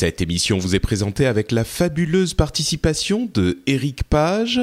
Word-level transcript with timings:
Cette 0.00 0.20
émission 0.20 0.58
vous 0.58 0.76
est 0.76 0.78
présentée 0.78 1.26
avec 1.26 1.50
la 1.50 1.64
fabuleuse 1.64 2.32
participation 2.32 3.28
de 3.34 3.58
Eric 3.66 4.04
Page, 4.04 4.60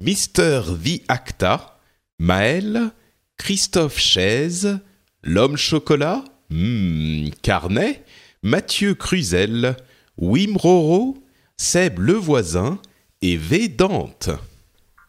Mister 0.00 0.62
V 0.66 1.02
Acta, 1.08 1.78
Maël, 2.18 2.90
Christophe 3.36 3.98
Chaise, 3.98 4.78
L'Homme 5.22 5.58
Chocolat, 5.58 6.24
hmm, 6.48 7.28
Carnet, 7.42 8.02
Mathieu 8.42 8.94
Cruzel, 8.94 9.76
Wim 10.16 10.56
Roro, 10.56 11.18
Seb 11.58 11.98
Levoisin 11.98 12.80
et 13.20 13.36
V 13.36 13.68
Dante. 13.68 14.30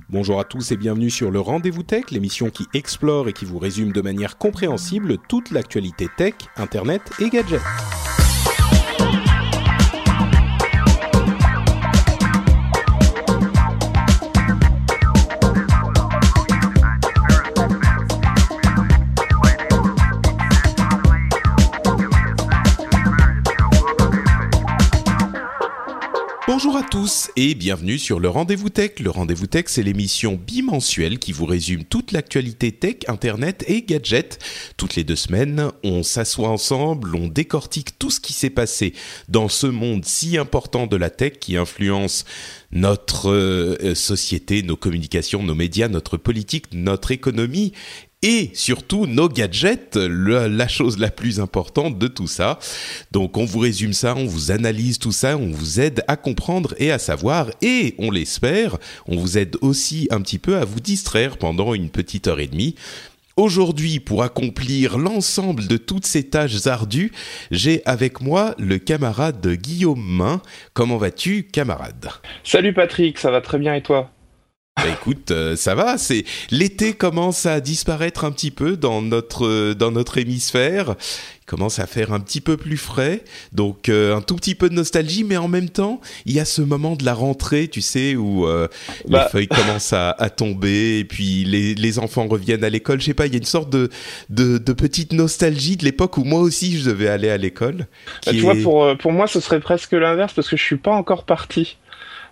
Bonjour 0.10 0.42
à 0.42 0.44
tous 0.44 0.74
et 0.74 0.76
bienvenue 0.76 1.10
sur 1.10 1.32
le 1.32 1.40
Rendez-vous 1.40 1.84
Tech, 1.84 2.12
l'émission 2.12 2.50
qui 2.50 2.66
explore 2.74 3.30
et 3.30 3.34
qui 3.34 3.46
vous 3.46 3.60
résume 3.60 3.94
de 3.94 4.02
manière 4.02 4.38
compréhensible 4.38 5.20
toute 5.30 5.52
l'actualité 5.52 6.10
tech, 6.18 6.34
internet 6.58 7.02
et 7.22 7.30
gadgets. 7.30 7.62
À 26.80 26.84
tous 26.84 27.30
et 27.36 27.56
bienvenue 27.56 28.00
sur 28.00 28.22
le 28.22 28.30
Rendez-vous 28.30 28.70
Tech. 28.70 29.00
Le 29.02 29.10
Rendez-vous 29.10 29.48
Tech, 29.48 29.66
c'est 29.68 29.84
l'émission 29.84 30.40
bimensuelle 30.42 31.20
qui 31.20 31.34
vous 31.34 31.44
résume 31.44 31.84
toute 31.84 32.14
l'actualité 32.14 32.72
tech, 32.72 33.00
internet 33.10 33.66
et 33.68 33.82
gadgets. 33.82 34.40
Toutes 34.78 34.96
les 34.96 35.04
deux 35.04 35.18
semaines, 35.18 35.72
on 35.84 36.04
s'assoit 36.04 36.48
ensemble, 36.48 37.18
on 37.18 37.28
décortique 37.28 38.00
tout 38.00 38.10
ce 38.10 38.22
qui 38.22 38.32
s'est 38.32 38.50
passé 38.50 38.94
dans 39.28 39.50
ce 39.50 39.68
monde 39.68 40.06
si 40.06 40.38
important 40.38 40.88
de 40.88 40.96
la 40.96 41.10
tech 41.10 41.34
qui 41.42 41.58
influence 41.58 42.24
notre 42.72 43.30
euh, 43.30 43.94
société, 43.94 44.64
nos 44.64 44.78
communications, 44.78 45.44
nos 45.44 45.56
médias, 45.56 45.90
notre 45.90 46.16
politique, 46.16 46.68
notre 46.72 47.12
économie 47.12 47.74
et 48.22 48.52
surtout 48.54 49.06
nos 49.06 49.30
gadgets, 49.30 49.96
la 49.96 50.68
chose 50.68 51.00
la 51.00 51.10
plus 51.10 51.40
importante 51.40 51.98
de 51.98 52.08
tout 52.08 52.28
ça. 52.28 52.60
Donc 53.12 53.38
on 53.38 53.46
vous 53.46 53.60
résume 53.60 53.94
ça, 53.94 54.16
on 54.16 54.26
vous 54.26 54.52
analyse 54.52 55.00
tout 55.00 55.12
ça, 55.12 55.38
on 55.38 55.52
vous 55.52 55.80
aide 55.80 56.04
à 56.08 56.18
comprendre 56.18 56.74
et 56.78 56.92
à 56.92 57.00
savoir, 57.00 57.50
et 57.62 57.96
on 57.98 58.12
l'espère, 58.12 58.78
on 59.08 59.16
vous 59.16 59.38
aide 59.38 59.56
aussi 59.62 60.08
un 60.12 60.22
petit 60.22 60.40
peu 60.40 60.58
à 60.58 60.66
vous 60.66 60.80
distraire 60.80 61.38
pendant 61.38 61.74
une 61.74 61.90
petite 61.90 62.28
heure 62.28 62.40
et 62.40 62.48
demie. 62.48 62.76
Aujourd'hui, 63.38 64.02
pour 64.02 64.22
accomplir 64.22 64.98
l'ensemble 64.98 65.66
de 65.68 65.78
toutes 65.78 66.06
ces 66.06 66.28
tâches 66.30 66.68
ardues, 66.68 67.14
j'ai 67.52 67.82
avec 67.86 68.20
moi 68.20 68.54
le 68.60 68.80
camarade 68.80 69.48
Guillaume 69.48 70.04
Main. 70.06 70.42
Comment 70.74 70.98
vas-tu, 70.98 71.44
camarade? 71.44 72.10
Salut 72.44 72.74
Patrick, 72.74 73.18
ça 73.18 73.32
va 73.32 73.40
très 73.40 73.58
bien 73.58 73.76
et 73.76 73.82
toi? 73.82 74.12
Bah 74.84 74.90
écoute, 74.92 75.32
euh, 75.32 75.56
ça 75.56 75.76
va. 75.76 75.98
C'est 75.98 76.24
l'été 76.52 76.94
commence 76.94 77.46
à 77.46 77.60
disparaître 77.60 78.24
un 78.26 78.32
petit 78.32 78.52
peu 78.52 78.78
dans 78.78 79.02
notre 79.02 79.46
euh, 79.46 79.74
dans 79.76 79.92
notre 79.92 80.18
hémisphère. 80.18 80.96
Il 81.42 81.46
commence 81.46 81.80
à 81.80 81.88
faire 81.88 82.14
un 82.14 82.20
petit 82.20 82.42
peu 82.42 82.58
plus 82.58 82.78
frais, 82.78 83.24
donc 83.54 83.90
euh, 83.90 84.16
un 84.16 84.22
tout 84.22 84.36
petit 84.36 84.54
peu 84.54 84.70
de 84.70 84.76
nostalgie, 84.76 85.24
mais 85.24 85.36
en 85.38 85.48
même 85.48 85.70
temps, 85.70 86.00
il 86.28 86.34
y 86.34 86.40
a 86.40 86.46
ce 86.46 86.62
moment 86.62 86.96
de 86.96 87.04
la 87.04 87.16
rentrée, 87.16 87.68
tu 87.68 87.82
sais, 87.82 88.16
où 88.16 88.46
les 88.48 88.68
Bah. 89.10 89.30
feuilles 89.32 89.48
commencent 89.48 89.94
à, 89.94 90.12
à 90.12 90.30
tomber 90.30 91.00
et 91.00 91.06
puis 91.06 91.46
les, 91.46 91.74
les 91.74 91.98
enfants 92.00 92.28
reviennent 92.28 92.64
à 92.64 92.70
l'école. 92.70 93.00
Je 93.02 93.06
sais 93.08 93.14
pas, 93.16 93.26
il 93.26 93.34
y 93.34 93.36
a 93.36 93.40
une 93.40 93.46
sorte 93.46 93.72
de 93.72 93.90
de, 94.30 94.60
de 94.60 94.74
petite 94.74 95.12
nostalgie 95.12 95.76
de 95.76 95.86
l'époque 95.86 96.18
où 96.18 96.24
moi 96.24 96.40
aussi 96.40 96.78
je 96.78 96.88
devais 96.88 97.08
aller 97.08 97.30
à 97.30 97.38
l'école. 97.38 97.88
Bah, 98.28 98.34
qui 98.34 98.38
Tu 98.38 98.42
vois, 98.42 98.54
pour, 98.56 98.96
pour 98.98 99.12
moi, 99.12 99.26
ce 99.26 99.40
serait 99.40 99.60
presque 99.60 99.94
l'inverse 99.94 100.34
parce 100.34 100.48
que 100.50 100.56
je 100.58 100.64
suis 100.64 100.78
pas 100.78 100.92
encore 100.92 101.26
parti. 101.26 101.78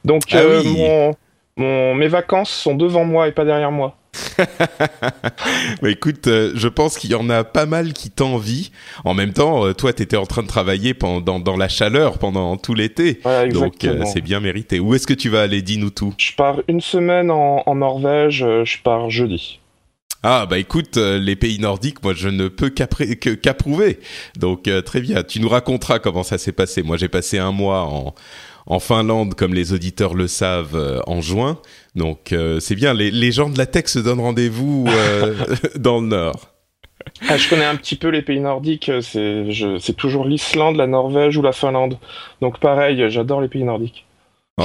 Donc, 0.06 0.24
Ah 0.32 0.44
oui. 0.48 0.64
mon, 0.64 1.16
mon- 1.58 1.96
mes 1.96 2.08
vacances 2.08 2.50
sont 2.52 2.76
devant 2.76 3.04
moi 3.06 3.28
et 3.28 3.32
pas 3.32 3.46
derrière 3.46 3.72
moi. 3.72 3.96
Bah, 5.82 5.90
écoute, 5.90 6.28
euh, 6.28 6.52
je 6.56 6.68
pense 6.68 6.98
qu'il 6.98 7.12
y 7.12 7.16
en 7.16 7.30
a 7.30 7.44
pas 7.44 7.66
mal 7.66 7.94
qui 7.94 8.10
t'envient. 8.10 8.64
En 9.06 9.14
même 9.14 9.34
temps, 9.34 9.66
euh, 9.66 9.74
toi, 9.74 9.94
tu 9.94 10.02
étais 10.04 10.18
en 10.18 10.26
train 10.26 10.42
de 10.44 10.48
travailler 10.48 10.94
pendant, 10.94 11.40
dans 11.40 11.56
la 11.58 11.68
chaleur 11.68 12.18
pendant 12.18 12.58
tout 12.58 12.74
l'été. 12.74 13.20
Donc, 13.54 13.84
euh, 13.84 14.04
c'est 14.06 14.22
bien 14.22 14.40
mérité. 14.40 14.80
Où 14.80 14.96
est-ce 14.96 15.06
que 15.08 15.14
tu 15.14 15.30
vas 15.30 15.42
aller 15.42 15.62
Dis-nous 15.62 15.90
tout. 15.92 16.14
Je 16.18 16.34
pars 16.34 16.62
une 16.68 16.82
semaine 16.82 17.30
en, 17.32 17.64
en 17.66 17.76
Norvège, 17.76 18.40
je 18.64 18.78
pars 18.84 19.10
jeudi. 19.10 19.60
Ah, 20.24 20.48
bah 20.50 20.58
écoute, 20.58 20.98
les 20.98 21.36
pays 21.36 21.60
nordiques, 21.60 22.04
moi, 22.04 22.14
je 22.16 22.28
ne 22.28 22.48
peux 22.48 22.70
qu'approuver. 22.70 24.00
Donc, 24.38 24.68
très 24.84 25.00
bien. 25.00 25.24
Tu 25.24 25.40
nous 25.40 25.48
raconteras 25.48 26.00
comment 26.00 26.24
ça 26.24 26.38
s'est 26.40 26.52
passé. 26.52 26.82
Moi, 26.82 26.98
j'ai 26.98 27.08
passé 27.08 27.38
un 27.38 27.52
mois 27.52 27.84
en, 27.84 28.16
en 28.68 28.80
Finlande, 28.80 29.34
comme 29.34 29.54
les 29.54 29.74
auditeurs 29.74 30.14
le 30.14 30.28
savent, 30.28 30.76
euh, 30.76 31.00
en 31.08 31.22
juin. 31.22 31.60
Donc, 31.96 32.32
euh, 32.34 32.60
c'est 32.60 32.76
bien. 32.76 32.94
Les, 32.94 33.12
les 33.12 33.32
gens 33.32 33.50
de 33.50 33.58
la 33.58 33.66
tech 33.66 33.88
se 33.88 34.00
donnent 34.00 34.20
rendez-vous 34.20 34.86
euh, 34.88 35.34
dans 35.76 36.00
le 36.02 36.08
Nord. 36.08 36.54
Ah, 37.30 37.38
je 37.38 37.50
connais 37.50 37.66
un 37.66 37.76
petit 37.78 37.96
peu 37.96 38.10
les 38.10 38.22
pays 38.22 38.40
nordiques, 38.42 38.90
euh, 38.90 39.02
c'est 39.02 39.50
je- 39.52 39.78
c'est 39.78 39.94
toujours 39.96 40.26
l'Islande, 40.26 40.76
la 40.76 40.88
Norvège 40.88 41.38
ou 41.38 41.42
la 41.42 41.54
Finlande. 41.54 41.98
Donc 42.42 42.60
pareil, 42.60 43.06
j'adore 43.10 43.40
les 43.42 43.48
pays 43.48 43.64
nordiques. 43.64 44.06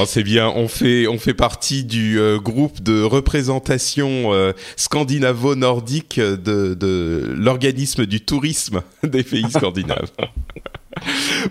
C'est 0.06 0.22
bien. 0.22 0.48
On 0.48 0.69
fait 0.69 1.06
on 1.06 1.19
fait 1.19 1.34
partie 1.34 1.84
du 1.84 2.19
euh, 2.19 2.38
groupe 2.38 2.82
de 2.82 3.03
représentation 3.03 4.32
euh, 4.32 4.53
scandinavo-nordique 4.76 6.19
de 6.19 6.72
de 6.72 7.34
l'organisme 7.36 8.06
du 8.06 8.22
tourisme 8.22 8.80
des 9.03 9.22
pays 9.22 9.44
scandinaves. 9.50 10.10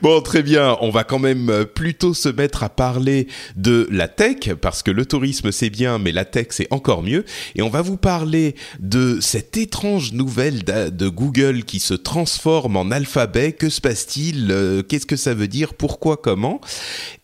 Bon, 0.02 0.22
très 0.22 0.44
bien. 0.44 0.78
On 0.81 0.90
va 0.90 1.03
quand 1.03 1.19
même 1.19 1.50
euh, 1.50 1.66
plutôt 1.66 2.13
se 2.13 2.29
mettre 2.29 2.63
à 2.63 2.69
parler 2.69 3.28
de 3.56 3.88
la 3.91 4.07
tech 4.07 4.53
parce 4.59 4.81
que 4.81 4.91
le 4.91 5.06
tourisme 5.06 5.52
c'est 5.52 5.69
bien, 5.69 6.00
mais 6.00 6.12
la 6.12 6.25
tech 6.25 6.47
c'est 6.50 6.68
encore 6.72 7.03
mieux. 7.03 7.25
Et 7.56 7.62
on 7.62 7.69
va 7.69 7.81
vous 7.81 7.97
parler 7.97 8.56
de 8.79 9.19
cette 9.22 9.58
étrange 9.58 10.13
nouvelle 10.13 10.63
de 10.63 11.09
Google 11.09 11.63
qui 11.63 11.79
se 11.79 11.94
transforme 11.94 12.75
en 12.78 12.90
alphabet. 12.91 13.52
Que 13.52 13.69
se 13.69 13.81
passe-t-il? 13.81 14.50
Euh, 14.52 14.84
Qu'est-ce 14.84 15.06
que 15.06 15.16
ça 15.16 15.34
veut 15.34 15.47
dire? 15.47 15.73
Pourquoi? 15.73 16.18
Comment? 16.18 16.59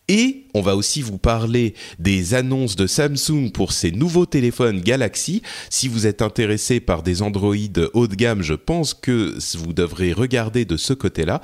Et 0.08 0.46
on 0.54 0.60
va 0.60 0.76
aussi 0.76 1.02
vous 1.02 1.18
parler 1.18 1.74
des 1.98 2.34
annonces 2.34 2.76
de 2.76 2.86
Samsung 2.86 3.50
pour 3.52 3.72
ses 3.72 3.90
nouveaux 3.90 4.26
téléphones 4.26 4.80
Galaxy. 4.80 5.42
Si 5.70 5.88
vous 5.88 6.06
êtes 6.06 6.22
intéressé 6.22 6.80
par 6.80 7.02
des 7.02 7.22
Android 7.22 7.54
haut 7.94 8.06
de 8.06 8.14
gamme, 8.14 8.42
je 8.42 8.54
pense 8.54 8.94
que 8.94 9.36
vous 9.56 9.72
devrez 9.72 10.12
regarder 10.12 10.64
de 10.64 10.76
ce 10.76 10.92
côté-là. 10.92 11.40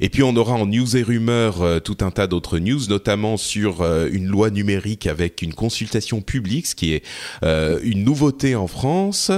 Et 0.00 0.08
puis 0.08 0.22
on 0.22 0.34
aura 0.36 0.54
en 0.54 0.66
news 0.66 0.96
et 0.96 1.02
rumeurs 1.02 1.62
euh, 1.62 1.80
tout 1.80 1.98
un 2.00 2.10
tas 2.10 2.26
d'autres 2.26 2.58
news, 2.58 2.80
notamment 2.88 3.36
sur 3.36 3.82
euh, 3.82 4.08
une 4.10 4.26
loi 4.26 4.50
numérique 4.50 5.06
avec 5.06 5.42
une 5.42 5.54
consultation 5.54 6.20
publique, 6.20 6.66
ce 6.66 6.74
qui 6.74 6.92
est 6.92 7.04
euh, 7.42 7.78
une 7.82 8.04
nouveauté 8.04 8.54
en 8.54 8.66
France, 8.66 9.30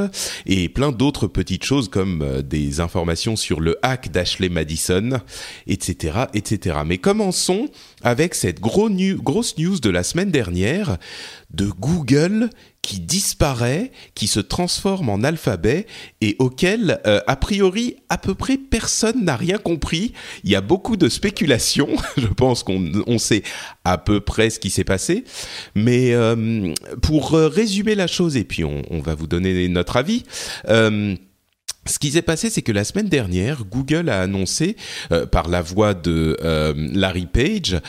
et 0.47 0.69
plein 0.69 0.93
d'autres 0.93 1.27
petites 1.27 1.65
choses 1.65 1.89
comme 1.89 2.43
des 2.43 2.81
informations 2.81 3.37
sur 3.37 3.61
le 3.61 3.77
hack 3.83 4.11
d'Ashley 4.11 4.49
Madison, 4.49 5.21
etc., 5.67 6.25
etc. 6.35 6.79
Mais 6.87 6.99
commençons 6.99 7.69
avec 8.03 8.35
cette 8.35 8.61
gros 8.61 8.89
grosse 9.09 9.59
news 9.59 9.79
de 9.81 9.91
la 9.91 10.03
semaine 10.03 10.31
dernière 10.31 10.99
de 11.51 11.67
Google 11.67 12.51
qui 12.83 13.01
disparaît, 13.01 13.93
qui 14.15 14.27
se 14.27 14.41
transforme 14.41 15.11
en 15.11 15.23
alphabet 15.23 15.87
et 16.21 16.37
auquel, 16.39 17.01
euh, 17.07 17.21
a 17.27 17.37
priori, 17.37 17.97
à 18.09 18.19
peu 18.19 18.35
près 18.35 18.57
personne 18.57 19.25
n'a 19.25 19.37
rien 19.37 19.59
compris. 19.59 20.13
Il 20.45 20.51
y 20.51 20.57
a 20.57 20.61
beaucoup 20.61 20.97
de 20.97 21.09
spéculations. 21.09 21.89
Je 22.17 22.27
pense 22.27 22.63
qu'on 22.63 22.91
on 23.07 23.19
sait 23.19 23.43
à 23.85 23.99
peu 23.99 24.21
près 24.21 24.51
ce 24.51 24.59
qui 24.59 24.71
s'est 24.71 24.85
passé. 24.85 25.25
Mais 25.75 26.15
euh, 26.15 26.75
pour 27.03 27.35
euh, 27.35 27.49
résumer 27.49 27.95
la 27.95 28.07
chose, 28.07 28.37
et 28.37 28.45
puis 28.45 28.65
on, 28.65 28.83
va 29.01 29.15
vous 29.15 29.27
donner 29.27 29.69
notre 29.69 29.97
avis. 29.97 30.25
Ce 31.91 31.99
qui 31.99 32.13
s'est 32.13 32.23
passé, 32.23 32.49
c'est 32.51 32.63
que 32.63 32.73
la 32.73 32.85
semaine 32.85 33.09
dernière, 33.09 33.65
Google 33.65 34.09
a 34.09 34.23
annoncé, 34.23 34.77
euh, 35.13 35.27
par 35.27 35.49
la 35.49 35.61
voix 35.61 35.93
de 35.93 36.37
euh, 36.43 36.73
Larry 36.77 37.27
Page, 37.27 37.81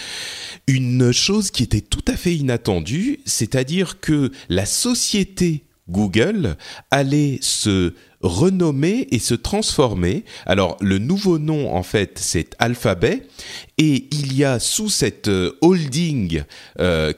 une 0.67 1.11
chose 1.11 1.51
qui 1.51 1.63
était 1.63 1.81
tout 1.81 2.03
à 2.07 2.17
fait 2.17 2.35
inattendue, 2.35 3.19
c'est-à-dire 3.25 3.99
que 3.99 4.31
la 4.49 4.65
société 4.65 5.63
Google 5.87 6.55
allait 6.89 7.37
se 7.41 7.93
renommer 8.21 9.07
et 9.11 9.19
se 9.19 9.33
transformer. 9.33 10.25
Alors 10.45 10.77
le 10.79 10.99
nouveau 10.99 11.37
nom 11.39 11.75
en 11.75 11.83
fait 11.83 12.19
c'est 12.19 12.55
Alphabet 12.59 13.23
et 13.77 14.07
il 14.11 14.37
y 14.37 14.43
a 14.43 14.59
sous 14.59 14.89
cette 14.89 15.27
euh, 15.27 15.57
holding 15.61 16.43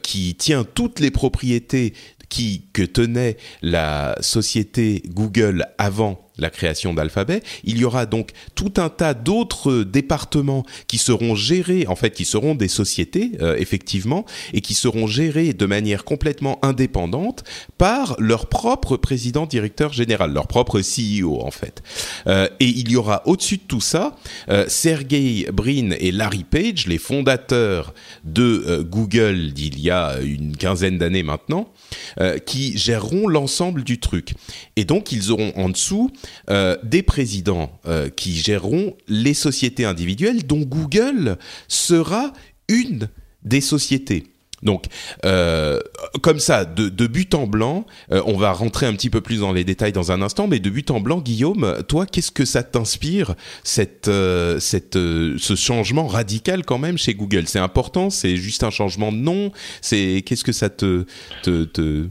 qui 0.02 0.34
tient 0.34 0.64
toutes 0.64 1.00
les 1.00 1.10
propriétés 1.10 1.92
qui 2.28 2.64
que 2.72 2.82
tenait 2.82 3.36
la 3.62 4.16
société 4.20 5.02
Google 5.08 5.66
avant 5.78 6.24
la 6.38 6.50
création 6.50 6.94
d'Alphabet. 6.94 7.42
Il 7.64 7.78
y 7.78 7.84
aura 7.84 8.06
donc 8.06 8.30
tout 8.54 8.72
un 8.76 8.88
tas 8.88 9.14
d'autres 9.14 9.82
départements 9.82 10.64
qui 10.86 10.98
seront 10.98 11.34
gérés, 11.34 11.86
en 11.86 11.96
fait, 11.96 12.10
qui 12.10 12.24
seront 12.24 12.54
des 12.54 12.68
sociétés, 12.68 13.32
euh, 13.40 13.56
effectivement, 13.58 14.24
et 14.52 14.60
qui 14.60 14.74
seront 14.74 15.06
gérés 15.06 15.52
de 15.52 15.66
manière 15.66 16.04
complètement 16.04 16.58
indépendante 16.64 17.44
par 17.78 18.16
leur 18.18 18.46
propre 18.46 18.96
président 18.96 19.46
directeur 19.46 19.92
général, 19.92 20.32
leur 20.32 20.46
propre 20.46 20.80
CEO, 20.80 21.40
en 21.40 21.50
fait. 21.50 21.82
Euh, 22.26 22.48
et 22.60 22.66
il 22.66 22.90
y 22.90 22.96
aura 22.96 23.22
au-dessus 23.26 23.58
de 23.58 23.62
tout 23.66 23.80
ça, 23.80 24.16
euh, 24.48 24.64
Sergey 24.68 25.46
Brin 25.52 25.90
et 25.98 26.10
Larry 26.10 26.44
Page, 26.44 26.86
les 26.86 26.98
fondateurs 26.98 27.94
de 28.24 28.64
euh, 28.66 28.82
Google 28.82 29.52
d'il 29.52 29.80
y 29.80 29.90
a 29.90 30.18
une 30.20 30.56
quinzaine 30.56 30.98
d'années 30.98 31.22
maintenant, 31.22 31.72
euh, 32.20 32.38
qui 32.38 32.76
géreront 32.76 33.28
l'ensemble 33.28 33.84
du 33.84 33.98
truc. 33.98 34.34
Et 34.76 34.84
donc, 34.84 35.12
ils 35.12 35.30
auront 35.30 35.52
en 35.56 35.68
dessous 35.68 36.10
euh, 36.50 36.76
des 36.82 37.02
présidents 37.02 37.78
euh, 37.86 38.08
qui 38.08 38.34
géreront 38.36 38.96
les 39.08 39.34
sociétés 39.34 39.84
individuelles 39.84 40.46
dont 40.46 40.60
Google 40.60 41.38
sera 41.68 42.32
une 42.68 43.08
des 43.42 43.60
sociétés. 43.60 44.24
Donc, 44.64 44.86
euh, 45.26 45.78
comme 46.22 46.40
ça, 46.40 46.64
de, 46.64 46.88
de, 46.88 47.06
but 47.06 47.34
en 47.34 47.46
blanc, 47.46 47.84
euh, 48.10 48.22
on 48.24 48.36
va 48.36 48.52
rentrer 48.52 48.86
un 48.86 48.94
petit 48.94 49.10
peu 49.10 49.20
plus 49.20 49.40
dans 49.40 49.52
les 49.52 49.62
détails 49.62 49.92
dans 49.92 50.10
un 50.10 50.22
instant, 50.22 50.48
mais 50.48 50.58
de 50.58 50.70
but 50.70 50.90
en 50.90 51.00
blanc, 51.00 51.20
Guillaume, 51.20 51.82
toi, 51.86 52.06
qu'est-ce 52.06 52.30
que 52.30 52.46
ça 52.46 52.62
t'inspire, 52.62 53.34
cette, 53.62 54.08
euh, 54.08 54.58
cette, 54.58 54.94
ce 54.94 55.54
changement 55.54 56.06
radical 56.06 56.64
quand 56.64 56.78
même 56.78 56.96
chez 56.96 57.14
Google? 57.14 57.46
C'est 57.46 57.58
important 57.58 58.08
C'est 58.08 58.36
juste 58.36 58.64
un 58.64 58.70
changement 58.70 59.12
de 59.12 59.18
nom? 59.18 59.52
C'est 59.82 60.22
qu'est-ce 60.24 60.44
que 60.44 60.52
ça 60.52 60.70
te, 60.70 61.04
te, 61.42 61.64
te 61.64 62.06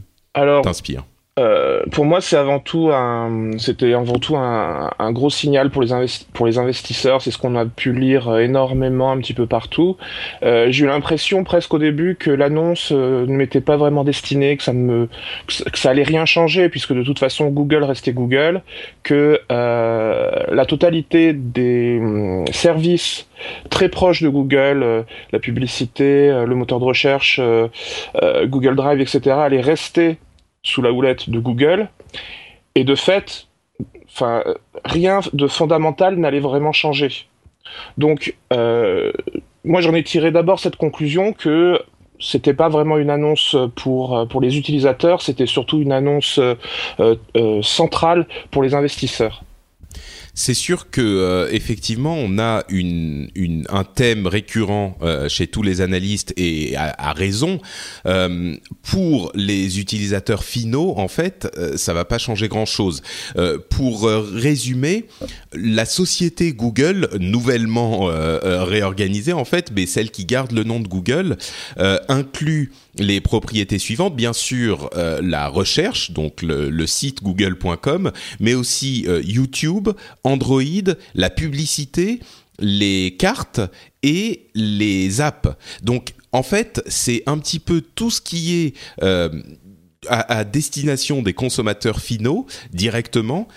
t'inspire? 0.62 1.04
Euh, 1.36 1.82
pour 1.90 2.04
moi, 2.04 2.20
c'est 2.20 2.36
avant 2.36 2.60
tout 2.60 2.90
un, 2.92 3.58
c'était 3.58 3.92
avant 3.92 4.20
tout 4.20 4.36
un, 4.36 4.90
un, 4.96 5.12
gros 5.12 5.30
signal 5.30 5.70
pour 5.70 5.82
les, 5.82 6.58
investisseurs. 6.58 7.22
C'est 7.22 7.32
ce 7.32 7.38
qu'on 7.38 7.56
a 7.56 7.66
pu 7.66 7.92
lire 7.92 8.38
énormément 8.38 9.10
un 9.10 9.18
petit 9.18 9.34
peu 9.34 9.46
partout. 9.46 9.96
Euh, 10.44 10.68
J'ai 10.70 10.84
eu 10.84 10.86
l'impression 10.86 11.42
presque 11.42 11.74
au 11.74 11.78
début 11.78 12.14
que 12.14 12.30
l'annonce 12.30 12.92
euh, 12.92 13.26
ne 13.26 13.34
m'était 13.34 13.60
pas 13.60 13.76
vraiment 13.76 14.04
destinée, 14.04 14.56
que 14.56 14.62
ça 14.62 14.72
ne 14.72 15.08
que 15.46 15.78
ça 15.78 15.90
allait 15.90 16.04
rien 16.04 16.24
changer 16.24 16.68
puisque 16.68 16.92
de 16.92 17.02
toute 17.02 17.18
façon 17.18 17.48
Google 17.48 17.82
restait 17.82 18.12
Google, 18.12 18.62
que 19.02 19.40
euh, 19.50 20.30
la 20.52 20.66
totalité 20.66 21.32
des 21.32 21.98
hum, 22.00 22.46
services 22.52 23.28
très 23.70 23.88
proches 23.88 24.22
de 24.22 24.28
Google, 24.28 24.82
euh, 24.84 25.02
la 25.32 25.40
publicité, 25.40 26.28
le 26.46 26.54
moteur 26.54 26.78
de 26.78 26.84
recherche, 26.84 27.40
Google 28.44 28.76
Drive, 28.76 29.00
etc., 29.00 29.36
allait 29.40 29.60
rester 29.60 30.18
sous 30.64 30.82
la 30.82 30.92
houlette 30.92 31.30
de 31.30 31.38
Google. 31.38 31.88
Et 32.74 32.84
de 32.84 32.94
fait, 32.94 33.46
rien 34.84 35.20
de 35.32 35.46
fondamental 35.46 36.16
n'allait 36.16 36.40
vraiment 36.40 36.72
changer. 36.72 37.26
Donc, 37.98 38.34
euh, 38.52 39.12
moi, 39.64 39.80
j'en 39.80 39.94
ai 39.94 40.02
tiré 40.02 40.30
d'abord 40.30 40.60
cette 40.60 40.76
conclusion 40.76 41.32
que 41.32 41.80
c'était 42.20 42.54
pas 42.54 42.68
vraiment 42.68 42.98
une 42.98 43.10
annonce 43.10 43.56
pour 43.74 44.26
pour 44.28 44.40
les 44.40 44.56
utilisateurs, 44.56 45.20
c'était 45.20 45.46
surtout 45.46 45.80
une 45.80 45.92
annonce 45.92 46.38
euh, 46.38 46.54
euh, 47.36 47.60
centrale 47.62 48.26
pour 48.50 48.62
les 48.62 48.74
investisseurs 48.74 49.42
c'est 50.34 50.54
sûr 50.54 50.90
que 50.90 51.00
euh, 51.00 51.48
effectivement 51.52 52.14
on 52.14 52.38
a 52.38 52.64
une, 52.68 53.30
une, 53.34 53.64
un 53.68 53.84
thème 53.84 54.26
récurrent 54.26 54.98
euh, 55.02 55.28
chez 55.28 55.46
tous 55.46 55.62
les 55.62 55.80
analystes 55.80 56.34
et 56.36 56.76
à, 56.76 56.94
à 56.98 57.12
raison. 57.12 57.60
Euh, 58.06 58.56
pour 58.82 59.30
les 59.34 59.78
utilisateurs 59.78 60.44
finaux 60.44 60.94
en 60.96 61.08
fait 61.08 61.48
euh, 61.56 61.76
ça 61.76 61.94
va 61.94 62.04
pas 62.04 62.18
changer 62.18 62.48
grand 62.48 62.66
chose 62.66 63.02
euh, 63.36 63.58
pour 63.70 64.08
résumer 64.08 65.06
la 65.52 65.84
société 65.84 66.52
Google 66.52 67.08
nouvellement 67.20 68.04
réorganisée 68.04 69.32
en 69.32 69.44
fait 69.44 69.70
mais 69.74 69.86
celle 69.86 70.10
qui 70.10 70.24
garde 70.24 70.52
le 70.52 70.64
nom 70.64 70.80
de 70.80 70.88
Google 70.88 71.36
inclut 72.08 72.72
les 72.98 73.20
propriétés 73.20 73.78
suivantes, 73.78 74.16
bien 74.16 74.32
sûr 74.32 74.90
euh, 74.94 75.20
la 75.22 75.48
recherche, 75.48 76.10
donc 76.12 76.42
le, 76.42 76.86
site 76.86 77.22
google.com, 77.22 78.12
mais 78.40 78.54
aussi 78.54 79.04
euh, 79.08 79.22
YouTube, 79.24 79.88
Android, 80.22 80.62
la 81.14 81.30
publicité, 81.30 82.20
les 82.58 83.16
cartes 83.18 83.60
et 84.02 84.48
les 84.54 85.20
apps. 85.20 85.48
Donc 85.82 86.14
en 86.32 86.42
fait, 86.42 86.82
c'est 86.86 87.22
un 87.26 87.38
petit 87.38 87.58
peu 87.58 87.80
tout 87.80 88.10
ce 88.10 88.20
qui 88.20 88.54
est 88.56 88.74
euh, 89.02 89.42
à, 90.06 90.44
destination 90.44 91.22
des 91.22 91.32
consommateurs 91.32 92.00
finaux 92.00 92.46
directement 92.72 93.48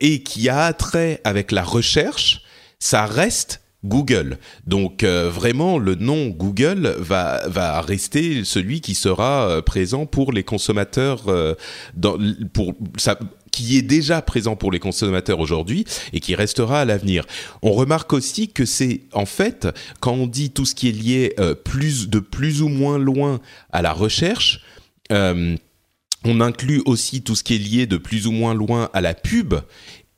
et 0.00 0.24
qui 0.24 0.48
a 0.48 0.64
attrait 0.64 1.20
avec 1.22 1.52
la 1.52 1.62
recherche, 1.62 2.42
ça 2.80 3.06
reste 3.06 3.60
Google. 3.84 4.38
Donc 4.66 5.02
euh, 5.02 5.28
vraiment, 5.30 5.78
le 5.78 5.94
nom 5.94 6.28
Google 6.28 6.96
va 6.98 7.46
va 7.48 7.80
rester 7.80 8.44
celui 8.44 8.80
qui 8.80 8.94
sera 8.94 9.48
euh, 9.48 9.62
présent 9.62 10.06
pour 10.06 10.32
les 10.32 10.42
consommateurs 10.42 11.28
euh, 11.28 11.54
dans, 11.94 12.16
pour 12.52 12.72
ça 12.96 13.18
qui 13.52 13.76
est 13.76 13.82
déjà 13.82 14.20
présent 14.20 14.56
pour 14.56 14.72
les 14.72 14.80
consommateurs 14.80 15.38
aujourd'hui 15.38 15.84
et 16.12 16.18
qui 16.18 16.34
restera 16.34 16.80
à 16.80 16.84
l'avenir. 16.84 17.24
On 17.62 17.72
remarque 17.72 18.12
aussi 18.12 18.48
que 18.48 18.64
c'est 18.64 19.02
en 19.12 19.26
fait 19.26 19.68
quand 20.00 20.12
on 20.12 20.26
dit 20.26 20.50
tout 20.50 20.64
ce 20.64 20.74
qui 20.74 20.88
est 20.88 20.92
lié 20.92 21.36
plus 21.64 22.08
de 22.08 22.18
plus 22.18 22.62
ou 22.62 22.68
moins 22.68 22.98
loin 22.98 23.40
à 23.70 23.80
la 23.80 23.92
recherche. 23.92 24.64
On 25.10 26.40
inclut 26.40 26.82
aussi 26.84 27.22
tout 27.22 27.36
ce 27.36 27.44
qui 27.44 27.54
est 27.54 27.58
lié 27.58 27.86
de 27.86 27.96
plus 27.96 28.26
ou 28.26 28.32
moins 28.32 28.54
loin 28.54 28.90
à 28.92 29.00
la 29.00 29.14
pub 29.14 29.54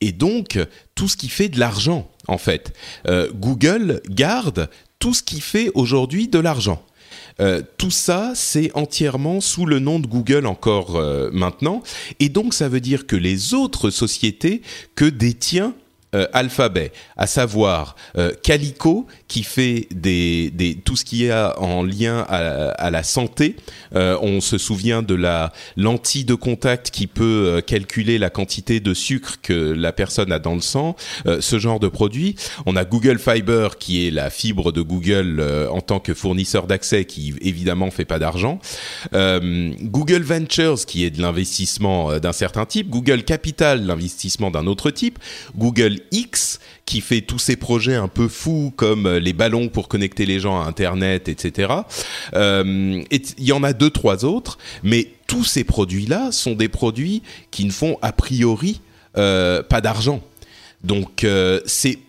et 0.01 0.11
donc 0.11 0.59
tout 0.95 1.07
ce 1.07 1.17
qui 1.17 1.29
fait 1.29 1.49
de 1.49 1.59
l'argent 1.59 2.09
en 2.27 2.37
fait. 2.37 2.73
Euh, 3.07 3.29
Google 3.33 4.01
garde 4.09 4.69
tout 4.99 5.13
ce 5.13 5.23
qui 5.23 5.41
fait 5.41 5.69
aujourd'hui 5.73 6.27
de 6.27 6.39
l'argent. 6.39 6.83
Euh, 7.39 7.61
tout 7.77 7.91
ça, 7.91 8.31
c'est 8.33 8.71
entièrement 8.73 9.41
sous 9.41 9.65
le 9.65 9.79
nom 9.79 9.99
de 9.99 10.07
Google 10.07 10.47
encore 10.47 10.95
euh, 10.95 11.29
maintenant. 11.31 11.83
Et 12.19 12.29
donc, 12.29 12.53
ça 12.53 12.67
veut 12.67 12.79
dire 12.79 13.05
que 13.05 13.15
les 13.15 13.53
autres 13.53 13.89
sociétés 13.89 14.61
que 14.95 15.05
détient 15.05 15.75
euh, 16.15 16.25
Alphabet, 16.31 16.93
à 17.17 17.27
savoir 17.27 17.97
euh, 18.17 18.31
Calico 18.41 19.07
qui 19.27 19.43
fait 19.43 19.89
tout 20.85 20.95
ce 20.95 21.03
qui 21.03 21.25
est 21.25 21.33
en 21.33 21.83
lien 21.83 22.25
à, 22.29 22.89
la 22.89 23.03
santé. 23.03 23.57
Euh, 23.93 24.17
on 24.21 24.39
se 24.39 24.57
souvient 24.57 25.03
de 25.03 25.15
la 25.15 25.51
lentille 25.75 26.23
de 26.23 26.33
contact 26.33 26.91
qui 26.91 27.07
peut 27.07 27.61
calculer 27.67 28.17
la 28.19 28.29
quantité 28.29 28.79
de 28.79 28.93
sucre 28.93 29.35
que 29.41 29.53
la 29.53 29.91
personne 29.91 30.31
a 30.31 30.39
dans 30.39 30.55
le 30.55 30.61
sang, 30.61 30.95
ce 31.25 31.59
genre 31.59 31.81
de 31.81 31.89
produit. 31.89 32.35
On 32.65 32.77
a 32.77 32.85
Google 32.85 33.19
Fiber 33.19 33.77
qui 33.77 34.07
est 34.07 34.11
la 34.11 34.29
fibre 34.29 34.71
de 34.71 34.81
Google 34.81 35.43
en 35.69 35.81
tant 35.81 35.99
que 35.99 36.13
fournisseur 36.13 36.67
d'accès 36.67 37.03
qui 37.03 37.35
évidemment 37.41 37.91
fait 37.91 38.05
pas 38.05 38.19
d'argent. 38.19 38.59
Google 39.11 40.21
Ventures 40.21 40.85
qui 40.85 41.03
est 41.03 41.09
de 41.09 41.21
l'investissement 41.21 42.17
d'un 42.17 42.33
certain 42.33 42.65
type. 42.65 42.89
Google 42.89 43.23
Capital 43.23 43.85
l'investissement 43.85 44.51
d'un 44.51 44.67
autre 44.67 44.89
type. 44.89 45.19
Google 45.57 45.96
X 46.11 46.59
qui 46.85 47.01
fait 47.01 47.21
tous 47.21 47.39
ces 47.39 47.55
projets 47.55 47.95
un 47.95 48.07
peu 48.07 48.27
fous 48.27 48.73
comme 48.75 49.07
les 49.07 49.33
ballons 49.33 49.67
pour 49.67 49.87
connecter 49.87 50.25
les 50.25 50.39
gens 50.39 50.61
à 50.61 50.65
Internet, 50.65 51.27
etc. 51.27 51.73
Euh, 52.33 53.03
il 53.11 53.43
y 53.43 53.51
en 53.51 53.63
a 53.63 53.73
deux, 53.73 53.89
trois 53.89 54.25
autres, 54.25 54.57
mais 54.83 55.09
tous 55.27 55.43
ces 55.43 55.63
produits-là 55.63 56.31
sont 56.31 56.53
des 56.53 56.69
produits 56.69 57.21
qui 57.51 57.65
ne 57.65 57.71
font 57.71 57.97
a 58.01 58.11
priori 58.11 58.81
euh, 59.17 59.63
pas 59.63 59.81
d'argent. 59.81 60.21
Donc 60.83 61.23
euh, 61.23 61.59
c'est 61.65 61.99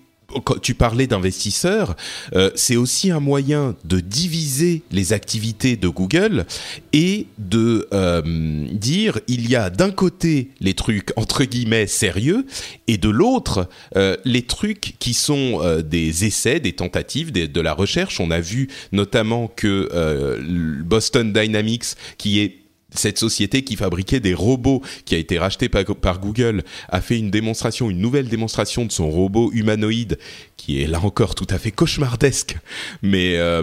tu 0.63 0.75
parlais 0.75 1.07
d'investisseurs, 1.07 1.97
euh, 2.35 2.51
c'est 2.55 2.77
aussi 2.77 3.11
un 3.11 3.21
moyen 3.21 3.77
de 3.85 3.99
diviser 4.01 4.83
les 4.91 5.15
activités 5.15 5.77
de 5.77 5.89
Google 5.89 6.45
et 6.93 7.27
de 7.39 7.89
euh, 7.95 8.67
dire 8.71 9.21
il 9.27 9.49
y 9.49 9.57
a 9.57 9.71
d'un 9.71 9.91
côté 9.91 10.51
les 10.61 10.75
trucs 10.75 11.13
entre 11.17 11.45
guillemets 11.45 11.87
sérieux 11.87 12.45
et 12.89 12.99
de 12.99 13.09
l'autre 13.09 13.69
euh, 13.97 14.17
les 14.27 14.43
trucs 14.43 14.97
qui 14.99 15.15
sont 15.15 15.61
euh, 15.63 15.81
des 15.81 16.27
essais, 16.27 16.61
des 16.61 16.75
tentatives, 16.75 17.33
de 17.33 17.61
la 17.61 17.73
recherche. 17.73 18.21
On 18.21 18.31
a 18.31 18.41
vu 18.41 18.69
notamment 18.93 19.49
que 19.49 20.83
Boston 20.83 21.33
Dynamics, 21.33 21.95
qui 22.19 22.41
est 22.41 22.68
cette 22.95 23.19
société 23.19 23.63
qui 23.63 23.77
fabriquait 23.77 24.21
des 24.21 24.35
robots, 24.35 24.83
qui 25.05 25.15
a 25.15 25.19
été 25.19 25.39
rachetée 25.39 25.69
par, 25.69 25.85
par, 25.85 26.21
Google, 26.21 26.63
a 26.89 27.01
fait 27.01 27.19
une 27.19 27.31
démonstration, 27.31 27.91
une 27.91 28.01
nouvelle 28.01 28.29
démonstration 28.29 28.87
de 28.87 28.93
son 28.93 29.11
robot 29.11 29.51
humanoïde, 29.53 30.19
qui 30.57 30.83
est 30.83 30.87
là 30.87 31.01
encore 31.03 31.35
tout 31.35 31.47
à 31.51 31.59
fait 31.59 31.71
cauchemardesque. 31.71 32.57
Mais 33.03 33.37
euh, 33.37 33.63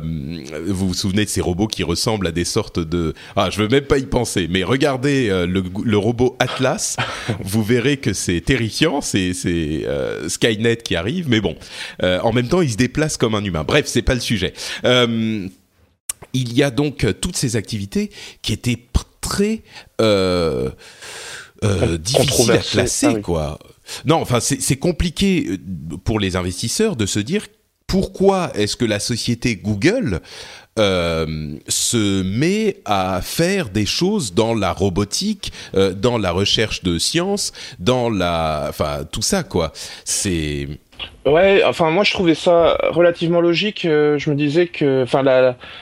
vous 0.68 0.90
vous 0.90 0.94
souvenez 0.94 1.26
de 1.26 1.30
ces 1.30 1.42
robots 1.42 1.68
qui 1.68 1.84
ressemblent 1.84 2.28
à 2.28 2.32
des 2.32 2.46
sortes 2.46 2.80
de... 2.80 3.14
Ah, 3.36 3.50
je 3.50 3.62
veux 3.62 3.68
même 3.68 3.86
pas 3.86 3.98
y 3.98 4.06
penser, 4.06 4.48
mais 4.50 4.64
regardez 4.64 5.30
euh, 5.30 5.48
le, 5.48 5.64
le, 5.84 5.98
robot 5.98 6.36
Atlas, 6.40 6.98
vous 7.44 7.64
verrez 7.64 7.98
que 7.98 8.14
c'est 8.14 8.42
terrifiant, 8.42 9.02
c'est 9.02 9.34
euh, 9.48 10.30
Skynet 10.30 10.78
qui 10.78 10.96
arrive, 10.96 11.30
mais 11.30 11.42
bon, 11.42 11.56
euh, 12.04 12.20
en 12.22 12.32
même 12.32 12.48
temps, 12.48 12.62
il 12.62 12.72
se 12.72 12.78
déplace 12.78 13.18
comme 13.18 13.34
un 13.36 13.44
humain. 13.44 13.64
Bref, 13.64 13.88
c'est 13.88 14.02
pas 14.02 14.14
le 14.14 14.20
sujet. 14.20 14.54
Il 16.34 16.54
y 16.54 16.64
a 16.64 16.70
donc 16.70 17.06
toutes 17.22 17.38
ces 17.38 17.56
activités 17.56 18.12
qui 18.42 18.52
étaient 18.52 18.76
très 19.26 19.64
euh, 20.02 20.70
euh, 21.64 21.98
difficile 21.98 22.52
à 22.52 22.58
classer, 22.60 23.08
ah 23.18 23.20
quoi. 23.20 23.60
Non, 24.06 24.18
enfin, 24.18 24.40
c'est 24.40 24.78
compliqué 24.78 25.48
euh, 25.48 25.58
pour 26.04 26.20
les 26.20 26.36
investisseurs 26.36 26.96
de 26.96 27.06
se 27.06 27.20
dire 27.20 27.48
pourquoi 27.88 28.52
est-ce 28.56 28.76
que 28.76 28.86
la 28.86 29.00
société 29.00 29.56
Google 29.56 30.22
euh, 30.78 31.56
se 31.68 32.24
met 32.24 32.82
à 32.84 33.22
faire 33.22 33.70
des 33.70 33.86
choses 33.86 34.34
dans 34.34 34.54
la 34.54 34.74
robotique, 34.74 35.54
euh, 35.76 35.94
dans 35.94 36.18
la 36.18 36.32
recherche 36.32 36.84
de 36.84 37.00
sciences, 37.00 37.54
dans 37.80 38.10
la, 38.10 38.68
enfin 38.70 39.06
tout 39.10 39.22
ça 39.22 39.44
quoi. 39.44 39.72
C'est 40.04 40.68
Ouais, 41.26 41.64
enfin 41.66 41.90
moi 41.90 42.04
je 42.04 42.14
trouvais 42.14 42.36
ça 42.36 42.78
relativement 42.90 43.42
logique. 43.42 43.86
Euh, 43.86 44.20
je 44.20 44.30
me 44.30 44.36
disais 44.36 44.68
que, 44.68 45.04
enfin 45.04 45.24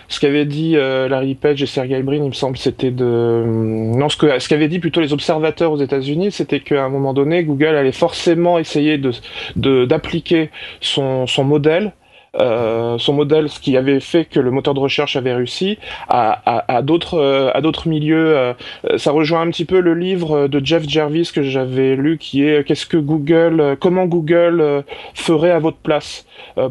ce 0.07 0.19
qu'avait 0.21 0.45
dit 0.45 0.77
euh, 0.77 1.09
Larry 1.09 1.35
Page 1.35 1.61
et 1.61 1.65
Sergey 1.65 2.01
Brin, 2.01 2.15
il 2.15 2.29
me 2.29 2.31
semble, 2.31 2.57
c'était 2.57 2.91
de, 2.91 3.43
non 3.45 4.07
ce 4.07 4.15
que 4.15 4.47
qu'avaient 4.47 4.69
dit 4.69 4.79
plutôt 4.79 5.01
les 5.01 5.11
observateurs 5.11 5.71
aux 5.73 5.77
États-Unis, 5.77 6.31
c'était 6.31 6.61
qu'à 6.61 6.85
un 6.85 6.89
moment 6.89 7.13
donné, 7.13 7.43
Google 7.43 7.75
allait 7.75 7.91
forcément 7.91 8.57
essayer 8.57 8.97
de 8.97 9.85
d'appliquer 9.85 10.49
son 10.79 11.27
modèle 11.43 11.91
euh, 12.39 12.97
son 12.97 13.13
modèle, 13.13 13.49
ce 13.49 13.59
qui 13.59 13.77
avait 13.77 13.99
fait 13.99 14.25
que 14.25 14.39
le 14.39 14.51
moteur 14.51 14.73
de 14.73 14.79
recherche 14.79 15.15
avait 15.15 15.33
réussi, 15.33 15.77
à, 16.09 16.41
à, 16.45 16.77
à 16.77 16.81
d'autres 16.81 17.19
euh, 17.19 17.51
à 17.53 17.61
d'autres 17.61 17.87
milieux. 17.87 18.35
Euh, 18.35 18.53
ça 18.97 19.11
rejoint 19.11 19.41
un 19.41 19.49
petit 19.49 19.65
peu 19.65 19.79
le 19.79 19.93
livre 19.93 20.47
de 20.47 20.65
Jeff 20.65 20.87
Jervis 20.87 21.31
que 21.33 21.43
j'avais 21.43 21.95
lu, 21.95 22.17
qui 22.17 22.43
est 22.43 22.63
Qu'est-ce 22.63 22.85
que 22.85 22.97
Google, 22.97 23.77
comment 23.79 24.05
Google 24.05 24.83
ferait 25.13 25.51
à 25.51 25.59
votre 25.59 25.77
place 25.77 26.25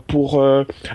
pour 0.07 0.45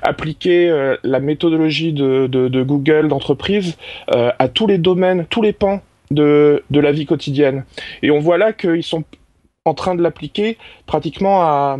appliquer 0.01 0.95
la 1.03 1.19
méthodologie 1.19 1.93
de, 1.93 2.27
de, 2.27 2.47
de 2.47 2.63
Google 2.63 3.07
d'entreprise 3.07 3.77
à 4.07 4.47
tous 4.47 4.67
les 4.67 4.77
domaines, 4.77 5.25
tous 5.29 5.41
les 5.41 5.53
pans 5.53 5.81
de, 6.11 6.63
de 6.69 6.79
la 6.79 6.91
vie 6.91 7.05
quotidienne. 7.05 7.65
Et 8.01 8.11
on 8.11 8.19
voit 8.19 8.37
là 8.37 8.53
qu'ils 8.53 8.83
sont 8.83 9.03
en 9.67 9.73
train 9.73 9.95
de 9.95 10.01
l'appliquer 10.01 10.57
pratiquement 10.85 11.41
à 11.41 11.79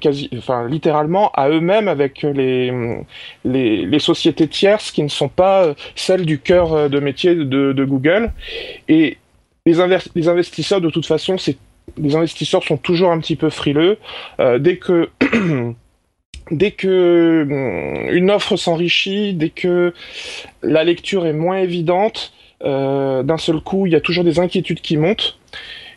quasi, 0.00 0.30
enfin 0.36 0.68
littéralement 0.68 1.30
à 1.32 1.48
eux-mêmes 1.48 1.88
avec 1.88 2.22
les, 2.22 2.72
les, 3.44 3.98
sociétés 3.98 4.48
tierces 4.48 4.90
qui 4.90 5.02
ne 5.02 5.08
sont 5.08 5.28
pas 5.28 5.64
euh, 5.64 5.74
celles 5.96 6.24
du 6.24 6.38
cœur 6.38 6.72
euh, 6.72 6.88
de 6.88 7.00
métier 7.00 7.34
de, 7.34 7.84
Google 7.84 8.32
et 8.88 9.18
les, 9.66 9.80
investisseurs 9.80 10.80
de 10.80 10.90
toute 10.90 11.06
façon 11.06 11.36
les 11.98 12.16
investisseurs 12.16 12.62
sont 12.64 12.76
toujours 12.76 13.10
un 13.10 13.18
petit 13.18 13.36
peu 13.36 13.50
frileux 13.50 13.98
euh, 14.40 14.58
dès 14.58 14.76
que 14.76 15.10
dès 16.50 16.72
que 16.72 17.46
une 18.12 18.30
offre 18.30 18.56
s'enrichit, 18.56 19.34
dès 19.34 19.50
que 19.50 19.94
la 20.62 20.84
lecture 20.84 21.26
est 21.26 21.32
moins 21.32 21.58
évidente, 21.58 22.34
d'un 22.60 23.38
seul 23.38 23.60
coup, 23.60 23.86
il 23.86 23.92
y 23.92 23.96
a 23.96 24.00
toujours 24.00 24.24
des 24.24 24.38
inquiétudes 24.38 24.80
qui 24.80 24.96
montent. 24.96 25.38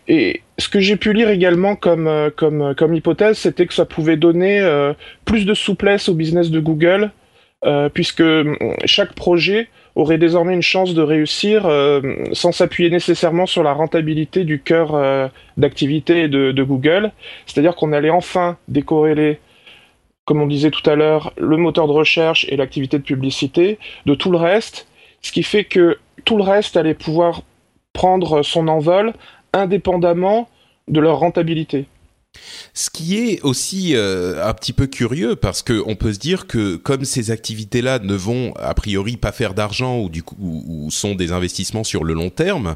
Et 0.08 0.42
ce 0.58 0.70
que 0.70 0.80
j'ai 0.80 0.96
pu 0.96 1.14
lire 1.14 1.30
également 1.30 1.76
comme, 1.76 2.08
euh, 2.08 2.30
comme, 2.36 2.62
euh, 2.62 2.74
comme 2.74 2.94
hypothèse, 2.94 3.38
c'était 3.38 3.66
que 3.66 3.74
ça 3.74 3.86
pouvait 3.86 4.18
donner 4.18 4.60
euh, 4.60 4.94
plus 5.26 5.46
de 5.46 5.54
souplesse 5.54 6.08
au 6.10 6.14
business 6.14 6.50
de 6.50 6.60
Google, 6.60 7.12
puisque 7.94 8.22
mm, 8.22 8.56
chaque 8.86 9.14
projet 9.14 9.68
aurait 9.96 10.18
désormais 10.18 10.54
une 10.54 10.62
chance 10.62 10.94
de 10.94 11.02
réussir 11.02 11.68
sans 12.32 12.52
s'appuyer 12.52 12.92
nécessairement 12.92 13.48
sur 13.48 13.64
la 13.64 13.74
rentabilité 13.74 14.44
du 14.44 14.62
cœur 14.62 15.32
d'activité 15.58 16.28
de, 16.28 16.52
de, 16.52 16.64
Google. 16.64 17.12
C'est-à-dire 17.48 17.76
qu'on 17.76 17.92
allait 17.94 18.12
enfin 18.12 18.58
décorréler, 18.68 19.40
comme 20.24 20.40
on 20.40 20.46
disait 20.46 20.70
tout 20.70 20.88
à 20.88 20.94
l'heure, 20.94 21.34
le 21.40 21.58
moteur 21.58 21.88
de 21.88 21.94
recherche 21.94 22.46
et 22.48 22.58
l'activité 22.58 23.00
de 23.00 23.04
publicité 23.04 23.80
de 24.06 24.14
tout 24.14 24.30
le 24.30 24.38
reste, 24.38 24.88
ce 25.24 25.32
qui 25.32 25.42
fait 25.42 25.64
que 25.64 25.98
tout 26.26 26.38
le 26.38 26.44
reste 26.44 26.78
allait 26.78 26.94
pouvoir 26.94 27.42
prendre 27.92 28.44
son 28.44 28.68
envol 28.68 29.14
indépendamment 29.54 30.50
de 30.88 31.00
leur 31.00 31.20
rentabilité. 31.20 31.88
Ce 32.74 32.90
qui 32.90 33.18
est 33.18 33.42
aussi 33.42 33.96
euh, 33.96 34.48
un 34.48 34.54
petit 34.54 34.74
peu 34.74 34.86
curieux 34.86 35.36
parce 35.36 35.64
que 35.64 35.82
on 35.88 35.96
peut 35.96 36.14
se 36.14 36.20
dire 36.20 36.46
que 36.46 36.76
comme 36.76 37.06
ces 37.06 37.32
activités-là 37.32 38.00
ne 38.00 38.14
vont 38.14 38.54
a 38.58 38.74
priori 38.74 39.18
pas 39.18 39.32
faire 39.32 39.54
d'argent 39.54 40.00
ou 40.00 40.10
du 40.10 40.22
coup 40.22 40.36
ou, 40.40 40.64
ou, 40.68 40.92
sont 40.92 41.16
des 41.16 41.32
investissements 41.32 41.84
sur 41.84 42.04
le 42.04 42.14
long 42.14 42.30
terme, 42.30 42.76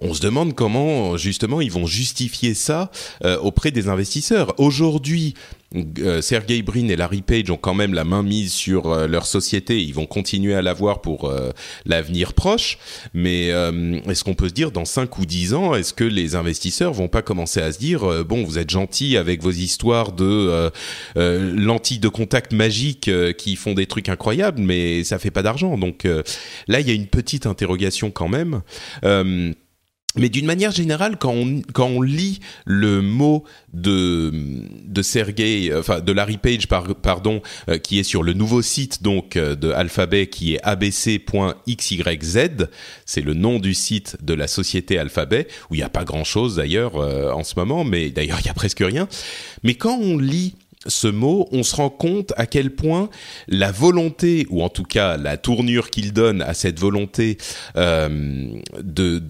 on 0.00 0.14
se 0.14 0.20
demande 0.20 0.54
comment 0.54 1.16
justement 1.16 1.60
ils 1.60 1.70
vont 1.70 1.86
justifier 1.86 2.54
ça 2.54 2.90
euh, 3.24 3.38
auprès 3.38 3.70
des 3.70 3.88
investisseurs. 3.88 4.54
Aujourd'hui, 4.58 5.34
euh, 5.74 6.20
Sergey 6.20 6.62
Brin 6.62 6.88
et 6.88 6.96
Larry 6.96 7.22
Page 7.22 7.50
ont 7.50 7.56
quand 7.56 7.74
même 7.74 7.92
la 7.92 8.04
main 8.04 8.22
mise 8.22 8.52
sur 8.52 8.92
euh, 8.92 9.06
leur 9.08 9.26
société. 9.26 9.82
Ils 9.82 9.94
vont 9.94 10.06
continuer 10.06 10.54
à 10.54 10.62
l'avoir 10.62 11.00
pour 11.00 11.28
euh, 11.28 11.50
l'avenir 11.84 12.34
proche. 12.34 12.78
Mais 13.14 13.46
est-ce 13.46 14.24
qu'on 14.24 14.34
peut 14.34 14.48
se 14.48 14.54
dire 14.54 14.70
dans 14.70 14.84
5 14.84 15.18
ou 15.18 15.26
10 15.26 15.54
ans, 15.54 15.74
est-ce 15.74 15.92
que 15.92 16.04
les 16.04 16.34
investisseurs 16.34 16.92
vont 16.92 17.08
pas 17.08 17.22
commencer 17.22 17.60
à 17.60 17.72
se 17.72 17.78
dire 17.78 18.24
bon, 18.24 18.44
vous 18.44 18.58
êtes 18.58 18.70
gentils 18.70 19.16
avec 19.16 19.42
vos 19.42 19.50
histoires 19.50 20.12
de 20.12 20.70
lentilles 21.14 21.98
de 21.98 22.08
contact 22.08 22.52
magiques 22.52 23.10
qui 23.36 23.56
font 23.56 23.74
des 23.74 23.86
trucs 23.86 24.08
incroyables, 24.08 24.60
mais 24.60 25.04
ça 25.04 25.18
fait 25.18 25.30
pas 25.30 25.42
d'argent. 25.42 25.76
Donc 25.78 26.04
là, 26.68 26.80
il 26.80 26.86
y 26.86 26.90
a 26.90 26.94
une 26.94 27.06
petite 27.06 27.46
interrogation 27.46 28.10
quand 28.10 28.28
même. 28.28 28.62
Mais 30.16 30.28
d'une 30.28 30.46
manière 30.46 30.72
générale, 30.72 31.16
quand 31.18 31.32
on, 31.32 31.62
quand 31.72 31.86
on 31.86 32.02
lit 32.02 32.40
le 32.64 33.02
mot 33.02 33.44
de, 33.74 34.32
de 34.84 35.02
Sergey, 35.02 35.70
enfin 35.76 36.00
de 36.00 36.12
Larry 36.12 36.38
Page, 36.38 36.68
par, 36.68 36.94
pardon, 36.94 37.42
euh, 37.68 37.78
qui 37.78 37.98
est 37.98 38.04
sur 38.04 38.22
le 38.22 38.32
nouveau 38.32 38.62
site 38.62 39.02
donc 39.02 39.36
euh, 39.36 39.54
de 39.54 39.70
Alphabet, 39.70 40.28
qui 40.28 40.54
est 40.54 40.60
abc.xyz, 40.62 42.68
c'est 43.04 43.20
le 43.20 43.34
nom 43.34 43.58
du 43.58 43.74
site 43.74 44.16
de 44.22 44.34
la 44.34 44.46
société 44.46 44.98
Alphabet, 44.98 45.48
où 45.70 45.74
il 45.74 45.78
n'y 45.78 45.84
a 45.84 45.88
pas 45.88 46.04
grand-chose 46.04 46.56
d'ailleurs 46.56 46.96
euh, 46.96 47.30
en 47.32 47.44
ce 47.44 47.54
moment, 47.56 47.84
mais 47.84 48.10
d'ailleurs 48.10 48.38
il 48.40 48.46
y 48.46 48.50
a 48.50 48.54
presque 48.54 48.80
rien. 48.80 49.08
Mais 49.62 49.74
quand 49.74 49.98
on 49.98 50.18
lit 50.18 50.54
ce 50.86 51.08
mot, 51.08 51.48
on 51.52 51.62
se 51.62 51.76
rend 51.76 51.90
compte 51.90 52.32
à 52.36 52.46
quel 52.46 52.74
point 52.74 53.08
la 53.48 53.72
volonté, 53.72 54.46
ou 54.50 54.62
en 54.62 54.68
tout 54.68 54.84
cas 54.84 55.16
la 55.16 55.36
tournure 55.36 55.90
qu'il 55.90 56.12
donne 56.12 56.42
à 56.42 56.54
cette 56.54 56.78
volonté 56.78 57.38
euh, 57.76 58.48
des 58.82 59.20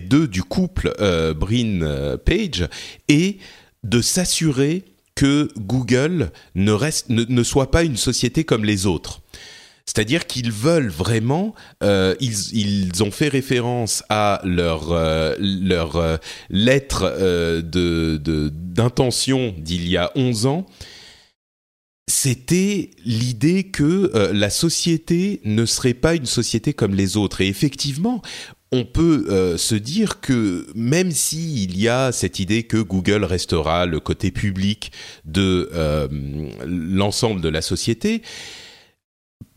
deux, 0.00 0.28
du 0.28 0.42
couple 0.42 0.92
euh, 1.00 1.34
Brin-Page, 1.34 2.68
est 3.08 3.38
de 3.84 4.00
s'assurer 4.00 4.84
que 5.14 5.48
Google 5.58 6.30
ne 6.54 7.42
soit 7.42 7.70
pas 7.70 7.84
une 7.84 7.96
société 7.96 8.44
comme 8.44 8.64
les 8.64 8.86
autres. 8.86 9.20
C'est-à-dire 9.86 10.26
qu'ils 10.26 10.52
veulent 10.52 10.88
vraiment, 10.88 11.54
euh, 11.82 12.14
ils, 12.20 13.02
ont 13.02 13.10
fait 13.10 13.28
référence 13.28 14.04
à 14.08 14.40
leur 14.44 14.92
euh, 14.92 15.34
euh, 15.40 16.18
lettre 16.50 17.60
d'intention 17.60 19.54
d'il 19.58 19.88
y 19.88 19.96
a 19.96 20.12
11 20.14 20.46
ans. 20.46 20.66
C'était 22.08 22.90
l'idée 23.04 23.64
que 23.64 24.10
la 24.32 24.50
société 24.50 25.40
ne 25.44 25.64
serait 25.64 25.94
pas 25.94 26.14
une 26.14 26.26
société 26.26 26.74
comme 26.74 26.94
les 26.94 27.16
autres. 27.16 27.40
Et 27.40 27.48
effectivement, 27.48 28.22
on 28.70 28.84
peut 28.84 29.56
se 29.56 29.74
dire 29.74 30.20
que 30.20 30.66
même 30.74 31.10
s'il 31.10 31.78
y 31.78 31.88
a 31.88 32.12
cette 32.12 32.38
idée 32.38 32.64
que 32.64 32.76
Google 32.76 33.24
restera 33.24 33.86
le 33.86 34.00
côté 34.00 34.30
public 34.30 34.92
de 35.24 35.70
l'ensemble 36.66 37.40
de 37.40 37.48
la 37.48 37.62
société, 37.62 38.22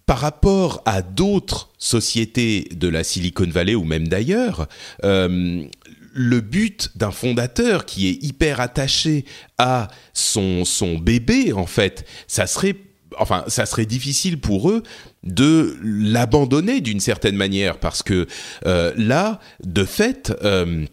par 0.05 0.19
rapport 0.19 0.81
à 0.85 1.01
d'autres 1.01 1.69
sociétés 1.77 2.67
de 2.75 2.87
la 2.87 3.03
Silicon 3.03 3.47
Valley 3.49 3.75
ou 3.75 3.83
même 3.83 4.07
d'ailleurs, 4.07 4.67
euh, 5.03 5.65
le 6.13 6.41
but 6.41 6.91
d'un 6.95 7.11
fondateur 7.11 7.85
qui 7.85 8.07
est 8.07 8.23
hyper 8.23 8.61
attaché 8.61 9.25
à 9.57 9.89
son, 10.13 10.63
son 10.63 10.97
bébé, 10.97 11.51
en 11.51 11.65
fait, 11.65 12.05
ça 12.27 12.47
serait, 12.47 12.75
enfin, 13.17 13.43
ça 13.47 13.65
serait 13.65 13.85
difficile 13.85 14.39
pour 14.39 14.69
eux 14.69 14.81
de 15.23 15.77
l'abandonner 15.83 16.79
d'une 16.79 17.01
certaine 17.01 17.35
manière. 17.35 17.79
Parce 17.79 18.01
que 18.01 18.27
euh, 18.65 18.93
là, 18.95 19.41
de 19.63 19.83
fait, 19.83 20.31
euh, 20.43 20.85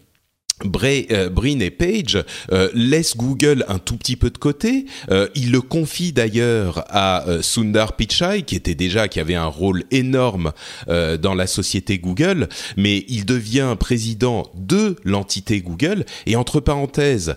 euh, 0.63 1.29
Brin 1.29 1.59
et 1.59 1.71
Page 1.71 2.23
euh, 2.51 2.69
laissent 2.73 3.17
Google 3.17 3.65
un 3.67 3.79
tout 3.79 3.97
petit 3.97 4.15
peu 4.15 4.29
de 4.29 4.37
côté. 4.37 4.85
Euh, 5.11 5.27
ils 5.35 5.51
le 5.51 5.61
confient 5.61 6.13
d'ailleurs 6.13 6.83
à 6.89 7.27
euh, 7.27 7.41
Sundar 7.41 7.95
Pichai, 7.95 8.43
qui 8.43 8.55
était 8.55 8.75
déjà 8.75 9.07
qui 9.07 9.19
avait 9.19 9.35
un 9.35 9.45
rôle 9.45 9.83
énorme 9.91 10.51
dans 10.87 11.33
la 11.33 11.47
société 11.47 11.97
Google, 11.97 12.47
mais 12.77 13.05
il 13.07 13.25
devient 13.25 13.75
président 13.79 14.51
de 14.55 14.95
l'entité 15.03 15.61
Google. 15.61 16.05
Et 16.25 16.35
entre 16.35 16.59
parenthèses, 16.59 17.35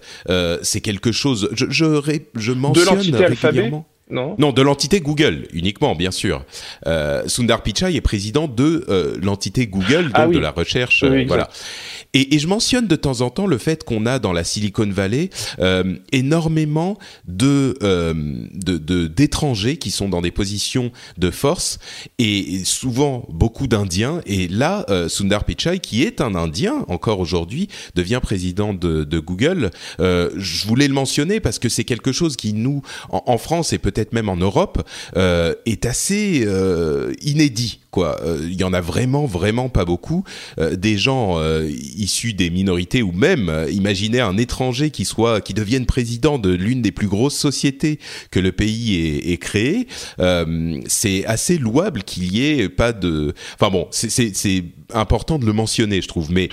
c'est 0.63 0.81
quelque 0.81 1.13
chose. 1.13 1.49
Je 1.53 1.67
je, 1.71 2.21
je 2.35 2.53
mentionne 2.53 3.11
de 3.11 3.17
régulièrement. 3.17 3.87
Non? 4.09 4.37
non, 4.39 4.53
de 4.53 4.63
l'entité 4.63 5.01
Google 5.01 5.49
uniquement, 5.53 5.97
bien 5.97 6.13
sûr. 6.13 6.45
Euh, 6.87 7.25
Sundar 7.27 7.65
Pichai 7.65 7.97
est 7.97 8.01
président 8.01 8.47
de 8.47 8.85
euh, 8.89 9.17
l'entité 9.21 9.67
Google, 9.67 10.05
donc 10.05 10.13
ah 10.15 10.29
oui. 10.29 10.37
de 10.37 10.41
la 10.41 10.53
recherche. 10.53 11.03
Oui, 11.03 11.23
euh, 11.23 11.25
voilà. 11.27 11.51
Et, 12.15 12.37
et 12.37 12.39
je 12.39 12.47
mentionne 12.47 12.87
de 12.87 12.95
temps 12.95 13.21
en 13.21 13.31
temps 13.31 13.49
le 13.49 13.59
fait 13.59 13.83
qu'on 13.83 14.07
a 14.07 14.21
dans 14.21 14.33
la 14.33 14.45
Silicon 14.45 14.89
Valley 14.89 15.31
énormément 16.13 16.99
de 17.27 17.75
d'étrangers 19.09 19.77
qui 19.77 19.91
sont 19.91 20.09
dans 20.09 20.23
des 20.23 20.31
positions 20.31 20.93
de 21.19 21.31
force 21.31 21.79
et 22.19 22.61
souvent 22.65 23.27
beaucoup 23.29 23.67
d'Indiens. 23.67 24.21
Et 24.25 24.47
là, 24.47 24.87
Sundar 25.09 25.45
Pichai, 25.45 25.81
qui 25.81 26.05
est 26.05 26.21
un 26.21 26.37
Indien 26.37 26.85
encore 26.89 27.19
aujourd'hui, 27.19 27.69
devient 27.97 28.21
président 28.23 28.73
de, 28.73 29.03
de 29.05 29.19
Google. 29.19 29.71
Je 29.99 30.67
voulais 30.67 30.89
le 30.89 30.95
mentionner 30.95 31.41
parce 31.41 31.59
que 31.59 31.69
c'est 31.69 31.85
quelque 31.85 32.13
chose 32.13 32.37
qui 32.37 32.53
nous, 32.53 32.83
en, 33.11 33.23
en 33.27 33.39
France 33.39 33.73
et 33.73 33.79
peut-être 33.79 33.96
même 34.13 34.29
en 34.29 34.37
Europe, 34.37 34.87
euh, 35.17 35.55
est 35.67 35.87
assez 35.87 36.43
euh, 36.47 37.13
inédit. 37.23 37.81
Quoi, 37.91 38.21
Euh, 38.23 38.47
il 38.51 38.61
y 38.61 38.65
en 38.65 38.75
a 38.75 38.81
vraiment, 38.81 39.25
vraiment 39.27 39.69
pas 39.69 39.85
beaucoup. 39.85 40.25
Des 40.59 40.99
gens 40.99 41.41
issus 41.69 42.35
des 42.35 42.51
minorités 42.51 43.03
ou 43.03 43.13
même, 43.13 43.67
imaginez 43.71 44.21
un 44.21 44.37
étranger 44.37 44.91
qui 44.91 45.05
soit, 45.05 45.41
qui 45.41 45.55
devienne 45.55 45.87
président 45.87 46.39
de 46.39 46.51
l'une 46.51 46.83
des 46.83 46.93
plus 46.93 47.09
grosses 47.09 47.37
sociétés 47.37 47.99
que 48.31 48.41
le 48.41 48.53
pays 48.53 48.97
ait, 48.97 49.33
ait 49.33 49.39
créé. 49.39 49.87
C'est 50.89 51.25
assez 51.25 51.59
louable 51.59 52.03
qu'il 52.03 52.35
y 52.35 52.47
ait 52.47 52.69
pas 52.69 52.93
de. 52.93 53.35
Enfin 53.55 53.71
bon, 53.71 53.89
c'est 53.91 54.65
important 54.93 55.39
de 55.39 55.47
le 55.47 55.53
mentionner, 55.53 56.01
je 56.03 56.09
trouve. 56.09 56.31
Mais 56.31 56.49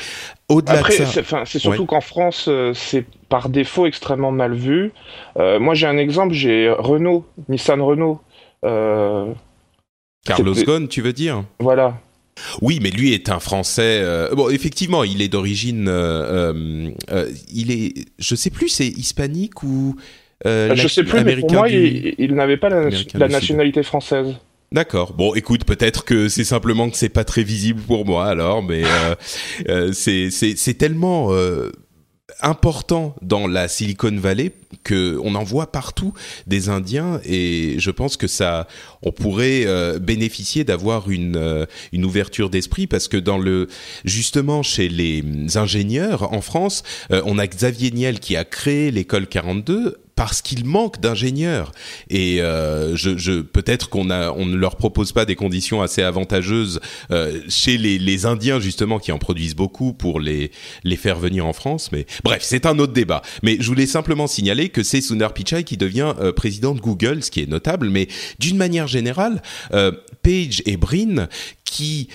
au-delà 0.49 0.73
de 0.75 0.79
Après, 0.79 0.93
ça, 0.97 1.43
c'est 1.45 1.59
surtout 1.59 1.81
Ouais. 1.81 1.87
qu'en 1.87 2.01
France, 2.01 2.45
euh, 2.47 2.73
c'est 2.73 3.05
par 3.29 3.49
défaut 3.49 3.85
extrêmement 3.85 4.31
mal 4.31 4.53
vu. 4.53 4.91
Euh, 5.37 5.59
moi, 5.59 5.73
j'ai 5.73 5.87
un 5.87 5.97
exemple, 5.97 6.33
j'ai 6.33 6.69
Renault, 6.69 7.25
Nissan 7.49 7.81
Renault. 7.81 8.21
Euh, 8.65 9.25
Carlos 10.25 10.53
Ghosn, 10.53 10.87
tu 10.87 11.01
veux 11.01 11.13
dire? 11.13 11.43
Voilà. 11.59 11.97
Oui, 12.61 12.79
mais 12.81 12.89
lui 12.89 13.13
est 13.13 13.29
un 13.29 13.39
Français. 13.39 13.99
euh, 14.01 14.33
bon, 14.35 14.49
effectivement, 14.49 15.03
il 15.03 15.21
est 15.21 15.27
d'origine. 15.27 15.87
euh, 15.87 16.89
euh, 17.11 17.29
il 17.53 17.71
est. 17.71 18.05
Je 18.19 18.35
sais 18.35 18.49
plus, 18.49 18.69
c'est 18.69 18.87
hispanique 18.87 19.63
ou. 19.63 19.95
je 20.45 20.87
sais 20.87 21.03
plus, 21.03 21.23
mais 21.23 21.37
pour 21.37 21.51
moi, 21.53 21.67
du- 21.69 21.75
il, 21.75 22.15
il 22.17 22.33
n'avait 22.35 22.57
pas 22.57 22.69
la, 22.69 23.27
nationalité 23.27 23.83
française. 23.83 24.35
D'accord. 24.73 25.13
Bon, 25.13 25.35
écoute, 25.35 25.65
peut-être 25.65 26.03
que 26.03 26.27
c'est 26.29 26.43
simplement 26.43 26.89
que 26.89 26.97
c'est 26.97 27.07
pas 27.07 27.23
très 27.23 27.43
visible 27.43 27.79
pour 27.81 28.05
moi 28.05 28.25
alors, 28.25 28.63
mais 28.63 28.83
euh, 28.83 29.15
euh, 29.69 29.93
c'est 29.93 30.31
c'est 30.31 30.55
c'est 30.57 30.73
tellement 30.73 31.31
euh, 31.31 31.71
important 32.41 33.15
dans 33.21 33.47
la 33.47 33.67
Silicon 33.67 34.15
Valley 34.17 34.51
que 34.83 35.19
on 35.23 35.35
en 35.35 35.43
voit 35.43 35.71
partout 35.71 36.13
des 36.47 36.69
Indiens 36.69 37.19
et 37.25 37.75
je 37.77 37.91
pense 37.91 38.17
que 38.17 38.27
ça 38.27 38.67
on 39.01 39.11
pourrait 39.11 39.63
euh, 39.65 39.99
bénéficier 39.99 40.63
d'avoir 40.63 41.09
une 41.09 41.35
euh, 41.37 41.65
une 41.91 42.05
ouverture 42.05 42.49
d'esprit 42.49 42.87
parce 42.87 43.07
que 43.07 43.17
dans 43.17 43.37
le 43.37 43.67
justement 44.03 44.63
chez 44.63 44.89
les 44.89 45.23
ingénieurs 45.55 46.33
en 46.33 46.41
France 46.41 46.83
euh, 47.11 47.21
on 47.25 47.37
a 47.37 47.47
Xavier 47.47 47.91
Niel 47.91 48.19
qui 48.19 48.35
a 48.35 48.45
créé 48.45 48.91
l'école 48.91 49.27
42 49.27 49.97
parce 50.15 50.41
qu'il 50.41 50.65
manque 50.65 50.99
d'ingénieurs. 50.99 51.71
Et 52.09 52.37
euh, 52.41 52.95
peut-être 53.51 53.89
qu'on 53.89 54.05
ne 54.05 54.55
leur 54.55 54.75
propose 54.75 55.11
pas 55.11 55.25
des 55.25 55.35
conditions 55.35 55.81
assez 55.81 56.01
avantageuses 56.01 56.79
euh, 57.11 57.41
chez 57.49 57.77
les, 57.77 58.23
Indiens 58.23 58.59
justement 58.59 58.99
qui 58.99 59.11
en 59.11 59.17
produisent 59.17 59.55
beaucoup 59.55 59.91
pour 59.91 60.19
les 60.19 60.51
les 60.83 60.95
faire 60.95 61.17
venir 61.19 61.45
en 61.45 61.51
France. 61.51 61.91
Mais 61.91 62.05
bref 62.23 62.41
c'est 62.43 62.65
un 62.65 62.77
autre 62.79 62.93
débat. 62.93 63.21
Mais 63.41 63.57
je 63.59 63.67
voulais 63.67 63.87
simplement 63.87 64.27
signaler 64.27 64.69
que 64.69 64.83
c'est 64.83 65.01
Sundar 65.01 65.33
Pichai 65.33 65.63
qui 65.63 65.77
devient 65.77 66.13
euh, 66.19 66.31
président 66.31 66.73
de 66.75 66.79
Google 66.79 67.23
ce 67.23 67.31
qui 67.31 67.41
est 67.41 67.49
notable. 67.49 67.89
Mais 67.89 68.07
d'une 68.39 68.57
manière 68.57 68.87
générale 68.87 69.41
Page 70.21 70.61
et 70.65 70.77
Brin 70.77 71.27
qui 71.65 72.07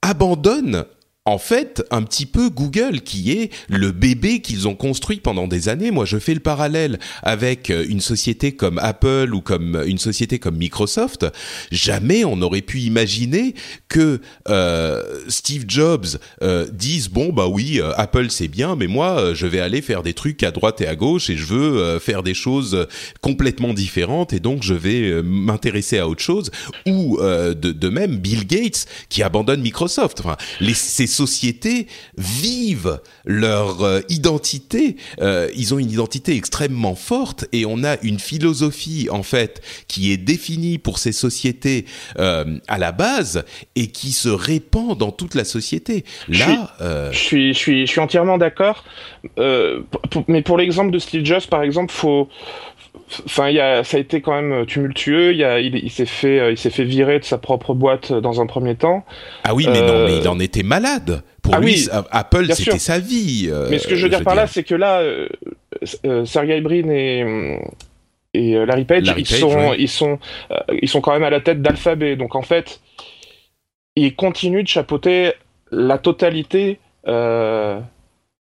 abandonnent 0.00 0.84
en 1.26 1.38
fait 1.38 1.82
un 1.90 2.02
petit 2.02 2.26
peu 2.26 2.50
Google 2.50 3.00
qui 3.00 3.32
est 3.32 3.50
le 3.68 3.92
bébé 3.92 4.40
qu'ils 4.40 4.68
ont 4.68 4.74
construit 4.74 5.20
pendant 5.20 5.48
des 5.48 5.70
années. 5.70 5.90
Moi, 5.90 6.04
je 6.04 6.18
fais 6.18 6.34
le 6.34 6.40
parallèle 6.40 6.98
avec 7.22 7.70
euh, 7.70 7.86
une 7.88 8.00
société 8.00 8.52
comme 8.52 8.78
Apple 8.78 9.30
ou 9.32 9.40
comme 9.40 9.82
une 9.86 9.96
société 9.96 10.38
comme 10.38 10.56
Microsoft. 10.56 11.26
Jamais 11.72 12.26
on 12.26 12.36
n'aurait 12.36 12.60
pu 12.60 12.80
imaginer 12.80 13.54
que 13.88 14.20
euh, 14.50 15.02
Steve 15.28 15.64
Jobs 15.66 16.18
euh, 16.42 16.66
dise 16.70 17.08
bon 17.08 17.32
bah 17.32 17.46
oui 17.46 17.80
euh, 17.80 17.92
Apple 17.96 18.26
c'est 18.28 18.48
bien, 18.48 18.76
mais 18.76 18.86
moi 18.86 19.18
euh, 19.18 19.34
je 19.34 19.46
vais 19.46 19.60
aller 19.60 19.80
faire 19.80 20.02
des 20.02 20.12
trucs 20.12 20.42
à 20.42 20.50
droite 20.50 20.82
et 20.82 20.86
à 20.86 20.94
gauche 20.94 21.30
et 21.30 21.36
je 21.38 21.46
veux 21.46 21.78
euh, 21.78 22.00
faire 22.00 22.22
des 22.22 22.34
choses 22.34 22.86
complètement 23.22 23.72
différentes 23.72 24.34
et 24.34 24.40
donc 24.40 24.62
je 24.62 24.74
vais 24.74 25.08
euh, 25.08 25.22
m'intéresser 25.22 25.98
à 25.98 26.06
autre 26.06 26.22
chose. 26.22 26.50
Ou 26.86 27.18
euh, 27.20 27.54
de, 27.54 27.88
même 27.88 28.18
Bill 28.18 28.46
Gates 28.46 28.86
qui 29.08 29.22
abandonne 29.22 29.62
Microsoft. 29.62 30.22
Sociétés 31.14 31.86
vivent 32.18 33.00
leur 33.24 33.82
euh, 33.82 34.00
identité. 34.08 34.96
Euh, 35.20 35.48
ils 35.56 35.72
ont 35.74 35.78
une 35.78 35.90
identité 35.90 36.36
extrêmement 36.36 36.94
forte 36.94 37.46
et 37.52 37.64
on 37.66 37.84
a 37.84 37.96
une 38.02 38.18
philosophie 38.18 39.08
en 39.10 39.22
fait 39.22 39.62
qui 39.88 40.12
est 40.12 40.16
définie 40.16 40.78
pour 40.78 40.98
ces 40.98 41.12
sociétés 41.12 41.86
euh, 42.18 42.58
à 42.68 42.78
la 42.78 42.92
base 42.92 43.44
et 43.76 43.86
qui 43.88 44.12
se 44.12 44.28
répand 44.28 44.98
dans 44.98 45.12
toute 45.12 45.34
la 45.34 45.44
société. 45.44 46.04
Là, 46.28 46.74
Je 47.12 47.18
suis, 47.18 47.54
je 47.54 47.58
suis, 47.58 47.86
je 47.86 47.90
suis 47.90 48.00
entièrement 48.00 48.38
d'accord. 48.38 48.84
Mais 50.28 50.42
pour 50.42 50.58
l'exemple 50.58 50.90
de 50.90 50.98
Steve 50.98 51.24
Jobs, 51.24 51.46
par 51.48 51.62
exemple, 51.62 51.92
faut, 51.92 52.28
enfin, 53.26 53.48
il 53.48 53.56
y 53.56 53.60
a, 53.60 53.84
ça 53.84 53.96
a 53.96 54.00
été 54.00 54.20
quand 54.20 54.40
même 54.40 54.66
tumultueux. 54.66 55.32
Il, 55.32 55.38
y 55.38 55.44
a, 55.44 55.60
il, 55.60 55.76
il 55.76 55.90
s'est 55.90 56.06
fait, 56.06 56.38
euh, 56.40 56.50
il 56.52 56.58
s'est 56.58 56.70
fait 56.70 56.84
virer 56.84 57.18
de 57.18 57.24
sa 57.24 57.38
propre 57.38 57.74
boîte 57.74 58.12
dans 58.12 58.40
un 58.40 58.46
premier 58.46 58.74
temps. 58.74 59.04
ah 59.44 59.54
oui, 59.54 59.66
mais 59.70 59.80
non, 59.80 59.94
euh, 59.94 60.06
mais 60.06 60.18
il 60.18 60.28
en 60.28 60.38
était 60.40 60.62
malade. 60.62 61.22
Pour 61.42 61.54
ah 61.54 61.60
lui, 61.60 61.72
oui, 61.72 61.88
Apple, 62.10 62.46
c'était 62.54 62.78
sa 62.78 62.98
vie. 62.98 63.48
euh, 63.50 63.68
mais 63.70 63.78
ce 63.78 63.86
que 63.86 63.96
je 63.96 64.04
veux 64.04 64.08
dire 64.08 64.24
par 64.24 64.34
là, 64.34 64.46
c'est 64.46 64.62
que 64.62 64.74
là, 64.74 65.00
euh, 65.00 65.28
euh, 66.06 66.24
Sergey 66.24 66.60
Brin 66.60 66.88
et 66.88 67.58
et 68.32 68.56
euh, 68.56 68.66
Larry 68.66 68.84
Page, 68.84 69.04
Larry 69.04 69.22
ils 69.22 69.28
Page, 69.28 69.40
sont, 69.40 69.54
ouais. 69.54 69.76
ils 69.78 69.88
sont, 69.88 70.18
euh, 70.50 70.56
ils 70.82 70.88
sont 70.88 71.00
quand 71.00 71.12
même 71.12 71.22
à 71.22 71.30
la 71.30 71.40
tête 71.40 71.62
d'Alphabet. 71.62 72.16
Donc 72.16 72.34
en 72.34 72.42
fait, 72.42 72.80
ils 73.94 74.14
continuent 74.14 74.64
de 74.64 74.68
chapeauter 74.68 75.32
la 75.70 75.98
totalité. 75.98 76.78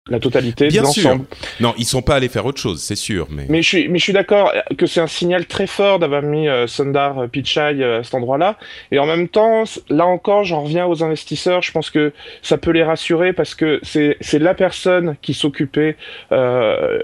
Euh, 0.07 0.11
la 0.11 0.19
totalité 0.19 0.67
Bien 0.69 0.81
de 0.81 0.87
l'ensemble. 0.87 1.25
Non, 1.59 1.73
ils 1.77 1.85
sont 1.85 2.01
pas 2.01 2.15
allés 2.15 2.29
faire 2.29 2.45
autre 2.45 2.59
chose, 2.59 2.81
c'est 2.81 2.95
sûr. 2.95 3.27
Mais, 3.29 3.45
Mais 3.49 3.61
je 3.61 3.67
suis, 3.67 3.87
mais 3.89 3.99
je 3.99 4.03
suis 4.03 4.13
d'accord 4.13 4.51
que 4.77 4.85
c'est 4.85 5.01
un 5.01 5.07
signal 5.07 5.45
très 5.45 5.67
fort 5.67 5.99
d'avoir 5.99 6.21
mis 6.21 6.47
euh, 6.47 6.67
Sundar 6.67 7.27
Pichai 7.29 7.59
euh, 7.81 7.99
à 7.99 8.03
cet 8.03 8.15
endroit-là. 8.15 8.57
Et 8.91 8.99
en 8.99 9.05
même 9.05 9.27
temps, 9.27 9.63
là 9.89 10.05
encore, 10.05 10.45
j'en 10.45 10.61
reviens 10.63 10.85
aux 10.87 11.03
investisseurs. 11.03 11.61
Je 11.61 11.71
pense 11.71 11.89
que 11.89 12.13
ça 12.41 12.57
peut 12.57 12.71
les 12.71 12.83
rassurer 12.83 13.33
parce 13.33 13.55
que 13.55 13.79
c'est, 13.83 14.17
c'est 14.21 14.39
la 14.39 14.53
personne 14.53 15.15
qui 15.21 15.33
s'occupait, 15.33 15.95
euh, 16.31 16.99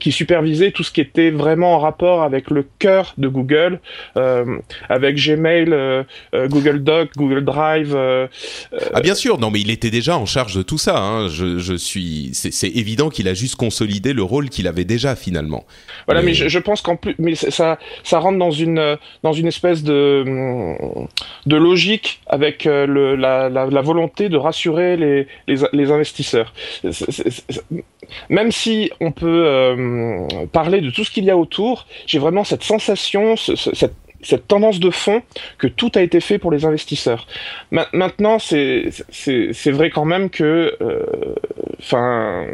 qui 0.00 0.12
supervisait 0.12 0.70
tout 0.72 0.82
ce 0.82 0.90
qui 0.90 1.00
était 1.00 1.30
vraiment 1.30 1.74
en 1.76 1.78
rapport 1.78 2.22
avec 2.22 2.50
le 2.50 2.66
cœur 2.78 3.14
de 3.16 3.28
Google, 3.28 3.80
euh, 4.16 4.58
avec 4.88 5.16
Gmail, 5.16 5.72
euh, 5.72 6.02
euh, 6.34 6.48
Google 6.48 6.82
Doc, 6.82 7.10
Google 7.16 7.44
Drive. 7.44 7.94
euh, 7.94 8.26
Ah 8.92 9.00
bien 9.00 9.14
sûr, 9.14 9.38
non 9.38 9.50
mais 9.50 9.60
il 9.60 9.70
était 9.70 9.90
déjà 9.90 10.18
en 10.18 10.26
charge 10.26 10.54
de 10.56 10.62
tout 10.62 10.78
ça. 10.78 10.98
Hein. 10.98 11.28
Je, 11.28 11.58
je 11.58 11.74
suis, 11.74 12.30
c'est 12.50 12.68
évident 12.68 13.08
qu'il 13.10 13.28
a 13.28 13.34
juste 13.34 13.56
consolidé 13.56 14.12
le 14.12 14.22
rôle 14.22 14.48
qu'il 14.48 14.66
avait 14.66 14.84
déjà 14.84 15.14
finalement. 15.16 15.64
Voilà, 16.06 16.20
Mais- 16.22 16.28
mais, 16.28 16.34
je, 16.34 16.48
je 16.48 16.58
pense 16.58 16.80
qu'en 16.82 16.96
plus, 16.96 17.14
mais 17.18 17.34
ça- 17.34 17.78
ça, 18.04 18.18
rentre 18.18 18.38
dans 18.38 18.50
une, 18.50 18.78
euh, 18.78 18.96
dans 19.22 19.32
une 19.32 19.46
espèce 19.46 19.82
de, 19.82 20.24
hum, 20.26 21.06
de 21.46 21.56
logique 21.56 22.20
avec 22.26 22.66
euh, 22.66 22.86
le, 22.86 23.16
la, 23.16 23.48
la, 23.48 23.66
la 23.66 23.80
volonté 23.82 24.28
de 24.28 24.36
rassurer 24.36 24.96
les, 24.96 25.26
les, 25.48 25.56
les 25.72 25.90
investisseurs. 25.90 26.52
Même 28.28 28.50
si 28.52 28.90
on 29.00 29.12
peut 29.12 29.44
euh, 29.46 30.26
parler 30.52 30.80
de 30.80 30.90
tout 30.90 31.04
ce 31.04 31.10
qu'il 31.10 31.24
y 31.24 31.30
a 31.30 31.36
autour, 31.36 31.86
j'ai 32.06 32.18
vraiment 32.18 32.44
cette 32.44 32.62
sensation, 32.64 33.36
ce- 33.36 33.56
ce- 33.56 33.74
cette 33.74 33.94
cette 34.22 34.46
tendance 34.48 34.80
de 34.80 34.90
fond 34.90 35.22
que 35.58 35.66
tout 35.66 35.90
a 35.94 36.02
été 36.02 36.20
fait 36.20 36.38
pour 36.38 36.50
les 36.50 36.64
investisseurs. 36.64 37.26
Ma- 37.70 37.88
maintenant, 37.92 38.38
c'est 38.38 38.90
vrai 39.66 39.90
quand 39.90 40.04
même 40.04 40.30
que, 40.30 40.76
euh, 40.80 41.34
enfin, 41.78 42.46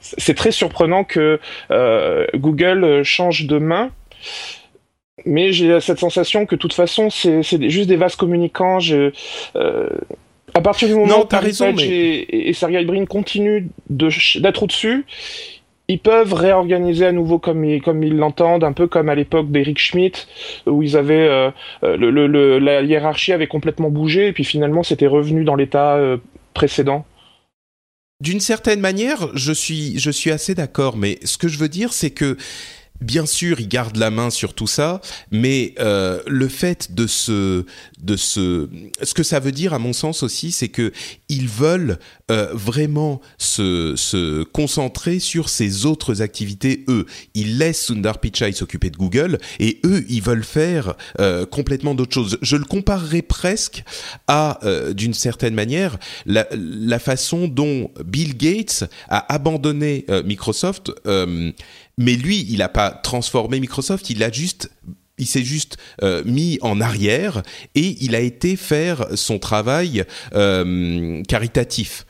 c'est 0.00 0.34
très 0.34 0.52
surprenant 0.52 1.04
que 1.04 1.40
euh, 1.70 2.26
Google 2.34 3.02
change 3.04 3.46
de 3.46 3.58
main. 3.58 3.90
Mais 5.26 5.52
j'ai 5.52 5.80
cette 5.80 6.00
sensation 6.00 6.44
que 6.44 6.54
de 6.56 6.60
toute 6.60 6.74
façon, 6.74 7.08
c'est 7.08 7.42
juste 7.70 7.88
des 7.88 7.96
vases 7.96 8.16
communicants. 8.16 8.80
Je, 8.80 9.12
euh, 9.56 9.88
À 10.54 10.60
partir 10.60 10.88
du 10.88 10.94
moment 10.94 11.20
où 11.22 11.34
as 11.34 11.40
raison, 11.40 11.72
mais... 11.72 11.82
et, 11.84 12.48
et 12.48 12.52
Sergey 12.52 12.84
Brin 12.84 13.06
continuent 13.06 13.68
d'être 13.88 14.62
au-dessus, 14.64 15.06
ils 15.88 15.98
peuvent 15.98 16.32
réorganiser 16.32 17.06
à 17.06 17.12
nouveau 17.12 17.38
comme 17.38 17.64
ils 17.64 18.16
l'entendent, 18.16 18.64
un 18.64 18.72
peu 18.72 18.86
comme 18.86 19.08
à 19.08 19.14
l'époque 19.14 19.50
d'Eric 19.50 19.78
Schmidt 19.78 20.26
où 20.66 20.82
ils 20.82 20.96
avaient 20.96 21.28
euh, 21.28 21.50
euh, 21.82 21.96
le, 21.96 22.10
le, 22.10 22.58
la 22.58 22.82
hiérarchie 22.82 23.32
avait 23.32 23.46
complètement 23.46 23.90
bougé 23.90 24.28
et 24.28 24.32
puis 24.32 24.44
finalement 24.44 24.82
c'était 24.82 25.06
revenu 25.06 25.44
dans 25.44 25.56
l'état 25.56 25.96
euh, 25.96 26.16
précédent. 26.54 27.04
D'une 28.20 28.40
certaine 28.40 28.80
manière, 28.80 29.28
je 29.34 29.52
suis 29.52 29.98
je 29.98 30.10
suis 30.10 30.30
assez 30.30 30.54
d'accord, 30.54 30.96
mais 30.96 31.18
ce 31.24 31.36
que 31.36 31.48
je 31.48 31.58
veux 31.58 31.68
dire 31.68 31.92
c'est 31.92 32.10
que 32.10 32.38
Bien 33.00 33.26
sûr, 33.26 33.58
il 33.58 33.66
garde 33.66 33.96
la 33.96 34.10
main 34.10 34.30
sur 34.30 34.54
tout 34.54 34.68
ça, 34.68 35.00
mais 35.32 35.74
euh, 35.80 36.20
le 36.28 36.46
fait 36.46 36.94
de 36.94 37.08
se, 37.08 37.66
de 38.00 38.16
se, 38.16 38.68
ce 39.02 39.14
que 39.14 39.24
ça 39.24 39.40
veut 39.40 39.50
dire, 39.50 39.74
à 39.74 39.80
mon 39.80 39.92
sens 39.92 40.22
aussi, 40.22 40.52
c'est 40.52 40.68
que 40.68 40.92
ils 41.28 41.48
veulent 41.48 41.98
euh, 42.30 42.50
vraiment 42.52 43.20
se, 43.36 43.96
se 43.96 44.44
concentrer 44.44 45.18
sur 45.18 45.48
ces 45.48 45.86
autres 45.86 46.22
activités. 46.22 46.84
Eux, 46.86 47.04
ils 47.34 47.58
laissent 47.58 47.86
Sundar 47.86 48.20
Pichai 48.20 48.52
s'occuper 48.52 48.90
de 48.90 48.96
Google, 48.96 49.38
et 49.58 49.80
eux, 49.84 50.04
ils 50.08 50.22
veulent 50.22 50.44
faire 50.44 50.94
euh, 51.18 51.46
complètement 51.46 51.96
d'autres 51.96 52.14
choses. 52.14 52.38
Je 52.42 52.56
le 52.56 52.64
comparerais 52.64 53.22
presque 53.22 53.82
à, 54.28 54.60
d'une 54.92 55.14
certaine 55.14 55.54
manière, 55.54 55.98
la, 56.26 56.46
la, 56.52 57.00
façon 57.00 57.48
dont 57.48 57.90
Bill 58.04 58.36
Gates 58.36 58.84
a 59.08 59.34
abandonné 59.34 60.06
Microsoft 60.24 60.92
mais 61.98 62.16
lui, 62.16 62.46
il 62.48 62.58
n'a 62.58 62.68
pas 62.68 62.90
transformé 62.90 63.60
Microsoft, 63.60 64.10
il 64.10 64.22
a 64.22 64.30
juste 64.30 64.70
il 65.16 65.26
s'est 65.26 65.44
juste 65.44 65.76
euh, 66.02 66.24
mis 66.24 66.58
en 66.60 66.80
arrière 66.80 67.42
et 67.76 67.96
il 68.00 68.16
a 68.16 68.20
été 68.20 68.56
faire 68.56 69.06
son 69.14 69.38
travail 69.38 70.04
euh, 70.34 71.22
caritatif. 71.22 72.04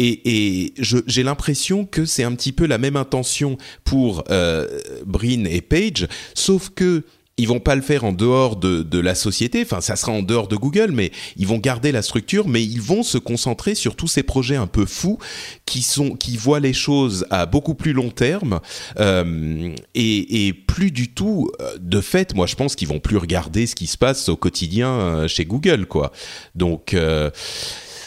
Et, 0.00 0.74
j'ai 0.78 1.24
l'impression 1.24 1.84
que 1.84 2.04
c'est 2.04 2.22
un 2.22 2.32
petit 2.34 2.52
peu 2.52 2.66
la 2.66 2.78
même 2.78 2.94
intention 2.94 3.58
pour 3.82 4.22
euh, 4.30 4.80
Brin 5.04 5.44
et 5.44 5.60
Page, 5.60 6.06
sauf 6.34 6.70
que 6.70 7.02
ils 7.38 7.48
vont 7.48 7.60
pas 7.60 7.74
le 7.74 7.82
faire 7.82 8.04
en 8.04 8.12
dehors 8.12 8.56
de, 8.56 8.82
de, 8.82 8.98
la 8.98 9.14
société, 9.14 9.62
enfin 9.62 9.80
ça 9.80 9.96
sera 9.96 10.12
en 10.12 10.22
dehors 10.22 10.48
de 10.48 10.56
Google, 10.56 10.90
mais 10.92 11.12
ils 11.36 11.46
vont 11.46 11.58
garder 11.58 11.92
la 11.92 12.02
structure, 12.02 12.48
mais 12.48 12.62
ils 12.62 12.82
vont 12.82 13.02
se 13.02 13.16
concentrer 13.16 13.74
sur 13.74 13.96
tous 13.96 14.08
ces 14.08 14.22
projets 14.22 14.56
un 14.56 14.66
peu 14.66 14.84
fous 14.84 15.18
qui 15.64 15.82
sont 15.82 16.10
qui 16.10 16.36
voient 16.36 16.60
les 16.60 16.72
choses 16.72 17.26
à 17.30 17.46
beaucoup 17.46 17.74
plus 17.74 17.92
long 17.92 18.10
terme 18.10 18.60
euh, 18.98 19.72
et, 19.94 20.46
et, 20.46 20.52
plus 20.52 20.90
du 20.90 21.08
tout 21.08 21.50
euh, 21.60 21.76
de 21.80 22.00
fait. 22.00 22.34
Moi, 22.34 22.46
je 22.46 22.54
pense 22.54 22.76
qu'ils 22.76 22.88
vont 22.88 23.00
plus 23.00 23.16
regarder 23.16 23.66
ce 23.66 23.74
qui 23.74 23.86
se 23.86 23.98
passe 23.98 24.28
au 24.28 24.36
quotidien 24.36 24.88
euh, 24.88 25.28
chez 25.28 25.44
Google, 25.44 25.86
quoi. 25.86 26.12
Donc 26.54 26.94
euh, 26.94 27.30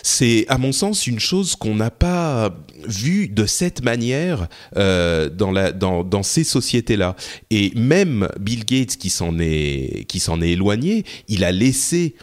c'est 0.03 0.45
à 0.47 0.57
mon 0.57 0.71
sens 0.71 1.07
une 1.07 1.19
chose 1.19 1.55
qu'on 1.55 1.75
n'a 1.75 1.91
pas 1.91 2.55
vue 2.87 3.27
de 3.27 3.45
cette 3.45 3.83
manière 3.83 4.47
euh, 4.77 5.29
dans, 5.29 5.51
la, 5.51 5.71
dans, 5.71 6.03
dans 6.03 6.23
ces 6.23 6.43
sociétés-là. 6.43 7.15
Et 7.49 7.71
même 7.75 8.27
Bill 8.39 8.65
Gates 8.65 8.97
qui 8.97 9.09
s'en 9.09 9.37
est, 9.39 10.05
qui 10.07 10.19
s'en 10.19 10.41
est 10.41 10.51
éloigné, 10.51 11.03
il 11.27 11.43
a 11.43 11.51
laissé 11.51 12.15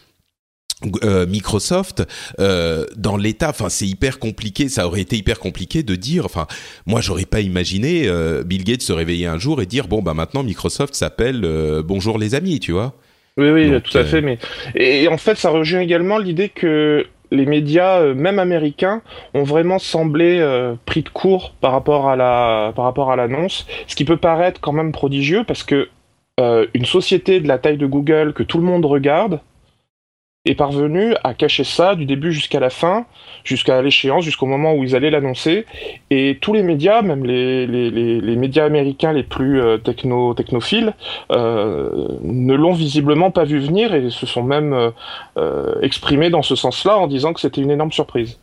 euh, 1.03 1.27
Microsoft 1.27 2.05
euh, 2.38 2.87
dans 2.97 3.17
l'état 3.17 3.49
enfin 3.49 3.69
c'est 3.69 3.85
hyper 3.85 4.21
compliqué 4.21 4.69
ça 4.69 4.87
aurait 4.87 5.01
été 5.01 5.17
hyper 5.17 5.41
compliqué 5.41 5.83
de 5.83 5.97
dire 5.97 6.25
enfin 6.25 6.47
moi 6.87 7.01
j'aurais 7.01 7.25
pas 7.25 7.41
imaginé 7.41 8.05
euh, 8.07 8.45
Bill 8.45 8.62
Gates 8.62 8.83
se 8.83 8.93
réveiller 8.93 9.27
un 9.27 9.38
jour 9.38 9.61
et 9.61 9.67
dire 9.67 9.88
bon 9.88 10.03
bah 10.03 10.14
maintenant 10.14 10.45
Microsoft 10.45 10.95
s'appelle 10.95 11.41
bonjour 11.85 12.17
les 12.17 12.37
amis 12.37 12.61
tu 12.61 12.71
vois 12.71 12.95
oui 13.37 13.51
oui 13.51 13.83
tout 13.83 13.99
à 13.99 14.05
fait 14.05 14.21
mais 14.21 14.38
et 14.77 15.09
en 15.09 15.19
fait 15.19 15.37
ça 15.37 15.51
rejoint 15.51 15.81
également 15.81 16.17
l'idée 16.17 16.49
que 16.49 17.05
les 17.31 17.47
médias, 17.47 18.01
euh, 18.01 18.14
même 18.14 18.38
américains, 18.38 19.03
ont 19.35 19.43
vraiment 19.43 19.79
semblé 19.79 20.38
euh, 20.41 20.75
pris 20.87 21.03
de 21.03 21.09
court 21.09 21.53
par 21.61 21.73
rapport 21.73 22.09
à 22.09 22.17
la 22.17 22.73
par 22.75 22.85
rapport 22.85 23.11
à 23.11 23.17
l'annonce, 23.17 23.67
ce 23.87 23.97
qui 23.97 24.05
peut 24.05 24.17
paraître 24.17 24.61
quand 24.61 24.73
même 24.73 24.93
prodigieux 24.93 25.45
parce 25.45 25.62
que 25.62 25.88
euh, 26.41 26.67
une 26.75 26.85
société 26.85 27.41
de 27.41 27.49
la 27.49 27.59
taille 27.59 27.79
de 27.79 27.87
Google 27.87 28.33
que 28.33 28.43
tout 28.43 28.59
le 28.59 28.64
monde 28.64 28.85
regarde 28.85 29.41
est 30.48 30.54
parvenu 30.54 31.14
à 31.24 31.34
cacher 31.34 31.64
ça 31.64 31.94
du 31.94 32.06
début 32.06 32.32
jusqu'à 32.32 32.61
la 32.61 32.70
fin, 32.70 33.06
jusqu'à 33.44 33.82
l'échéance, 33.82 34.24
jusqu'au 34.24 34.46
moment 34.46 34.74
où 34.74 34.84
ils 34.84 34.96
allaient 34.96 35.11
l'annoncer. 35.11 35.66
Et 36.11 36.38
tous 36.40 36.52
les 36.52 36.62
médias, 36.62 37.02
même 37.02 37.24
les, 37.24 37.66
les, 37.66 37.90
les, 37.90 38.20
les 38.20 38.37
médias 38.37 38.64
américains 38.64 39.12
les 39.12 39.22
plus 39.22 39.61
euh, 39.61 39.78
techno, 39.78 40.34
technophiles, 40.34 40.94
euh, 41.32 42.08
ne 42.22 42.54
l'ont 42.54 42.74
visiblement 42.74 43.30
pas 43.30 43.44
vu 43.44 43.58
venir 43.58 43.94
et 43.94 44.11
se 44.11 44.26
sont 44.26 44.42
même 44.42 44.72
euh, 44.72 44.90
euh 45.37 45.74
exprimés 45.82 46.30
dans 46.30 46.42
ce 46.42 46.56
sens-là 46.56 46.98
en 46.98 47.06
disant 47.06 47.32
que 47.32 47.40
c'était 47.40 47.61
une 47.61 47.70
énorme 47.70 47.92
surprise. 47.92 48.38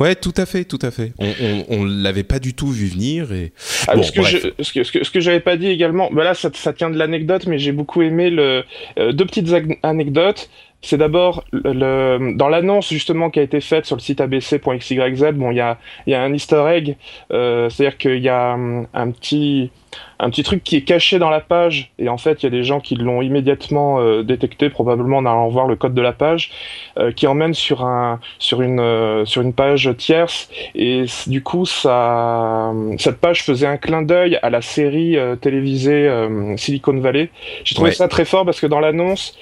Ouais, 0.00 0.14
tout 0.14 0.32
à 0.38 0.46
fait, 0.46 0.64
tout 0.64 0.78
à 0.80 0.90
fait. 0.90 1.12
On, 1.18 1.64
on 1.68 1.84
l'avait 1.84 2.22
pas 2.22 2.38
du 2.38 2.54
tout 2.54 2.68
vu 2.68 2.86
venir 2.86 3.32
et. 3.32 3.52
Ah, 3.86 3.96
bon, 3.96 4.02
ce, 4.02 4.12
que 4.12 4.22
je, 4.22 4.38
ce, 4.58 4.72
que, 4.72 4.82
ce 4.82 4.92
que 4.92 5.04
ce 5.04 5.10
que 5.10 5.20
j'avais 5.20 5.40
pas 5.40 5.58
dit 5.58 5.66
également, 5.66 6.08
là 6.10 6.32
ça, 6.32 6.48
ça 6.54 6.72
tient 6.72 6.88
de 6.88 6.96
l'anecdote, 6.96 7.46
mais 7.46 7.58
j'ai 7.58 7.72
beaucoup 7.72 8.00
aimé 8.00 8.30
le 8.30 8.64
euh, 8.98 9.12
deux 9.12 9.26
petites 9.26 9.50
anecdotes 9.82 10.48
c'est 10.82 10.96
d'abord 10.96 11.44
le, 11.52 12.36
dans 12.36 12.48
l'annonce 12.48 12.88
justement 12.88 13.30
qui 13.30 13.38
a 13.38 13.42
été 13.42 13.60
faite 13.60 13.86
sur 13.86 13.96
le 13.96 14.00
site 14.00 14.20
abc.xyz. 14.20 15.32
Bon, 15.34 15.50
il 15.50 15.56
y 15.56 15.60
a, 15.60 15.78
y 16.06 16.14
a 16.14 16.22
un 16.22 16.32
Easter 16.32 16.64
egg, 16.68 16.96
euh, 17.32 17.68
c'est-à-dire 17.68 17.98
qu'il 17.98 18.18
y 18.18 18.28
a 18.28 18.52
um, 18.54 18.86
un 18.94 19.10
petit 19.10 19.70
un 20.18 20.30
petit 20.30 20.42
truc 20.42 20.62
qui 20.62 20.76
est 20.76 20.82
caché 20.82 21.18
dans 21.18 21.30
la 21.30 21.40
page 21.40 21.90
et 21.98 22.08
en 22.08 22.18
fait 22.18 22.42
il 22.42 22.44
y 22.44 22.46
a 22.46 22.50
des 22.50 22.62
gens 22.62 22.80
qui 22.80 22.94
l'ont 22.94 23.22
immédiatement 23.22 24.00
euh, 24.00 24.22
détecté 24.22 24.70
probablement 24.70 25.18
en 25.18 25.26
allant 25.26 25.48
voir 25.48 25.66
le 25.66 25.76
code 25.76 25.94
de 25.94 26.02
la 26.02 26.12
page 26.12 26.50
euh, 26.98 27.10
qui 27.12 27.26
emmène 27.26 27.54
sur 27.54 27.84
un 27.84 28.20
sur 28.38 28.62
une 28.62 28.80
euh, 28.80 29.24
sur 29.24 29.42
une 29.42 29.52
page 29.52 29.90
tierce 29.96 30.50
et 30.74 31.06
du 31.26 31.42
coup 31.42 31.66
ça 31.66 32.72
cette 32.98 33.18
page 33.20 33.42
faisait 33.42 33.66
un 33.66 33.78
clin 33.78 34.02
d'œil 34.02 34.38
à 34.42 34.50
la 34.50 34.62
série 34.62 35.16
euh, 35.16 35.36
télévisée 35.36 36.06
euh, 36.08 36.56
Silicon 36.56 36.98
Valley. 37.00 37.30
J'ai 37.64 37.74
trouvé 37.74 37.90
ouais. 37.90 37.96
ça 37.96 38.08
très 38.08 38.24
fort 38.24 38.44
parce 38.44 38.60
que 38.60 38.66
dans 38.66 38.80
l'annonce 38.80 39.36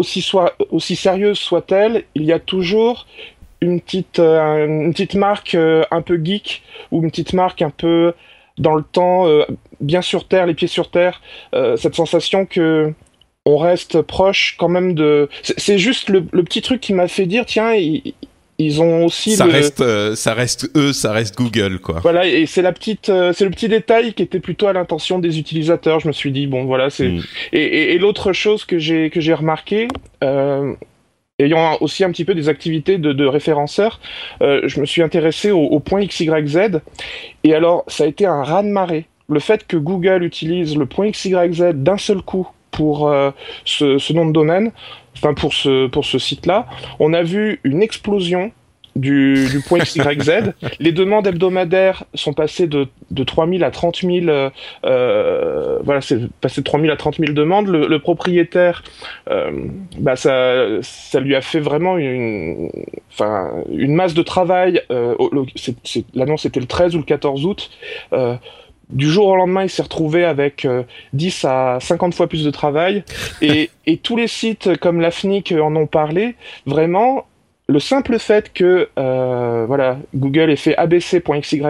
aussi, 0.00 0.22
soit, 0.22 0.54
aussi 0.70 0.96
sérieuse 0.96 1.38
soit-elle, 1.38 2.04
il 2.14 2.24
y 2.24 2.32
a 2.32 2.38
toujours 2.38 3.06
une 3.60 3.80
petite, 3.80 4.18
euh, 4.18 4.66
une 4.66 4.92
petite 4.92 5.14
marque 5.14 5.54
euh, 5.54 5.84
un 5.90 6.00
peu 6.00 6.18
geek 6.22 6.62
ou 6.90 7.02
une 7.02 7.10
petite 7.10 7.34
marque 7.34 7.60
un 7.60 7.70
peu 7.70 8.14
dans 8.56 8.74
le 8.74 8.82
temps, 8.82 9.28
euh, 9.28 9.44
bien 9.80 10.00
sur 10.00 10.26
terre, 10.26 10.46
les 10.46 10.54
pieds 10.54 10.68
sur 10.68 10.90
terre, 10.90 11.20
cette 11.76 11.94
sensation 11.94 12.46
que 12.46 12.92
on 13.46 13.56
reste 13.56 14.02
proche 14.02 14.56
quand 14.58 14.68
même 14.68 14.94
de. 14.94 15.28
C'est 15.42 15.78
juste 15.78 16.08
le, 16.10 16.24
le, 16.32 16.42
petit 16.44 16.60
truc 16.62 16.80
qui 16.80 16.92
m'a 16.92 17.08
fait 17.08 17.26
dire 17.26 17.46
tiens, 17.46 17.72
ils 18.60 18.82
ont 18.82 19.06
aussi 19.06 19.36
ça 19.36 19.46
le... 19.46 19.52
reste 19.52 19.80
euh, 19.80 20.14
ça 20.14 20.34
reste 20.34 20.70
eux 20.76 20.92
ça 20.92 21.12
reste 21.12 21.36
Google 21.36 21.78
quoi. 21.78 22.00
Voilà 22.02 22.26
et 22.26 22.44
c'est 22.44 22.60
la 22.60 22.72
petite 22.72 23.08
euh, 23.08 23.32
c'est 23.32 23.44
le 23.44 23.50
petit 23.50 23.68
détail 23.68 24.12
qui 24.12 24.22
était 24.22 24.38
plutôt 24.38 24.66
à 24.66 24.74
l'intention 24.74 25.18
des 25.18 25.38
utilisateurs. 25.38 26.00
Je 26.00 26.08
me 26.08 26.12
suis 26.12 26.30
dit 26.30 26.46
bon 26.46 26.64
voilà 26.64 26.90
c'est 26.90 27.08
mm. 27.08 27.22
et, 27.52 27.62
et, 27.62 27.94
et 27.94 27.98
l'autre 27.98 28.34
chose 28.34 28.66
que 28.66 28.78
j'ai 28.78 29.08
que 29.08 29.20
j'ai 29.20 29.32
remarqué 29.32 29.88
euh, 30.22 30.74
ayant 31.38 31.78
aussi 31.80 32.04
un 32.04 32.10
petit 32.10 32.26
peu 32.26 32.34
des 32.34 32.50
activités 32.50 32.98
de, 32.98 33.14
de 33.14 33.24
référenceur 33.24 33.98
je 34.40 34.80
me 34.80 34.84
suis 34.84 35.02
intéressé 35.02 35.50
au, 35.50 35.62
au 35.62 35.80
point 35.80 36.04
XYZ 36.04 36.80
et 37.44 37.54
alors 37.54 37.84
ça 37.88 38.04
a 38.04 38.06
été 38.06 38.26
un 38.26 38.42
raz 38.42 38.62
de 38.62 38.68
marée. 38.68 39.06
Le 39.30 39.40
fait 39.40 39.66
que 39.66 39.76
Google 39.78 40.22
utilise 40.22 40.76
le 40.76 40.84
point 40.86 41.10
XYZ 41.10 41.72
d'un 41.74 41.96
seul 41.96 42.20
coup 42.20 42.48
pour 42.72 43.12
ce, 43.64 43.98
ce, 43.98 44.12
nom 44.12 44.26
de 44.26 44.32
domaine, 44.32 44.72
enfin 45.16 45.34
pour 45.34 45.52
ce, 45.52 45.86
pour 45.86 46.04
ce 46.04 46.18
site-là, 46.18 46.66
on 46.98 47.12
a 47.12 47.22
vu 47.22 47.60
une 47.64 47.82
explosion 47.82 48.52
du, 48.96 49.46
du 49.50 49.60
point 49.60 49.78
XYZ. 49.78 50.52
les 50.80 50.92
demandes 50.92 51.26
hebdomadaires 51.26 52.04
sont 52.14 52.32
passées 52.32 52.66
de, 52.66 52.88
de 53.10 53.24
3000 53.24 53.64
à 53.64 53.70
30 53.70 54.00
000, 54.02 54.28
euh, 54.28 54.50
euh, 54.84 55.78
voilà, 55.84 56.00
c'est 56.00 56.28
passé 56.40 56.60
de 56.60 56.64
3000 56.64 56.90
à 56.90 56.96
30 56.96 57.16
000 57.18 57.32
demandes. 57.32 57.68
Le, 57.68 57.86
le 57.86 57.98
propriétaire, 57.98 58.82
euh, 59.30 59.50
bah 59.98 60.16
ça, 60.16 60.82
ça 60.82 61.20
lui 61.20 61.34
a 61.34 61.40
fait 61.40 61.60
vraiment 61.60 61.98
une, 61.98 62.70
enfin, 63.12 63.50
une 63.70 63.94
masse 63.94 64.14
de 64.14 64.22
travail. 64.22 64.82
Euh, 64.90 65.14
L'annonce 66.14 66.46
était 66.46 66.60
le 66.60 66.66
13 66.66 66.94
ou 66.94 66.98
le 66.98 67.04
14 67.04 67.46
août. 67.46 67.70
Du 68.92 69.10
jour 69.10 69.26
au 69.26 69.36
lendemain, 69.36 69.62
il 69.62 69.70
s'est 69.70 69.82
retrouvé 69.82 70.24
avec 70.24 70.64
euh, 70.64 70.82
10 71.12 71.44
à 71.44 71.78
50 71.80 72.14
fois 72.14 72.26
plus 72.26 72.44
de 72.44 72.50
travail. 72.50 73.04
Et, 73.42 73.70
et 73.86 73.96
tous 73.96 74.16
les 74.16 74.26
sites 74.28 74.76
comme 74.78 75.00
la 75.00 75.10
FNIC 75.10 75.52
en 75.52 75.74
ont 75.76 75.86
parlé. 75.86 76.34
Vraiment, 76.66 77.26
le 77.70 77.78
simple 77.78 78.18
fait 78.18 78.52
que 78.52 78.88
euh, 78.98 79.64
voilà, 79.66 79.98
Google 80.14 80.50
ait 80.50 80.56
fait 80.56 80.76
abc.xyz 80.76 81.62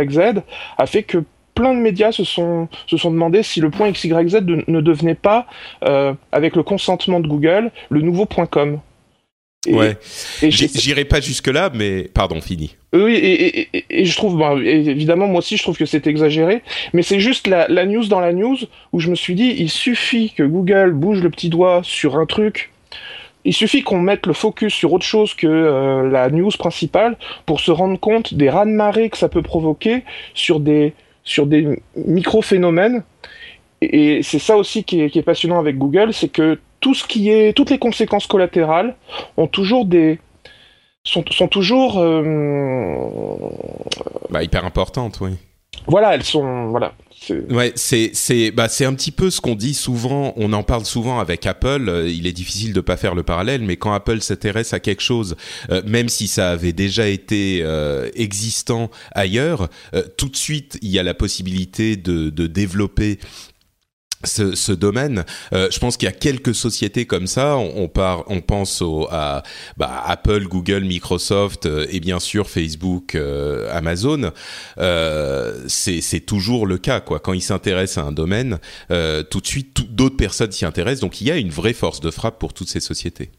a 0.78 0.86
fait 0.86 1.02
que 1.02 1.18
plein 1.54 1.74
de 1.74 1.78
médias 1.78 2.10
se 2.10 2.24
sont, 2.24 2.68
se 2.86 2.96
sont 2.96 3.10
demandé 3.10 3.42
si 3.42 3.60
le 3.60 3.70
point 3.70 3.90
XYZ 3.92 4.40
de, 4.40 4.64
ne 4.66 4.80
devenait 4.80 5.14
pas, 5.14 5.46
euh, 5.84 6.14
avec 6.32 6.56
le 6.56 6.62
consentement 6.62 7.20
de 7.20 7.28
Google, 7.28 7.70
le 7.90 8.00
nouveau 8.00 8.24
point 8.24 8.46
.com. 8.46 8.80
Et, 9.66 9.74
ouais. 9.74 9.96
J'irai 10.42 11.04
pas 11.04 11.20
jusque 11.20 11.48
là, 11.48 11.70
mais 11.74 12.04
pardon, 12.14 12.40
fini. 12.40 12.76
Oui, 12.94 13.12
et, 13.14 13.60
et, 13.60 13.84
et 13.90 14.04
je 14.06 14.16
trouve, 14.16 14.38
bon, 14.38 14.58
évidemment, 14.58 15.26
moi 15.26 15.38
aussi, 15.38 15.58
je 15.58 15.62
trouve 15.62 15.76
que 15.76 15.84
c'est 15.84 16.06
exagéré, 16.06 16.62
mais 16.94 17.02
c'est 17.02 17.20
juste 17.20 17.46
la, 17.46 17.68
la, 17.68 17.84
news 17.84 18.06
dans 18.06 18.20
la 18.20 18.32
news 18.32 18.56
où 18.92 19.00
je 19.00 19.10
me 19.10 19.14
suis 19.14 19.34
dit, 19.34 19.54
il 19.58 19.68
suffit 19.68 20.30
que 20.30 20.42
Google 20.42 20.92
bouge 20.92 21.22
le 21.22 21.28
petit 21.28 21.50
doigt 21.50 21.82
sur 21.84 22.16
un 22.16 22.26
truc 22.26 22.70
il 23.44 23.54
suffit 23.54 23.82
qu'on 23.82 24.00
mette 24.00 24.26
le 24.26 24.32
focus 24.32 24.74
sur 24.74 24.92
autre 24.92 25.04
chose 25.04 25.34
que 25.34 25.46
euh, 25.46 26.08
la 26.10 26.28
news 26.30 26.50
principale 26.58 27.16
pour 27.46 27.60
se 27.60 27.70
rendre 27.70 27.98
compte 27.98 28.34
des 28.34 28.50
raz-de-marée 28.50 29.10
que 29.10 29.16
ça 29.16 29.28
peut 29.28 29.42
provoquer 29.42 30.04
sur 30.34 30.60
des, 30.60 30.92
sur 31.24 31.46
des 31.46 31.82
micro-phénomènes. 31.96 33.02
Et 33.82 34.22
c'est 34.22 34.38
ça 34.38 34.56
aussi 34.56 34.84
qui 34.84 35.00
est, 35.00 35.22
passionnant 35.22 35.58
avec 35.58 35.78
Google, 35.78 36.12
c'est 36.12 36.28
que 36.28 36.58
tout 36.80 36.94
ce 36.94 37.04
qui 37.04 37.30
est, 37.30 37.54
toutes 37.54 37.70
les 37.70 37.78
conséquences 37.78 38.26
collatérales 38.26 38.96
ont 39.36 39.46
toujours 39.46 39.86
des, 39.86 40.18
sont, 41.04 41.24
sont 41.30 41.48
toujours 41.48 41.98
euh, 41.98 43.34
bah, 44.30 44.42
hyper 44.42 44.64
importantes, 44.64 45.18
oui. 45.20 45.30
Voilà, 45.86 46.14
elles 46.14 46.24
sont 46.24 46.66
voilà. 46.68 46.92
Ouais, 47.50 47.72
c'est 47.74 48.10
c'est 48.14 48.50
bah 48.50 48.68
c'est 48.68 48.84
un 48.84 48.94
petit 48.94 49.10
peu 49.10 49.30
ce 49.30 49.40
qu'on 49.40 49.54
dit 49.54 49.74
souvent. 49.74 50.32
On 50.36 50.52
en 50.52 50.62
parle 50.62 50.84
souvent 50.84 51.20
avec 51.20 51.46
Apple. 51.46 51.88
Euh, 51.88 52.08
il 52.08 52.26
est 52.26 52.32
difficile 52.32 52.72
de 52.72 52.80
pas 52.80 52.96
faire 52.96 53.14
le 53.14 53.22
parallèle, 53.22 53.62
mais 53.62 53.76
quand 53.76 53.92
Apple 53.92 54.20
s'intéresse 54.20 54.72
à 54.72 54.80
quelque 54.80 55.02
chose, 55.02 55.36
euh, 55.70 55.82
même 55.86 56.08
si 56.08 56.28
ça 56.28 56.50
avait 56.50 56.72
déjà 56.72 57.08
été 57.08 57.60
euh, 57.62 58.08
existant 58.14 58.90
ailleurs, 59.12 59.68
tout 60.16 60.28
de 60.28 60.36
suite 60.36 60.78
il 60.82 60.90
y 60.90 60.98
a 60.98 61.02
la 61.02 61.14
possibilité 61.14 61.96
de 61.96 62.30
de 62.30 62.46
développer 62.46 63.18
ce, 64.24 64.54
ce, 64.54 64.72
domaine. 64.72 65.24
Euh, 65.52 65.68
je 65.70 65.78
pense 65.78 65.96
qu'il 65.96 66.06
y 66.06 66.08
a 66.08 66.12
quelques 66.12 66.54
sociétés 66.54 67.06
comme 67.06 67.26
ça. 67.26 67.56
On, 67.56 67.84
on, 67.84 67.88
part, 67.88 68.24
on 68.28 68.40
pense 68.40 68.82
au, 68.82 69.08
à 69.10 69.42
bah, 69.76 70.02
Apple, 70.06 70.46
Google, 70.46 70.84
Microsoft 70.84 71.66
euh, 71.66 71.86
et 71.90 72.00
bien 72.00 72.20
sûr 72.20 72.48
Facebook, 72.48 73.14
euh, 73.14 73.68
Amazon. 73.72 74.32
Euh, 74.78 75.64
c'est 75.68 76.20
toujours 76.20 76.66
le 76.66 76.78
cas, 76.78 77.00
quoi. 77.00 77.18
Quand 77.18 77.32
ils 77.32 77.42
s'intéressent 77.42 78.04
à 78.04 78.08
un 78.08 78.12
domaine, 78.12 78.58
euh, 78.90 79.22
tout 79.22 79.40
de 79.40 79.46
suite, 79.46 79.94
d'autres 79.94 80.16
personnes 80.16 80.52
s'y 80.52 80.64
intéressent. 80.64 81.00
Donc 81.00 81.20
il 81.20 81.26
y 81.26 81.30
a 81.30 81.36
une 81.36 81.50
vraie 81.50 81.72
force 81.72 82.00
de 82.00 82.10
frappe 82.10 82.38
pour 82.38 82.52
toutes 82.52 82.68
ces 82.68 82.80
sociétés. 82.80 83.30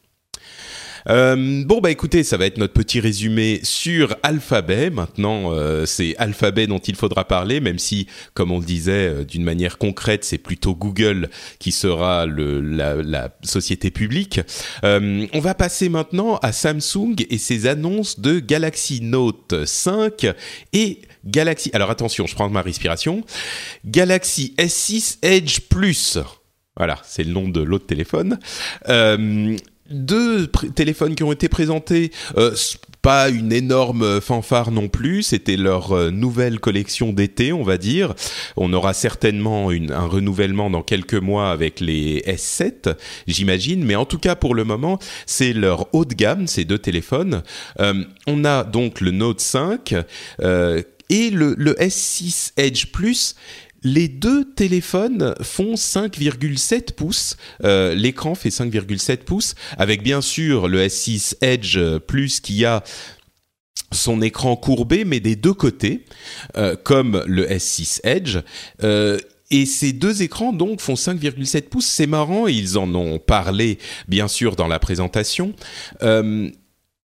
Euh, 1.09 1.63
bon 1.65 1.79
bah 1.79 1.91
écoutez, 1.91 2.23
ça 2.23 2.37
va 2.37 2.45
être 2.45 2.57
notre 2.57 2.73
petit 2.73 2.99
résumé 2.99 3.59
sur 3.63 4.15
Alphabet. 4.23 4.89
Maintenant, 4.89 5.51
euh, 5.53 5.85
c'est 5.85 6.15
Alphabet 6.17 6.67
dont 6.67 6.79
il 6.79 6.95
faudra 6.95 7.25
parler, 7.27 7.59
même 7.59 7.79
si, 7.79 8.07
comme 8.33 8.51
on 8.51 8.59
le 8.59 8.65
disait, 8.65 9.09
euh, 9.09 9.23
d'une 9.23 9.43
manière 9.43 9.77
concrète, 9.77 10.23
c'est 10.23 10.37
plutôt 10.37 10.75
Google 10.75 11.29
qui 11.59 11.71
sera 11.71 12.25
le, 12.25 12.61
la, 12.61 12.95
la 12.95 13.29
société 13.43 13.91
publique. 13.91 14.41
Euh, 14.83 15.25
on 15.33 15.39
va 15.39 15.53
passer 15.53 15.89
maintenant 15.89 16.37
à 16.37 16.51
Samsung 16.51 17.15
et 17.29 17.37
ses 17.37 17.67
annonces 17.67 18.19
de 18.19 18.39
Galaxy 18.39 19.01
Note 19.01 19.65
5 19.65 20.27
et 20.73 21.01
Galaxy. 21.25 21.69
Alors 21.73 21.89
attention, 21.89 22.27
je 22.27 22.35
prends 22.35 22.49
ma 22.49 22.61
respiration. 22.61 23.23
Galaxy 23.85 24.53
S6 24.57 25.17
Edge 25.21 25.61
Plus. 25.69 26.17
Voilà, 26.77 26.99
c'est 27.03 27.23
le 27.23 27.31
nom 27.31 27.49
de 27.49 27.61
l'autre 27.61 27.85
téléphone. 27.85 28.39
Deux 29.91 30.47
téléphones 30.75 31.15
qui 31.15 31.23
ont 31.23 31.31
été 31.31 31.49
présentés, 31.49 32.11
euh, 32.37 32.55
pas 33.01 33.29
une 33.29 33.51
énorme 33.51 34.21
fanfare 34.21 34.71
non 34.71 34.87
plus, 34.87 35.23
c'était 35.23 35.57
leur 35.57 35.91
euh, 35.91 36.11
nouvelle 36.11 36.59
collection 36.59 37.13
d'été, 37.13 37.51
on 37.51 37.63
va 37.63 37.77
dire. 37.77 38.13
On 38.57 38.71
aura 38.73 38.93
certainement 38.93 39.69
un 39.69 40.05
renouvellement 40.05 40.69
dans 40.69 40.83
quelques 40.83 41.15
mois 41.15 41.51
avec 41.51 41.79
les 41.79 42.21
S7, 42.21 42.95
j'imagine, 43.27 43.83
mais 43.83 43.95
en 43.95 44.05
tout 44.05 44.19
cas 44.19 44.35
pour 44.35 44.53
le 44.53 44.63
moment, 44.63 44.99
c'est 45.25 45.53
leur 45.53 45.93
haut 45.93 46.05
de 46.05 46.13
gamme, 46.13 46.47
ces 46.47 46.63
deux 46.63 46.79
téléphones. 46.79 47.41
Euh, 47.79 48.03
on 48.27 48.45
a 48.45 48.63
donc 48.63 49.01
le 49.01 49.11
Note 49.11 49.41
5 49.41 49.95
euh, 50.41 50.81
et 51.09 51.29
le, 51.31 51.55
le 51.57 51.73
S6 51.73 52.51
Edge 52.57 52.87
Plus 52.87 53.35
les 53.83 54.07
deux 54.07 54.53
téléphones 54.53 55.35
font 55.41 55.73
5,7 55.73 56.93
pouces. 56.93 57.37
Euh, 57.63 57.95
l'écran 57.95 58.35
fait 58.35 58.49
5,7 58.49 59.17
pouces, 59.17 59.55
avec 59.77 60.03
bien 60.03 60.21
sûr 60.21 60.67
le 60.67 60.85
S6 60.85 61.35
Edge 61.41 61.79
Plus 62.07 62.39
qui 62.39 62.65
a 62.65 62.83
son 63.91 64.21
écran 64.21 64.55
courbé, 64.55 65.03
mais 65.05 65.19
des 65.19 65.35
deux 65.35 65.53
côtés, 65.53 66.05
euh, 66.57 66.75
comme 66.81 67.23
le 67.27 67.45
S6 67.45 67.99
Edge. 68.03 68.37
Euh, 68.83 69.17
et 69.49 69.65
ces 69.65 69.91
deux 69.91 70.21
écrans 70.23 70.53
donc 70.53 70.79
font 70.79 70.93
5,7 70.93 71.63
pouces. 71.63 71.85
C'est 71.85 72.07
marrant, 72.07 72.47
ils 72.47 72.77
en 72.77 72.93
ont 72.95 73.19
parlé 73.19 73.79
bien 74.07 74.27
sûr 74.27 74.55
dans 74.55 74.67
la 74.67 74.79
présentation. 74.79 75.53
Euh, 76.03 76.49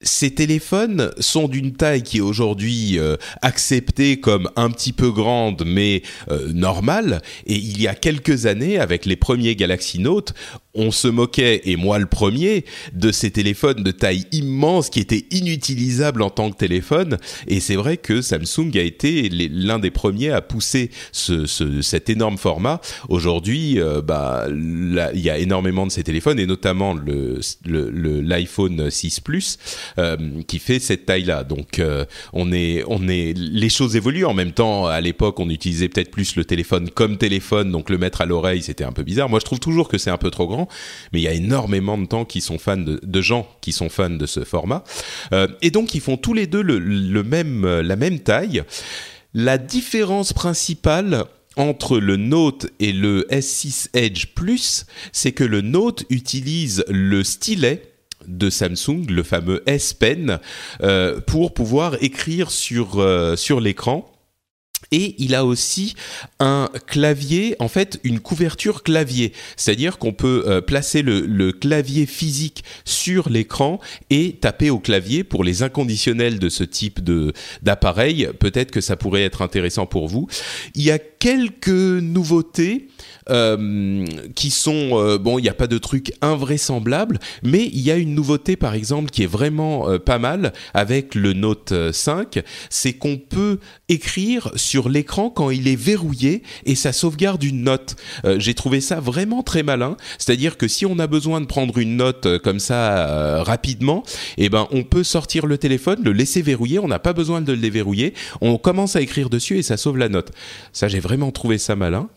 ces 0.05 0.35
téléphones 0.35 1.11
sont 1.19 1.49
d'une 1.49 1.73
taille 1.73 2.03
qui 2.03 2.19
est 2.19 2.23
aujourd'hui 2.23 2.99
euh, 2.99 3.17
acceptée 3.43 4.21
comme 4.21 4.51
un 4.57 4.71
petit 4.71 4.93
peu 4.93 5.11
grande 5.11 5.64
mais 5.67 6.03
euh, 6.31 6.53
normale. 6.53 7.23
Et 7.47 7.57
il 7.57 7.81
y 7.81 7.88
a 7.88 7.95
quelques 7.95 8.47
années 8.47 8.79
avec 8.79 9.07
les 9.07 9.17
premiers 9.17 9.57
Galaxy 9.57 9.99
Note 9.99 10.35
on 10.74 10.90
se 10.90 11.08
moquait, 11.08 11.62
et 11.64 11.76
moi 11.76 11.98
le 11.98 12.06
premier, 12.06 12.64
de 12.92 13.12
ces 13.12 13.30
téléphones 13.30 13.82
de 13.82 13.90
taille 13.90 14.24
immense 14.32 14.90
qui 14.90 15.00
étaient 15.00 15.26
inutilisables 15.30 16.22
en 16.22 16.30
tant 16.30 16.50
que 16.50 16.56
téléphone. 16.56 17.18
Et 17.46 17.60
c'est 17.60 17.76
vrai 17.76 17.96
que 17.96 18.22
Samsung 18.22 18.70
a 18.74 18.82
été 18.82 19.28
l'un 19.28 19.78
des 19.78 19.90
premiers 19.90 20.30
à 20.30 20.40
pousser 20.40 20.90
ce, 21.12 21.46
ce, 21.46 21.80
cet 21.82 22.10
énorme 22.10 22.38
format. 22.38 22.80
Aujourd'hui, 23.08 23.80
euh, 23.80 24.02
bah, 24.02 24.46
il 24.50 25.20
y 25.20 25.30
a 25.30 25.38
énormément 25.38 25.87
de 25.87 25.92
ces 25.92 26.02
téléphones, 26.02 26.38
et 26.38 26.46
notamment 26.46 26.94
l'iPhone 27.64 28.76
le, 28.84 28.90
6 28.90 29.20
Plus, 29.20 29.58
euh, 29.98 30.16
qui 30.46 30.58
fait 30.58 30.78
cette 30.78 31.06
taille-là. 31.06 31.44
Donc, 31.44 31.78
euh, 31.78 32.04
on 32.32 32.52
est, 32.52 32.82
on 32.88 33.08
est, 33.08 33.37
les 33.37 33.68
choses 33.68 33.96
évoluent. 33.96 34.26
En 34.26 34.34
même 34.34 34.52
temps, 34.52 34.87
à 34.87 35.00
l'époque, 35.00 35.38
on 35.40 35.48
utilisait 35.48 35.88
peut-être 35.88 36.10
plus 36.10 36.37
le 36.37 36.44
téléphone 36.44 36.90
comme 36.90 37.16
téléphone, 37.16 37.70
donc 37.70 37.90
le 37.90 37.98
mettre 37.98 38.20
à 38.20 38.26
l'oreille, 38.26 38.62
c'était 38.62 38.84
un 38.84 38.92
peu 38.92 39.02
bizarre. 39.02 39.28
Moi, 39.28 39.38
je 39.38 39.44
trouve 39.44 39.60
toujours 39.60 39.88
que 39.88 39.98
c'est 39.98 40.10
un 40.10 40.18
peu 40.18 40.30
trop 40.30 40.46
grand 40.46 40.63
mais 41.12 41.20
il 41.20 41.22
y 41.22 41.29
a 41.29 41.33
énormément 41.33 41.98
de 41.98 42.07
temps 42.07 42.24
qui 42.24 42.40
sont 42.40 42.59
fans 42.59 42.77
de, 42.77 43.20
gens 43.20 43.48
qui 43.61 43.72
sont 43.72 43.88
fans 43.88 44.11
de 44.11 44.27
ce 44.27 44.44
format, 44.44 44.85
euh, 45.33 45.48
et 45.62 45.70
donc 45.70 45.94
ils 45.94 46.00
font 46.00 46.16
tous 46.16 46.35
les 46.35 46.46
deux 46.46 46.62
le, 46.62 47.22
même, 47.22 47.64
euh, 47.64 47.83
la 47.83 47.96
même 47.96 48.20
taille. 48.20 48.62
La 49.33 49.59
différence 49.59 50.33
principale 50.33 51.24
entre 51.57 51.98
le 51.98 52.16
Note 52.16 52.66
et 52.81 52.92
le 52.92 53.27
S6 53.31 53.88
Edge 53.94 54.27
Plus, 54.35 54.87
c'est 55.12 55.33
que 55.33 55.44
le 55.44 55.61
Note 55.61 56.05
utilise 56.11 56.85
le 56.88 57.24
stylet 57.24 57.83
de 58.27 58.48
Samsung, 58.48 59.07
le 59.09 59.22
fameux 59.22 59.62
S 59.66 59.92
Pen, 59.92 60.38
euh, 60.83 61.20
pour 61.20 61.53
pouvoir 61.53 62.03
écrire 62.03 62.50
sur, 62.50 63.05
sur 63.37 63.61
l'écran 63.61 64.13
et 64.90 65.14
il 65.18 65.35
a 65.35 65.44
aussi 65.44 65.94
un 66.40 66.68
clavier, 66.87 67.57
en 67.59 67.68
fait, 67.68 68.01
une 68.05 68.20
couverture 68.20 68.83
clavier. 68.83 69.33
C'est-à-dire 69.57 69.99
qu'on 69.99 70.12
peut 70.12 70.44
euh, 70.47 70.61
placer 70.61 71.03
le, 71.03 71.53
clavier 71.53 72.07
physique 72.07 72.64
sur 72.85 73.29
l'écran 73.29 73.81
et 74.11 74.37
taper 74.40 74.70
au 74.70 74.79
clavier 74.79 75.25
pour 75.25 75.44
les 75.44 75.62
inconditionnels 75.62 76.38
de 76.38 76.49
ce 76.49 76.64
type 76.64 77.01
d'appareil. 77.62 78.29
Peut-être 78.38 78.70
que 78.70 78.81
ça 78.81 78.97
pourrait 78.97 79.23
être 79.23 79.42
intéressant 79.42 79.87
pour 79.87 80.09
vous. 80.09 80.27
Il 80.75 80.83
y 80.83 80.90
a 80.90 80.99
quelques 80.99 81.68
nouveautés 81.68 82.88
euh, 83.31 84.05
qui 84.35 84.51
sont 84.51 84.90
euh, 84.92 85.18
bon, 85.18 85.38
il 85.38 85.42
n'y 85.42 85.49
a 85.49 85.55
pas 85.55 85.66
de 85.66 85.79
truc 85.79 86.12
invraisemblable, 86.20 87.18
mais 87.42 87.64
il 87.64 87.81
y 87.81 87.90
a 87.90 87.97
une 87.97 88.14
nouveauté 88.14 88.57
par 88.57 88.75
exemple 88.75 89.11
qui 89.11 89.23
est 89.23 89.27
vraiment 89.27 89.99
pas 89.99 90.18
mal 90.18 90.53
avec 90.75 91.14
le 91.14 91.33
Note 91.33 91.73
5, 91.92 92.42
c'est 92.68 92.94
qu'on 92.94 93.16
peut 93.16 93.59
écrire 93.88 94.51
sur 94.57 94.73
l'écran 94.88 95.30
quand 95.30 95.50
il 95.50 95.68
est 95.68 95.76
verrouillé 95.76 96.42
et 96.66 96.74
ça 96.74 96.92
sauvegarde 96.92 97.42
une 97.42 97.62
note. 97.62 97.96
J'ai 98.38 98.54
trouvé 98.54 98.80
ça 98.80 99.00
vraiment 99.00 99.42
très 99.42 99.62
malin, 99.62 99.96
c'est-à-dire 100.18 100.56
que 100.56 100.68
si 100.68 100.87
on 100.87 100.98
a 100.98 101.06
besoin 101.06 101.40
de 101.40 101.46
prendre 101.46 101.78
une 101.78 101.96
note 101.96 102.38
comme 102.38 102.58
ça 102.58 103.42
rapidement, 103.42 104.04
eh 104.37 104.48
ben 104.48 104.66
on 104.70 104.82
peut 104.82 105.04
sortir 105.04 105.46
le 105.46 105.58
téléphone, 105.58 106.00
le 106.02 106.12
laisser 106.12 106.42
verrouiller, 106.42 106.78
on 106.78 106.88
n'a 106.88 106.98
pas 106.98 107.12
besoin 107.12 107.40
de 107.40 107.52
le 107.52 107.58
déverrouiller, 107.58 108.14
on 108.40 108.58
commence 108.58 108.96
à 108.96 109.00
écrire 109.00 109.30
dessus 109.30 109.58
et 109.58 109.62
ça 109.62 109.76
sauve 109.76 109.98
la 109.98 110.08
note. 110.08 110.32
Ça 110.72 110.88
j'ai 110.88 111.00
vraiment 111.00 111.30
trouvé 111.30 111.58
ça 111.58 111.76
malin. 111.76 112.08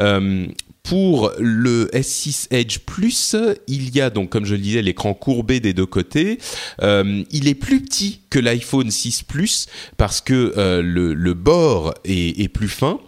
Euh, 0.00 0.46
pour 0.84 1.32
le 1.38 1.86
S6 1.92 2.46
Edge 2.50 2.78
Plus, 2.80 3.34
il 3.66 3.94
y 3.96 4.00
a 4.00 4.10
donc, 4.10 4.30
comme 4.30 4.44
je 4.44 4.54
le 4.54 4.60
disais, 4.60 4.82
l'écran 4.82 5.14
courbé 5.14 5.58
des 5.58 5.72
deux 5.72 5.86
côtés. 5.86 6.38
Euh, 6.82 7.24
il 7.30 7.48
est 7.48 7.54
plus 7.54 7.82
petit 7.82 8.20
que 8.30 8.38
l'iPhone 8.38 8.90
6 8.90 9.22
Plus 9.22 9.66
parce 9.96 10.20
que 10.20 10.54
euh, 10.56 10.82
le, 10.82 11.14
le, 11.14 11.34
bord 11.34 11.94
est, 12.04 12.38
est 12.40 12.48
plus 12.48 12.68
fin. 12.68 13.00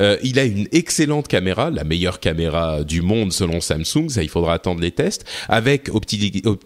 Euh, 0.00 0.16
il 0.22 0.38
a 0.38 0.44
une 0.44 0.68
excellente 0.72 1.28
caméra, 1.28 1.70
la 1.70 1.84
meilleure 1.84 2.20
caméra 2.20 2.84
du 2.84 3.02
monde 3.02 3.32
selon 3.32 3.60
Samsung, 3.60 4.08
ça 4.08 4.22
il 4.22 4.28
faudra 4.28 4.54
attendre 4.54 4.80
les 4.80 4.90
tests, 4.90 5.24
avec 5.48 5.90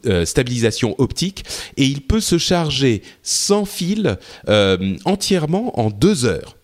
euh, 0.07 0.25
stabilisation 0.25 0.95
optique, 0.99 1.45
et 1.77 1.85
il 1.85 2.03
peut 2.03 2.21
se 2.21 2.39
charger 2.39 3.03
sans 3.23 3.65
fil 3.65 4.19
euh, 4.49 4.97
entièrement 5.05 5.79
en 5.79 5.91
deux 5.91 6.25
heures. 6.25 6.57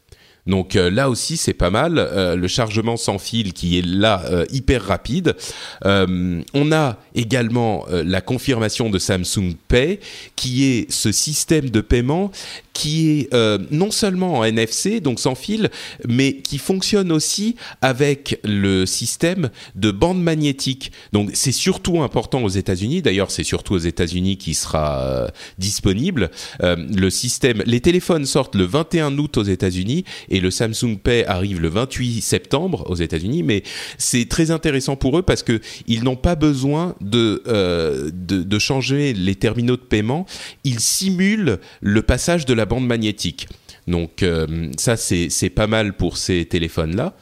Donc 0.46 0.74
euh, 0.74 0.90
là 0.90 1.08
aussi 1.08 1.36
c'est 1.36 1.52
pas 1.52 1.70
mal. 1.70 1.98
Euh, 1.98 2.34
le 2.34 2.48
chargement 2.48 2.96
sans 2.96 3.18
fil 3.18 3.52
qui 3.52 3.78
est 3.78 3.86
là 3.86 4.22
euh, 4.26 4.44
hyper 4.50 4.82
rapide. 4.82 5.36
on 5.84 6.72
a 6.72 6.96
également 7.14 7.86
la 7.90 8.20
confirmation 8.20 8.90
de 8.90 8.98
Samsung 8.98 9.54
Pay 9.68 10.00
qui 10.36 10.64
est 10.64 10.90
ce 10.90 11.12
système 11.12 11.70
de 11.70 11.80
paiement 11.80 12.30
qui 12.72 13.10
est 13.10 13.34
euh, 13.34 13.58
non 13.70 13.90
seulement 13.90 14.38
en 14.38 14.44
NFC, 14.44 15.00
donc 15.00 15.20
sans 15.20 15.34
fil, 15.34 15.70
mais 16.08 16.36
qui 16.36 16.58
fonctionne 16.58 17.12
aussi 17.12 17.56
avec 17.80 18.40
le 18.44 18.86
système 18.86 19.50
de 19.74 19.90
bande 19.90 20.22
magnétique. 20.22 20.92
Donc 21.12 21.30
c'est 21.34 21.52
surtout 21.52 22.02
important 22.02 22.42
aux 22.42 22.48
États-Unis. 22.48 23.02
D'ailleurs, 23.02 23.30
c'est 23.30 23.44
surtout 23.44 23.74
aux 23.74 23.78
États-Unis 23.78 24.36
qui 24.36 24.54
sera 24.54 25.00
euh, 25.00 25.28
disponible. 25.58 26.30
Euh, 26.62 26.76
le 26.76 27.10
système, 27.10 27.62
les 27.66 27.80
téléphones 27.80 28.24
sortent 28.24 28.54
le 28.54 28.64
21 28.64 29.18
août 29.18 29.36
aux 29.36 29.42
États-Unis 29.42 30.04
et 30.28 30.40
le 30.40 30.50
Samsung 30.50 30.98
Pay 31.02 31.24
arrive 31.26 31.60
le 31.60 31.68
28 31.68 32.20
septembre 32.20 32.84
aux 32.88 32.96
États-Unis. 32.96 33.42
Mais 33.42 33.62
c'est 33.98 34.28
très 34.28 34.50
intéressant 34.50 34.96
pour 34.96 35.18
eux 35.18 35.22
parce 35.22 35.42
que 35.42 35.60
ils 35.86 36.04
n'ont 36.04 36.16
pas 36.16 36.34
besoin 36.34 36.94
de, 37.00 37.42
de, 37.46 38.42
de 38.42 38.58
changer 38.58 39.12
les 39.12 39.34
terminaux 39.34 39.76
de 39.76 39.82
paiement. 39.82 40.26
Ils 40.64 40.80
simulent 40.80 41.58
le 41.80 42.02
passage 42.02 42.46
de 42.46 42.54
la 42.54 42.61
bande 42.64 42.86
magnétique. 42.86 43.48
Donc 43.86 44.22
euh, 44.22 44.70
ça 44.78 44.96
c'est 44.96 45.50
pas 45.50 45.66
mal 45.66 45.94
pour 45.94 46.16
ces 46.16 46.44
téléphones-là. 46.44 47.14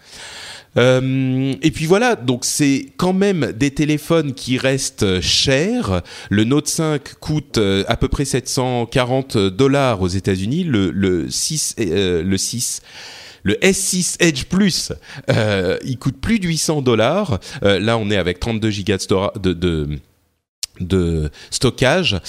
Euh, 0.76 1.54
et 1.62 1.72
puis 1.72 1.86
voilà, 1.86 2.14
donc 2.14 2.44
c'est 2.44 2.86
quand 2.96 3.12
même 3.12 3.52
des 3.56 3.72
téléphones 3.72 4.34
qui 4.34 4.56
restent 4.56 5.20
chers. 5.20 6.02
Le 6.28 6.44
Note 6.44 6.68
5 6.68 7.14
coûte 7.14 7.58
euh, 7.58 7.82
à 7.88 7.96
peu 7.96 8.06
près 8.06 8.24
740 8.24 9.36
dollars 9.36 10.00
aux 10.00 10.08
États-Unis. 10.08 10.62
Le, 10.64 10.90
le 10.90 11.28
6, 11.28 11.76
le 11.78 12.36
6 12.36 12.82
le 13.42 13.54
S6 13.54 14.16
Edge 14.20 14.44
Plus, 14.44 14.92
il 15.82 15.98
coûte 15.98 16.20
plus 16.20 16.38
de 16.40 16.46
800 16.46 16.82
dollars. 16.82 17.40
là, 17.62 17.96
on 17.96 18.10
est 18.10 18.18
avec 18.18 18.38
32 18.38 18.68
gigas 18.68 19.06
de, 19.40 19.54
de, 19.54 19.88
de 20.78 21.30
stockage. 21.50 22.20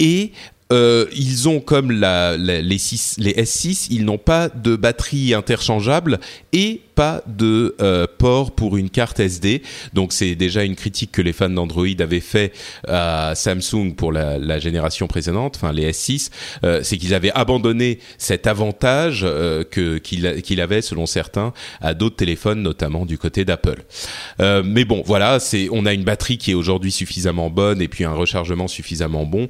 Et 0.00 0.32
euh, 0.72 1.06
ils 1.14 1.48
ont 1.48 1.60
comme 1.60 1.90
la, 1.90 2.36
les, 2.36 2.62
les 2.62 2.78
S6, 2.78 3.88
ils 3.90 4.04
n'ont 4.04 4.18
pas 4.18 4.48
de 4.48 4.76
batterie 4.76 5.34
interchangeable 5.34 6.20
et 6.52 6.80
pas 6.94 7.22
de 7.26 7.74
euh, 7.80 8.06
port 8.18 8.54
pour 8.54 8.76
une 8.76 8.90
carte 8.90 9.20
SD. 9.20 9.62
Donc 9.92 10.12
c'est 10.12 10.34
déjà 10.34 10.64
une 10.64 10.76
critique 10.76 11.12
que 11.12 11.22
les 11.22 11.32
fans 11.32 11.50
d'Android 11.50 11.86
avaient 12.00 12.20
fait 12.20 12.52
à 12.86 13.34
Samsung 13.34 13.94
pour 13.96 14.12
la, 14.12 14.38
la 14.38 14.58
génération 14.58 15.06
précédente, 15.06 15.56
enfin 15.56 15.72
les 15.72 15.90
S6, 15.90 16.30
euh, 16.64 16.80
c'est 16.82 16.96
qu'ils 16.98 17.14
avaient 17.14 17.32
abandonné 17.32 17.98
cet 18.18 18.46
avantage 18.46 19.22
euh, 19.24 19.64
que 19.64 19.98
qu'il 19.98 20.42
qu'il 20.42 20.60
avait 20.60 20.82
selon 20.82 21.06
certains 21.06 21.52
à 21.80 21.94
d'autres 21.94 22.16
téléphones, 22.16 22.62
notamment 22.62 23.06
du 23.06 23.18
côté 23.18 23.44
d'Apple. 23.44 23.84
Euh, 24.40 24.62
mais 24.64 24.84
bon, 24.84 25.02
voilà, 25.04 25.40
c'est 25.40 25.68
on 25.70 25.86
a 25.86 25.92
une 25.92 26.04
batterie 26.04 26.38
qui 26.38 26.52
est 26.52 26.54
aujourd'hui 26.54 26.92
suffisamment 26.92 27.50
bonne 27.50 27.80
et 27.82 27.88
puis 27.88 28.04
un 28.04 28.14
rechargement 28.14 28.68
suffisamment 28.68 29.24
bon 29.24 29.48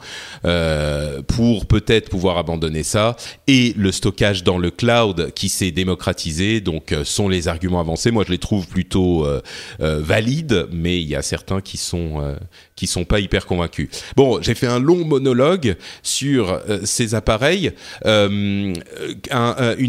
pour 1.29 1.67
peut-être 1.67 2.09
pouvoir 2.09 2.39
abandonner 2.39 2.83
ça 2.83 3.17
et 3.47 3.75
le 3.77 3.93
stockage 3.93 4.45
dans 4.45 4.59
le 4.59 4.71
cloud 4.71 5.33
qui 5.35 5.49
s'est 5.49 5.71
démocratisé. 5.71 6.61
Donc 6.61 6.95
sont 7.05 7.29
les 7.29 7.34
arguments 7.49 7.81
avancés. 7.81 8.11
Moi, 8.11 8.25
je 8.27 8.33
les 8.33 8.39
trouve 8.39 8.69
plutôt 8.69 9.25
euh, 9.25 9.41
euh, 9.81 10.01
valides, 10.01 10.67
mais 10.73 11.01
il 11.01 11.09
y 11.09 11.17
a 11.17 11.23
certains 11.23 11.61
qui 11.61 11.77
sont 11.77 12.21
euh, 12.21 12.35
qui 12.77 12.87
sont 12.87 13.05
pas 13.05 13.21
hyper 13.21 13.47
convaincus. 13.47 13.89
Bon, 14.17 14.41
j'ai 14.43 14.55
fait 14.55 14.67
un 14.67 14.81
long 14.81 15.05
monologue 15.05 15.77
sur 16.03 16.61
ces 16.85 17.15
appareils. 17.15 17.73
une 18.05 18.75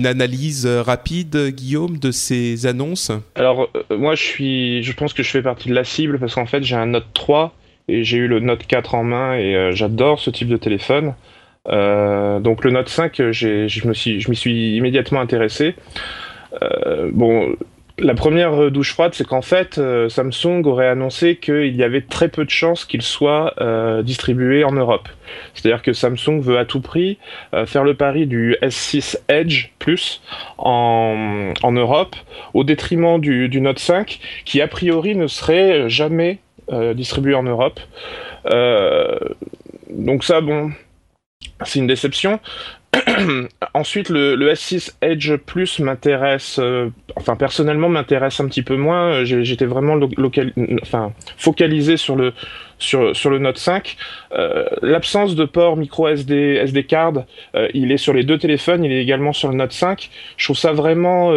analyse 0.05 0.65
rapide, 0.67 1.47
Guillaume, 1.49 1.97
de 1.97 2.12
ces 2.12 2.65
annonces? 2.65 3.12
Alors, 3.36 3.69
moi, 3.89 4.15
je 4.15 4.23
suis, 4.23 4.84
je 4.84 4.93
pense 4.93 5.13
que 5.13 5.23
je 5.23 5.29
fais 5.29 5.41
partie 5.41 5.69
de 5.69 5.73
la 5.73 5.84
cible 5.84 6.19
parce 6.19 6.36
qu'en 6.36 6.45
fait, 6.45 6.63
j'ai 6.63 6.75
un 6.75 6.86
Note 6.88 7.08
3 7.13 7.55
et 7.88 8.03
j'ai 8.03 8.17
eu 8.17 8.27
le 8.27 8.39
Note 8.39 8.65
4 8.67 8.95
en 8.95 9.03
main 9.03 9.38
et 9.38 9.71
j'adore 9.73 10.19
ce 10.19 10.29
type 10.29 10.47
de 10.47 10.58
téléphone. 10.58 11.15
donc 11.65 12.63
le 12.63 12.69
Note 12.71 12.89
5, 12.89 13.31
je 13.31 13.88
me 13.88 13.93
je 13.93 14.29
m'y 14.29 14.36
suis 14.36 14.75
immédiatement 14.75 15.21
intéressé. 15.21 15.75
Euh, 16.62 17.10
bon, 17.12 17.56
la 17.98 18.13
première 18.13 18.72
douche 18.72 18.91
froide, 18.91 19.13
c'est 19.13 19.26
qu'en 19.26 19.41
fait, 19.41 19.78
euh, 19.78 20.10
Samsung 20.10 20.63
aurait 20.65 20.88
annoncé 20.88 21.38
qu'il 21.38 21.76
y 21.76 21.84
avait 21.84 22.02
très 22.02 22.28
peu 22.28 22.44
de 22.44 22.50
chances 22.50 22.86
qu'il 22.86 23.02
soit 23.02 23.54
euh, 23.62 24.04
distribué 24.04 24.63
en 24.63 24.72
Europe. 24.72 25.08
C'est-à-dire 25.54 25.82
que 25.82 25.94
Samsung 25.94 26.39
veut 26.41 26.58
à 26.58 26.65
tout 26.65 26.82
prix 26.82 27.18
faire 27.65 27.84
le 27.84 27.94
pari 27.94 28.28
du 28.28 28.56
S6 28.62 29.18
Edge 29.28 29.70
Plus 29.80 30.22
en, 30.58 31.54
Europe, 31.63 32.15
au 32.54 32.63
détriment 32.63 33.20
du, 33.20 33.50
du, 33.50 33.62
Note 33.62 33.80
5, 33.80 34.20
qui 34.46 34.62
a 34.62 34.68
priori 34.68 35.15
ne 35.15 35.28
serait 35.28 35.89
jamais 35.89 36.39
distribué 36.94 37.34
en 37.34 37.44
Europe. 37.44 37.80
donc 39.89 40.24
ça, 40.24 40.41
bon, 40.41 40.72
c'est 41.63 41.80
une 41.80 41.88
déception. 41.88 42.39
Ensuite, 43.73 44.10
le, 44.10 44.36
S6 44.51 44.93
Edge 45.01 45.36
Plus 45.36 45.79
m'intéresse, 45.79 46.60
euh, 46.60 46.89
enfin 47.15 47.36
personnellement 47.36 47.89
m'intéresse 47.89 48.39
un 48.39 48.47
petit 48.47 48.63
peu 48.63 48.75
moins. 48.75 49.23
J'étais 49.23 49.65
vraiment 49.65 49.99
focalisé 51.38 51.97
sur 51.97 52.15
le 52.15 52.34
sur 52.77 53.29
le 53.29 53.39
Note 53.39 53.58
5. 53.58 53.95
Euh, 54.34 54.65
l'absence 54.81 55.36
de 55.36 55.45
port 55.45 55.77
micro 55.77 56.08
SD 56.08 56.55
SD 56.63 56.84
card, 56.84 57.23
euh, 57.55 57.67
il 57.73 57.91
est 57.91 57.97
sur 57.97 58.13
les 58.13 58.23
deux 58.23 58.38
téléphones, 58.38 58.84
il 58.84 58.91
est 58.91 59.01
également 59.01 59.34
sur 59.34 59.49
le 59.49 59.55
Note 59.55 59.71
5. 59.71 60.10
Je 60.38 60.45
trouve 60.45 60.58
ça 60.58 60.73
vraiment 60.73 61.31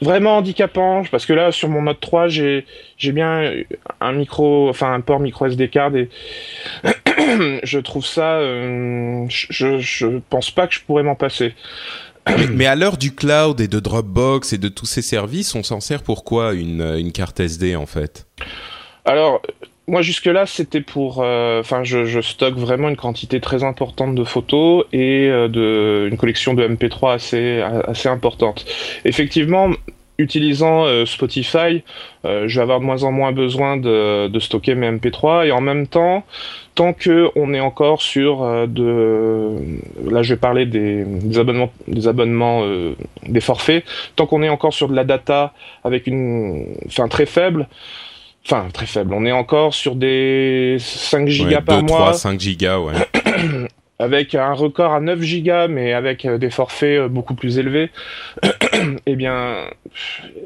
vraiment 0.00 0.38
handicapant 0.38 1.02
parce 1.10 1.26
que 1.26 1.32
là 1.32 1.52
sur 1.52 1.68
mon 1.68 1.82
Note 1.82 2.00
3 2.00 2.28
j'ai 2.28 2.66
j'ai 2.96 3.12
bien 3.12 3.52
un 4.00 4.12
micro 4.12 4.68
enfin 4.68 4.92
un 4.92 5.00
port 5.00 5.20
micro 5.20 5.46
SD 5.46 5.68
card 5.68 5.96
et 5.96 6.08
je 7.62 7.78
trouve 7.78 8.04
ça 8.04 8.36
euh, 8.38 9.24
je 9.28 9.78
je 9.78 10.06
pense 10.30 10.50
pas 10.50 10.66
que 10.66 10.74
je 10.74 10.80
pourrais 10.80 11.02
m'en 11.02 11.14
passer. 11.14 11.54
Mais, 12.50 12.66
à 12.66 12.74
l'heure 12.74 12.98
du 12.98 13.14
cloud 13.14 13.58
et 13.60 13.68
de 13.68 13.80
Dropbox 13.80 14.52
et 14.52 14.58
de 14.58 14.68
tous 14.68 14.86
ces 14.86 15.02
services 15.02 15.54
on 15.54 15.62
s'en 15.62 15.80
sert 15.80 16.02
pour 16.02 16.24
quoi 16.24 16.52
une 16.54 16.96
une 16.98 17.12
carte 17.12 17.40
SD 17.40 17.76
en 17.76 17.86
fait? 17.86 18.26
Alors 19.04 19.40
moi 19.88 20.02
jusque 20.02 20.26
là 20.26 20.46
c'était 20.46 20.82
pour 20.82 21.22
euh, 21.22 21.60
enfin 21.60 21.82
je, 21.82 22.04
je, 22.04 22.20
stocke 22.20 22.56
vraiment 22.56 22.90
une 22.90 22.96
quantité 22.96 23.40
très 23.40 23.64
importante 23.64 24.14
de 24.14 24.22
photos 24.22 24.84
et 24.92 25.28
euh, 25.28 25.48
de 25.48 26.08
une 26.10 26.18
collection 26.18 26.54
de 26.54 26.66
MP3 26.66 27.14
assez 27.14 27.60
assez 27.60 28.08
importante. 28.08 28.66
Effectivement, 29.06 29.70
utilisant 30.18 30.84
euh, 30.84 31.06
Spotify, 31.06 31.82
je 32.24 32.54
vais 32.54 32.60
avoir 32.60 32.80
de 32.80 32.84
moins 32.84 33.04
en 33.04 33.12
moins 33.12 33.32
besoin 33.32 33.78
de, 33.78 34.28
de, 34.28 34.38
stocker 34.40 34.74
mes 34.74 34.90
MP3 34.90 35.46
et 35.46 35.52
en 35.52 35.62
même 35.62 35.86
temps, 35.86 36.24
tant 36.74 36.92
que 36.92 37.30
on 37.36 37.54
est 37.54 37.60
encore 37.60 38.02
sur 38.02 38.66
de 38.68 39.56
là 40.10 40.22
je 40.22 40.34
vais 40.34 40.38
parler 40.38 40.66
des, 40.66 41.04
des 41.04 41.38
abonnements 41.38 41.72
des 41.86 42.06
abonnements 42.06 42.66
des 43.26 43.40
forfaits, 43.40 43.84
tant 44.16 44.26
qu'on 44.26 44.42
est 44.42 44.50
encore 44.50 44.74
sur 44.74 44.88
de 44.88 44.94
la 44.94 45.04
data 45.04 45.54
avec 45.84 46.06
une 46.06 46.76
fin 46.90 47.08
très 47.08 47.24
faible, 47.24 47.66
Enfin, 48.50 48.68
très 48.72 48.86
faible. 48.86 49.12
On 49.12 49.26
est 49.26 49.32
encore 49.32 49.74
sur 49.74 49.94
des 49.94 50.78
5 50.80 51.28
gigas 51.28 51.60
par 51.60 51.82
2, 51.82 51.86
mois. 51.86 51.98
3, 51.98 52.12
5 52.14 52.40
gigas, 52.40 52.78
ouais. 52.78 52.94
avec 53.98 54.34
un 54.34 54.54
record 54.54 54.94
à 54.94 55.00
9 55.00 55.20
gigas, 55.20 55.68
mais 55.68 55.92
avec 55.92 56.24
euh, 56.24 56.38
des 56.38 56.48
forfaits 56.48 56.98
euh, 56.98 57.08
beaucoup 57.08 57.34
plus 57.34 57.58
élevés. 57.58 57.90
eh 59.06 59.16
bien, 59.16 59.66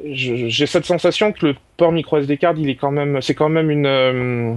j'ai 0.05 0.67
cette 0.67 0.85
sensation 0.85 1.31
que 1.31 1.47
le 1.47 1.55
port 1.77 1.93
micro 1.93 2.19
SD 2.19 2.39
card, 2.39 2.55
il 2.59 2.69
est 2.69 2.75
quand 2.75 2.91
même, 2.91 3.23
c'est 3.23 3.37
quand 3.37 3.49
même 3.49 3.71
une, 3.71 3.87
euh, 3.87 4.55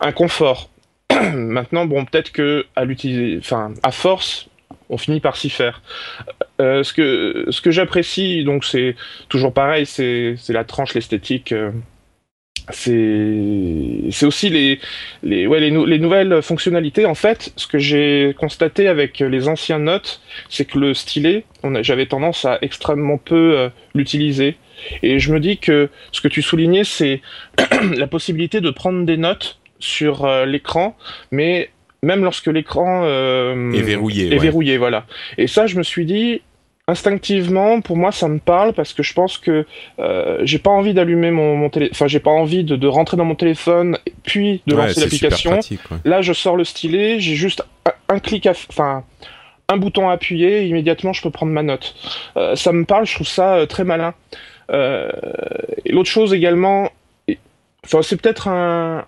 un 0.00 0.12
confort. 0.12 0.70
Maintenant, 1.34 1.86
bon, 1.86 2.04
peut-être 2.04 2.32
que 2.32 2.66
à 2.74 2.84
l'utiliser, 2.84 3.38
enfin, 3.38 3.74
à 3.84 3.92
force, 3.92 4.48
on 4.90 4.98
finit 4.98 5.20
par 5.20 5.36
s'y 5.36 5.50
faire. 5.50 5.82
Euh, 6.60 6.82
ce 6.82 6.92
que, 6.92 7.46
ce 7.50 7.60
que 7.60 7.70
j'apprécie, 7.70 8.42
donc 8.42 8.64
c'est 8.64 8.96
toujours 9.28 9.54
pareil, 9.54 9.86
c'est 9.86 10.36
la 10.48 10.64
tranche, 10.64 10.94
l'esthétique 10.94 11.54
c'est 12.70 14.10
c'est 14.10 14.26
aussi 14.26 14.48
les 14.48 14.80
les 15.22 15.46
ouais 15.46 15.60
les, 15.60 15.70
les, 15.70 15.98
nouvelles 15.98 16.40
fonctionnalités. 16.42 17.04
En 17.04 17.14
fait 17.14 17.52
ce 17.56 17.66
que 17.66 17.78
j'ai 17.78 18.34
constaté 18.38 18.88
avec 18.88 19.18
les 19.18 19.48
anciens 19.48 19.78
notes 19.78 20.22
c'est 20.48 20.64
que 20.64 20.78
le 20.78 20.94
stylet 20.94 21.44
j'avais 21.80 22.06
tendance 22.06 22.44
à 22.44 22.58
extrêmement 22.62 23.18
peu 23.18 23.58
euh, 23.58 23.68
l'utiliser. 23.94 24.56
Et 25.02 25.18
je 25.18 25.32
me 25.32 25.40
dis 25.40 25.58
que 25.58 25.88
ce 26.12 26.20
que 26.20 26.28
tu 26.28 26.40
soulignais 26.40 26.84
c'est 26.84 27.20
la 27.96 28.06
possibilité 28.06 28.60
de 28.60 28.70
prendre 28.70 29.04
des 29.04 29.16
notes 29.16 29.58
sur 29.78 30.24
euh, 30.24 30.46
l'écran 30.46 30.96
mais 31.30 31.70
même 32.02 32.24
lorsque 32.24 32.46
l'écran 32.46 33.02
euh, 33.04 33.72
est 33.72 33.82
verrouillé 33.82 34.34
est 34.34 34.38
verrouillé 34.38 34.78
voilà. 34.78 35.06
Et 35.36 35.48
ça 35.48 35.66
je 35.66 35.76
me 35.76 35.82
suis 35.82 36.06
dit 36.06 36.40
instinctivement, 36.86 37.80
pour 37.80 37.96
moi, 37.96 38.12
ça 38.12 38.28
me 38.28 38.38
parle 38.38 38.74
parce 38.74 38.92
que 38.92 39.02
je 39.02 39.14
pense 39.14 39.38
que 39.38 39.66
euh, 39.98 40.40
j'ai 40.44 40.58
pas 40.58 40.70
envie 40.70 40.92
d'allumer 40.92 41.30
mon, 41.30 41.56
mon 41.56 41.70
téléphone, 41.70 41.94
enfin, 41.94 42.06
j'ai 42.08 42.20
pas 42.20 42.30
envie 42.30 42.64
de, 42.64 42.76
de, 42.76 42.86
rentrer 42.86 43.16
dans 43.16 43.24
mon 43.24 43.34
téléphone 43.34 43.98
puis 44.22 44.62
de 44.66 44.76
lancer 44.76 45.00
l'application. 45.00 45.58
Là, 46.04 46.20
je 46.20 46.32
sors 46.32 46.56
le 46.56 46.64
stylet, 46.64 47.20
j'ai 47.20 47.34
juste 47.34 47.62
un, 48.08 48.18
clic, 48.18 48.46
enfin, 48.68 49.04
un 49.68 49.76
bouton 49.78 50.10
à 50.10 50.12
appuyer, 50.12 50.66
immédiatement 50.66 51.12
je 51.12 51.22
peux 51.22 51.30
prendre 51.30 51.52
ma 51.52 51.62
note. 51.62 51.94
ça 52.54 52.72
me 52.72 52.84
parle, 52.84 53.06
je 53.06 53.14
trouve 53.14 53.28
ça 53.28 53.66
très 53.66 53.84
malin. 53.84 54.14
et 54.70 55.92
l'autre 55.92 56.10
chose 56.10 56.34
également, 56.34 56.90
enfin 57.82 58.02
c'est 58.02 58.20
peut-être 58.20 58.48
un, 58.48 59.06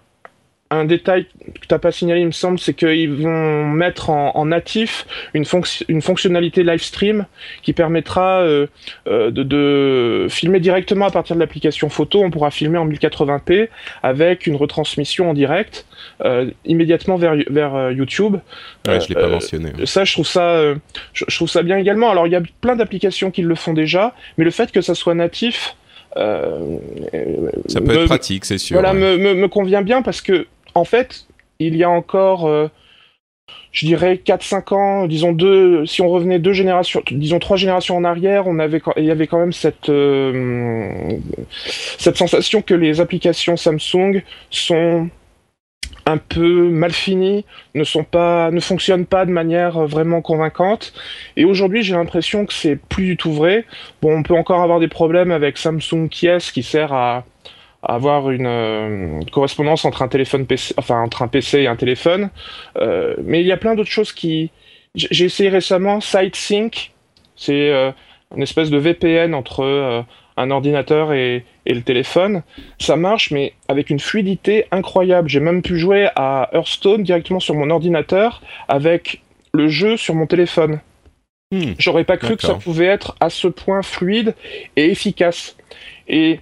un 0.70 0.84
détail 0.84 1.26
que 1.26 1.60
tu 1.60 1.66
n'as 1.70 1.78
pas 1.78 1.92
signalé, 1.92 2.20
il 2.20 2.26
me 2.26 2.32
semble, 2.32 2.58
c'est 2.58 2.74
qu'ils 2.74 3.12
vont 3.12 3.64
mettre 3.64 4.10
en, 4.10 4.44
natif 4.46 5.06
une, 5.32 5.44
une, 5.88 6.02
fonctionnalité 6.02 6.64
live 6.64 6.82
stream 6.82 7.26
qui 7.62 7.72
permettra 7.72 8.40
euh, 8.40 8.66
euh, 9.06 9.30
de, 9.30 10.26
filmer 10.28 10.60
directement 10.60 11.06
à 11.06 11.10
partir 11.10 11.36
de 11.36 11.40
l'application 11.40 11.88
photo. 11.88 12.22
On 12.22 12.30
pourra 12.30 12.50
filmer 12.50 12.78
en 12.78 12.88
1080p 12.88 13.68
avec 14.02 14.46
une 14.46 14.56
retransmission 14.56 15.30
en 15.30 15.34
direct 15.34 15.86
euh, 16.24 16.50
immédiatement 16.64 17.16
vers, 17.16 17.36
vers 17.48 17.92
YouTube. 17.92 18.36
Ouais, 18.88 19.00
je 19.00 19.08
l'ai 19.08 19.14
pas 19.14 19.28
mentionné. 19.28 19.72
Ça, 19.84 20.04
je 20.04 20.12
trouve 20.12 20.26
ça, 20.26 20.74
je, 21.12 21.36
trouve 21.36 21.48
ça 21.48 21.62
bien 21.62 21.78
également. 21.78 22.10
Alors, 22.10 22.26
il 22.26 22.32
y 22.32 22.36
a 22.36 22.42
plein 22.60 22.74
d'applications 22.74 23.30
qui 23.30 23.42
le 23.42 23.54
font 23.54 23.72
déjà, 23.72 24.14
mais 24.36 24.44
le 24.44 24.50
fait 24.50 24.72
que 24.72 24.80
ça 24.80 24.94
soit 24.94 25.14
natif, 25.14 25.76
ça 26.16 27.80
peut 27.84 27.92
être 27.92 28.06
pratique, 28.06 28.44
c'est 28.46 28.58
sûr. 28.58 28.74
Voilà, 28.74 28.94
me, 28.94 29.16
me, 29.16 29.48
convient 29.48 29.82
bien 29.82 30.02
parce 30.02 30.22
que 30.22 30.46
en 30.76 30.84
fait, 30.84 31.26
il 31.58 31.74
y 31.74 31.84
a 31.84 31.90
encore, 31.90 32.46
euh, 32.46 32.68
je 33.72 33.86
dirais, 33.86 34.20
4-5 34.22 34.74
ans, 34.74 35.06
disons 35.06 35.32
deux, 35.32 35.86
si 35.86 36.02
on 36.02 36.08
revenait 36.08 36.38
deux 36.38 36.52
générations, 36.52 37.02
disons 37.10 37.38
trois 37.38 37.56
générations 37.56 37.96
en 37.96 38.04
arrière, 38.04 38.46
on 38.46 38.58
avait, 38.58 38.82
il 38.98 39.04
y 39.04 39.10
avait 39.10 39.26
quand 39.26 39.38
même 39.38 39.54
cette, 39.54 39.88
euh, 39.88 41.18
cette 41.98 42.18
sensation 42.18 42.60
que 42.60 42.74
les 42.74 43.00
applications 43.00 43.56
Samsung 43.56 44.22
sont 44.50 45.08
un 46.04 46.18
peu 46.18 46.68
mal 46.68 46.92
finies, 46.92 47.46
ne 47.74 48.50
ne 48.50 48.60
fonctionnent 48.60 49.06
pas 49.06 49.24
de 49.24 49.30
manière 49.30 49.86
vraiment 49.86 50.20
convaincante. 50.20 50.92
Et 51.36 51.44
aujourd'hui, 51.44 51.82
j'ai 51.82 51.94
l'impression 51.94 52.46
que 52.46 52.52
c'est 52.52 52.76
plus 52.76 53.06
du 53.06 53.16
tout 53.16 53.32
vrai. 53.32 53.64
Bon, 54.02 54.18
on 54.18 54.22
peut 54.22 54.36
encore 54.36 54.62
avoir 54.62 54.78
des 54.78 54.88
problèmes 54.88 55.32
avec 55.32 55.58
Samsung 55.58 56.08
Kies 56.08 56.52
qui 56.52 56.62
sert 56.62 56.92
à 56.92 57.24
avoir 57.88 58.30
une, 58.30 58.46
euh, 58.46 59.20
correspondance 59.32 59.84
entre 59.84 60.02
un 60.02 60.08
téléphone 60.08 60.46
PC, 60.46 60.74
enfin 60.76 61.00
entre 61.00 61.22
un 61.22 61.28
PC 61.28 61.60
et 61.60 61.66
un 61.66 61.76
téléphone. 61.76 62.30
Euh, 62.76 63.14
mais 63.22 63.40
il 63.40 63.46
y 63.46 63.52
a 63.52 63.56
plein 63.56 63.74
d'autres 63.74 63.90
choses 63.90 64.12
qui. 64.12 64.50
J'ai 64.94 65.26
essayé 65.26 65.50
récemment 65.50 66.00
SiteSync, 66.00 66.92
c'est 67.36 67.70
euh, 67.70 67.90
une 68.34 68.42
espèce 68.42 68.70
de 68.70 68.78
VPN 68.78 69.34
entre 69.34 70.04
un 70.38 70.50
ordinateur 70.50 71.12
et, 71.12 71.44
et, 71.66 71.74
le 71.74 71.82
téléphone. 71.82 72.42
Ça 72.78 72.96
marche, 72.96 73.30
mais 73.30 73.52
avec 73.68 73.90
une 73.90 74.00
fluidité 74.00 74.64
incroyable. 74.70 75.28
J'ai 75.28 75.40
même 75.40 75.60
pu 75.60 75.78
jouer 75.78 76.08
à 76.16 76.48
Hearthstone 76.52 77.02
directement 77.02 77.40
sur 77.40 77.54
mon 77.54 77.68
ordinateur 77.68 78.40
avec 78.68 79.20
le 79.52 79.68
jeu 79.68 79.98
sur 79.98 80.14
mon 80.14 80.26
téléphone. 80.26 80.80
Hmm. 81.52 81.74
J'aurais 81.78 82.04
pas 82.04 82.16
cru 82.16 82.36
que 82.36 82.42
ça 82.42 82.54
pouvait 82.54 82.86
être 82.86 83.16
à 83.20 83.30
ce 83.30 83.46
point 83.46 83.82
fluide 83.82 84.34
et 84.74 84.90
efficace. 84.90 85.56
Et 86.08 86.40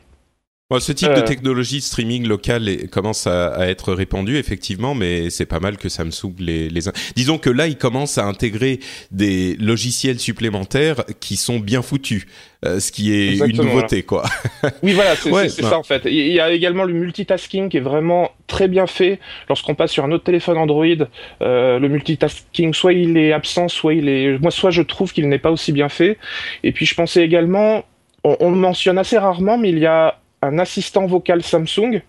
ce 0.78 0.92
type 0.92 1.10
de 1.10 1.18
euh. 1.18 1.22
technologie 1.22 1.80
streaming 1.82 2.26
local 2.26 2.88
commence 2.90 3.26
à, 3.26 3.68
être 3.68 3.92
répandu 3.92 4.38
effectivement, 4.38 4.94
mais 4.94 5.28
c'est 5.28 5.46
pas 5.46 5.60
mal 5.60 5.76
que 5.76 5.88
Samsung 5.90 6.34
les, 6.38 6.68
les. 6.68 6.80
Disons 7.14 7.38
que 7.38 7.50
là, 7.50 7.66
ils 7.66 7.76
commencent 7.76 8.16
à 8.16 8.24
intégrer 8.24 8.80
des 9.10 9.56
logiciels 9.56 10.18
supplémentaires 10.18 11.04
qui 11.20 11.36
sont 11.36 11.58
bien 11.58 11.82
foutus, 11.82 12.26
euh, 12.64 12.80
ce 12.80 12.92
qui 12.92 13.12
est 13.12 13.36
une 13.36 13.56
nouveauté, 13.56 14.04
quoi. 14.04 14.24
oui, 14.82 14.92
voilà, 14.92 15.16
c'est 15.16 15.62
ça 15.62 15.78
en 15.78 15.82
fait. 15.82 16.02
Il 16.06 16.32
y 16.32 16.40
a 16.40 16.50
également 16.50 16.84
le 16.84 16.94
multitasking 16.94 17.68
qui 17.68 17.76
est 17.76 17.80
vraiment 17.80 18.30
très 18.46 18.66
bien 18.66 18.86
fait. 18.86 19.20
Lorsqu'on 19.48 19.74
passe 19.74 19.92
sur 19.92 20.04
un 20.04 20.12
autre 20.12 20.24
téléphone 20.24 20.56
Android, 20.56 20.86
euh, 21.42 21.78
le 21.78 21.88
multitasking, 21.88 22.72
soit 22.72 22.94
il 22.94 23.16
est 23.18 23.32
absent, 23.32 23.68
soit 23.68 23.94
il 23.94 24.08
est. 24.08 24.38
Moi, 24.38 24.50
soit 24.50 24.70
je 24.70 24.82
trouve 24.82 25.12
qu'il 25.12 25.28
n'est 25.28 25.38
pas 25.38 25.50
aussi 25.50 25.72
bien 25.72 25.90
fait. 25.90 26.16
Et 26.62 26.72
puis, 26.72 26.86
je 26.86 26.94
pensais 26.94 27.22
également. 27.22 27.84
On, 28.26 28.38
on 28.40 28.50
le 28.50 28.56
mentionne 28.56 28.96
assez 28.96 29.18
rarement, 29.18 29.58
mais 29.58 29.68
il 29.68 29.78
y 29.78 29.84
a 29.84 30.18
un 30.45 30.59
assistant 30.59 31.07
vocal 31.07 31.42
Samsung. 31.42 32.03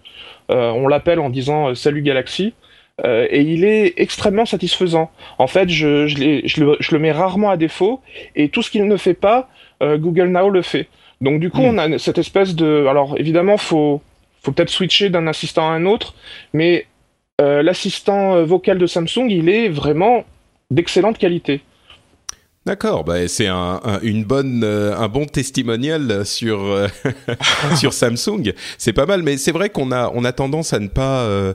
Euh, 0.52 0.72
on 0.72 0.88
l'appelle 0.88 1.20
en 1.20 1.30
disant 1.30 1.70
euh, 1.70 1.76
Salut 1.76 2.02
Galaxy. 2.02 2.54
Euh, 3.04 3.28
et 3.30 3.42
il 3.42 3.66
est 3.66 3.94
extrêmement 3.98 4.46
satisfaisant. 4.46 5.12
En 5.38 5.48
fait, 5.48 5.68
je, 5.68 6.08
le, 6.92 7.00
mets 7.00 7.12
rarement 7.12 7.50
à 7.50 7.58
défaut, 7.58 8.02
et 8.38 8.48
tout 8.48 8.62
ce 8.62 8.72
qu'il 8.72 8.88
ne 8.88 8.98
fait 8.98 9.14
pas, 9.14 9.50
Google 9.82 10.28
Now 10.30 10.50
le 10.50 10.62
fait. 10.62 10.88
Donc 11.20 11.42
du 11.42 11.50
coup, 11.50 11.62
hmm. 11.62 11.78
on 11.78 11.78
a 11.78 11.98
cette 11.98 12.18
espèce 12.18 12.56
de... 12.56 12.86
Alors 12.90 13.16
évidemment, 13.20 13.58
faut, 13.58 14.02
faut 14.42 14.54
peut-être 14.54 14.70
switcher 14.70 15.10
d'un 15.10 15.28
assistant 15.28 15.70
à 15.70 15.74
un 15.74 15.86
autre, 15.86 16.16
mais 16.54 16.86
l'assistant 17.40 18.42
vocal 18.46 18.78
de 18.78 18.88
Samsung, 18.88 19.28
il 19.30 19.50
est 19.50 19.68
vraiment 19.68 20.24
d'excellente 20.72 21.18
qualité. 21.18 21.60
D'accord, 22.66 23.04
bah 23.04 23.28
c'est 23.28 23.46
un, 23.46 23.80
une 24.02 24.24
bonne, 24.24 24.64
euh, 24.64 24.98
un 24.98 25.08
bon 25.08 25.28
testimonial 25.28 26.26
sur 26.26 26.64
euh, 26.64 26.88
sur 27.78 27.94
Samsung. 27.94 28.54
C'est 28.80 28.92
pas 28.92 29.06
mal, 29.06 29.22
mais 29.22 29.38
c'est 29.38 29.52
vrai 29.52 29.70
qu'on 29.70 29.92
a 29.92 30.12
on 30.16 30.26
a 30.26 30.32
tendance 30.32 30.74
à 30.74 30.80
ne 30.80 30.88
pas. 30.88 31.26
Euh, 31.26 31.54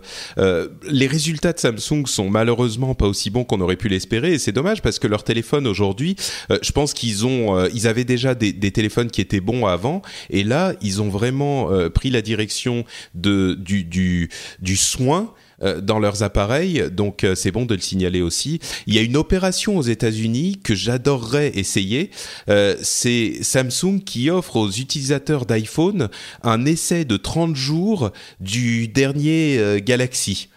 les 0.88 1.08
résultats 1.08 1.52
de 1.52 1.58
Samsung 1.58 2.06
sont 2.06 2.30
malheureusement 2.30 2.94
pas 2.94 3.06
aussi 3.06 3.28
bons 3.28 3.42
qu'on 3.42 3.60
aurait 3.60 3.74
pu 3.74 3.88
l'espérer, 3.88 4.34
et 4.34 4.38
c'est 4.38 4.52
dommage 4.52 4.82
parce 4.82 5.00
que 5.00 5.08
leur 5.08 5.24
téléphone 5.24 5.66
aujourd'hui, 5.66 6.14
je 6.62 6.70
pense 6.70 6.94
qu'ils 6.94 7.26
ont, 7.26 7.66
ils 7.74 7.88
avaient 7.88 8.04
déjà 8.04 8.36
des, 8.36 8.52
des, 8.52 8.70
téléphones 8.70 9.10
qui 9.10 9.20
étaient 9.20 9.40
bons 9.40 9.66
avant, 9.66 10.02
et 10.30 10.44
là 10.44 10.74
ils 10.80 11.02
ont 11.02 11.08
vraiment 11.08 11.70
pris 11.92 12.10
la 12.10 12.22
direction 12.22 12.84
de 13.16 13.54
du 13.54 13.82
du, 13.82 14.30
du 14.60 14.76
soin 14.76 15.32
euh, 15.32 15.49
dans 15.60 15.98
leurs 15.98 16.22
appareils, 16.22 16.84
donc 16.90 17.24
euh, 17.24 17.34
c'est 17.34 17.50
bon 17.50 17.66
de 17.66 17.74
le 17.74 17.80
signaler 17.80 18.22
aussi. 18.22 18.60
Il 18.86 18.94
y 18.94 18.98
a 18.98 19.02
une 19.02 19.16
opération 19.16 19.76
aux 19.76 19.82
États-Unis 19.82 20.60
que 20.62 20.74
j'adorerais 20.74 21.52
essayer. 21.54 22.10
Euh, 22.48 22.76
c'est 22.82 23.42
Samsung 23.42 24.00
qui 24.04 24.30
offre 24.30 24.56
aux 24.56 24.70
utilisateurs 24.70 25.46
d'iPhone 25.46 26.08
un 26.42 26.64
essai 26.64 27.04
de 27.04 27.16
30 27.16 27.56
jours 27.56 28.10
du 28.40 28.88
dernier 28.88 29.80
Galaxy. 29.82 30.48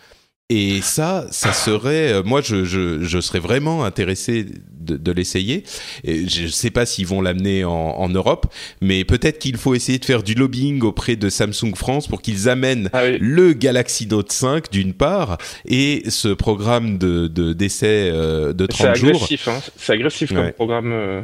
Et 0.49 0.81
ça, 0.81 1.25
ça 1.31 1.53
serait, 1.53 2.21
moi, 2.23 2.41
je, 2.41 2.63
je, 2.63 3.01
je 3.01 3.19
serais 3.21 3.39
vraiment 3.39 3.85
intéressé 3.85 4.45
de, 4.83 4.97
de 4.97 5.11
l'essayer. 5.11 5.63
Je 6.03 6.43
ne 6.43 6.47
sais 6.47 6.71
pas 6.71 6.85
s'ils 6.85 7.07
vont 7.07 7.21
l'amener 7.21 7.63
en, 7.63 7.71
en, 7.71 8.09
Europe, 8.09 8.47
mais 8.81 9.03
peut-être 9.05 9.39
qu'il 9.39 9.57
faut 9.57 9.75
essayer 9.75 9.97
de 9.97 10.05
faire 10.05 10.23
du 10.23 10.33
lobbying 10.33 10.81
auprès 10.83 11.15
de 11.15 11.29
Samsung 11.29 11.73
France 11.75 12.07
pour 12.07 12.21
qu'ils 12.21 12.49
amènent 12.49 12.89
ah 12.93 13.09
le 13.09 13.53
Galaxy 13.53 14.07
Note 14.07 14.31
5 14.31 14.71
d'une 14.71 14.93
part 14.93 15.37
et 15.65 16.03
ce 16.09 16.29
programme 16.29 16.97
de 16.97 17.27
d'essai 17.53 18.09
euh, 18.11 18.53
de 18.53 18.65
30 18.65 18.95
jours. 18.95 19.09
Agressif, 19.09 19.47
hein. 19.47 19.61
C'est 19.77 19.93
agressif 19.93 20.33
comme 20.33 20.51
programme. 20.51 20.91
Euh, 20.91 21.21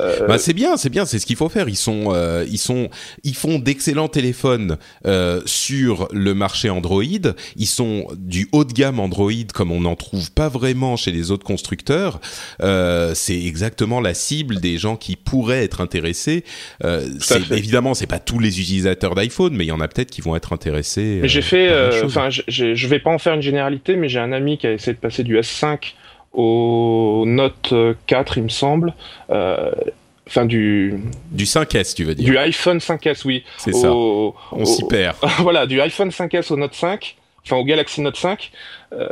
euh... 0.00 0.26
Bah, 0.26 0.38
c'est 0.38 0.52
bien, 0.52 0.76
c'est 0.76 0.90
bien, 0.90 1.04
c'est 1.04 1.18
ce 1.18 1.26
qu'il 1.26 1.36
faut 1.36 1.48
faire. 1.48 1.68
Ils 1.68 1.76
sont, 1.76 2.12
euh, 2.14 2.44
ils 2.50 2.58
sont, 2.58 2.88
ils 3.24 3.36
font 3.36 3.58
d'excellents 3.58 4.08
téléphones 4.08 4.76
euh, 5.06 5.40
sur 5.46 6.08
le 6.12 6.34
marché 6.34 6.70
Android. 6.70 7.02
Ils 7.56 7.66
sont 7.66 8.06
du 8.16 8.48
haut 8.52 8.64
de 8.64 8.72
gamme 8.72 9.00
Android 9.00 9.30
comme 9.54 9.72
on 9.72 9.80
n'en 9.80 9.96
trouve 9.96 10.30
pas 10.32 10.48
vraiment 10.48 10.96
chez 10.96 11.12
les 11.12 11.30
autres 11.30 11.44
constructeurs. 11.44 12.20
Euh, 12.62 12.81
c'est 13.14 13.40
exactement 13.40 14.00
la 14.00 14.14
cible 14.14 14.60
des 14.60 14.78
gens 14.78 14.96
qui 14.96 15.16
pourraient 15.16 15.64
être 15.64 15.80
intéressés. 15.80 16.44
Euh, 16.84 17.06
c'est, 17.20 17.50
évidemment, 17.50 17.94
c'est 17.94 18.06
pas 18.06 18.18
tous 18.18 18.38
les 18.38 18.60
utilisateurs 18.60 19.14
d'iPhone, 19.14 19.54
mais 19.54 19.64
il 19.64 19.68
y 19.68 19.72
en 19.72 19.80
a 19.80 19.88
peut-être 19.88 20.10
qui 20.10 20.20
vont 20.20 20.36
être 20.36 20.52
intéressés. 20.52 21.18
Mais 21.22 21.28
j'ai 21.28 21.40
euh, 21.40 21.42
fait, 21.42 21.68
euh, 21.68 22.02
enfin, 22.04 22.28
je 22.30 22.86
vais 22.86 22.98
pas 22.98 23.10
en 23.10 23.18
faire 23.18 23.34
une 23.34 23.42
généralité, 23.42 23.96
mais 23.96 24.08
j'ai 24.08 24.18
un 24.18 24.32
ami 24.32 24.58
qui 24.58 24.66
a 24.66 24.72
essayé 24.72 24.92
de 24.94 24.98
passer 24.98 25.22
du 25.22 25.38
S5 25.38 25.94
au 26.32 27.24
Note 27.26 27.74
4, 28.06 28.38
il 28.38 28.44
me 28.44 28.48
semble. 28.48 28.94
Enfin, 29.28 30.46
du... 30.46 30.94
Du 31.30 31.44
5S, 31.44 31.94
tu 31.94 32.04
veux 32.04 32.14
dire 32.14 32.24
Du 32.24 32.38
iPhone 32.38 32.78
5S, 32.78 33.22
oui. 33.24 33.44
C'est 33.58 33.74
ça. 33.74 33.92
On 33.92 34.64
s'y 34.64 34.84
perd. 34.84 35.16
voilà, 35.38 35.66
du 35.66 35.80
iPhone 35.80 36.10
5S 36.10 36.52
au 36.52 36.56
Note 36.56 36.74
5 36.74 37.16
enfin 37.44 37.56
au 37.56 37.64
Galaxy 37.64 38.00
Note 38.00 38.16
5, 38.16 38.50
euh, 38.92 39.06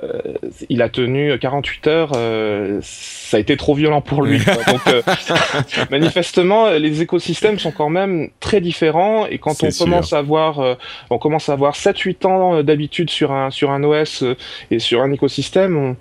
il 0.69 0.83
a 0.83 0.89
tenu 0.89 1.39
48 1.39 1.87
heures. 1.87 2.13
Euh, 2.15 2.79
ça 2.83 3.37
a 3.37 3.41
été 3.41 3.57
trop 3.57 3.75
violent 3.75 4.01
pour 4.01 4.23
lui. 4.23 4.39
Donc 4.67 4.81
euh, 4.89 5.03
manifestement, 5.91 6.71
les 6.71 7.03
écosystèmes 7.03 7.59
sont 7.59 7.73
quand 7.73 7.89
même 7.89 8.31
très 8.41 8.61
différents. 8.61 9.27
Et 9.27 9.39
quand 9.39 9.63
on 9.63 9.71
commence 9.71 10.13
à 10.13 10.23
voir, 10.23 10.77
on 11.11 11.19
commence 11.19 11.49
à 11.49 11.55
avoir 11.55 11.75
7-8 11.75 12.27
ans 12.27 12.63
d'habitude 12.63 13.11
sur 13.11 13.33
un 13.33 13.51
sur 13.51 13.71
un 13.71 13.83
OS 13.83 14.25
et 14.71 14.79
sur 14.79 15.03
un 15.03 15.11
écosystème, 15.13 15.77
on 15.77 15.97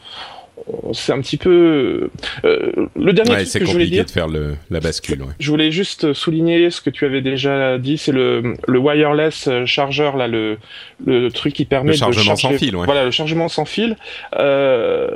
c'est 0.94 1.14
un 1.14 1.22
petit 1.22 1.38
peu 1.38 2.10
euh, 2.46 2.72
le 2.96 3.14
dernier 3.14 3.46
truc 3.46 3.62
que 3.62 3.66
je 3.68 3.72
voulais 3.72 3.88
dire. 3.88 4.06
de 4.06 4.12
faire 4.12 4.28
le, 4.28 4.56
la 4.70 4.80
bascule. 4.80 5.22
Ouais. 5.22 5.34
Je 5.40 5.50
voulais 5.50 5.72
juste 5.72 6.14
souligner 6.14 6.70
ce 6.70 6.82
que 6.82 6.90
tu 6.90 7.06
avais 7.06 7.22
déjà 7.22 7.78
dit, 7.78 7.98
c'est 7.98 8.12
le, 8.12 8.56
le 8.68 8.80
wireless 8.80 9.50
chargeur 9.66 10.18
là, 10.18 10.28
le, 10.28 10.58
le 11.06 11.30
truc 11.30 11.54
qui 11.54 11.66
permet 11.66 11.92
le 11.92 11.98
chargement 11.98 12.36
sans 12.36 12.52
fil. 12.52 12.76
Ouais. 12.76 12.86
Voilà, 12.86 13.06
le 13.06 13.12
chargement 13.12 13.48
sans 13.48 13.66
fil. 13.66 13.96
Euh, 14.38 15.10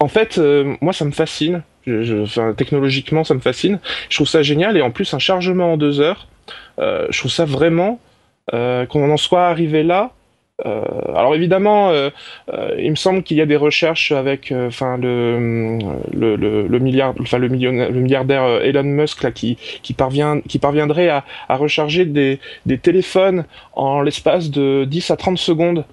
en 0.00 0.08
fait, 0.08 0.38
euh, 0.38 0.74
moi, 0.80 0.92
ça 0.92 1.04
me 1.04 1.12
fascine. 1.12 1.62
Je, 1.86 2.02
je, 2.02 2.16
enfin, 2.16 2.54
technologiquement, 2.56 3.24
ça 3.24 3.34
me 3.34 3.40
fascine. 3.40 3.78
Je 4.08 4.16
trouve 4.16 4.28
ça 4.28 4.42
génial 4.42 4.76
et 4.76 4.82
en 4.82 4.90
plus 4.90 5.12
un 5.14 5.18
chargement 5.18 5.72
en 5.72 5.76
deux 5.76 6.00
heures. 6.00 6.28
Euh, 6.78 7.06
je 7.10 7.18
trouve 7.18 7.30
ça 7.30 7.44
vraiment 7.44 8.00
qu'on 8.50 9.10
en 9.10 9.16
soit 9.16 9.46
arrivé 9.46 9.82
là 9.82 10.10
Euh, 10.66 10.82
alors 11.16 11.34
évidemment, 11.34 11.90
euh, 11.90 12.10
euh, 12.52 12.76
il 12.78 12.90
me 12.90 12.96
semble 12.96 13.22
qu'il 13.22 13.36
y 13.36 13.40
a 13.40 13.46
des 13.46 13.56
recherches 13.56 14.12
avec, 14.12 14.52
enfin 14.52 14.96
le, 14.96 15.78
le, 16.12 16.36
le, 16.36 16.78
milliard, 16.78 17.14
enfin 17.20 17.38
le, 17.38 17.48
le 17.48 18.00
milliardaire 18.00 18.44
Elon 18.62 18.84
Musk 18.84 19.22
là 19.22 19.32
qui 19.32 19.56
qui 19.82 19.92
parvient, 19.92 20.40
qui 20.40 20.58
parviendrait 20.58 21.08
à, 21.08 21.24
à 21.48 21.56
recharger 21.56 22.04
des, 22.04 22.38
des 22.66 22.78
téléphones 22.78 23.44
en 23.72 24.02
l'espace 24.02 24.50
de 24.50 24.84
10 24.84 25.10
à 25.10 25.16
30 25.16 25.38
secondes. 25.38 25.84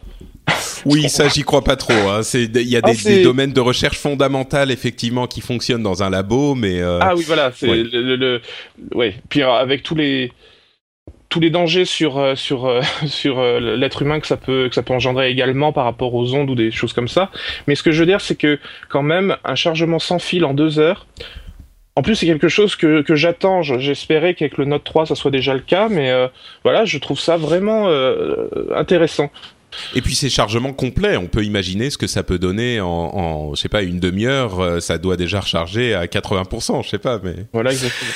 Oui, 0.86 1.10
ça 1.10 1.28
j'y 1.30 1.44
crois 1.44 1.64
pas 1.64 1.76
trop. 1.76 1.94
Hein. 1.94 2.22
Il 2.34 2.62
y 2.62 2.76
a 2.76 2.82
des, 2.82 2.98
ah, 3.06 3.10
des, 3.10 3.24
domaines 3.24 3.54
de 3.54 3.62
recherche 3.62 3.98
fondamentale 3.98 4.72
effectivement 4.72 5.26
qui 5.26 5.42
fonctionnent 5.42 5.84
dans 5.84 6.04
un 6.04 6.10
labo, 6.10 6.54
mais 6.56 6.82
ah 6.82 7.14
oui 7.16 7.24
voilà, 7.26 7.52
c'est 7.56 7.68
le, 7.68 8.16
le, 8.16 8.42
ouais. 8.94 9.16
Puis 9.30 9.42
avec 9.42 9.84
tous 9.84 9.96
les 9.96 10.32
tous 11.30 11.40
les 11.40 11.52
dangers 11.52 11.86
sur 11.86 12.18
euh, 12.18 12.36
sur 12.36 12.66
euh, 12.66 12.82
sur 13.08 13.40
euh, 13.40 13.78
l'être 13.78 14.02
humain 14.02 14.20
que 14.20 14.28
ça 14.28 14.38
peut 14.38 14.68
que 14.68 14.76
ça 14.76 14.84
peut 14.84 14.94
engendrer 14.94 15.30
également 15.30 15.72
par 15.72 15.86
rapport 15.86 16.14
aux 16.14 16.34
ondes 16.34 16.50
ou 16.50 16.56
des 16.56 16.72
choses 16.72 16.94
comme 16.94 17.08
ça. 17.08 17.30
Mais 17.68 17.76
ce 17.76 17.84
que 17.84 17.92
je 17.92 18.00
veux 18.00 18.08
dire, 18.08 18.22
c'est 18.22 18.36
que 18.36 18.60
quand 18.90 19.04
même 19.04 19.38
un 19.46 19.56
chargement 19.56 20.00
sans 20.00 20.20
fil 20.20 20.44
en 20.44 20.54
deux 20.54 20.80
heures. 20.80 21.06
En 21.96 22.02
plus, 22.02 22.16
c'est 22.16 22.28
quelque 22.28 22.48
chose 22.48 22.78
que, 22.78 23.02
que 23.02 23.16
j'attends. 23.16 23.62
J'espérais 23.62 24.34
qu'avec 24.34 24.58
le 24.58 24.64
Note 24.64 24.86
3, 24.86 25.08
ça 25.08 25.16
soit 25.16 25.32
déjà 25.32 25.54
le 25.54 25.60
cas, 25.60 25.90
mais 25.90 26.10
voilà, 26.64 26.86
je 26.86 26.98
trouve 26.98 27.20
ça 27.20 27.36
vraiment 27.36 27.90
intéressant. 28.74 29.30
Et 29.96 30.02
puis 30.02 30.16
c'est 30.16 30.30
chargement 30.30 30.72
complet. 30.72 31.18
On 31.18 31.28
peut 31.28 31.44
imaginer 31.44 31.90
ce 31.90 31.98
que 31.98 32.08
ça 32.08 32.24
peut 32.24 32.40
donner 32.40 32.80
en, 32.80 32.88
en 32.88 33.56
je 33.56 33.60
sais 33.60 33.68
pas, 33.68 33.82
une 33.82 34.00
demi-heure. 34.00 34.82
Ça 34.82 34.98
doit 34.98 35.18
déjà 35.18 35.42
recharger 35.42 35.94
à 35.94 36.06
80%, 36.06 36.86
je 36.86 36.90
sais 36.90 37.00
pas, 37.00 37.20
mais. 37.22 37.36
Voilà, 37.52 37.72
exactement. 37.72 38.12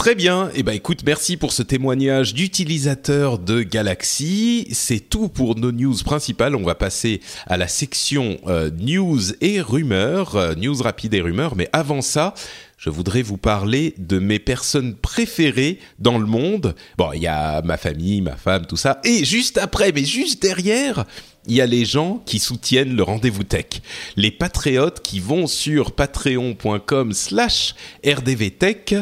Très 0.00 0.14
bien. 0.14 0.48
Eh 0.54 0.62
ben, 0.62 0.72
écoute, 0.72 1.02
merci 1.04 1.36
pour 1.36 1.52
ce 1.52 1.62
témoignage 1.62 2.32
d'utilisateur 2.32 3.38
de 3.38 3.60
Galaxy. 3.60 4.66
C'est 4.72 4.98
tout 4.98 5.28
pour 5.28 5.56
nos 5.56 5.72
news 5.72 5.94
principales. 6.02 6.56
On 6.56 6.62
va 6.62 6.74
passer 6.74 7.20
à 7.46 7.58
la 7.58 7.68
section 7.68 8.38
euh, 8.46 8.70
news 8.70 9.20
et 9.42 9.60
rumeurs, 9.60 10.36
euh, 10.36 10.54
news 10.54 10.82
rapides 10.82 11.12
et 11.12 11.20
rumeurs. 11.20 11.54
Mais 11.54 11.68
avant 11.74 12.00
ça, 12.00 12.32
je 12.78 12.88
voudrais 12.88 13.20
vous 13.20 13.36
parler 13.36 13.92
de 13.98 14.18
mes 14.18 14.38
personnes 14.38 14.94
préférées 14.94 15.78
dans 15.98 16.16
le 16.16 16.24
monde. 16.24 16.74
Bon, 16.96 17.12
il 17.12 17.20
y 17.20 17.26
a 17.26 17.60
ma 17.60 17.76
famille, 17.76 18.22
ma 18.22 18.36
femme, 18.36 18.64
tout 18.64 18.78
ça. 18.78 19.02
Et 19.04 19.26
juste 19.26 19.58
après, 19.58 19.92
mais 19.92 20.06
juste 20.06 20.40
derrière, 20.40 21.04
il 21.50 21.56
y 21.56 21.60
a 21.60 21.66
les 21.66 21.84
gens 21.84 22.22
qui 22.26 22.38
soutiennent 22.38 22.94
le 22.94 23.02
rendez-vous 23.02 23.42
tech. 23.42 23.82
Les 24.14 24.30
patriotes 24.30 25.02
qui 25.02 25.18
vont 25.18 25.48
sur 25.48 25.90
patreon.com 25.90 27.12
slash 27.12 27.74
rdvtech 28.06 28.94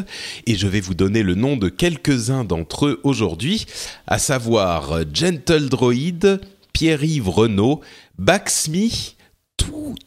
et 0.47 0.55
je 0.55 0.67
vais 0.67 0.79
vous 0.79 0.95
donner 0.95 1.21
le 1.21 1.35
nom 1.35 1.57
de 1.57 1.69
quelques-uns 1.69 2.43
d'entre 2.43 2.87
eux 2.87 3.01
aujourd'hui, 3.03 3.67
à 4.07 4.17
savoir 4.17 5.03
Gentle 5.13 5.69
Droid, 5.69 6.41
Pierre-Yves 6.73 7.29
Renault, 7.29 7.81
Baxme, 8.17 8.89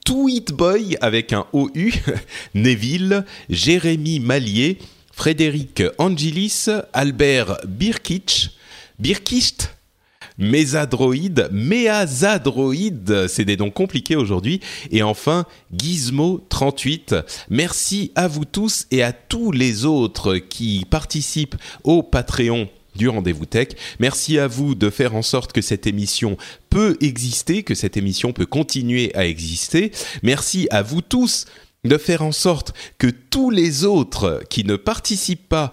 Tweet 0.04 0.52
Boy 0.52 0.96
avec 1.00 1.32
un 1.32 1.46
OU, 1.52 1.92
Neville, 2.54 3.24
Jérémy 3.50 4.18
Mallier, 4.18 4.78
Frédéric 5.12 5.84
Angelis, 5.98 6.66
Albert 6.92 7.58
Birkich, 7.68 8.50
Birkicht, 8.98 9.70
Mésadroïde, 10.42 11.48
Méazadroïde, 11.52 13.26
c'est 13.28 13.44
des 13.44 13.56
noms 13.56 13.70
compliqués 13.70 14.16
aujourd'hui. 14.16 14.60
Et 14.90 15.02
enfin, 15.02 15.46
Gizmo38. 15.74 17.22
Merci 17.48 18.12
à 18.14 18.28
vous 18.28 18.44
tous 18.44 18.86
et 18.90 19.02
à 19.02 19.12
tous 19.12 19.52
les 19.52 19.84
autres 19.84 20.36
qui 20.36 20.84
participent 20.90 21.56
au 21.84 22.02
Patreon 22.02 22.68
du 22.96 23.08
rendez-vous 23.08 23.46
tech. 23.46 23.68
Merci 24.00 24.38
à 24.38 24.48
vous 24.48 24.74
de 24.74 24.90
faire 24.90 25.14
en 25.14 25.22
sorte 25.22 25.52
que 25.52 25.62
cette 25.62 25.86
émission 25.86 26.36
peut 26.68 26.96
exister, 27.00 27.62
que 27.62 27.74
cette 27.74 27.96
émission 27.96 28.32
peut 28.32 28.44
continuer 28.44 29.14
à 29.14 29.26
exister. 29.26 29.92
Merci 30.22 30.68
à 30.70 30.82
vous 30.82 31.00
tous 31.00 31.46
de 31.84 31.98
faire 31.98 32.22
en 32.22 32.32
sorte 32.32 32.72
que 32.98 33.08
tous 33.08 33.50
les 33.50 33.84
autres 33.84 34.42
qui 34.48 34.64
ne 34.64 34.76
participent 34.76 35.48
pas 35.48 35.72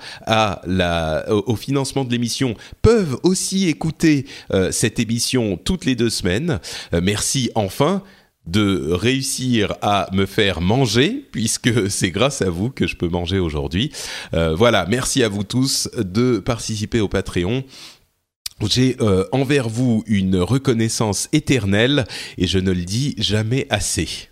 au 1.30 1.56
financement 1.56 2.04
de 2.04 2.12
l'émission 2.12 2.56
peuvent 2.82 3.20
aussi 3.24 3.68
écouter 3.68 4.26
euh, 4.52 4.72
cette 4.72 5.00
émission 5.00 5.58
toutes 5.58 5.86
les 5.86 5.96
deux 5.96 6.10
semaines. 6.10 6.60
Euh, 6.94 7.02
merci 7.04 7.52
enfin 7.54 8.02
de 8.48 8.92
réussir 8.92 9.76
à 9.84 10.10
me 10.12 10.26
faire 10.26 10.62
manger, 10.62 11.24
puisque 11.32 11.90
c'est 11.92 12.10
grâce 12.10 12.42
à 12.42 12.50
vous 12.50 12.72
que 12.72 12.88
je 12.88 12.96
peux 12.96 13.10
manger 13.10 13.38
aujourd'hui. 13.38 13.92
Euh, 14.34 14.56
voilà, 14.56 14.88
merci 14.90 15.22
à 15.22 15.30
vous 15.30 15.44
tous 15.44 15.90
de 15.96 16.40
participer 16.40 17.02
au 17.02 17.08
Patreon. 17.08 17.64
J'ai 18.68 18.98
envers 19.32 19.70
vous 19.70 20.04
une 20.06 20.36
reconnaissance 20.36 21.30
éternelle 21.32 22.04
et 22.38 22.46
je 22.46 22.60
ne 22.60 22.72
le 22.72 22.84
dis 22.84 23.16
jamais 23.18 23.68
assez. 23.70 24.28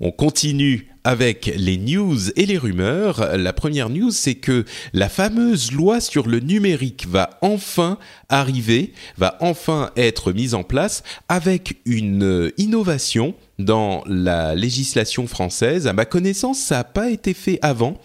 On 0.00 0.10
continue 0.12 0.88
avec 1.04 1.52
les 1.56 1.76
news 1.76 2.30
et 2.36 2.46
les 2.46 2.56
rumeurs. 2.56 3.36
La 3.36 3.52
première 3.52 3.90
news, 3.90 4.10
c'est 4.10 4.34
que 4.34 4.64
la 4.94 5.10
fameuse 5.10 5.72
loi 5.72 6.00
sur 6.00 6.26
le 6.26 6.40
numérique 6.40 7.06
va 7.06 7.38
enfin 7.42 7.98
arriver, 8.30 8.92
va 9.18 9.36
enfin 9.40 9.90
être 9.96 10.32
mise 10.32 10.54
en 10.54 10.62
place 10.62 11.02
avec 11.28 11.80
une 11.84 12.50
innovation 12.56 13.34
dans 13.64 14.02
la 14.06 14.54
législation 14.54 15.26
française. 15.26 15.86
À 15.86 15.92
ma 15.92 16.04
connaissance, 16.04 16.58
ça 16.58 16.76
n'a 16.76 16.84
pas 16.84 17.10
été 17.10 17.34
fait 17.34 17.58
avant. 17.62 17.98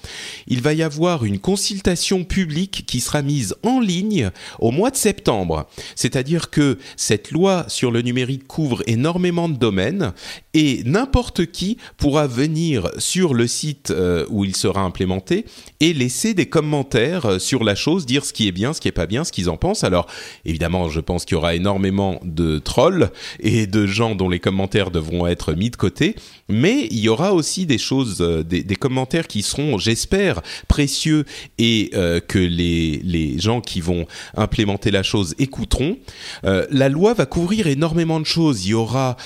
Il 0.47 0.61
va 0.61 0.73
y 0.73 0.83
avoir 0.83 1.25
une 1.25 1.39
consultation 1.39 2.23
publique 2.23 2.85
qui 2.85 2.99
sera 2.99 3.21
mise 3.21 3.55
en 3.63 3.79
ligne 3.79 4.29
au 4.59 4.71
mois 4.71 4.91
de 4.91 4.95
septembre. 4.95 5.67
C'est-à-dire 5.95 6.49
que 6.49 6.77
cette 6.97 7.31
loi 7.31 7.65
sur 7.67 7.91
le 7.91 8.01
numérique 8.01 8.47
couvre 8.47 8.83
énormément 8.87 9.49
de 9.49 9.57
domaines 9.57 10.13
et 10.53 10.83
n'importe 10.85 11.45
qui 11.47 11.77
pourra 11.97 12.27
venir 12.27 12.89
sur 12.97 13.33
le 13.33 13.47
site 13.47 13.91
euh, 13.91 14.25
où 14.29 14.45
il 14.45 14.55
sera 14.55 14.81
implémenté 14.81 15.45
et 15.79 15.93
laisser 15.93 16.33
des 16.33 16.47
commentaires 16.47 17.25
euh, 17.25 17.39
sur 17.39 17.63
la 17.63 17.75
chose, 17.75 18.05
dire 18.05 18.25
ce 18.25 18.33
qui 18.33 18.47
est 18.47 18.51
bien, 18.51 18.73
ce 18.73 18.81
qui 18.81 18.87
est 18.87 18.93
pas 18.93 19.05
bien, 19.05 19.23
ce 19.23 19.31
qu'ils 19.31 19.49
en 19.49 19.57
pensent. 19.57 19.83
Alors 19.83 20.07
évidemment, 20.45 20.89
je 20.89 20.99
pense 20.99 21.25
qu'il 21.25 21.35
y 21.35 21.37
aura 21.37 21.55
énormément 21.55 22.19
de 22.23 22.59
trolls 22.59 23.11
et 23.39 23.67
de 23.67 23.85
gens 23.85 24.15
dont 24.15 24.29
les 24.29 24.39
commentaires 24.39 24.91
devront 24.91 25.27
être 25.27 25.44
mis 25.53 25.69
de 25.69 25.75
côté, 25.75 26.15
mais 26.49 26.87
il 26.91 26.99
y 26.99 27.09
aura 27.09 27.33
aussi 27.33 27.65
des 27.65 27.77
choses, 27.77 28.17
euh, 28.21 28.43
des, 28.43 28.63
commentaires 28.75 29.27
qui 29.27 29.41
seront, 29.41 29.77
j'espère, 29.77 30.41
précieux 30.67 31.25
et 31.57 31.91
euh, 31.93 32.19
que 32.19 32.39
les, 32.39 32.99
les 33.03 33.39
gens 33.39 33.61
qui 33.61 33.81
vont 33.81 34.05
implémenter 34.35 34.91
la 34.91 35.03
chose 35.03 35.35
écouteront. 35.39 35.97
Euh, 36.43 36.65
la 36.69 36.89
loi 36.89 37.13
va 37.13 37.25
couvrir 37.25 37.67
énormément 37.67 38.19
de 38.19 38.25
choses. 38.25 38.65
Il 38.65 38.69
y 38.69 38.73
aura 38.73 39.17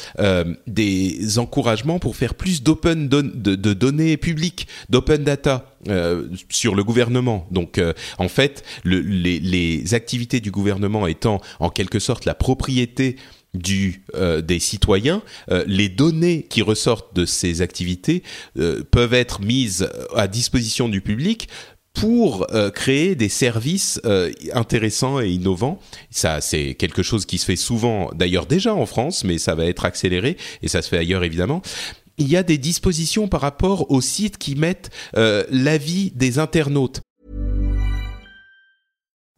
des 0.68 1.40
encouragements 1.40 2.00
pour 2.00 2.16
faire 2.16 2.34
plus 2.36 2.64
d'open 2.64 3.08
de, 3.08 3.22
de, 3.22 3.74
données 3.74 4.18
publiques, 4.18 4.68
d'open 4.90 5.24
data. 5.24 5.66
sur 6.50 6.76
le 6.76 6.84
gouvernement. 6.84 7.48
Donc, 7.52 7.80
en 8.18 8.28
fait, 8.28 8.64
le, 8.84 9.00
les, 9.00 9.40
les, 9.40 9.94
activités 9.94 10.42
du 10.42 10.52
gouvernement 10.52 11.08
étant 11.08 11.40
en 11.60 11.70
quelque 11.70 12.00
sorte 12.00 12.26
la 12.26 12.36
propriété 12.36 13.16
du, 13.54 14.04
euh, 14.16 14.42
des 14.42 14.60
citoyens, 14.60 15.22
euh, 15.50 15.64
les 15.68 15.90
données 15.90 16.44
qui 16.44 16.62
ressortent 16.62 17.16
de 17.16 17.26
ces 17.26 17.62
activités 17.62 18.24
euh, 18.58 18.84
peuvent 18.90 19.14
être 19.14 19.42
mises 19.42 19.90
à 20.16 20.28
disposition 20.28 20.90
du 20.90 21.02
public 21.02 21.50
pour 21.94 22.48
créer 22.76 23.16
des 23.16 23.28
services 23.28 24.00
intéressants 24.54 25.20
et 25.20 25.28
innovants. 25.28 25.82
Ça, 26.12 26.40
c'est 26.40 26.76
quelque 26.76 27.04
chose 27.04 27.26
qui 27.26 27.40
se 27.40 27.46
fait 27.46 27.58
souvent, 27.58 28.12
d'ailleurs 28.14 28.46
déjà 28.46 28.74
en 28.74 28.86
France, 28.86 29.26
mais 29.26 29.38
ça 29.38 29.54
va 29.56 29.66
être 29.66 29.84
accéléré 29.84 30.38
et 30.62 30.70
ça 30.70 30.82
se 30.82 30.88
fait 30.88 31.00
ailleurs 31.00 31.24
évidemment. 31.24 31.62
Il 32.18 32.30
y 32.30 32.38
a 32.38 32.44
des 32.44 32.60
dispositions 32.60 33.28
par 33.28 33.42
rapport 33.42 33.92
aux 33.92 34.02
sites 34.02 34.38
qui 34.38 34.56
mettent 34.56 34.92
l'avis 35.14 36.12
des 36.12 36.40
internautes. 36.40 37.02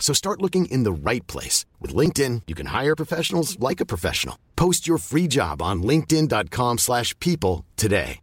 So 0.00 0.14
start 0.14 0.40
looking 0.40 0.64
in 0.70 0.84
the 0.84 0.92
right 0.92 1.26
place. 1.26 1.66
With 1.82 1.94
LinkedIn, 1.94 2.42
you 2.46 2.54
can 2.54 2.68
hire 2.68 2.96
professionals 2.96 3.58
like 3.60 3.82
a 3.82 3.86
professional. 3.86 4.36
Post 4.56 4.86
your 4.88 4.96
free 4.98 5.28
job 5.28 5.60
on 5.60 5.82
linkedin.com 5.82 6.78
slash 6.78 7.14
people 7.20 7.66
today. 7.76 8.20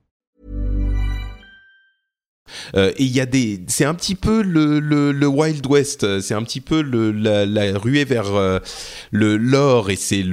Euh, 2.75 2.91
des, 3.25 3.61
c'est 3.67 3.85
un 3.85 3.95
petit 3.95 4.13
peu 4.13 4.43
le, 4.43 4.79
le, 4.79 5.11
le 5.11 5.27
Wild 5.27 5.65
West, 5.65 6.21
c'est 6.21 6.35
un 6.35 6.43
petit 6.43 6.61
peu 6.61 6.81
le, 6.83 7.11
la, 7.11 7.43
la 7.43 7.75
ruée 7.77 8.05
vers 8.05 8.35
euh, 8.35 8.59
l'or 9.11 9.89
et 9.89 9.95
c'est 9.95 10.23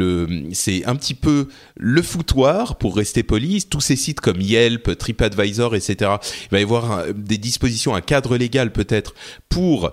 c'est 0.53 0.85
un 0.85 0.95
petit 0.95 1.15
peu 1.15 1.49
le 1.79 2.03
foutoir 2.03 2.77
pour 2.77 2.97
rester 2.97 3.23
poli. 3.23 3.65
Tous 3.65 3.81
ces 3.81 3.97
sites 3.97 4.21
comme 4.21 4.43
Yelp, 4.43 4.97
TripAdvisor, 4.99 5.75
etc. 5.75 6.17
Il 6.45 6.49
va 6.51 6.61
y 6.61 6.63
avoir 6.63 6.93
un- 6.93 7.13
des 7.13 7.39
dispositions, 7.39 7.95
un 7.95 8.03
cadre 8.03 8.37
légal 8.37 8.73
peut-être 8.73 9.15
pour 9.49 9.91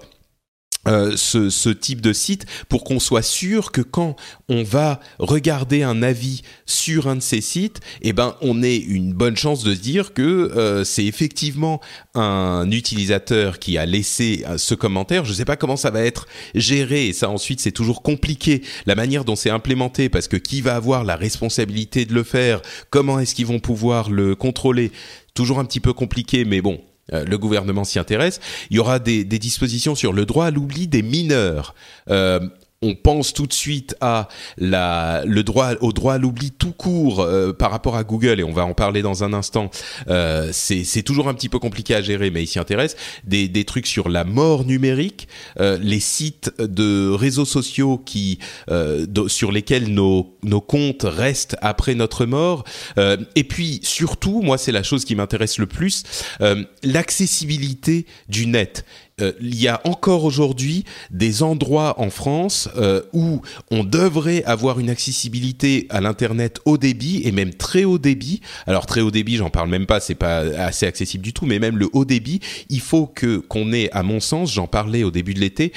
euh, 0.87 1.17
ce, 1.17 1.49
ce 1.49 1.69
type 1.69 1.99
de 1.99 2.13
site 2.13 2.45
pour 2.69 2.85
qu'on 2.85 3.01
soit 3.01 3.21
sûr 3.21 3.73
que 3.73 3.81
quand 3.81 4.15
on 4.47 4.63
va 4.63 5.01
regarder 5.19 5.83
un 5.83 6.01
avis 6.01 6.41
sur 6.65 7.07
un 7.07 7.17
de 7.17 7.21
ces 7.21 7.41
sites, 7.41 7.81
eh 8.01 8.13
ben 8.13 8.37
on 8.41 8.63
ait 8.63 8.77
une 8.77 9.13
bonne 9.13 9.35
chance 9.35 9.65
de 9.65 9.73
dire 9.73 10.13
que 10.13 10.21
euh, 10.21 10.85
c'est 10.85 11.05
effectivement 11.05 11.81
un 12.15 12.71
utilisateur 12.71 13.59
qui 13.59 13.77
a 13.77 13.85
laissé 13.85 14.45
euh, 14.47 14.57
ce 14.57 14.73
commentaire. 14.73 15.25
Je 15.25 15.31
ne 15.31 15.35
sais 15.35 15.43
pas 15.43 15.57
comment 15.57 15.75
ça 15.75 15.91
va 15.91 16.01
être 16.01 16.27
géré. 16.55 17.07
Et 17.07 17.13
ça 17.13 17.29
ensuite 17.29 17.59
c'est 17.59 17.73
toujours 17.73 18.01
compliqué 18.01 18.61
la 18.85 18.95
manière 18.95 19.25
dont 19.25 19.35
c'est 19.35 19.49
implémenté 19.49 20.07
parce 20.07 20.29
que 20.29 20.37
qui 20.37 20.61
va 20.61 20.75
avoir 20.75 21.03
la 21.03 21.17
responsabilité 21.17 22.05
de 22.05 22.13
le 22.13 22.23
faire, 22.23 22.61
comment 22.89 23.19
est-ce 23.19 23.35
qu'ils 23.35 23.47
vont 23.47 23.59
pouvoir 23.59 24.09
le 24.09 24.33
contrôler, 24.33 24.93
toujours 25.33 25.59
un 25.59 25.65
petit 25.65 25.81
peu 25.81 25.91
compliqué 25.91 26.45
mais 26.45 26.61
bon 26.61 26.79
le 27.11 27.37
gouvernement 27.37 27.83
s'y 27.83 27.99
intéresse. 27.99 28.39
Il 28.69 28.77
y 28.77 28.79
aura 28.79 28.99
des, 28.99 29.23
des 29.23 29.39
dispositions 29.39 29.95
sur 29.95 30.13
le 30.13 30.25
droit 30.25 30.45
à 30.45 30.51
l'oubli 30.51 30.87
des 30.87 31.01
mineurs. 31.01 31.73
Euh, 32.09 32.39
on 32.81 32.95
pense 32.95 33.33
tout 33.33 33.45
de 33.45 33.53
suite 33.53 33.95
à 33.99 34.29
la, 34.57 35.23
le 35.25 35.43
droit 35.43 35.73
au 35.81 35.91
droit 35.91 36.13
à 36.13 36.17
l'oubli 36.17 36.51
tout 36.51 36.71
court 36.71 37.19
euh, 37.19 37.51
par 37.51 37.71
rapport 37.71 37.97
à 37.97 38.05
Google 38.05 38.39
et 38.39 38.43
on 38.43 38.53
va 38.53 38.63
en 38.65 38.73
parler 38.73 39.01
dans 39.01 39.23
un 39.25 39.33
instant. 39.33 39.69
Euh, 40.07 40.49
c'est 40.53 41.03
toujours 41.03 41.27
un 41.27 41.33
petit 41.33 41.49
peu 41.49 41.59
compliqué 41.59 41.93
à 41.93 42.01
gérer, 42.01 42.31
mais 42.31 42.43
il 42.43 42.47
s'y 42.47 42.57
intéresse. 42.57 42.95
Des, 43.25 43.49
des 43.49 43.65
trucs 43.65 43.85
sur 43.85 44.07
la 44.07 44.23
mort 44.23 44.63
numérique, 44.63 45.27
euh, 45.59 45.77
les 45.81 45.99
sites 45.99 46.53
de 46.57 47.09
réseaux 47.09 47.45
sociaux 47.45 47.97
qui 47.97 48.39
euh, 48.69 49.05
sur 49.27 49.51
lesquels 49.51 49.93
nos 49.93 50.37
nos 50.43 50.61
comptes 50.61 51.03
restent 51.03 51.57
après 51.61 51.95
notre 51.95 52.25
mort. 52.25 52.63
Euh, 52.97 53.17
et 53.35 53.43
puis 53.43 53.81
surtout, 53.83 54.41
moi 54.41 54.57
c'est 54.57 54.71
la 54.71 54.83
chose 54.83 55.03
qui 55.03 55.15
m'intéresse 55.15 55.57
le 55.57 55.67
plus, 55.67 56.03
euh, 56.39 56.63
l'accessibilité 56.83 58.05
du 58.29 58.47
net. 58.47 58.85
Euh, 59.21 59.33
il 59.41 59.55
y 59.59 59.67
a 59.67 59.81
encore 59.85 60.23
aujourd'hui 60.23 60.85
des 61.11 61.43
endroits 61.43 61.99
en 61.99 62.09
France 62.09 62.69
euh, 62.77 63.01
où 63.13 63.41
on 63.71 63.83
devrait 63.83 64.43
avoir 64.43 64.79
une 64.79 64.89
accessibilité 64.89 65.87
à 65.89 66.01
l'internet 66.01 66.59
haut 66.65 66.77
débit 66.77 67.21
et 67.25 67.31
même 67.31 67.53
très 67.53 67.83
haut 67.83 67.99
débit. 67.99 68.41
Alors 68.67 68.85
très 68.85 69.01
haut 69.01 69.11
débit, 69.11 69.37
j'en 69.37 69.49
parle 69.49 69.69
même 69.69 69.85
pas, 69.85 69.99
c'est 69.99 70.15
pas 70.15 70.39
assez 70.39 70.85
accessible 70.85 71.23
du 71.23 71.33
tout, 71.33 71.45
mais 71.45 71.59
même 71.59 71.77
le 71.77 71.89
haut 71.93 72.05
débit, 72.05 72.39
il 72.69 72.81
faut 72.81 73.07
que 73.07 73.37
qu'on 73.37 73.73
ait, 73.73 73.89
à 73.91 74.03
mon 74.03 74.19
sens, 74.19 74.53
j'en 74.53 74.67
parlais 74.67 75.03
au 75.03 75.11
début 75.11 75.33
de 75.33 75.39
l'été, 75.39 75.73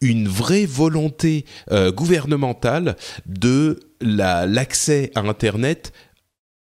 une 0.00 0.28
vraie 0.28 0.66
volonté 0.66 1.44
euh, 1.72 1.90
gouvernementale 1.92 2.96
de 3.26 3.80
la- 4.00 4.46
l'accès 4.46 5.10
à 5.14 5.20
internet 5.20 5.92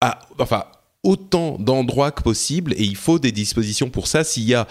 à 0.00 0.18
enfin 0.38 0.64
autant 1.02 1.56
d'endroits 1.58 2.10
que 2.12 2.22
possible 2.22 2.72
et 2.74 2.82
il 2.84 2.96
faut 2.96 3.18
des 3.18 3.32
dispositions 3.32 3.90
pour 3.90 4.06
ça 4.06 4.24
s'il 4.24 4.44
y 4.44 4.54
a 4.54 4.66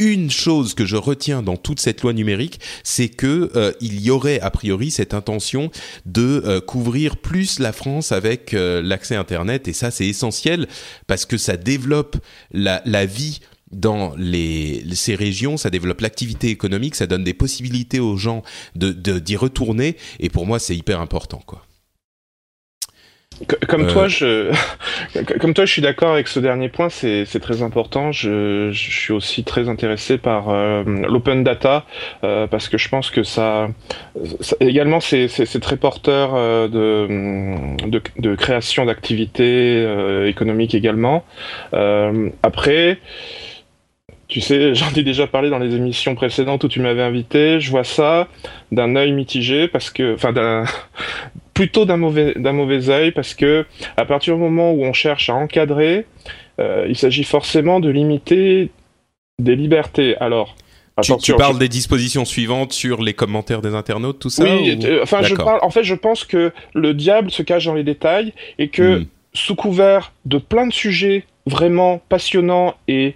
une 0.00 0.30
chose 0.30 0.74
que 0.74 0.86
je 0.86 0.96
retiens 0.96 1.42
dans 1.42 1.56
toute 1.56 1.78
cette 1.78 2.00
loi 2.02 2.12
numérique, 2.12 2.58
c'est 2.82 3.10
que 3.10 3.52
euh, 3.54 3.72
il 3.80 4.00
y 4.00 4.10
aurait 4.10 4.40
a 4.40 4.50
priori 4.50 4.90
cette 4.90 5.14
intention 5.14 5.70
de 6.06 6.42
euh, 6.46 6.60
couvrir 6.60 7.18
plus 7.18 7.58
la 7.58 7.72
France 7.72 8.10
avec 8.10 8.54
euh, 8.54 8.82
l'accès 8.82 9.14
Internet 9.14 9.68
et 9.68 9.74
ça 9.74 9.90
c'est 9.90 10.06
essentiel 10.06 10.66
parce 11.06 11.26
que 11.26 11.36
ça 11.36 11.56
développe 11.58 12.16
la, 12.52 12.80
vie 13.04 13.40
dans 13.70 14.14
les, 14.16 14.82
ces 14.94 15.14
régions, 15.14 15.58
ça 15.58 15.68
développe 15.68 16.00
l'activité 16.00 16.48
économique, 16.48 16.94
ça 16.94 17.06
donne 17.06 17.22
des 17.22 17.34
possibilités 17.34 18.00
aux 18.00 18.16
gens 18.16 18.42
de- 18.76 18.92
d'y 19.18 19.36
retourner 19.36 19.96
et 20.18 20.30
pour 20.30 20.46
moi 20.46 20.58
c'est 20.58 20.76
hyper 20.76 21.00
important 21.00 21.42
quoi. 21.46 21.66
Comme 23.68 23.84
Euh. 23.84 23.92
toi, 23.92 24.06
je, 24.08 24.52
comme 25.40 25.54
toi, 25.54 25.64
je 25.64 25.72
suis 25.72 25.80
d'accord 25.80 26.12
avec 26.12 26.28
ce 26.28 26.40
dernier 26.40 26.68
point. 26.68 26.90
C'est, 26.90 27.24
très 27.40 27.62
important. 27.62 28.12
Je, 28.12 28.70
je 28.72 28.90
suis 28.90 29.12
aussi 29.14 29.44
très 29.44 29.68
intéressé 29.68 30.18
par 30.18 30.50
euh, 30.50 30.84
l'open 31.08 31.42
data 31.42 31.86
euh, 32.22 32.46
parce 32.46 32.68
que 32.68 32.76
je 32.76 32.88
pense 32.90 33.10
que 33.10 33.22
ça, 33.22 33.68
ça- 34.40 34.56
également, 34.60 35.00
c'est, 35.00 35.28
très 35.60 35.76
porteur 35.78 36.32
euh, 36.34 36.68
de, 36.68 37.88
de, 37.88 38.02
de 38.18 38.34
création 38.34 38.84
d'activités 38.84 39.86
économiques 40.26 40.74
également. 40.74 41.24
Après. 42.42 42.98
Tu 44.28 44.40
sais, 44.40 44.74
j'en 44.76 44.90
ai 44.94 45.02
déjà 45.02 45.26
parlé 45.26 45.50
dans 45.50 45.58
les 45.58 45.74
émissions 45.74 46.14
précédentes 46.14 46.62
où 46.62 46.68
tu 46.68 46.78
m'avais 46.80 47.02
invité. 47.02 47.58
Je 47.58 47.68
vois 47.70 47.82
ça 47.84 48.28
d'un 48.70 48.94
œil 48.94 49.10
mitigé 49.12 49.66
parce 49.66 49.90
que, 49.90 50.14
enfin, 50.14 50.32
plutôt 51.60 51.84
d'un 51.84 51.96
mauvais 51.98 52.32
d'un 52.36 52.52
mauvais 52.52 52.88
œil 52.88 53.10
parce 53.12 53.34
que 53.34 53.66
à 53.96 54.04
partir 54.06 54.34
du 54.36 54.40
moment 54.40 54.72
où 54.72 54.82
on 54.84 54.94
cherche 54.94 55.28
à 55.28 55.34
encadrer, 55.34 56.06
euh, 56.58 56.86
il 56.88 56.96
s'agit 56.96 57.24
forcément 57.24 57.80
de 57.80 57.90
limiter 57.90 58.70
des 59.38 59.56
libertés. 59.56 60.16
Alors, 60.18 60.56
Tu, 61.22 61.34
parles 61.34 61.58
des 61.58 61.68
dispositions 61.68 62.24
suivantes 62.24 62.72
sur 62.72 63.02
les 63.02 63.14
commentaires 63.14 63.62
des 63.62 63.74
internautes, 63.74 64.18
tout 64.18 64.30
ça 64.30 64.44
oui, 64.44 64.78
ou- 64.78 64.84
euh, 64.86 65.00
enfin, 65.02 65.22
je 65.22 65.34
parle. 65.34 65.60
En 65.62 65.70
fait, 65.70 65.84
je 65.84 65.94
pense 65.94 66.24
que 66.24 66.52
le 66.74 66.92
diable 66.94 67.30
se 67.30 67.42
cache 67.42 67.64
dans 67.66 67.74
les 67.74 67.84
détails 67.84 68.32
et 68.58 68.68
que 68.68 68.88
Hmm. 69.00 69.04
sous 69.34 69.54
couvert 69.54 70.12
de 70.24 70.38
plein 70.38 70.66
de 70.66 70.72
sujets 70.72 71.24
vraiment 71.46 72.00
passionnants 72.08 72.74
et 72.88 73.14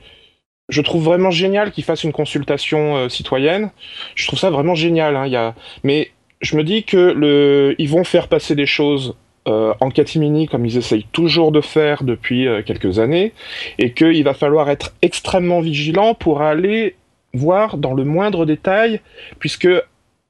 je 0.70 0.80
trouve 0.80 1.04
vraiment 1.04 1.30
génial 1.30 1.72
qu'ils 1.72 1.84
fassent 1.84 2.04
une 2.04 2.12
consultation 2.12 2.96
euh, 2.96 3.08
citoyenne. 3.10 3.70
Je 4.14 4.26
trouve 4.26 4.38
ça 4.38 4.50
vraiment 4.50 4.74
génial. 4.74 5.16
Hein, 5.16 5.26
y 5.26 5.36
a... 5.36 5.54
Mais 5.82 6.10
je 6.44 6.56
me 6.56 6.62
dis 6.62 6.84
que 6.84 6.96
le... 6.96 7.74
ils 7.78 7.88
vont 7.88 8.04
faire 8.04 8.28
passer 8.28 8.54
des 8.54 8.66
choses 8.66 9.14
euh, 9.46 9.74
en 9.80 9.90
catimini 9.90 10.46
comme 10.48 10.64
ils 10.64 10.78
essayent 10.78 11.06
toujours 11.12 11.52
de 11.52 11.60
faire 11.60 12.02
depuis 12.02 12.46
euh, 12.46 12.62
quelques 12.62 12.98
années 12.98 13.34
et 13.78 13.92
qu'il 13.92 14.24
va 14.24 14.32
falloir 14.32 14.70
être 14.70 14.94
extrêmement 15.02 15.60
vigilant 15.60 16.14
pour 16.14 16.40
aller 16.40 16.96
voir 17.34 17.76
dans 17.76 17.92
le 17.92 18.04
moindre 18.04 18.46
détail 18.46 19.00
puisque 19.38 19.68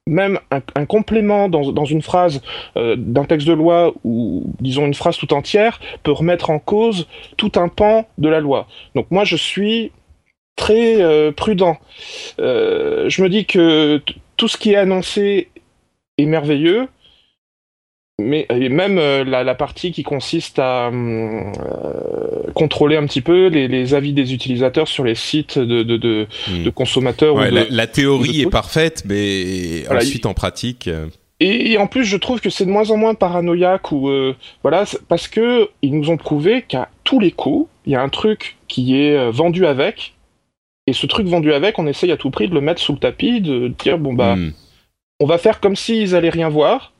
même 0.08 0.40
un, 0.50 0.84
complément 0.84 1.48
dans, 1.48 1.84
une 1.84 2.02
phrase 2.02 2.42
euh, 2.76 2.96
d'un 2.98 3.24
texte 3.24 3.46
de 3.46 3.52
loi 3.52 3.94
ou 4.02 4.52
disons 4.60 4.84
une 4.84 4.94
phrase 4.94 5.16
tout 5.16 5.32
entière 5.32 5.78
peut 6.02 6.12
remettre 6.12 6.50
en 6.50 6.58
cause 6.58 7.06
tout 7.36 7.52
un 7.54 7.68
pan 7.68 8.08
de 8.18 8.28
la 8.28 8.40
loi. 8.40 8.66
Donc 8.96 9.06
moi 9.10 9.24
je 9.24 9.36
suis 9.36 9.92
très 10.56 11.32
prudent. 11.32 11.78
Je 12.38 13.22
me 13.22 13.28
dis 13.28 13.44
que 13.44 14.02
tout 14.36 14.48
ce 14.48 14.56
qui 14.56 14.72
est 14.72 14.76
annoncé 14.76 15.48
est 16.18 16.26
merveilleux, 16.26 16.86
mais 18.20 18.46
et 18.48 18.68
même 18.68 18.98
euh, 18.98 19.24
la, 19.24 19.42
la 19.42 19.54
partie 19.56 19.90
qui 19.90 20.04
consiste 20.04 20.58
à 20.60 20.88
hum, 20.88 21.52
euh, 21.60 22.52
contrôler 22.54 22.96
un 22.96 23.06
petit 23.06 23.20
peu 23.20 23.48
les, 23.48 23.66
les 23.66 23.94
avis 23.94 24.12
des 24.12 24.32
utilisateurs 24.32 24.86
sur 24.86 25.02
les 25.04 25.16
sites 25.16 25.58
de, 25.58 25.82
de, 25.82 25.96
de, 25.96 26.26
Hmm. 26.48 26.62
de 26.62 26.70
consommateurs. 26.70 27.34
Ouais, 27.34 27.48
ou 27.48 27.50
de... 27.50 27.54
la, 27.56 27.64
la 27.70 27.86
théorie 27.88 28.42
est 28.42 28.50
parfaite, 28.50 29.02
mais 29.06 29.82
Voilà, 29.86 30.00
ensuite 30.02 30.26
en 30.26 30.34
pratique. 30.34 30.86
euh, 30.88 31.06
Et, 31.40 31.72
et 31.72 31.78
en 31.78 31.88
plus, 31.88 32.04
je 32.04 32.16
trouve 32.16 32.40
que 32.40 32.50
c'est 32.50 32.64
de 32.66 32.70
moins 32.70 32.90
en 32.90 32.96
moins 32.96 33.14
paranoïaque 33.14 33.90
ou 33.90 34.08
euh, 34.08 34.36
voilà, 34.62 34.84
parce 35.08 35.26
que 35.26 35.68
ils 35.82 35.92
nous 35.98 36.10
ont 36.10 36.16
prouvé 36.16 36.62
qu'à 36.62 36.88
tous 37.02 37.18
les 37.18 37.32
coups, 37.32 37.68
il 37.86 37.92
y 37.92 37.96
a 37.96 38.02
un 38.02 38.08
truc 38.08 38.56
qui 38.68 38.96
est 39.00 39.30
vendu 39.30 39.66
avec, 39.66 40.14
et 40.86 40.92
ce 40.92 41.06
truc 41.06 41.26
vendu 41.26 41.52
avec, 41.52 41.78
on 41.80 41.86
essaye 41.88 42.12
à 42.12 42.16
tout 42.16 42.30
prix 42.30 42.46
de 42.48 42.54
le 42.54 42.60
mettre 42.60 42.80
sous 42.80 42.92
le 42.92 42.98
tapis, 42.98 43.40
de 43.40 43.68
dire 43.82 43.98
bon 43.98 44.14
bah, 44.14 44.36
hmm. 44.36 44.52
On 45.24 45.26
va 45.26 45.38
faire 45.38 45.58
comme 45.58 45.74
s'ils 45.74 46.14
allaient 46.14 46.28
rien 46.28 46.50
voir, 46.50 46.92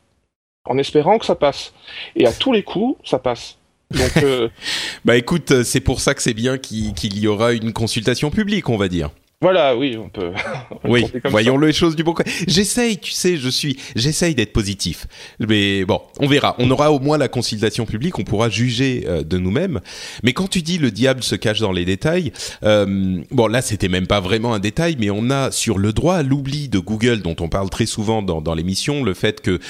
en 0.65 0.79
espérant 0.79 1.19
que 1.19 1.27
ça 1.27 1.35
passe. 1.35 1.75
Et 2.17 2.27
à 2.27 2.33
tous 2.33 2.55
les 2.55 2.63
coups, 2.63 2.99
ça 3.07 3.19
passe. 3.19 3.59
Donc 3.91 4.17
euh, 4.23 4.49
Bah 5.05 5.19
écoute, 5.19 5.51
euh, 5.51 5.63
c'est 5.63 5.81
pour 5.81 6.01
ça 6.01 6.15
que 6.15 6.23
c'est 6.23 6.33
bien 6.33 6.57
qu'il 6.57 6.95
qu'il 6.95 7.19
y 7.19 7.29
aura 7.29 7.53
une 7.53 7.75
consultation 7.75 8.31
publique, 8.31 8.71
on 8.71 8.79
va 8.79 8.89
dire. 8.89 9.11
Voilà, 9.45 9.77
oui, 9.77 9.99
on 10.03 10.09
peut. 10.09 10.33
oui, 10.85 11.05
voyons 11.27 11.59
les 11.59 11.75
choses 11.75 11.95
du 11.97 12.03
bon 12.03 12.15
côté. 12.15 12.31
J'essaye, 12.49 12.97
tu 12.97 13.11
sais, 13.11 13.37
je 13.37 13.51
suis, 13.51 13.77
j'essaye 13.95 14.35
d'être 14.35 14.55
positif. 14.55 15.07
Mais 15.39 15.85
bon, 15.85 16.01
on 16.19 16.27
verra. 16.27 16.57
On 16.59 16.71
aura 16.71 16.91
au 16.91 16.99
moins 16.99 17.19
la 17.19 17.29
consultation 17.29 17.85
publique, 17.85 18.19
on 18.19 18.25
pourra 18.25 18.49
juger 18.49 19.05
euh, 19.07 19.23
de 19.23 19.37
nous-mêmes. 19.37 19.83
Mais 20.23 20.33
quand 20.33 20.49
tu 20.49 20.63
dis 20.63 20.79
le 20.79 20.91
diable 20.91 21.23
se 21.23 21.35
cache 21.35 21.61
dans 21.61 21.73
les 21.73 21.85
détails, 21.85 22.33
euh, 22.63 23.23
bon 23.33 23.47
là, 23.47 23.61
c'était 23.61 23.91
même 23.91 24.07
pas 24.07 24.21
vraiment 24.21 24.55
un 24.55 24.61
détail, 24.61 24.97
mais 24.99 25.11
on 25.11 25.29
a 25.29 25.51
sur 25.51 25.77
le 25.77 25.93
droit 25.93 26.15
à 26.15 26.23
l'oubli 26.23 26.71
de 26.71 26.79
Google, 26.79 27.21
dont 27.21 27.37
on 27.41 27.51
parle 27.51 27.69
très 27.69 27.85
souvent 27.85 28.23
dans, 28.23 28.41
dans 28.41 28.55
l'émission, 28.55 29.05
le 29.05 29.13
fait 29.13 29.43
que 29.43 29.61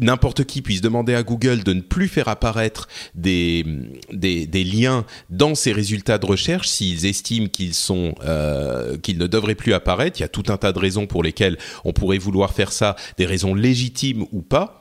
n'importe 0.00 0.44
qui 0.44 0.62
puisse 0.62 0.80
demander 0.80 1.16
à 1.16 1.24
Google 1.24 1.64
de 1.64 1.72
ne 1.72 1.80
plus 1.80 2.06
faire 2.06 2.28
apparaître 2.28 2.86
des 3.16 3.66
des, 4.12 4.46
des 4.46 4.62
liens 4.62 5.04
dans 5.28 5.56
ses 5.56 5.72
résultats 5.72 6.18
de 6.18 6.26
recherche 6.26 6.68
s'ils 6.68 7.04
estiment 7.04 7.48
qu'ils 7.48 7.74
sont 7.74 8.14
euh, 8.24 8.96
qu'ils 8.96 9.23
ne 9.24 9.28
devrait 9.28 9.54
plus 9.54 9.72
apparaître. 9.72 10.20
Il 10.20 10.22
y 10.22 10.24
a 10.24 10.28
tout 10.28 10.44
un 10.48 10.56
tas 10.56 10.72
de 10.72 10.78
raisons 10.78 11.06
pour 11.06 11.22
lesquelles 11.22 11.58
on 11.84 11.92
pourrait 11.92 12.18
vouloir 12.18 12.52
faire 12.52 12.72
ça, 12.72 12.94
des 13.18 13.26
raisons 13.26 13.54
légitimes 13.54 14.26
ou 14.32 14.42
pas. 14.42 14.80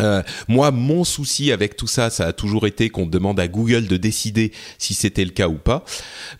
Euh, 0.00 0.22
moi, 0.48 0.70
mon 0.72 1.04
souci 1.04 1.52
avec 1.52 1.76
tout 1.76 1.86
ça, 1.86 2.10
ça 2.10 2.26
a 2.26 2.32
toujours 2.32 2.66
été 2.66 2.90
qu'on 2.90 3.06
demande 3.06 3.38
à 3.38 3.46
Google 3.46 3.86
de 3.86 3.96
décider 3.96 4.52
si 4.78 4.92
c'était 4.92 5.24
le 5.24 5.30
cas 5.30 5.48
ou 5.48 5.54
pas. 5.54 5.84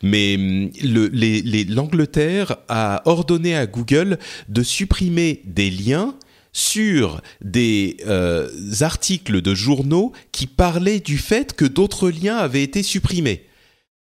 Mais 0.03 0.35
hum, 0.37 0.71
l'Angleterre 0.83 2.57
a 2.69 3.03
ordonné 3.05 3.57
à 3.57 3.67
Google 3.67 4.19
de 4.49 4.63
supprimer 4.63 5.43
des 5.45 5.71
liens 5.71 6.15
sur 6.53 7.21
des 7.41 7.97
euh, 8.07 8.49
articles 8.81 9.41
de 9.41 9.55
journaux 9.55 10.13
qui 10.31 10.47
parlaient 10.47 11.01
du 11.01 11.19
fait 11.19 11.55
que 11.55 11.65
d'autres 11.65 12.11
liens 12.11 12.37
avaient 12.37 12.63
été 12.63 12.83
supprimés 12.83 13.47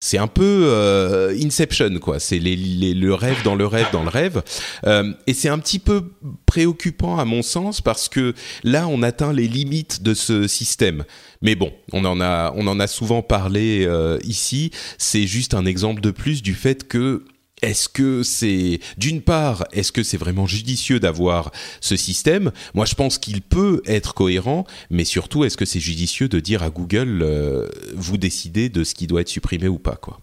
c'est 0.02 0.18
un 0.18 0.26
peu 0.26 0.64
euh, 0.64 1.32
Inception 1.40 2.00
quoi. 2.00 2.18
C'est 2.18 2.40
le 2.40 3.14
rêve 3.14 3.44
dans 3.44 3.54
le 3.54 3.66
rêve 3.66 3.86
dans 3.92 4.02
le 4.02 4.08
rêve, 4.08 4.42
euh, 4.84 5.12
et 5.28 5.32
c'est 5.32 5.48
un 5.48 5.60
petit 5.60 5.78
peu 5.78 6.02
préoccupant 6.44 7.18
à 7.18 7.24
mon 7.24 7.40
sens 7.40 7.80
parce 7.80 8.08
que 8.08 8.34
là 8.64 8.88
on 8.88 9.04
atteint 9.04 9.32
les 9.32 9.46
limites 9.46 10.02
de 10.02 10.12
ce 10.12 10.48
système. 10.48 11.04
Mais 11.40 11.54
bon, 11.54 11.72
on 11.92 12.04
en 12.04 12.20
a 12.20 12.52
on 12.56 12.66
en 12.66 12.80
a 12.80 12.88
souvent 12.88 13.22
parlé 13.22 13.84
euh, 13.86 14.18
ici. 14.24 14.72
C'est 14.98 15.28
juste 15.28 15.54
un 15.54 15.66
exemple 15.66 16.00
de 16.00 16.10
plus 16.10 16.42
du 16.42 16.54
fait 16.54 16.88
que 16.88 17.22
est-ce 17.62 17.88
que 17.88 18.22
c'est 18.22 18.80
d'une 18.98 19.22
part, 19.22 19.64
est-ce 19.72 19.92
que 19.92 20.02
c'est 20.02 20.16
vraiment 20.16 20.46
judicieux 20.46 21.00
d'avoir 21.00 21.50
ce 21.80 21.96
système? 21.96 22.52
Moi, 22.74 22.84
je 22.84 22.94
pense 22.94 23.18
qu'il 23.18 23.40
peut 23.40 23.82
être 23.86 24.14
cohérent, 24.14 24.64
mais 24.90 25.04
surtout, 25.04 25.44
est-ce 25.44 25.56
que 25.56 25.64
c'est 25.64 25.80
judicieux 25.80 26.28
de 26.28 26.40
dire 26.40 26.62
à 26.62 26.70
Google 26.70 27.20
euh, 27.22 27.68
vous 27.94 28.18
décidez 28.18 28.68
de 28.68 28.84
ce 28.84 28.94
qui 28.94 29.06
doit 29.06 29.22
être 29.22 29.28
supprimé 29.28 29.68
ou 29.68 29.78
pas 29.78 29.96
quoi? 29.96 30.20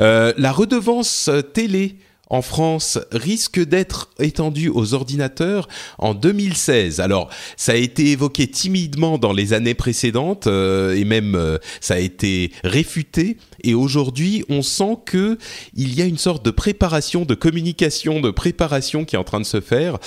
Euh, 0.00 0.32
La 0.38 0.52
redevance 0.52 1.30
télé 1.52 1.96
en 2.32 2.40
France 2.40 2.98
risque 3.12 3.60
d'être 3.60 4.08
étendu 4.18 4.70
aux 4.70 4.94
ordinateurs 4.94 5.68
en 5.98 6.14
2016. 6.14 6.98
Alors, 6.98 7.28
ça 7.56 7.72
a 7.72 7.76
été 7.76 8.10
évoqué 8.10 8.48
timidement 8.48 9.18
dans 9.18 9.34
les 9.34 9.52
années 9.52 9.74
précédentes 9.74 10.46
euh, 10.46 10.96
et 10.96 11.04
même 11.04 11.34
euh, 11.34 11.58
ça 11.82 11.94
a 11.94 11.98
été 11.98 12.50
réfuté. 12.64 13.36
Et 13.62 13.74
aujourd'hui, 13.74 14.44
on 14.48 14.62
sent 14.62 14.96
que 15.04 15.36
il 15.74 15.94
y 15.94 16.00
a 16.00 16.06
une 16.06 16.16
sorte 16.16 16.42
de 16.42 16.50
préparation, 16.50 17.26
de 17.26 17.34
communication, 17.34 18.20
de 18.20 18.30
préparation 18.30 19.04
qui 19.04 19.14
est 19.14 19.18
en 19.18 19.24
train 19.24 19.40
de 19.40 19.46
se 19.46 19.60
faire. 19.60 19.98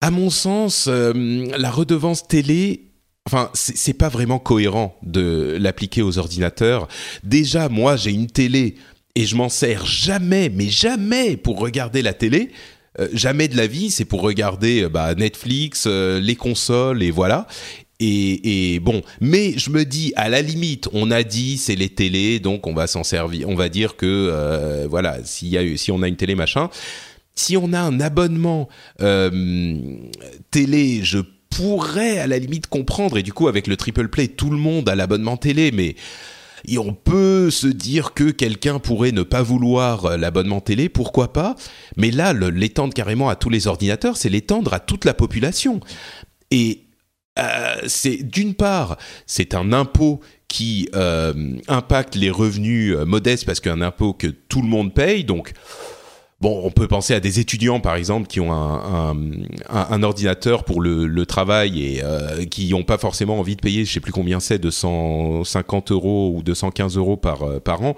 À 0.00 0.10
mon 0.10 0.30
sens, 0.30 0.86
euh, 0.88 1.12
la 1.56 1.70
redevance 1.70 2.26
télé 2.26 2.86
Enfin, 3.26 3.50
c'est 3.52 3.92
pas 3.92 4.08
vraiment 4.08 4.38
cohérent 4.38 4.96
de 5.02 5.56
l'appliquer 5.60 6.00
aux 6.00 6.18
ordinateurs. 6.18 6.88
Déjà, 7.22 7.68
moi, 7.68 7.94
j'ai 7.94 8.10
une 8.10 8.26
télé 8.26 8.76
et 9.14 9.26
je 9.26 9.36
m'en 9.36 9.48
sers 9.48 9.86
jamais, 9.86 10.48
mais 10.48 10.68
jamais 10.68 11.36
pour 11.36 11.58
regarder 11.58 12.02
la 12.02 12.14
télé. 12.14 12.50
Euh, 12.98 13.08
jamais 13.12 13.48
de 13.48 13.56
la 13.56 13.66
vie, 13.66 13.90
c'est 13.90 14.04
pour 14.04 14.20
regarder 14.20 14.82
euh, 14.82 14.88
bah, 14.88 15.14
Netflix, 15.14 15.84
euh, 15.86 16.20
les 16.20 16.36
consoles 16.36 17.02
et 17.02 17.10
voilà. 17.10 17.46
Et, 18.02 18.80
bon, 18.80 19.02
mais 19.20 19.58
je 19.58 19.68
me 19.68 19.84
dis 19.84 20.14
à 20.16 20.30
la 20.30 20.40
limite, 20.40 20.88
on 20.94 21.10
a 21.10 21.22
dit 21.22 21.58
c'est 21.58 21.76
les 21.76 21.90
télés, 21.90 22.40
donc 22.40 22.66
on 22.66 22.72
va 22.72 22.86
s'en 22.86 23.04
servir. 23.04 23.46
On 23.50 23.54
va 23.54 23.68
dire 23.68 23.96
que 23.96 24.86
voilà, 24.88 25.18
y 25.42 25.58
a, 25.58 25.76
si 25.76 25.92
on 25.92 26.00
a 26.00 26.08
une 26.08 26.16
télé 26.16 26.34
machin, 26.34 26.70
si 27.34 27.58
on 27.58 27.74
a 27.74 27.78
un 27.78 28.00
abonnement 28.00 28.70
télé, 30.50 31.00
je 31.02 31.18
pourrais 31.50 32.18
à 32.20 32.26
la 32.26 32.38
limite 32.38 32.68
comprendre. 32.68 33.18
Et 33.18 33.22
du 33.22 33.34
coup, 33.34 33.48
avec 33.48 33.66
le 33.66 33.76
triple 33.76 34.08
play, 34.08 34.28
tout 34.28 34.48
le 34.48 34.56
monde 34.56 34.88
a 34.88 34.94
l'abonnement 34.94 35.36
télé, 35.36 35.70
mais 35.70 35.94
et 36.66 36.78
on 36.78 36.94
peut 36.94 37.50
se 37.50 37.66
dire 37.66 38.14
que 38.14 38.30
quelqu'un 38.30 38.78
pourrait 38.78 39.12
ne 39.12 39.22
pas 39.22 39.42
vouloir 39.42 40.06
euh, 40.06 40.16
l'abonnement 40.16 40.60
télé, 40.60 40.88
pourquoi 40.88 41.32
pas 41.32 41.56
Mais 41.96 42.10
là, 42.10 42.32
l'étendre 42.32 42.94
carrément 42.94 43.28
à 43.28 43.36
tous 43.36 43.50
les 43.50 43.66
ordinateurs, 43.66 44.16
c'est 44.16 44.28
l'étendre 44.28 44.74
à 44.74 44.80
toute 44.80 45.04
la 45.04 45.14
population. 45.14 45.80
Et 46.50 46.84
euh, 47.38 47.76
c'est 47.86 48.16
d'une 48.16 48.54
part, 48.54 48.96
c'est 49.26 49.54
un 49.54 49.72
impôt 49.72 50.20
qui 50.48 50.88
euh, 50.94 51.56
impacte 51.68 52.16
les 52.16 52.30
revenus 52.30 52.96
modestes 53.06 53.46
parce 53.46 53.60
qu'un 53.60 53.82
impôt 53.82 54.12
que 54.12 54.26
tout 54.26 54.62
le 54.62 54.68
monde 54.68 54.92
paye, 54.92 55.24
donc 55.24 55.52
Bon, 56.40 56.62
on 56.64 56.70
peut 56.70 56.88
penser 56.88 57.12
à 57.12 57.20
des 57.20 57.38
étudiants, 57.38 57.80
par 57.80 57.96
exemple, 57.96 58.26
qui 58.26 58.40
ont 58.40 58.50
un, 58.50 59.14
un, 59.68 59.86
un 59.90 60.02
ordinateur 60.02 60.64
pour 60.64 60.80
le, 60.80 61.06
le 61.06 61.26
travail 61.26 61.82
et 61.82 62.00
euh, 62.02 62.46
qui 62.46 62.70
n'ont 62.70 62.82
pas 62.82 62.96
forcément 62.96 63.38
envie 63.38 63.56
de 63.56 63.60
payer, 63.60 63.84
je 63.84 63.92
sais 63.92 64.00
plus 64.00 64.12
combien 64.12 64.40
c'est, 64.40 64.58
250 64.58 65.92
euros 65.92 66.32
ou 66.34 66.42
215 66.42 66.96
euros 66.96 67.18
par, 67.18 67.42
euh, 67.42 67.60
par 67.60 67.82
an. 67.82 67.94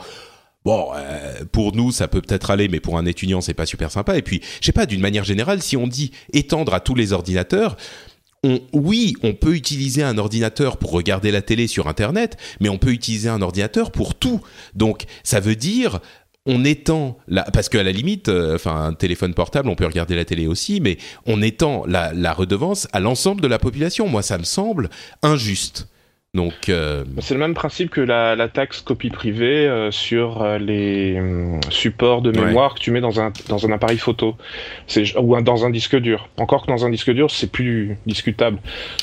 Bon, 0.65 0.91
euh, 0.97 1.45
pour 1.53 1.77
nous, 1.77 1.93
ça 1.93 2.09
peut 2.09 2.21
peut-être 2.21 2.51
aller, 2.51 2.67
mais 2.67 2.81
pour 2.81 2.99
un 2.99 3.07
étudiant, 3.07 3.41
c'est 3.41 3.55
pas 3.55 3.67
super 3.67 3.93
sympa. 3.93 4.17
Et 4.19 4.23
puis, 4.23 4.41
je 4.61 4.67
sais 4.67 4.73
pas, 4.73 4.87
d'une 4.87 5.01
manière 5.01 5.25
générale, 5.25 5.63
si 5.63 5.77
on 5.77 5.87
dit 5.87 6.11
étendre 6.33 6.75
à 6.75 6.81
tous 6.81 6.97
les 6.97 7.13
ordinateurs, 7.13 7.77
on, 8.45 8.61
oui, 8.73 9.15
on 9.23 9.35
peut 9.35 9.55
utiliser 9.55 10.03
un 10.03 10.19
ordinateur 10.19 10.77
pour 10.77 10.91
regarder 10.91 11.31
la 11.31 11.43
télé 11.43 11.69
sur 11.69 11.87
Internet, 11.87 12.37
mais 12.61 12.69
on 12.69 12.79
peut 12.79 12.91
utiliser 12.91 13.29
un 13.29 13.41
ordinateur 13.41 13.93
pour 13.93 14.17
tout. 14.17 14.41
Donc, 14.75 15.05
ça 15.23 15.39
veut 15.39 15.55
dire 15.55 16.01
on 16.47 16.65
étend 16.65 17.19
la, 17.29 17.45
parce 17.45 17.69
qu'à 17.69 17.83
la 17.83 17.93
limite, 17.93 18.29
euh, 18.29 18.59
un 18.65 18.95
téléphone 18.95 19.35
portable, 19.35 19.69
on 19.69 19.77
peut 19.77 19.87
regarder 19.87 20.15
la 20.15 20.25
télé 20.25 20.47
aussi, 20.47 20.81
mais 20.81 20.99
on 21.27 21.41
étend 21.43 21.85
la 21.87 22.33
redevance 22.33 22.89
à 22.93 23.01
l'ensemble 23.01 23.41
de 23.41 23.49
la 23.49 23.59
population. 23.59 24.09
Moi, 24.09 24.23
ça 24.23 24.39
me 24.39 24.45
semble 24.45 24.91
injuste. 25.23 25.89
Donc, 26.35 26.71
euh... 26.71 27.05
c'est 27.19 27.35
le 27.35 27.41
même 27.41 27.53
principe 27.53 27.91
que 27.91 28.01
la, 28.01 28.35
la 28.37 28.49
taxe 28.49 28.81
copie 28.81 29.11
privée 29.11 29.69
euh, 29.69 29.91
sur 29.91 30.41
euh, 30.41 30.57
les 30.57 31.21
hum, 31.21 31.61
supports 31.69 32.23
de 32.23 32.31
mémoire 32.31 32.75
que 32.75 32.81
tu 32.81 32.91
mets 32.91 33.03
dans 33.03 33.21
un 33.21 33.35
dans 33.51 33.67
un 33.67 33.71
appareil 33.71 33.99
photo, 33.99 34.37
c'est 34.87 35.15
ou 35.19 35.39
dans 35.43 35.67
un 35.67 35.69
disque 35.69 35.95
dur. 35.97 36.31
Encore 36.39 36.63
que 36.63 36.69
dans 36.69 36.87
un 36.87 36.91
disque 36.91 37.11
dur, 37.11 37.31
c'est 37.31 37.53
plus 37.53 37.99
discutable 38.07 38.61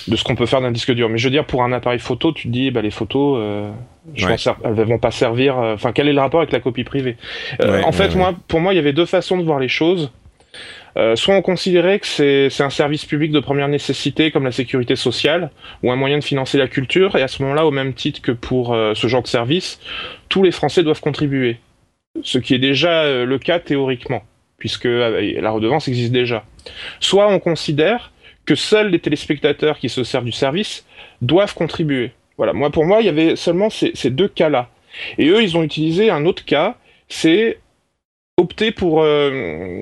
de 0.08 0.16
ce 0.16 0.24
qu'on 0.24 0.36
peut 0.36 0.48
faire 0.48 0.62
d'un 0.62 0.72
disque 0.72 0.92
dur. 0.92 1.08
Mais 1.08 1.20
je 1.20 1.26
veux 1.26 1.32
dire, 1.32 1.46
pour 1.46 1.62
un 1.64 1.72
appareil 1.72 2.00
photo, 2.00 2.32
tu 2.32 2.48
te 2.48 2.52
dis, 2.52 2.72
bah 2.72 2.82
les 2.82 2.90
photos, 2.90 3.38
euh, 3.40 3.72
je 4.16 4.26
ouais. 4.26 4.36
elles 4.64 4.74
vont 4.74 4.98
pas 4.98 5.12
servir. 5.12 5.56
Enfin, 5.56 5.92
quel 5.92 6.08
est 6.08 6.14
le 6.14 6.22
rapport 6.22 6.40
avec 6.40 6.52
la 6.52 6.62
copie 6.62 6.84
privée? 6.84 7.16
En 7.62 7.92
fait, 7.92 8.16
moi, 8.16 8.34
pour 8.48 8.60
moi, 8.60 8.74
il 8.74 8.78
y 8.78 8.80
avait 8.80 8.92
deux 8.92 9.06
façons 9.06 9.38
de 9.38 9.44
voir 9.44 9.60
les 9.60 9.70
choses. 9.70 10.10
Euh, 10.98 11.16
soit 11.16 11.36
on 11.36 11.42
considérait 11.42 12.00
que 12.00 12.08
c'est 12.08 12.64
un 12.64 12.70
service 12.70 13.06
public 13.06 13.32
de 13.32 13.40
première 13.40 13.68
nécessité 13.68 14.32
comme 14.32 14.44
la 14.44 14.52
sécurité 14.52 14.96
sociale 14.96 15.52
ou 15.84 15.92
un 15.92 15.96
moyen 15.96 16.18
de 16.18 16.24
financer 16.24 16.58
la 16.58 16.68
culture, 16.68 17.16
et 17.16 17.22
à 17.22 17.28
ce 17.28 17.42
moment-là, 17.44 17.66
au 17.66 17.72
même 17.72 17.94
titre 17.94 18.22
que 18.22 18.32
pour 18.32 18.74
euh, 18.74 18.94
ce 18.96 19.08
genre 19.08 19.22
de 19.22 19.28
service, 19.28 19.80
tous 20.28 20.44
les 20.44 20.52
Français 20.52 20.84
doivent 20.84 21.02
contribuer. 21.02 21.58
Ce 22.24 22.38
qui 22.38 22.54
est 22.54 22.60
déjà 22.60 23.04
euh, 23.04 23.26
le 23.26 23.38
cas 23.38 23.60
théoriquement, 23.60 24.24
puisque 24.58 24.86
la 24.86 25.52
redevance 25.52 25.88
existe 25.88 26.12
déjà. 26.12 26.44
Soit 27.00 27.28
on 27.30 27.40
considère 27.40 28.12
que 28.46 28.56
seuls 28.56 28.90
les 28.90 29.00
téléspectateurs 29.00 29.78
qui 29.78 29.90
se 29.90 30.04
servent 30.04 30.26
du 30.26 30.32
service 30.32 30.86
doivent 31.22 31.54
contribuer. 31.54 32.12
Voilà, 32.38 32.54
moi 32.54 32.72
pour 32.72 32.86
moi, 32.86 33.02
il 33.02 33.06
y 33.06 33.10
avait 33.10 33.36
seulement 33.36 33.70
ces, 33.70 33.92
ces 33.94 34.10
deux 34.10 34.28
cas-là. 34.28 34.70
Et 35.18 35.28
eux, 35.28 35.44
ils 35.44 35.56
ont 35.56 35.64
utilisé 35.64 36.10
un 36.10 36.26
autre 36.26 36.44
cas, 36.46 36.76
c'est 37.08 37.60
opter 38.40 38.72
pour 38.72 39.02
euh, 39.02 39.82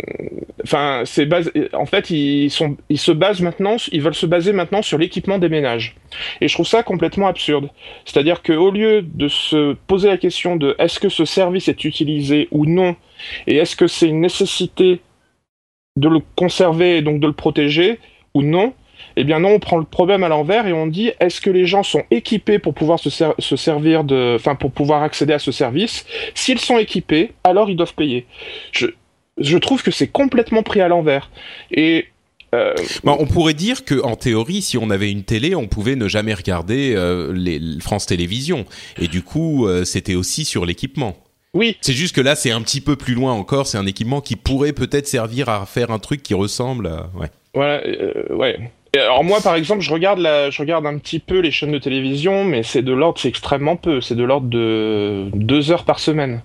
enfin 0.63 1.03
c'est 1.05 1.29
en 1.73 1.85
fait 1.85 2.09
ils 2.09 2.49
sont 2.49 2.75
ils 2.89 2.97
se 2.97 3.11
basent 3.11 3.41
maintenant 3.41 3.77
ils 3.91 4.01
veulent 4.01 4.15
se 4.15 4.25
baser 4.25 4.51
maintenant 4.51 4.81
sur 4.81 4.97
l'équipement 4.97 5.37
des 5.37 5.49
ménages. 5.49 5.95
Et 6.41 6.47
je 6.47 6.53
trouve 6.53 6.67
ça 6.67 6.83
complètement 6.83 7.27
absurde. 7.27 7.69
C'est-à-dire 8.05 8.41
que 8.41 8.53
au 8.53 8.71
lieu 8.71 9.01
de 9.01 9.27
se 9.27 9.73
poser 9.87 10.09
la 10.09 10.17
question 10.17 10.55
de 10.55 10.75
est-ce 10.79 10.99
que 10.99 11.09
ce 11.09 11.25
service 11.25 11.67
est 11.67 11.85
utilisé 11.85 12.47
ou 12.51 12.65
non 12.65 12.95
et 13.45 13.57
est-ce 13.57 13.75
que 13.75 13.87
c'est 13.87 14.07
une 14.07 14.21
nécessité 14.21 15.01
de 15.95 16.09
le 16.09 16.19
conserver 16.35 16.97
et 16.97 17.01
donc 17.01 17.19
de 17.19 17.27
le 17.27 17.33
protéger 17.33 17.99
ou 18.33 18.41
non 18.41 18.73
eh 19.17 19.23
bien 19.23 19.39
non, 19.39 19.49
on 19.49 19.59
prend 19.59 19.77
le 19.77 19.83
problème 19.83 20.23
à 20.23 20.29
l'envers 20.29 20.67
et 20.67 20.73
on 20.73 20.87
dit 20.87 21.11
est-ce 21.19 21.41
que 21.41 21.49
les 21.49 21.65
gens 21.65 21.83
sont 21.83 22.03
équipés 22.11 22.59
pour 22.59 22.73
pouvoir 22.73 22.99
se, 22.99 23.09
ser 23.09 23.31
se 23.39 23.55
servir 23.55 24.03
de, 24.03 24.35
enfin 24.35 24.55
pour 24.55 24.71
pouvoir 24.71 25.01
accéder 25.01 25.33
à 25.33 25.39
ce 25.39 25.51
service? 25.51 26.05
S'ils 26.35 26.59
sont 26.59 26.77
équipés, 26.77 27.31
alors 27.43 27.69
ils 27.69 27.75
doivent 27.75 27.95
payer. 27.95 28.27
Je, 28.71 28.87
je 29.39 29.57
trouve 29.57 29.81
que 29.81 29.91
c'est 29.91 30.07
complètement 30.07 30.61
pris 30.61 30.81
à 30.81 30.87
l'envers. 30.87 31.31
Et 31.71 32.05
euh... 32.53 32.73
Bon, 33.03 33.17
on 33.19 33.25
pourrait 33.25 33.55
dire 33.55 33.83
que, 33.83 34.01
en 34.03 34.15
théorie, 34.15 34.61
si 34.61 34.77
on 34.77 34.89
avait 34.89 35.11
une 35.11 35.23
télé, 35.23 35.55
on 35.55 35.67
pouvait 35.67 35.95
ne 35.95 36.07
jamais 36.07 36.33
regarder 36.33 36.93
euh, 36.95 37.33
les 37.33 37.59
France 37.81 38.05
Télévisions, 38.05 38.65
et 38.99 39.07
du 39.07 39.21
coup, 39.21 39.67
euh, 39.67 39.83
c'était 39.83 40.15
aussi 40.15 40.45
sur 40.45 40.65
l'équipement. 40.65 41.17
Oui. 41.53 41.75
C'est 41.81 41.93
juste 41.93 42.15
que 42.15 42.21
là, 42.21 42.35
c'est 42.35 42.51
un 42.51 42.61
petit 42.61 42.81
peu 42.81 42.95
plus 42.95 43.15
loin 43.15 43.33
encore. 43.33 43.67
C'est 43.67 43.77
un 43.79 43.87
équipement 43.87 44.21
qui 44.21 44.35
pourrait 44.35 44.73
peut-être 44.73 45.07
servir 45.07 45.49
à 45.49 45.65
faire 45.65 45.91
un 45.91 45.99
truc 45.99 46.21
qui 46.21 46.35
ressemble 46.35 46.87
à. 46.87 47.09
Ouais. 47.15 47.27
Voilà, 47.53 47.81
ouais. 48.29 48.59
Alors 48.99 49.23
moi, 49.23 49.39
par 49.41 49.55
exemple, 49.55 49.81
je 49.81 49.91
regarde, 49.91 50.19
la, 50.19 50.49
je 50.49 50.61
regarde 50.61 50.85
un 50.85 50.97
petit 50.97 51.19
peu 51.19 51.39
les 51.39 51.51
chaînes 51.51 51.71
de 51.71 51.79
télévision, 51.79 52.43
mais 52.43 52.63
c'est 52.63 52.81
de 52.81 52.93
l'ordre, 52.93 53.19
c'est 53.19 53.29
extrêmement 53.29 53.75
peu. 53.75 54.01
C'est 54.01 54.15
de 54.15 54.23
l'ordre 54.23 54.47
de 54.47 55.25
deux 55.33 55.71
heures 55.71 55.83
par 55.85 55.99
semaine. 55.99 56.41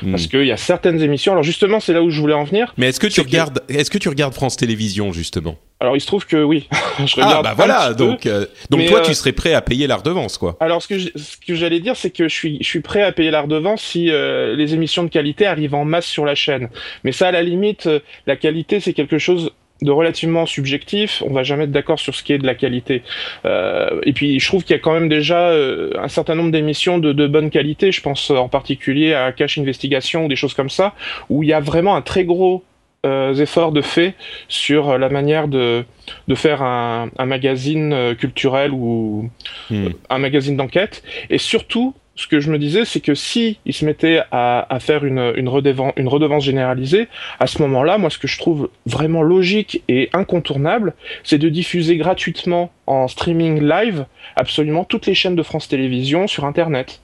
Hmm. 0.00 0.12
Parce 0.12 0.26
qu'il 0.26 0.46
y 0.46 0.52
a 0.52 0.56
certaines 0.56 1.02
émissions. 1.02 1.32
Alors 1.32 1.44
justement, 1.44 1.78
c'est 1.78 1.92
là 1.92 2.02
où 2.02 2.08
je 2.08 2.18
voulais 2.18 2.32
en 2.34 2.44
venir. 2.44 2.72
Mais 2.78 2.88
est-ce 2.88 2.98
que 3.00 3.06
tu 3.08 3.20
que- 3.22 3.26
regardes, 3.26 3.60
est-ce 3.68 3.90
que 3.90 3.98
tu 3.98 4.08
regardes 4.08 4.32
France 4.32 4.56
Télévisions 4.56 5.12
justement? 5.12 5.56
Alors 5.80 5.96
il 5.96 6.00
se 6.00 6.06
trouve 6.06 6.24
que 6.26 6.42
oui, 6.42 6.66
je 7.04 7.14
Ah 7.20 7.26
regarde. 7.26 7.44
bah 7.44 7.50
un 7.50 7.54
voilà, 7.54 7.92
donc 7.92 8.24
euh, 8.24 8.46
donc 8.70 8.86
toi 8.86 9.00
euh, 9.00 9.02
tu 9.02 9.12
serais 9.14 9.32
prêt 9.32 9.52
à 9.52 9.60
payer 9.60 9.86
la 9.88 9.96
redevance 9.96 10.38
quoi. 10.38 10.56
Alors 10.60 10.80
ce 10.80 10.88
que 10.88 10.98
je- 10.98 11.08
ce 11.16 11.36
que 11.36 11.54
j'allais 11.54 11.80
dire, 11.80 11.96
c'est 11.96 12.10
que 12.10 12.26
je 12.28 12.34
suis 12.34 12.56
je 12.62 12.66
suis 12.66 12.80
prêt 12.80 13.02
à 13.02 13.12
payer 13.12 13.30
la 13.30 13.42
redevance 13.42 13.82
si 13.82 14.08
euh, 14.10 14.56
les 14.56 14.72
émissions 14.74 15.02
de 15.02 15.08
qualité 15.10 15.44
arrivent 15.44 15.74
en 15.74 15.84
masse 15.84 16.06
sur 16.06 16.24
la 16.24 16.34
chaîne. 16.36 16.68
Mais 17.04 17.12
ça, 17.12 17.28
à 17.28 17.32
la 17.32 17.42
limite, 17.42 17.88
la 18.26 18.36
qualité, 18.36 18.80
c'est 18.80 18.94
quelque 18.94 19.18
chose 19.18 19.50
de 19.82 19.90
relativement 19.90 20.46
subjectif. 20.46 21.22
On 21.26 21.32
va 21.32 21.42
jamais 21.42 21.64
être 21.64 21.70
d'accord 21.72 21.98
sur 21.98 22.14
ce 22.14 22.22
qui 22.22 22.32
est 22.32 22.38
de 22.38 22.46
la 22.46 22.54
qualité. 22.54 23.02
Euh, 23.44 24.00
et 24.04 24.12
puis, 24.12 24.40
je 24.40 24.46
trouve 24.46 24.62
qu'il 24.64 24.74
y 24.74 24.78
a 24.78 24.82
quand 24.82 24.94
même 24.94 25.08
déjà 25.08 25.50
euh, 25.50 25.90
un 25.98 26.08
certain 26.08 26.34
nombre 26.34 26.50
d'émissions 26.52 26.98
de, 26.98 27.12
de 27.12 27.26
bonne 27.26 27.50
qualité. 27.50 27.92
Je 27.92 28.00
pense 28.00 28.30
euh, 28.30 28.36
en 28.36 28.48
particulier 28.48 29.12
à 29.12 29.32
Cash 29.32 29.58
Investigation 29.58 30.24
ou 30.24 30.28
des 30.28 30.36
choses 30.36 30.54
comme 30.54 30.70
ça, 30.70 30.94
où 31.28 31.42
il 31.42 31.48
y 31.48 31.52
a 31.52 31.60
vraiment 31.60 31.94
un 31.96 32.02
très 32.02 32.24
gros 32.24 32.64
euh, 33.04 33.34
efforts 33.34 33.72
de 33.72 33.82
fait 33.82 34.14
sur 34.48 34.90
euh, 34.90 34.98
la 34.98 35.08
manière 35.08 35.48
de, 35.48 35.84
de 36.28 36.34
faire 36.36 36.62
un, 36.62 37.10
un 37.18 37.26
magazine 37.26 37.92
euh, 37.92 38.14
culturel 38.14 38.70
ou 38.72 39.28
Hmm. 39.70 39.88
un 40.10 40.18
magazine 40.18 40.56
d'enquête. 40.56 41.02
Et 41.30 41.38
surtout, 41.38 41.94
ce 42.14 42.26
que 42.26 42.40
je 42.40 42.50
me 42.50 42.58
disais, 42.58 42.84
c'est 42.84 43.00
que 43.00 43.14
si 43.14 43.58
ils 43.64 43.72
se 43.72 43.84
mettaient 43.86 44.20
à, 44.30 44.66
à 44.74 44.80
faire 44.80 45.04
une, 45.04 45.32
une, 45.36 45.48
redevance, 45.48 45.92
une 45.96 46.08
redevance 46.08 46.44
généralisée, 46.44 47.08
à 47.40 47.46
ce 47.46 47.60
moment-là, 47.62 47.96
moi, 47.98 48.10
ce 48.10 48.18
que 48.18 48.28
je 48.28 48.38
trouve 48.38 48.68
vraiment 48.86 49.22
logique 49.22 49.82
et 49.88 50.10
incontournable, 50.12 50.94
c'est 51.24 51.38
de 51.38 51.48
diffuser 51.48 51.96
gratuitement 51.96 52.70
en 52.86 53.08
streaming 53.08 53.62
live 53.66 54.04
absolument 54.36 54.84
toutes 54.84 55.06
les 55.06 55.14
chaînes 55.14 55.36
de 55.36 55.42
France 55.42 55.68
Télévisions 55.68 56.26
sur 56.26 56.44
Internet. 56.44 57.00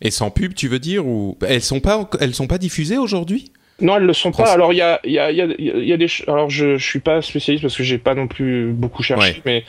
Et 0.00 0.10
sans 0.10 0.30
pub, 0.30 0.54
tu 0.54 0.66
veux 0.68 0.78
dire 0.80 1.06
ou 1.06 1.36
elles 1.46 1.60
sont 1.62 1.80
pas 1.80 2.08
elles 2.18 2.34
sont 2.34 2.48
pas 2.48 2.58
diffusées 2.58 2.98
aujourd'hui? 2.98 3.52
Non, 3.80 3.96
elles 3.96 4.04
le 4.04 4.12
sont 4.12 4.32
pas. 4.32 4.50
Alors 4.52 4.72
il 4.72 4.76
y 4.76 4.82
a, 4.82 5.00
il 5.04 5.12
y 5.12 5.18
a, 5.18 5.30
il 5.30 5.36
y 5.36 5.42
a, 5.42 5.46
il 5.58 5.84
y 5.86 5.92
a 5.92 5.96
des. 5.96 6.06
Alors 6.26 6.50
je, 6.50 6.76
je 6.76 6.84
suis 6.84 7.00
pas 7.00 7.20
spécialiste 7.22 7.62
parce 7.62 7.76
que 7.76 7.82
j'ai 7.82 7.98
pas 7.98 8.14
non 8.14 8.26
plus 8.28 8.72
beaucoup 8.72 9.02
cherché, 9.02 9.34
Ouais. 9.34 9.42
mais 9.44 9.64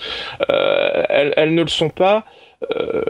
euh, 0.49 1.03
elles, 1.09 1.33
elles 1.37 1.53
ne 1.53 1.61
le 1.61 1.67
sont 1.67 1.89
pas. 1.89 2.25
Euh, 2.77 3.03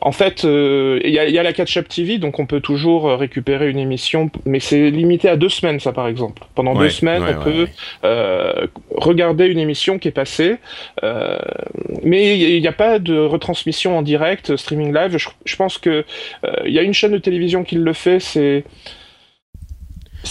en 0.00 0.12
fait, 0.12 0.44
euh, 0.44 0.98
il 1.04 1.10
y, 1.10 1.18
a, 1.18 1.26
il 1.26 1.34
y 1.34 1.38
a 1.38 1.42
la 1.42 1.52
Catch-up 1.52 1.88
TV, 1.88 2.18
donc 2.18 2.38
on 2.38 2.46
peut 2.46 2.60
toujours 2.60 3.08
euh, 3.08 3.16
récupérer 3.16 3.70
une 3.70 3.78
émission, 3.78 4.30
mais 4.44 4.60
c'est 4.60 4.90
limité 4.90 5.28
à 5.28 5.36
deux 5.36 5.48
semaines, 5.48 5.80
ça 5.80 5.92
par 5.92 6.08
exemple. 6.08 6.42
Pendant 6.54 6.74
Ouais, 6.74 6.84
deux 6.84 6.90
semaines, 6.90 7.22
ouais, 7.22 7.34
on 7.34 7.48
ouais, 7.48 7.66
peut 8.02 8.68
regarder 8.96 9.46
une 9.46 9.58
émission 9.58 9.98
qui 9.98 10.08
est 10.08 10.12
passée, 10.12 10.56
mais 12.02 12.38
il 12.38 12.60
n'y 12.60 12.68
a 12.68 12.72
pas 12.72 12.98
de 12.98 13.18
retransmission 13.18 13.98
en 13.98 14.02
direct, 14.02 14.56
streaming 14.56 14.92
live. 14.94 15.16
Je, 15.18 15.28
je 15.44 15.56
pense 15.56 15.78
que 15.78 16.04
il 16.64 16.72
y 16.72 16.78
a 16.78 16.82
une 16.82 16.94
chaîne 16.94 17.12
de 17.12 17.18
télévision 17.18 17.64
qui 17.64 17.76
le 17.76 17.92
fait, 17.92 18.20
c'est- 18.20 18.64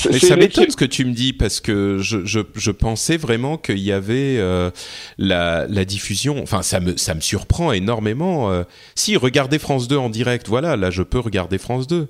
Mais 0.10 0.20
ça 0.20 0.36
m'étonne 0.36 0.70
ce 0.72 0.76
que 0.78 0.86
tu 0.86 1.04
me 1.06 1.14
dis 1.14 1.34
parce 1.34 1.60
que 1.60 1.98
je, 2.00 2.26
je, 2.26 2.40
je 2.56 2.72
pensais 2.72 3.18
vraiment 3.18 3.58
qu'il 3.58 3.80
y 3.80 3.92
avait 3.92 4.38
euh, 4.40 4.72
la, 5.18 5.66
la 5.68 5.86
diffusion. 5.86 6.42
Enfin, 6.42 6.62
ça 6.62 6.80
me, 6.80 6.96
ça 6.98 7.14
me 7.14 7.22
surprend 7.22 7.72
énormément. 7.72 8.52
euh. 8.52 8.64
Si, 8.96 9.18
regardez 9.18 9.60
France 9.60 9.88
2 9.88 9.98
en 9.98 10.10
direct, 10.10 10.48
voilà, 10.48 10.76
là 10.78 10.90
je 10.92 11.04
peux 11.04 11.20
regarder 11.20 11.58
France 11.58 11.88
2. 11.88 12.08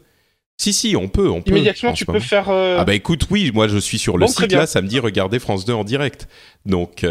Si, 0.57 0.73
si, 0.73 0.95
on 0.95 1.07
peut, 1.07 1.27
on 1.29 1.41
peut. 1.41 1.51
Immédiatement, 1.51 1.89
en 1.89 1.93
tu 1.93 2.05
peux 2.05 2.19
faire. 2.19 2.49
euh, 2.49 2.77
Ah 2.79 2.85
bah 2.85 2.93
écoute, 2.93 3.25
oui, 3.31 3.49
moi 3.53 3.67
je 3.67 3.79
suis 3.79 3.97
sur 3.97 4.17
le 4.17 4.25
Bon, 4.27 4.31
site, 4.31 4.51
là 4.51 4.67
ça 4.67 4.81
me 4.83 4.87
dit 4.87 4.99
regardez 4.99 5.39
France 5.39 5.65
2 5.65 5.73
en 5.73 5.83
direct. 5.83 6.27
Donc 6.67 7.03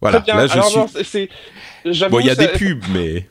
voilà, 0.00 0.22
là 0.28 0.46
je 0.46 0.52
alors, 0.52 0.88
suis... 1.02 1.28
Bon, 2.10 2.20
il 2.20 2.26
y 2.26 2.30
a 2.30 2.34
ça- 2.36 2.46
des 2.46 2.52
pubs, 2.58 2.84
mais 2.92 3.28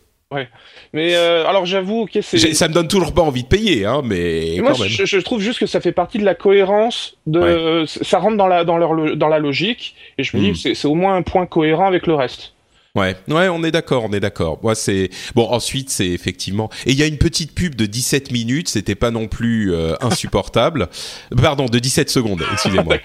Mais 0.93 1.15
euh, 1.15 1.45
alors, 1.47 1.65
j'avoue, 1.65 2.01
ok, 2.01 2.17
c'est. 2.21 2.53
ça 2.53 2.67
me 2.67 2.73
donne 2.73 2.87
toujours 2.87 3.13
pas 3.13 3.21
envie 3.21 3.43
de 3.43 3.47
payer, 3.47 3.85
hein, 3.85 4.01
mais 4.03 4.57
moi, 4.59 4.73
quand 4.73 4.79
même. 4.79 4.89
je, 4.89 5.05
je 5.05 5.17
trouve 5.19 5.39
juste 5.41 5.59
que 5.59 5.65
ça 5.65 5.79
fait 5.79 5.91
partie 5.91 6.17
de 6.17 6.25
la 6.25 6.35
cohérence 6.35 7.15
de. 7.27 7.85
Ça 7.85 8.19
rentre 8.19 8.35
dans 8.37 8.47
la 8.47 8.63
dans 8.65 8.77
leur 8.77 9.15
dans 9.15 9.27
la 9.29 9.39
logique, 9.39 9.95
et 10.17 10.23
je 10.23 10.35
me 10.35 10.41
dis 10.41 10.49
Hmm. 10.49 10.53
que 10.71 10.73
c'est 10.73 10.87
au 10.87 10.95
moins 10.95 11.15
un 11.15 11.21
point 11.21 11.45
cohérent 11.45 11.87
avec 11.87 12.07
le 12.07 12.15
reste. 12.15 12.51
Ouais, 12.95 13.15
ouais, 13.27 13.49
on 13.49 13.61
est 13.65 13.71
d'accord, 13.71 14.05
on 14.05 14.13
est 14.13 14.21
d'accord. 14.21 14.57
Moi, 14.63 14.73
c'est 14.73 15.09
bon. 15.35 15.49
Ensuite, 15.49 15.89
c'est 15.89 16.07
effectivement. 16.07 16.69
Et 16.85 16.91
il 16.91 16.97
y 16.97 17.03
a 17.03 17.07
une 17.07 17.17
petite 17.17 17.53
pub 17.53 17.75
de 17.75 17.85
17 17.85 18.31
minutes. 18.31 18.69
C'était 18.69 18.95
pas 18.95 19.11
non 19.11 19.27
plus 19.27 19.73
euh, 19.73 19.95
insupportable. 19.99 20.87
Pardon, 21.41 21.65
de 21.65 21.77
17 21.77 22.09
secondes. 22.09 22.41
Excusez-moi. 22.53 22.95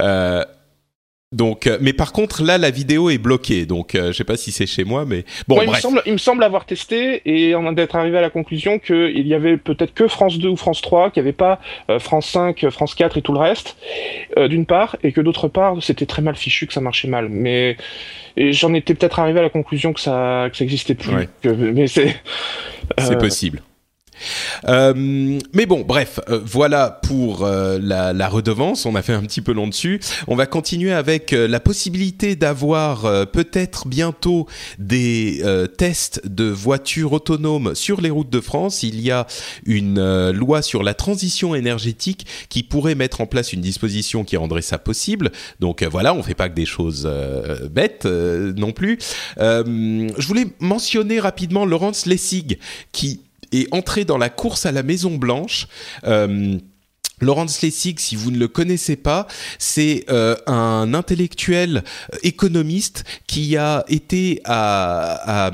Euh, 0.00 0.44
donc, 1.32 1.68
euh, 1.68 1.78
mais 1.80 1.92
par 1.92 2.12
contre, 2.12 2.42
là, 2.42 2.58
la 2.58 2.70
vidéo 2.70 3.08
est 3.08 3.18
bloquée. 3.18 3.64
Donc, 3.64 3.94
euh, 3.94 4.08
je 4.10 4.16
sais 4.16 4.24
pas 4.24 4.36
si 4.36 4.50
c'est 4.50 4.66
chez 4.66 4.82
moi, 4.82 5.04
mais 5.06 5.24
bon, 5.46 5.54
Moi, 5.54 5.64
il 5.64 5.66
me 5.68 5.72
bref. 5.72 5.80
semble, 5.82 6.02
il 6.04 6.12
me 6.12 6.18
semble 6.18 6.42
avoir 6.42 6.66
testé 6.66 7.22
et 7.24 7.54
en 7.54 7.70
d'être 7.72 7.94
arrivé 7.94 8.18
à 8.18 8.20
la 8.20 8.30
conclusion 8.30 8.80
qu'il 8.80 9.26
y 9.28 9.32
avait 9.34 9.56
peut-être 9.56 9.94
que 9.94 10.08
France 10.08 10.38
2 10.38 10.48
ou 10.48 10.56
France 10.56 10.82
3, 10.82 11.10
qu'il 11.12 11.22
n'y 11.22 11.28
avait 11.28 11.36
pas 11.36 11.60
euh, 11.88 12.00
France 12.00 12.26
5, 12.30 12.64
euh, 12.64 12.70
France 12.72 12.96
4 12.96 13.16
et 13.16 13.22
tout 13.22 13.32
le 13.32 13.38
reste, 13.38 13.76
euh, 14.38 14.48
d'une 14.48 14.66
part, 14.66 14.96
et 15.04 15.12
que 15.12 15.20
d'autre 15.20 15.46
part, 15.46 15.80
c'était 15.82 16.06
très 16.06 16.20
mal 16.20 16.34
fichu, 16.34 16.66
que 16.66 16.72
ça 16.72 16.80
marchait 16.80 17.06
mal. 17.06 17.28
Mais 17.28 17.76
j'en 18.36 18.74
étais 18.74 18.94
peut-être 18.94 19.20
arrivé 19.20 19.38
à 19.38 19.42
la 19.42 19.50
conclusion 19.50 19.92
que 19.92 20.00
ça 20.00 20.48
que 20.50 20.56
ça 20.56 20.64
existait 20.64 20.94
plus. 20.96 21.14
Ouais. 21.14 21.28
Que- 21.42 21.48
mais 21.50 21.86
c'est 21.86 22.16
C'est 22.98 23.14
euh, 23.14 23.18
possible. 23.18 23.62
Euh, 24.68 25.38
mais 25.52 25.66
bon, 25.66 25.82
bref, 25.82 26.20
euh, 26.28 26.40
voilà 26.44 27.00
pour 27.02 27.44
euh, 27.44 27.78
la, 27.80 28.28
redevance. 28.28 28.86
On 28.86 28.94
a 28.94 29.02
fait 29.02 29.12
un 29.12 29.22
petit 29.22 29.40
peu 29.40 29.52
long 29.52 29.66
dessus. 29.66 30.00
On 30.28 30.36
va 30.36 30.46
continuer 30.46 30.92
avec 30.92 31.32
la 31.32 31.60
possibilité 31.60 32.36
d'avoir 32.36 33.26
peut-être 33.28 33.88
bientôt 33.88 34.46
des 34.78 35.42
tests 35.76 36.26
de 36.26 36.44
voitures 36.44 37.12
autonomes 37.12 37.74
sur 37.74 38.00
les 38.00 38.10
routes 38.10 38.30
de 38.30 38.40
France. 38.40 38.82
Il 38.82 39.00
y 39.00 39.10
a 39.10 39.26
une 39.64 40.30
loi 40.30 40.62
sur 40.62 40.82
la 40.82 40.94
transition 40.94 41.54
énergétique 41.54 42.26
qui 42.48 42.62
pourrait 42.62 42.94
mettre 42.94 43.20
en 43.20 43.26
place 43.26 43.52
une 43.52 43.60
disposition 43.60 44.24
qui 44.24 44.36
rendrait 44.36 44.62
ça 44.62 44.78
possible. 44.78 45.32
Donc 45.58 45.82
voilà, 45.82 46.14
on 46.14 46.22
fait 46.22 46.34
pas 46.34 46.48
que 46.48 46.54
des 46.54 46.66
choses 46.66 47.10
bêtes 47.70 48.04
non 48.06 48.72
plus. 48.72 48.98
Je 49.38 50.26
voulais 50.26 50.46
mentionner 50.60 51.18
rapidement 51.18 51.64
Laurence 51.64 52.06
Lessig 52.06 52.58
qui 52.92 53.20
est 53.52 53.72
entré 53.72 54.04
dans 54.04 54.18
la 54.18 54.28
course 54.28 54.66
à 54.66 54.72
la 54.72 54.82
Maison 54.82 55.16
Blanche. 55.16 55.66
Euh, 56.04 56.58
Laurence 57.22 57.60
Lessig, 57.60 58.00
si 58.00 58.16
vous 58.16 58.30
ne 58.30 58.38
le 58.38 58.48
connaissez 58.48 58.96
pas, 58.96 59.26
c'est 59.58 60.06
euh, 60.08 60.36
un 60.46 60.94
intellectuel 60.94 61.82
euh, 62.14 62.16
économiste 62.22 63.04
qui 63.26 63.58
a 63.58 63.84
été 63.88 64.40
à, 64.46 65.50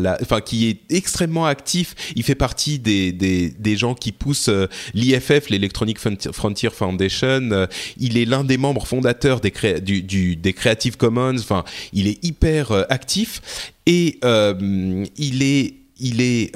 la, 0.00 0.18
enfin 0.20 0.40
qui 0.40 0.66
est 0.68 0.80
extrêmement 0.90 1.46
actif. 1.46 1.94
Il 2.16 2.24
fait 2.24 2.34
partie 2.34 2.80
des 2.80 3.12
des, 3.12 3.48
des 3.50 3.76
gens 3.76 3.94
qui 3.94 4.10
poussent 4.10 4.48
euh, 4.48 4.66
l'IFF, 4.92 5.50
l'Electronic 5.50 6.00
Frontier 6.32 6.70
Foundation. 6.70 7.68
Il 7.96 8.18
est 8.18 8.24
l'un 8.24 8.42
des 8.42 8.58
membres 8.58 8.84
fondateurs 8.84 9.40
des 9.40 9.52
cré- 9.52 9.80
du, 9.80 10.34
des 10.34 10.52
Creative 10.52 10.96
Commons. 10.96 11.38
Enfin, 11.38 11.62
il 11.92 12.08
est 12.08 12.24
hyper 12.24 12.72
actif 12.90 13.72
et 13.86 14.18
il 15.16 15.42
est 15.44 15.74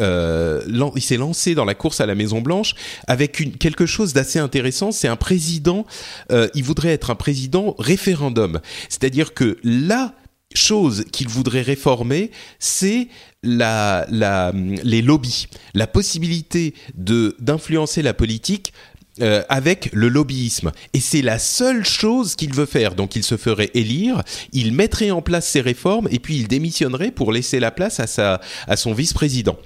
euh, 0.01 0.63
il 0.97 1.03
s'est 1.03 1.17
lancé 1.17 1.55
dans 1.55 1.65
la 1.65 1.75
course 1.75 2.01
à 2.01 2.07
la 2.07 2.15
Maison 2.15 2.41
Blanche 2.41 2.75
avec 3.07 3.59
quelque 3.59 3.87
chose 3.87 4.13
d'assez 4.13 4.39
intéressant. 4.39 4.93
C'est 4.93 5.09
un 5.09 5.17
président. 5.17 5.87
euh, 6.31 6.49
il 6.55 6.65
voudrait 6.65 6.93
être 6.93 7.11
un 7.11 7.15
président 7.15 7.75
référendum, 7.79 8.61
c'est-à-dire 8.89 9.35
que 9.35 9.59
la 9.63 10.15
chose 10.55 11.05
qu'il 11.13 11.29
voudrait 11.29 11.63
réformer, 11.63 12.31
c'est 12.59 13.09
les 13.43 15.03
lobbies, 15.03 15.47
la 15.75 15.87
possibilité 15.87 16.75
d'influencer 16.95 18.03
la 18.03 18.15
politique 18.15 18.73
euh, 19.21 19.43
avec 19.51 19.91
le 19.93 20.09
lobbyisme. 20.09 20.73
Et 20.95 21.01
c'est 21.01 21.21
la 21.21 21.39
seule 21.39 21.85
chose 21.85 22.35
qu'il 22.35 22.55
veut 22.55 22.65
faire. 22.65 22.95
Donc 22.95 23.15
il 23.15 23.23
se 23.23 23.37
ferait 23.37 23.71
élire, 23.75 24.23
il 24.55 24.73
mettrait 24.73 25.11
en 25.11 25.21
place 25.21 25.47
ses 25.47 25.61
réformes 25.61 26.09
et 26.11 26.19
puis 26.19 26.37
il 26.37 26.49
démissionnerait 26.49 27.11
pour 27.11 27.31
laisser 27.31 27.61
la 27.61 27.71
place 27.71 28.01
à, 28.01 28.07
sa, 28.07 28.41
à 28.67 28.77
son 28.77 28.95
vice-président. 28.95 29.59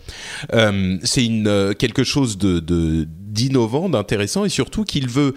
Euh, 0.52 0.98
c'est 1.04 1.28
euh, 1.30 1.74
quelque 1.74 2.02
chose 2.02 2.38
de 2.38 3.06
d'innovant, 3.36 3.88
d'intéressant 3.88 4.44
et 4.44 4.48
surtout 4.48 4.84
qu'il 4.84 5.08
veut 5.08 5.34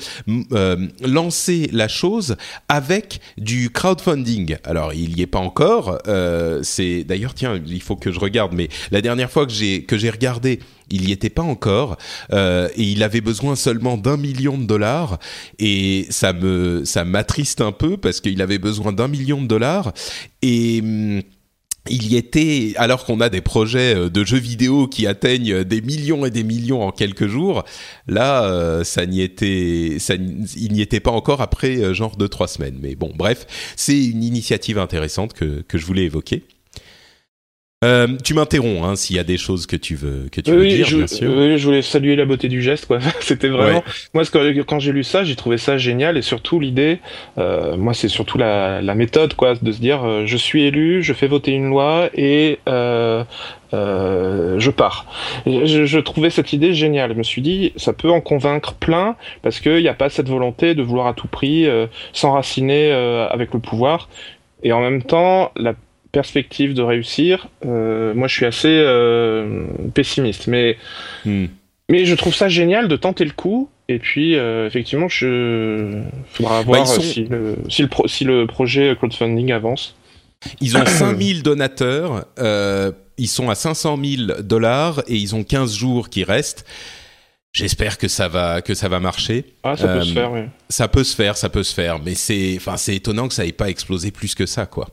euh, 0.53 0.87
lancer 1.05 1.69
la 1.73 1.87
chose 1.87 2.37
avec 2.69 3.19
du 3.37 3.69
crowdfunding. 3.69 4.57
Alors 4.63 4.93
il 4.93 5.17
y 5.17 5.21
est 5.21 5.27
pas 5.27 5.39
encore. 5.39 5.99
euh, 6.07 6.61
c'est 6.63 7.03
d'ailleurs 7.03 7.33
tiens 7.33 7.61
il 7.67 7.81
faut 7.81 7.95
que 7.95 8.11
je 8.11 8.19
regarde 8.19 8.53
mais 8.53 8.69
la 8.91 9.01
dernière 9.01 9.29
fois 9.29 9.45
que 9.45 9.51
j'ai 9.51 9.83
que 9.83 9.97
j'ai 9.97 10.09
regardé 10.09 10.59
il 10.89 11.07
y 11.07 11.11
était 11.11 11.29
pas 11.29 11.43
encore 11.43 11.97
euh, 12.33 12.69
et 12.75 12.83
il 12.83 13.03
avait 13.03 13.21
besoin 13.21 13.55
seulement 13.55 13.97
d'un 13.97 14.17
million 14.17 14.57
de 14.57 14.63
dollars 14.65 15.19
et 15.59 16.07
ça 16.09 16.33
me 16.33 16.83
ça 16.85 17.05
m'attriste 17.05 17.61
un 17.61 17.71
peu 17.71 17.97
parce 17.97 18.21
qu'il 18.21 18.41
avait 18.41 18.57
besoin 18.57 18.91
d'un 18.91 19.07
million 19.07 19.41
de 19.41 19.47
dollars 19.47 19.93
et 20.41 20.79
hum, 20.81 21.21
il 21.89 22.11
y 22.11 22.17
était, 22.17 22.73
alors 22.77 23.05
qu'on 23.05 23.19
a 23.19 23.29
des 23.29 23.41
projets 23.41 23.95
euh, 23.95 24.09
de 24.09 24.23
jeux 24.23 24.37
vidéo 24.37 24.87
qui 24.87 25.07
atteignent 25.07 25.63
des 25.63 25.81
millions 25.81 26.25
et 26.25 26.31
des 26.31 26.43
millions 26.43 26.83
en 26.83 26.91
quelques 26.91 27.27
jours, 27.27 27.63
là, 28.07 28.43
euh, 28.45 28.83
ça 28.83 29.05
n'y 29.05 29.21
était, 29.21 29.97
ça, 29.99 30.15
il 30.15 30.71
n'y 30.71 30.81
était 30.81 30.99
pas 30.99 31.11
encore 31.11 31.41
après 31.41 31.77
euh, 31.77 31.93
genre 31.93 32.15
deux 32.15 32.29
trois 32.29 32.47
semaines. 32.47 32.77
Mais 32.81 32.95
bon, 32.95 33.11
bref, 33.15 33.45
c'est 33.75 34.05
une 34.05 34.23
initiative 34.23 34.77
intéressante 34.77 35.33
que 35.33 35.61
que 35.67 35.77
je 35.77 35.85
voulais 35.85 36.03
évoquer. 36.03 36.43
Euh, 37.85 38.07
tu 38.25 38.33
m'interromps 38.33 38.83
hein, 38.85 38.95
s'il 38.97 39.15
y 39.15 39.19
a 39.19 39.23
des 39.23 39.37
choses 39.37 39.65
que 39.65 39.77
tu 39.77 39.95
veux 39.95 40.27
que 40.29 40.41
tu 40.41 40.51
veux 40.51 40.59
Oui, 40.59 40.75
dire, 40.75 40.85
je, 40.85 40.97
bien 40.97 41.07
sûr. 41.07 41.31
oui, 41.33 41.57
je 41.57 41.63
voulais 41.65 41.81
saluer 41.81 42.17
la 42.17 42.25
beauté 42.25 42.49
du 42.49 42.61
geste, 42.61 42.87
quoi. 42.87 42.99
C'était 43.21 43.47
vraiment. 43.47 43.77
Ouais. 43.77 43.83
Moi, 44.13 44.25
que- 44.25 44.61
quand 44.63 44.79
j'ai 44.79 44.91
lu 44.91 45.05
ça, 45.05 45.23
j'ai 45.23 45.37
trouvé 45.37 45.57
ça 45.57 45.77
génial 45.77 46.17
et 46.17 46.21
surtout 46.21 46.59
l'idée. 46.59 46.99
euh, 47.37 47.77
moi, 47.77 47.93
c'est 47.93 48.09
surtout 48.09 48.37
la, 48.37 48.81
la 48.81 48.95
méthode, 48.95 49.33
quoi, 49.33 49.55
de 49.55 49.71
se 49.71 49.79
dire, 49.79 50.03
euh, 50.03 50.25
je 50.25 50.35
suis 50.35 50.63
élu, 50.65 51.01
je 51.03 51.13
fais 51.13 51.27
voter 51.27 51.51
une 51.51 51.69
loi 51.69 52.09
et 52.15 52.59
euh, 52.67 53.23
euh, 53.73 54.59
je 54.59 54.71
pars. 54.71 55.05
Je, 55.45 55.85
je 55.85 55.99
trouvais 55.99 56.29
cette 56.31 56.51
idée 56.51 56.73
géniale. 56.73 57.13
Je 57.13 57.17
me 57.17 57.23
suis 57.23 57.41
dit, 57.41 57.71
ça 57.77 57.93
peut 57.93 58.11
en 58.11 58.19
convaincre 58.19 58.73
plein 58.73 59.15
parce 59.41 59.61
qu'il 59.61 59.77
n'y 59.81 59.87
a 59.87 59.93
pas 59.93 60.09
cette 60.09 60.27
volonté 60.27 60.75
de 60.75 60.83
vouloir 60.83 61.07
à 61.07 61.13
tout 61.13 61.27
prix 61.29 61.65
euh, 61.65 61.87
s'enraciner 62.11 62.91
euh, 62.91 63.25
avec 63.29 63.53
le 63.53 63.59
pouvoir. 63.61 64.09
Et 64.63 64.73
en 64.73 64.81
même 64.81 65.01
temps, 65.01 65.53
la 65.55 65.75
perspective 66.11 66.73
de 66.73 66.81
réussir, 66.81 67.47
euh, 67.65 68.13
moi 68.13 68.27
je 68.27 68.35
suis 68.35 68.45
assez 68.45 68.67
euh, 68.69 69.65
pessimiste. 69.93 70.47
Mais, 70.47 70.77
Hmm. 71.25 71.45
mais 71.89 72.05
je 72.05 72.15
trouve 72.15 72.33
ça 72.33 72.49
génial 72.49 72.87
de 72.87 72.95
tenter 72.95 73.25
le 73.25 73.31
coup. 73.31 73.69
Et 73.91 73.97
puis, 73.97 74.35
euh, 74.35 74.67
effectivement, 74.67 75.07
je 75.09 76.01
faudra 76.31 76.61
voir 76.61 76.81
Bah, 76.81 76.85
sont- 76.85 77.01
euh, 77.01 77.03
si, 77.03 77.23
le, 77.25 77.55
si, 77.69 77.81
le 77.81 77.87
pro- 77.87 78.07
si 78.07 78.23
le 78.23 78.45
projet 78.45 78.95
crowdfunding 78.95 79.51
avance. 79.51 79.95
Ils 80.61 80.77
ont 80.77 80.85
5000 80.85 81.41
donateurs, 81.43 82.25
ils 83.17 83.27
sont 83.27 83.49
à 83.49 83.55
500 83.55 83.97
000 84.01 84.41
dollars 84.41 85.01
et 85.07 85.15
ils 85.15 85.35
ont 85.35 85.43
15 85.43 85.75
jours 85.75 86.09
qui 86.09 86.23
restent. 86.23 86.65
J'espère 87.51 87.97
que 87.97 88.07
ça 88.07 88.27
va 88.27 88.61
que 88.61 88.75
ça 88.75 88.87
va 88.89 88.99
marcher. 88.99 89.43
Ah, 89.63 89.75
ça 89.75 89.87
peut 89.87 90.03
se 90.03 90.13
faire, 90.13 90.31
oui. 90.31 90.41
Ça 90.69 90.87
peut 90.87 91.03
se 91.03 91.15
faire, 91.15 91.35
ça 91.35 91.49
peut 91.49 91.63
se 91.63 91.73
faire, 91.73 91.97
mais 91.99 92.13
c'est 92.13 92.53
enfin 92.57 92.77
c'est 92.77 92.95
étonnant 92.95 93.27
que 93.27 93.33
ça 93.33 93.43
ait 93.45 93.51
pas 93.51 93.69
explosé 93.71 94.11
plus 94.11 94.35
que 94.35 94.45
ça 94.45 94.67
quoi. 94.67 94.87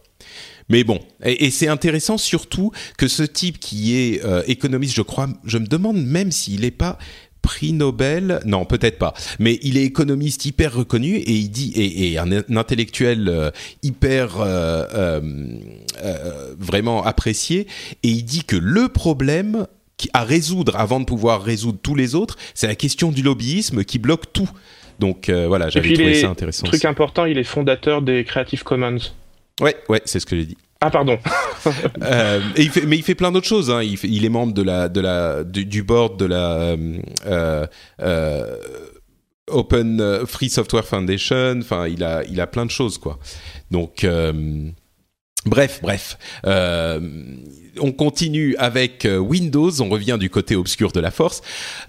Mais 0.69 0.85
bon, 0.85 0.99
et, 1.25 1.47
et 1.47 1.51
c'est 1.51 1.69
intéressant 1.69 2.19
surtout 2.19 2.73
que 2.99 3.09
ce 3.09 3.23
type 3.23 3.59
qui 3.59 3.97
est 3.97 4.25
euh, 4.25 4.43
économiste, 4.47 4.95
je 4.95 5.03
crois, 5.03 5.29
je 5.45 5.59
me 5.59 5.67
demande 5.67 6.05
même 6.05 6.33
s'il 6.33 6.63
n'est 6.63 6.71
pas 6.71 6.99
prix 7.43 7.73
Nobel, 7.73 8.41
non 8.45 8.65
peut-être 8.65 8.99
pas, 8.99 9.15
mais 9.39 9.61
il 9.63 9.77
est 9.77 9.85
économiste 9.85 10.45
hyper 10.47 10.75
reconnu 10.75 11.15
et 11.15 11.33
il 11.33 11.49
dit 11.49 11.73
et, 11.77 12.11
et 12.11 12.19
un, 12.19 12.33
un 12.33 12.57
intellectuel 12.57 13.29
euh, 13.29 13.51
hyper 13.85 14.41
euh, 14.41 15.21
vraiment 16.59 17.05
apprécié 17.05 17.69
et 18.03 18.09
il 18.09 18.25
dit 18.25 18.43
que 18.43 18.57
le 18.57 18.89
problème 18.89 19.69
à 20.13 20.25
résoudre 20.25 20.77
avant 20.77 21.01
de 21.01 21.05
pouvoir 21.05 21.43
résoudre 21.43 21.79
tous 21.83 21.95
les 21.95 22.15
autres, 22.15 22.37
c'est 22.55 22.67
la 22.67 22.75
question 22.75 23.13
du 23.13 23.23
lobbyisme 23.23 23.85
qui 23.85 23.99
bloque 23.99 24.33
tout. 24.33 24.51
Donc 24.99 25.29
euh, 25.29 25.47
voilà, 25.47 25.69
j'avais 25.69 25.93
trouvé 25.93 26.15
ça 26.15 26.29
intéressant. 26.29 26.67
truc 26.67 26.85
important, 26.85 27.27
il 27.27 27.39
est 27.39 27.45
fondateur 27.45 28.03
des 28.03 28.25
Creative 28.25 28.63
Commons. 28.63 28.99
Ouais, 29.61 29.77
ouais, 29.89 30.03
c'est 30.05 30.21
ce 30.21 30.27
que 30.27 30.37
j'ai 30.37 30.45
dit. 30.47 30.57
Ah, 30.81 30.91
pardon. 30.91 31.19
Euh, 32.03 32.41
et 32.55 32.63
il 32.63 32.71
fait, 32.71 32.83
mais 32.87 32.97
il 32.97 33.03
fait 33.03 33.17
plein 33.17 33.33
d'autres 33.33 33.49
choses. 33.49 33.71
Hein. 33.73 33.83
Il, 33.83 33.97
fait- 33.97 34.07
il 34.07 34.25
est 34.25 34.29
membre 34.29 34.53
de 34.55 34.63
la, 34.63 34.89
de 34.89 35.01
la, 35.01 35.43
du, 35.43 35.65
du 35.67 35.83
board 35.83 36.17
de 36.17 36.25
la 36.27 36.77
euh, 37.27 37.67
euh, 38.01 38.57
Open 39.49 40.25
Free 40.27 40.49
Software 40.49 40.85
Foundation. 40.85 41.59
Enfin, 41.59 41.89
il 41.89 42.05
a, 42.05 42.23
il 42.25 42.41
a 42.41 42.47
plein 42.47 42.65
de 42.67 42.71
choses, 42.71 42.99
quoi. 42.99 43.19
Donc, 43.73 44.07
bref, 45.45 45.81
bref. 45.83 46.19
Euh, 46.47 47.01
on 47.81 47.93
continue 47.93 48.55
avec 48.57 49.05
euh, 49.05 49.19
Windows. 49.19 49.81
On 49.81 49.89
revient 49.89 50.17
du 50.19 50.31
côté 50.31 50.57
obscur 50.57 50.93
de 50.93 51.01
la 51.01 51.11
force. 51.11 51.43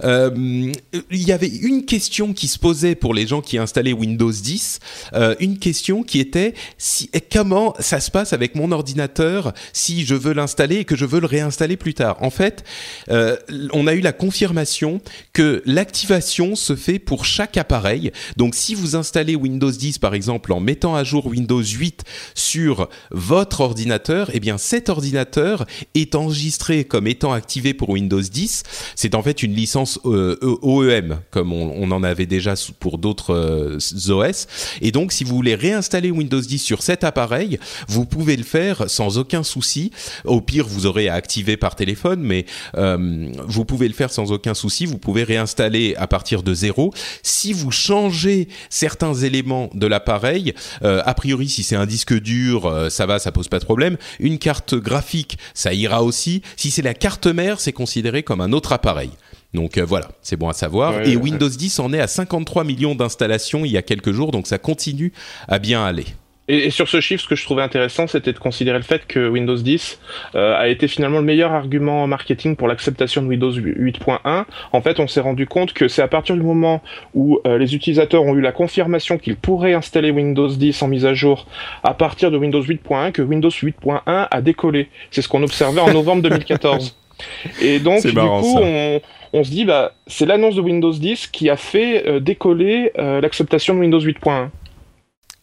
Euh, 0.03 0.71
il 1.11 1.23
y 1.23 1.31
avait 1.31 1.47
une 1.47 1.85
question 1.85 2.33
qui 2.33 2.47
se 2.47 2.59
posait 2.59 2.95
pour 2.95 3.13
les 3.13 3.27
gens 3.27 3.41
qui 3.41 3.57
installaient 3.57 3.93
Windows 3.93 4.31
10. 4.31 4.79
Euh, 5.13 5.35
une 5.39 5.59
question 5.59 6.03
qui 6.03 6.19
était 6.19 6.53
si, 6.77 7.09
comment 7.31 7.73
ça 7.79 7.99
se 7.99 8.11
passe 8.11 8.33
avec 8.33 8.55
mon 8.55 8.71
ordinateur 8.71 9.53
si 9.73 10.05
je 10.05 10.15
veux 10.15 10.33
l'installer 10.33 10.77
et 10.77 10.85
que 10.85 10.95
je 10.95 11.05
veux 11.05 11.19
le 11.19 11.27
réinstaller 11.27 11.77
plus 11.77 11.93
tard? 11.93 12.17
En 12.21 12.29
fait, 12.29 12.63
on 13.09 13.87
a 13.87 13.93
eu 13.93 14.01
la 14.01 14.11
confirmation 14.11 15.01
que 15.33 15.61
l'activation 15.65 16.55
se 16.55 16.75
fait 16.75 16.99
pour 16.99 17.25
chaque 17.25 17.57
appareil. 17.57 18.11
Donc, 18.35 18.55
si 18.55 18.75
vous 18.75 18.95
installez 18.95 19.35
Windows 19.35 19.71
10 19.71 19.99
par 19.99 20.13
exemple 20.13 20.53
en 20.53 20.59
mettant 20.59 20.95
à 20.95 21.03
jour 21.03 21.27
Windows 21.27 21.61
8 21.61 22.03
sur 22.35 22.89
votre 23.11 23.61
ordinateur, 23.61 24.29
eh 24.33 24.39
bien 24.39 24.57
cet 24.57 24.89
ordinateur 24.89 25.65
est 25.95 26.15
enregistré 26.15 26.83
comme 26.83 27.07
étant 27.07 27.33
activé 27.33 27.73
pour 27.73 27.89
Windows 27.89 28.21
10. 28.21 28.63
C'est 28.95 29.15
en 29.15 29.21
fait 29.21 29.43
une 29.43 29.53
licence 29.53 29.99
euh, 30.05 30.37
OEM, 30.61 31.19
comme 31.31 31.53
on, 31.53 31.91
en 31.91 32.03
avait 32.03 32.25
déjà 32.25 32.53
pour 32.79 32.97
d'autres 32.97 33.33
euh, 33.33 34.11
OS. 34.11 34.47
Et 34.81 34.91
donc, 34.91 35.11
si 35.11 35.23
vous 35.23 35.35
voulez 35.35 35.55
réinstaller 35.55 36.11
Windows 36.11 36.41
10 36.41 36.59
sur 36.59 36.81
cet 36.81 37.03
appareil, 37.03 37.59
vous 37.87 38.05
pouvez 38.05 38.35
le 38.35 38.43
faire 38.43 38.89
sans 38.89 39.17
aucun 39.17 39.43
souci. 39.43 39.91
Au 40.25 40.41
pire, 40.41 40.67
vous 40.67 40.85
aurez 40.85 41.07
à 41.07 41.13
activer 41.13 41.57
par 41.57 41.75
téléphone, 41.75 42.21
mais 42.21 42.45
euh, 42.75 43.31
vous 43.47 43.65
pouvez 43.65 43.87
le 43.87 43.93
faire 43.93 44.11
sans 44.11 44.31
aucun 44.31 44.53
souci. 44.53 44.85
Vous 44.85 44.97
pouvez 44.97 45.23
réinstaller 45.23 45.95
à 45.97 46.07
partir 46.07 46.43
de 46.43 46.53
zéro. 46.53 46.93
Si 47.23 47.53
vous 47.53 47.71
changez 47.71 48.47
certains 48.69 49.13
éléments 49.13 49.69
de 49.73 49.87
l'appareil, 49.87 50.53
a 50.81 51.13
priori, 51.13 51.49
si 51.49 51.63
c'est 51.63 51.75
un 51.75 51.85
disque 51.85 52.13
dur, 52.19 52.87
ça 52.89 53.05
va, 53.05 53.19
ça 53.19 53.31
pose 53.31 53.47
pas 53.47 53.59
de 53.59 53.65
problème. 53.65 53.97
Une 54.19 54.37
carte 54.37 54.75
graphique, 54.75 55.37
ça 55.53 55.66
ira 55.73 56.03
aussi. 56.03 56.41
Si 56.55 56.71
c'est 56.71 56.81
la 56.81 56.93
carte 56.93 57.27
mère, 57.27 57.59
c'est 57.59 57.73
considéré 57.73 58.23
comme 58.23 58.41
un 58.41 58.51
autre 58.51 58.73
appareil. 58.73 59.11
Donc 59.53 59.77
euh, 59.77 59.85
voilà, 59.85 60.09
c'est 60.21 60.35
bon 60.35 60.49
à 60.49 60.53
savoir. 60.53 60.95
Ouais, 60.95 61.09
Et 61.09 61.15
ouais. 61.15 61.21
Windows 61.21 61.49
10 61.49 61.79
en 61.79 61.93
est 61.93 61.99
à 61.99 62.07
53 62.07 62.63
millions 62.63 62.95
d'installations 62.95 63.65
il 63.65 63.71
y 63.71 63.77
a 63.77 63.81
quelques 63.81 64.11
jours, 64.11 64.31
donc 64.31 64.47
ça 64.47 64.57
continue 64.57 65.13
à 65.47 65.59
bien 65.59 65.85
aller. 65.85 66.05
Et, 66.47 66.67
et 66.67 66.69
sur 66.69 66.87
ce 66.87 67.01
chiffre, 67.01 67.23
ce 67.23 67.27
que 67.27 67.35
je 67.35 67.43
trouvais 67.43 67.61
intéressant, 67.61 68.07
c'était 68.07 68.33
de 68.33 68.39
considérer 68.39 68.77
le 68.77 68.83
fait 68.83 69.05
que 69.05 69.27
Windows 69.27 69.55
10 69.55 69.99
euh, 70.35 70.55
a 70.55 70.67
été 70.69 70.87
finalement 70.87 71.19
le 71.19 71.25
meilleur 71.25 71.51
argument 71.51 72.07
marketing 72.07 72.55
pour 72.55 72.67
l'acceptation 72.67 73.21
de 73.21 73.27
Windows 73.27 73.51
8.1. 73.51 74.45
En 74.71 74.81
fait, 74.81 74.99
on 74.99 75.07
s'est 75.07 75.21
rendu 75.21 75.45
compte 75.45 75.73
que 75.73 75.87
c'est 75.87 76.01
à 76.01 76.07
partir 76.07 76.35
du 76.35 76.43
moment 76.43 76.81
où 77.13 77.39
euh, 77.45 77.57
les 77.57 77.75
utilisateurs 77.75 78.23
ont 78.23 78.35
eu 78.35 78.41
la 78.41 78.51
confirmation 78.51 79.17
qu'ils 79.17 79.35
pourraient 79.35 79.73
installer 79.73 80.11
Windows 80.11 80.47
10 80.47 80.81
en 80.81 80.87
mise 80.87 81.05
à 81.05 81.13
jour 81.13 81.47
à 81.83 81.93
partir 81.93 82.31
de 82.31 82.37
Windows 82.37 82.61
8.1 82.61 83.11
que 83.11 83.21
Windows 83.21 83.49
8.1 83.49 84.01
a 84.05 84.41
décollé. 84.41 84.89
C'est 85.11 85.21
ce 85.21 85.27
qu'on 85.27 85.43
observait 85.43 85.81
en 85.81 85.91
novembre 85.91 86.21
2014. 86.23 86.97
Et 87.61 87.79
donc, 87.79 88.05
du 88.05 88.13
marrant, 88.13 88.41
coup, 88.41 88.59
on, 88.61 89.01
on 89.33 89.43
se 89.43 89.49
dit, 89.49 89.65
bah, 89.65 89.93
c'est 90.05 90.27
l'annonce 90.27 90.55
de 90.55 90.61
Windows 90.61 90.91
10 90.91 91.27
qui 91.27 91.49
a 91.49 91.57
fait 91.57 92.07
euh, 92.07 92.19
décoller 92.19 92.91
l'acceptation 92.95 93.73
de 93.73 93.79
Windows 93.79 93.99
8.1. 93.99 94.49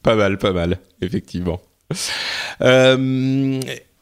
Pas 0.04 0.14
mal, 0.14 0.36
pas 0.36 0.52
mal, 0.52 0.78
effectivement. 1.04 1.60
Euh, 2.60 3.60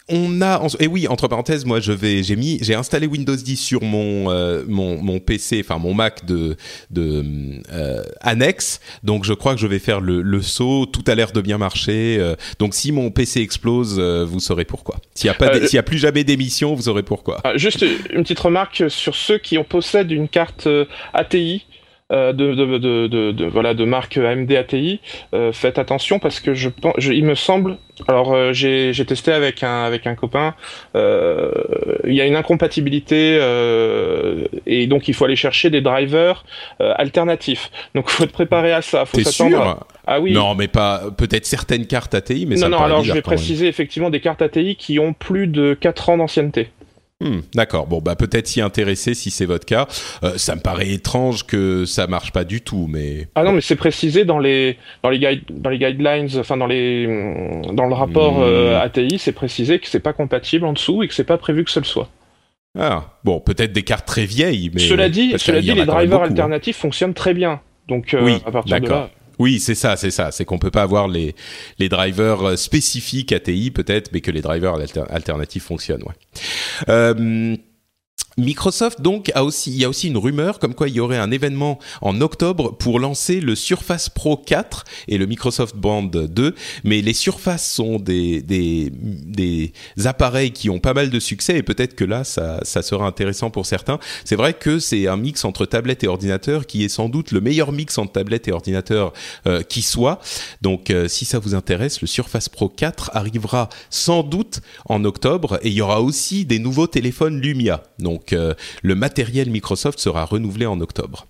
on 0.08 0.42
a, 0.42 0.60
et 0.80 0.86
oui, 0.88 1.06
entre 1.08 1.28
parenthèses, 1.28 1.64
moi, 1.64 1.80
je 1.80 1.92
vais, 1.92 2.22
j'ai 2.22 2.36
mis, 2.36 2.58
j'ai 2.60 2.74
installé 2.74 3.06
Windows 3.06 3.36
10 3.36 3.56
sur 3.56 3.82
mon 3.82 4.30
euh, 4.30 4.64
mon, 4.66 5.00
mon 5.00 5.20
PC, 5.20 5.62
enfin 5.64 5.78
mon 5.78 5.94
Mac 5.94 6.26
de 6.26 6.56
de 6.90 7.24
euh, 7.72 8.02
annexe. 8.20 8.80
Donc, 9.04 9.24
je 9.24 9.32
crois 9.32 9.54
que 9.54 9.60
je 9.60 9.66
vais 9.66 9.78
faire 9.78 10.00
le, 10.00 10.20
le 10.20 10.42
saut. 10.42 10.86
Tout 10.86 11.04
a 11.06 11.14
l'air 11.14 11.32
de 11.32 11.40
bien 11.40 11.56
marcher. 11.56 12.16
euh, 12.18 12.34
donc, 12.58 12.74
si 12.74 12.92
mon 12.92 13.10
PC 13.10 13.40
explose, 13.40 13.98
vous 14.00 14.40
saurez 14.40 14.64
pourquoi. 14.64 14.96
S'il 15.14 15.28
y 15.28 15.30
a 15.30 15.34
pas, 15.34 15.54
s'il 15.66 15.76
y 15.76 15.78
a 15.78 15.82
plus 15.82 15.98
jamais 15.98 16.24
d'émission, 16.24 16.74
vous 16.74 16.82
saurez 16.82 17.02
pourquoi. 17.04 17.40
Ah, 17.44 17.56
juste 17.56 17.84
une 18.12 18.22
petite 18.22 18.40
remarque 18.40 18.84
sur 18.90 19.14
ceux 19.14 19.38
qui 19.38 19.56
ont 19.56 19.64
possèdent 19.64 20.10
une 20.10 20.28
carte 20.28 20.68
ATI. 21.14 21.64
Euh, 22.10 22.32
de, 22.32 22.54
de, 22.54 22.78
de, 22.78 23.06
de, 23.06 23.32
de- 23.32 23.44
voilà 23.46 23.74
de 23.74 23.84
marque 23.84 24.16
AMD 24.18 24.50
ATI 24.52 25.00
euh, 25.34 25.52
faites 25.52 25.78
attention 25.78 26.18
parce 26.18 26.40
que 26.40 26.52
je 26.52 26.68
pense 26.68 26.94
il 27.00 27.24
me 27.24 27.34
semble 27.34 27.78
alors 28.08 28.34
euh, 28.34 28.52
j'ai 28.52 28.92
testé 29.06 29.32
avec 29.32 29.62
un 29.62 29.84
avec 29.84 30.06
un 30.06 30.14
copain 30.14 30.54
il 30.94 32.14
y 32.14 32.20
a 32.20 32.26
une 32.26 32.36
incompatibilité 32.36 33.36
et 34.66 34.86
donc 34.86 35.08
il 35.08 35.14
faut 35.14 35.24
aller 35.24 35.36
chercher 35.36 35.70
des 35.70 35.80
drivers 35.80 36.44
alternatifs. 36.80 37.70
Donc 37.94 38.10
faut 38.10 38.24
être 38.24 38.32
préparé 38.32 38.72
à 38.72 38.82
ça 38.82 39.04
faut 39.06 39.20
s'attendre 39.20 39.86
ah 40.06 40.20
oui. 40.20 40.32
Non, 40.32 40.54
mais 40.54 40.68
pas 40.68 41.02
peut-être 41.16 41.46
certaines 41.46 41.86
cartes 41.86 42.14
ATI, 42.14 42.46
mais 42.46 42.56
non 42.56 42.68
non 42.68 42.78
alors 42.78 43.04
je 43.04 43.12
vais 43.12 43.22
préciser 43.22 43.68
effectivement 43.68 44.10
des 44.10 44.20
cartes 44.20 44.42
ATI 44.42 44.76
qui 44.76 44.98
ont 44.98 45.12
plus 45.12 45.46
de 45.46 45.74
4 45.74 46.08
ans 46.10 46.18
d'ancienneté 46.18 46.70
Hmm, 47.22 47.40
D'accord. 47.54 47.86
Bon, 47.86 48.00
bah 48.00 48.16
peut-être 48.16 48.48
s'y 48.48 48.60
intéresser 48.60 49.14
si 49.14 49.30
c'est 49.30 49.46
votre 49.46 49.64
cas. 49.64 49.86
Euh, 50.24 50.32
ça 50.38 50.56
me 50.56 50.60
paraît 50.60 50.90
étrange 50.90 51.46
que 51.46 51.84
ça 51.84 52.06
marche 52.08 52.32
pas 52.32 52.42
du 52.44 52.60
tout, 52.62 52.88
mais 52.90 53.28
Ah 53.36 53.44
non, 53.44 53.52
mais 53.52 53.60
c'est 53.60 53.76
précisé 53.76 54.24
dans 54.24 54.40
les 54.40 54.76
dans 55.04 55.10
les 55.10 55.20
guide, 55.20 55.42
dans 55.50 55.70
les 55.70 55.78
guidelines, 55.78 56.28
enfin 56.36 56.56
dans 56.56 56.66
les 56.66 57.06
dans 57.72 57.86
le 57.86 57.94
rapport 57.94 58.40
Mmh. 58.40 58.42
euh, 58.44 58.80
ATI, 58.82 59.18
c'est 59.18 59.32
précisé 59.32 59.78
que 59.78 59.86
c'est 59.86 60.00
pas 60.00 60.12
compatible 60.12 60.64
en 60.66 60.72
dessous 60.72 61.02
et 61.02 61.08
que 61.08 61.14
c'est 61.14 61.22
pas 61.24 61.38
prévu 61.38 61.64
que 61.64 61.70
ce 61.70 61.78
le 61.78 61.84
soit. 61.84 62.08
ah 62.78 63.04
bon, 63.22 63.38
peut-être 63.40 63.72
des 63.72 63.82
cartes 63.84 64.06
très 64.06 64.24
vieilles, 64.24 64.70
mais 64.74 64.80
cela 64.80 65.08
dit, 65.08 65.34
cela 65.38 65.60
dit, 65.60 65.72
les 65.74 65.84
drivers 65.86 66.22
hein. 66.22 66.24
alternatifs 66.24 66.76
fonctionnent 66.76 67.14
très 67.14 67.34
bien. 67.34 67.60
Donc 67.88 68.14
euh, 68.14 68.22
Oui, 68.24 68.42
à 68.46 68.50
partir 68.50 68.76
de 68.76 68.80
d'accord. 68.80 69.00
là, 69.02 69.10
Oui, 69.38 69.60
c'est 69.60 69.74
ça, 69.74 69.96
c'est 69.96 70.10
ça. 70.10 70.30
C'est 70.30 70.44
qu'on 70.44 70.58
peut 70.58 70.70
pas 70.70 70.82
avoir 70.82 71.08
les, 71.08 71.34
les 71.78 71.88
drivers 71.88 72.58
spécifiques 72.58 73.32
ATI 73.32 73.70
peut-être, 73.70 74.10
mais 74.12 74.20
que 74.20 74.30
les 74.30 74.42
drivers 74.42 74.76
alternatifs 75.10 75.64
fonctionnent. 75.64 76.04
Euh, 76.88 77.56
Microsoft 78.36 79.00
donc 79.00 79.30
a 79.34 79.44
aussi, 79.44 79.70
il 79.70 79.78
y 79.78 79.84
a 79.84 79.88
aussi 79.88 80.08
une 80.08 80.16
rumeur 80.16 80.58
comme 80.58 80.74
quoi 80.74 80.88
il 80.88 80.94
y 80.94 81.00
aurait 81.00 81.18
un 81.18 81.30
événement 81.30 81.78
en 82.00 82.20
octobre 82.20 82.72
pour 82.72 82.98
lancer 82.98 83.40
le 83.40 83.54
Surface 83.54 84.08
Pro 84.08 84.36
4 84.36 84.84
et 85.08 85.18
le 85.18 85.26
Microsoft 85.26 85.76
Band 85.76 86.02
2. 86.04 86.54
Mais 86.84 87.02
les 87.02 87.12
Surface 87.12 87.70
sont 87.70 87.98
des, 87.98 88.42
des, 88.42 88.90
des 88.92 89.72
appareils 90.04 90.52
qui 90.52 90.70
ont 90.70 90.78
pas 90.78 90.94
mal 90.94 91.10
de 91.10 91.20
succès 91.20 91.58
et 91.58 91.62
peut-être 91.62 91.94
que 91.94 92.04
là 92.04 92.24
ça, 92.24 92.60
ça 92.62 92.82
sera 92.82 93.06
intéressant 93.06 93.50
pour 93.50 93.66
certains. 93.66 93.98
C'est 94.24 94.36
vrai 94.36 94.54
que 94.54 94.78
c'est 94.78 95.06
un 95.08 95.16
mix 95.16 95.44
entre 95.44 95.66
tablette 95.66 96.04
et 96.04 96.08
ordinateur 96.08 96.66
qui 96.66 96.84
est 96.84 96.88
sans 96.88 97.08
doute 97.08 97.32
le 97.32 97.40
meilleur 97.40 97.72
mix 97.72 97.98
entre 97.98 98.12
tablette 98.12 98.48
et 98.48 98.52
ordinateur 98.52 99.12
euh, 99.46 99.62
qui 99.62 99.82
soit. 99.82 100.20
Donc 100.62 100.90
euh, 100.90 101.08
si 101.08 101.24
ça 101.24 101.38
vous 101.38 101.54
intéresse, 101.54 102.00
le 102.00 102.06
Surface 102.06 102.48
Pro 102.48 102.68
4 102.68 103.10
arrivera 103.14 103.68
sans 103.90 104.22
doute 104.22 104.60
en 104.86 105.04
octobre 105.04 105.58
et 105.62 105.68
il 105.68 105.74
y 105.74 105.82
aura 105.82 106.00
aussi 106.00 106.44
des 106.44 106.58
nouveaux 106.58 106.86
téléphones 106.86 107.40
Lumia. 107.40 107.82
Donc 107.98 108.21
donc 108.22 108.32
euh, 108.32 108.54
le 108.82 108.94
matériel 108.94 109.50
Microsoft 109.50 109.98
sera 109.98 110.24
renouvelé 110.24 110.66
en 110.66 110.80
octobre. 110.80 111.26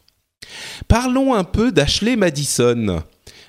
Parlons 0.88 1.34
un 1.34 1.44
peu 1.44 1.72
d'Ashley 1.72 2.16
Madison. 2.16 3.02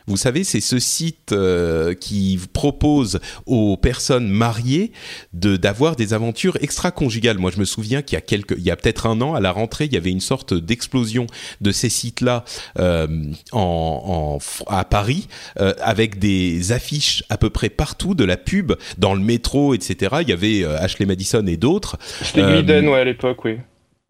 Vous 0.08 0.18
savez, 0.18 0.44
c'est 0.44 0.62
ce 0.62 0.80
site 0.80 1.32
euh, 1.32 1.94
qui 1.94 2.40
propose 2.52 3.20
aux 3.46 3.78
personnes 3.78 4.28
mariées 4.28 4.92
de 5.34 5.56
d'avoir 5.56 5.96
des 5.96 6.14
aventures 6.14 6.58
extra-conjugales. 6.62 7.38
Moi, 7.38 7.52
je 7.52 7.60
me 7.60 7.66
souviens 7.66 8.02
qu'il 8.02 8.16
y 8.16 8.18
a 8.18 8.22
quelques, 8.22 8.56
il 8.58 8.64
y 8.64 8.72
a 8.72 8.76
peut-être 8.76 9.06
un 9.06 9.22
an, 9.22 9.34
à 9.34 9.40
la 9.40 9.52
rentrée, 9.52 9.86
il 9.86 9.94
y 9.94 9.98
avait 9.98 10.12
une 10.12 10.20
sorte 10.20 10.54
d'explosion 10.54 11.28
de 11.62 11.72
ces 11.72 11.90
sites-là 11.90 12.44
euh, 12.80 13.08
en, 13.52 14.40
à 14.68 14.84
Paris, 14.86 15.28
euh, 15.60 15.74
avec 15.82 16.20
des 16.20 16.72
affiches 16.72 17.24
à 17.30 17.38
peu 17.38 17.50
près 17.50 17.70
partout, 17.70 18.14
de 18.16 18.26
la 18.26 18.38
pub 18.38 18.74
dans 18.98 19.14
le 19.14 19.22
métro, 19.22 19.74
etc. 19.74 20.18
Il 20.22 20.30
y 20.30 20.34
avait 20.34 20.64
Ashley 20.66 21.06
Madison 21.06 21.46
et 21.48 21.58
d'autres. 21.58 21.98
C'était 22.22 22.44
Gliden, 22.44 22.90
ouais, 22.90 23.00
à 23.00 23.04
l'époque, 23.06 23.46
oui. 23.46 23.58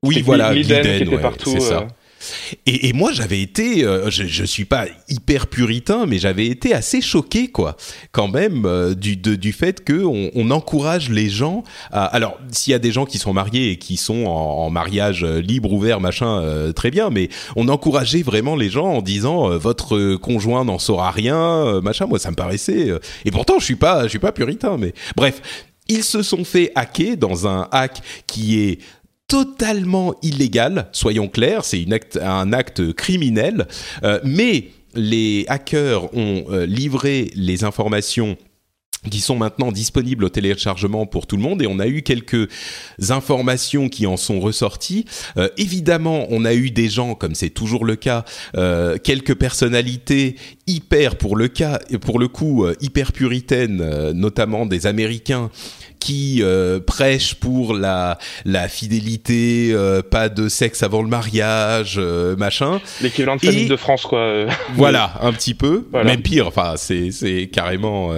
Oui, 0.02 0.22
voilà, 0.22 0.54
Gliden, 0.54 0.84
qui 0.84 1.04
était 1.04 1.18
partout. 1.18 1.52
C'est 1.52 1.60
ça. 1.60 1.88
Et, 2.66 2.94
moi, 2.94 3.12
j'avais 3.12 3.42
été, 3.42 3.84
euh, 3.84 4.10
je, 4.10 4.26
je 4.26 4.44
suis 4.44 4.66
pas 4.66 4.86
hyper 5.10 5.48
puritain, 5.48 6.06
mais 6.06 6.20
j'avais 6.20 6.48
été 6.48 6.74
assez 6.74 7.02
choqué, 7.02 7.48
quoi, 7.50 7.76
quand 8.12 8.28
même, 8.28 8.66
euh, 8.66 8.94
du, 8.94 9.16
du 9.16 9.52
fait 9.52 9.84
que 9.84 10.04
on, 10.04 10.52
encourage 10.52 11.10
les 11.10 11.30
gens. 11.30 11.64
Alors, 11.92 12.38
s'il 12.52 12.72
y 12.72 12.74
a 12.76 12.80
des 12.80 12.92
gens 12.92 13.06
qui 13.06 13.18
sont 13.18 13.34
mariés 13.34 13.72
et 13.72 13.78
qui 13.78 13.98
sont 13.98 14.26
en, 14.26 14.66
en 14.66 14.70
mariage 14.70 15.24
euh, 15.24 15.42
libre, 15.42 15.72
ouvert, 15.72 16.00
machin, 16.00 16.72
très 16.76 16.92
bien, 16.92 17.10
mais 17.10 17.30
on 17.56 17.68
encourageait 17.70 18.22
vraiment 18.22 18.56
les 18.56 18.70
gens 18.70 18.88
en 18.88 19.02
disant 19.02 19.58
votre 19.58 20.16
conjoint 20.16 20.66
n'en 20.66 20.80
saura 20.80 21.12
rien, 21.12 21.82
machin. 21.82 22.06
Moi, 22.06 22.20
ça 22.20 22.30
me 22.30 22.36
paraissait. 22.36 22.90
et 23.26 23.32
pourtant, 23.32 23.58
je 23.60 23.66
suis 23.66 23.76
pas, 23.76 24.04
je 24.04 24.10
suis 24.10 24.20
pas 24.20 24.32
puritain, 24.32 24.78
mais 24.78 24.94
bref. 25.16 25.42
Ils 25.90 26.04
se 26.04 26.22
sont 26.22 26.46
fait 26.46 26.72
hacker 26.76 27.18
dans 27.18 27.46
un 27.46 27.68
hack 27.72 28.02
qui 28.26 28.60
est 28.60 28.80
totalement 29.34 30.14
illégal, 30.22 30.90
soyons 30.92 31.28
clairs, 31.28 31.66
c'est 31.66 31.88
un 32.22 32.54
acte 32.54 32.94
criminel, 32.94 33.68
euh, 34.04 34.20
mais 34.24 34.68
les 34.94 35.46
hackers 35.48 36.16
ont 36.16 36.46
euh, 36.52 36.68
livré 36.68 37.32
les 37.34 37.64
informations 37.64 38.38
qui 39.10 39.22
sont 39.22 39.36
maintenant 39.36 39.72
disponibles 39.72 40.26
au 40.26 40.30
téléchargement 40.30 41.08
pour 41.08 41.26
tout 41.26 41.36
le 41.36 41.42
monde 41.42 41.64
et 41.64 41.68
on 41.68 41.80
a 41.80 41.88
eu 41.88 42.04
quelques 42.04 42.48
informations 43.10 43.90
qui 43.90 44.06
en 44.06 44.18
sont 44.18 44.40
ressorties. 44.40 45.06
Euh, 45.38 45.50
évidemment, 45.58 46.28
on 46.30 46.46
a 46.46 46.54
eu 46.54 46.70
des 46.70 46.88
gens, 46.88 47.16
comme 47.16 47.34
c'est 47.34 47.50
toujours 47.50 47.86
le 47.86 47.96
cas, 47.96 48.24
quelques 49.04 49.36
personnalités 49.36 50.36
hyper, 50.68 51.16
pour 51.16 51.36
le 51.36 51.48
cas, 51.48 51.80
pour 52.02 52.20
le 52.20 52.28
coup, 52.28 52.66
euh, 52.66 52.76
hyper 52.82 53.12
puritaines, 53.12 53.82
euh, 53.82 54.14
notamment 54.14 54.66
des 54.66 54.88
Américains 54.88 55.50
qui 56.00 56.40
euh, 56.42 56.82
prêchent 56.82 57.36
pour 57.36 57.74
la 57.74 58.18
la 58.44 58.68
fidélité, 58.68 59.70
euh, 59.72 60.02
pas 60.02 60.28
de 60.28 60.50
sexe 60.50 60.84
avant 60.84 61.02
le 61.02 61.08
mariage, 61.08 61.98
machin. 62.38 62.82
L'équivalent 63.02 63.38
de 63.38 63.42
famille 63.42 63.68
de 63.68 63.76
France, 63.78 64.04
quoi. 64.04 64.48
voilà, 64.76 65.14
un 65.22 65.32
petit 65.32 65.54
peu, 65.54 65.88
voilà. 65.92 66.12
même 66.12 66.22
pire. 66.22 66.48
Enfin, 66.48 66.74
c'est 66.76 67.12
c'est 67.12 67.50
carrément 67.52 68.12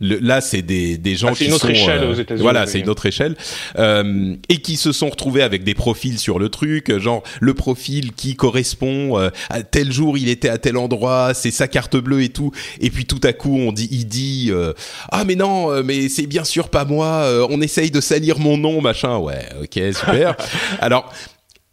le, 0.00 0.18
là, 0.18 0.40
c'est 0.40 0.62
des, 0.62 0.98
des 0.98 1.16
gens 1.16 1.28
ah, 1.32 1.34
qui 1.34 1.46
une 1.46 1.52
autre 1.52 1.66
sont 1.66 1.72
échelle 1.72 2.02
euh, 2.02 2.10
aux 2.10 2.14
États-Unis. 2.14 2.42
voilà, 2.42 2.66
c'est 2.66 2.80
une 2.80 2.88
autre 2.88 3.06
échelle 3.06 3.36
euh, 3.78 4.34
et 4.48 4.58
qui 4.58 4.76
se 4.76 4.92
sont 4.92 5.08
retrouvés 5.08 5.42
avec 5.42 5.64
des 5.64 5.74
profils 5.74 6.18
sur 6.18 6.38
le 6.38 6.48
truc, 6.48 6.96
genre 6.98 7.22
le 7.40 7.54
profil 7.54 8.12
qui 8.12 8.36
correspond 8.36 9.18
euh, 9.18 9.30
à 9.50 9.62
tel 9.62 9.92
jour 9.92 10.18
il 10.18 10.28
était 10.28 10.48
à 10.48 10.58
tel 10.58 10.76
endroit, 10.76 11.34
c'est 11.44 11.50
sa 11.50 11.68
carte 11.68 11.96
bleue 11.96 12.22
et 12.22 12.30
tout, 12.30 12.50
et 12.80 12.90
puis 12.90 13.06
tout 13.06 13.20
à 13.22 13.32
coup 13.32 13.56
on 13.56 13.72
dit, 13.72 13.88
il 13.90 14.06
dit 14.06 14.48
euh, 14.50 14.72
ah 15.10 15.24
mais 15.24 15.36
non, 15.36 15.70
euh, 15.70 15.82
mais 15.84 16.08
c'est 16.08 16.26
bien 16.26 16.44
sûr 16.44 16.68
pas 16.68 16.84
moi, 16.84 17.46
on 17.50 17.60
essaye 17.60 17.90
de 17.90 18.00
salir 18.00 18.38
mon 18.38 18.56
nom 18.56 18.80
machin, 18.80 19.18
ouais, 19.18 19.46
ok 19.62 19.80
super. 19.94 20.36
Alors 20.80 21.12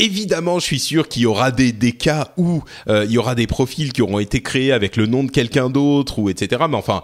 Évidemment, 0.01 0.57
je 0.57 0.65
suis 0.65 0.79
sûr 0.79 1.07
qu'il 1.07 1.21
y 1.21 1.25
aura 1.27 1.51
des, 1.51 1.71
des 1.71 1.91
cas 1.91 2.33
où 2.35 2.63
euh, 2.87 3.05
il 3.05 3.11
y 3.11 3.19
aura 3.19 3.35
des 3.35 3.45
profils 3.45 3.93
qui 3.93 4.01
auront 4.01 4.17
été 4.17 4.41
créés 4.41 4.71
avec 4.71 4.95
le 4.95 5.05
nom 5.05 5.23
de 5.23 5.29
quelqu'un 5.29 5.69
d'autre 5.69 6.17
ou 6.17 6.27
etc. 6.27 6.63
Mais 6.67 6.75
enfin, 6.75 7.03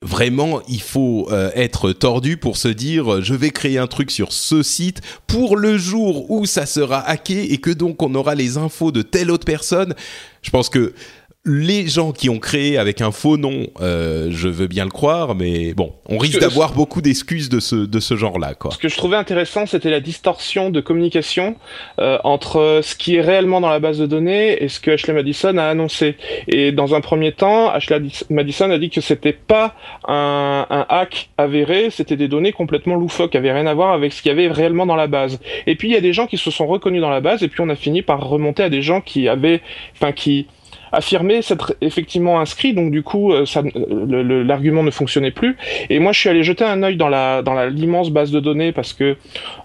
vraiment, 0.00 0.62
il 0.66 0.80
faut 0.80 1.28
euh, 1.30 1.50
être 1.54 1.92
tordu 1.92 2.38
pour 2.38 2.56
se 2.56 2.68
dire 2.68 3.20
je 3.20 3.34
vais 3.34 3.50
créer 3.50 3.76
un 3.76 3.86
truc 3.86 4.10
sur 4.10 4.32
ce 4.32 4.62
site 4.62 5.02
pour 5.26 5.58
le 5.58 5.76
jour 5.76 6.30
où 6.30 6.46
ça 6.46 6.64
sera 6.64 7.00
hacké 7.06 7.52
et 7.52 7.58
que 7.58 7.68
donc 7.68 8.02
on 8.02 8.14
aura 8.14 8.34
les 8.34 8.56
infos 8.56 8.90
de 8.90 9.02
telle 9.02 9.30
autre 9.30 9.44
personne. 9.44 9.94
Je 10.40 10.48
pense 10.48 10.70
que 10.70 10.94
les 11.46 11.88
gens 11.88 12.12
qui 12.12 12.28
ont 12.28 12.38
créé 12.38 12.76
avec 12.76 13.00
un 13.00 13.12
faux 13.12 13.38
nom, 13.38 13.66
euh, 13.80 14.28
je 14.30 14.48
veux 14.48 14.66
bien 14.66 14.84
le 14.84 14.90
croire, 14.90 15.34
mais 15.34 15.72
bon, 15.72 15.94
on 16.06 16.18
risque 16.18 16.38
d'avoir 16.38 16.74
beaucoup 16.74 17.00
d'excuses 17.00 17.48
de 17.48 17.60
ce, 17.60 17.76
de 17.76 17.98
ce 17.98 18.14
genre-là. 18.14 18.52
Quoi. 18.52 18.72
Ce 18.72 18.76
que 18.76 18.90
je 18.90 18.96
trouvais 18.96 19.16
intéressant, 19.16 19.64
c'était 19.64 19.88
la 19.88 20.00
distorsion 20.00 20.68
de 20.68 20.82
communication 20.82 21.56
euh, 21.98 22.18
entre 22.24 22.80
ce 22.82 22.94
qui 22.94 23.16
est 23.16 23.22
réellement 23.22 23.62
dans 23.62 23.70
la 23.70 23.78
base 23.78 23.98
de 23.98 24.04
données 24.04 24.62
et 24.62 24.68
ce 24.68 24.80
que 24.80 24.90
Ashley 24.90 25.14
Madison 25.14 25.56
a 25.56 25.64
annoncé. 25.64 26.16
Et 26.46 26.72
dans 26.72 26.94
un 26.94 27.00
premier 27.00 27.32
temps, 27.32 27.70
Ashley 27.70 28.02
Madison 28.28 28.70
a 28.70 28.76
dit 28.76 28.90
que 28.90 29.00
c'était 29.00 29.32
pas 29.32 29.74
un, 30.06 30.66
un 30.68 30.84
hack 30.90 31.30
avéré, 31.38 31.88
c'était 31.88 32.16
des 32.16 32.28
données 32.28 32.52
complètement 32.52 32.96
loufoques, 32.96 33.30
qui 33.30 33.38
avaient 33.38 33.52
rien 33.52 33.66
à 33.66 33.72
voir 33.72 33.92
avec 33.92 34.12
ce 34.12 34.20
qu'il 34.20 34.28
y 34.28 34.32
avait 34.32 34.48
réellement 34.48 34.84
dans 34.84 34.96
la 34.96 35.06
base. 35.06 35.40
Et 35.66 35.74
puis 35.74 35.88
il 35.88 35.94
y 35.94 35.96
a 35.96 36.02
des 36.02 36.12
gens 36.12 36.26
qui 36.26 36.36
se 36.36 36.50
sont 36.50 36.66
reconnus 36.66 37.00
dans 37.00 37.08
la 37.08 37.22
base, 37.22 37.42
et 37.42 37.48
puis 37.48 37.62
on 37.62 37.70
a 37.70 37.76
fini 37.76 38.02
par 38.02 38.28
remonter 38.28 38.62
à 38.62 38.68
des 38.68 38.82
gens 38.82 39.00
qui 39.00 39.26
avaient, 39.26 39.62
enfin 39.94 40.12
qui 40.12 40.46
affirmé 40.92 41.42
s'être 41.42 41.74
effectivement 41.80 42.40
inscrit, 42.40 42.74
donc 42.74 42.90
du 42.90 43.02
coup, 43.02 43.32
euh, 43.32 43.44
l'argument 44.44 44.82
ne 44.82 44.90
fonctionnait 44.90 45.30
plus. 45.30 45.56
Et 45.88 45.98
moi, 45.98 46.12
je 46.12 46.20
suis 46.20 46.28
allé 46.28 46.42
jeter 46.42 46.64
un 46.64 46.82
œil 46.82 46.96
dans 46.96 47.08
la 47.08 47.42
dans 47.42 47.62
l'immense 47.64 48.10
base 48.10 48.30
de 48.30 48.40
données 48.40 48.72
parce 48.72 48.92
que, 48.92 49.16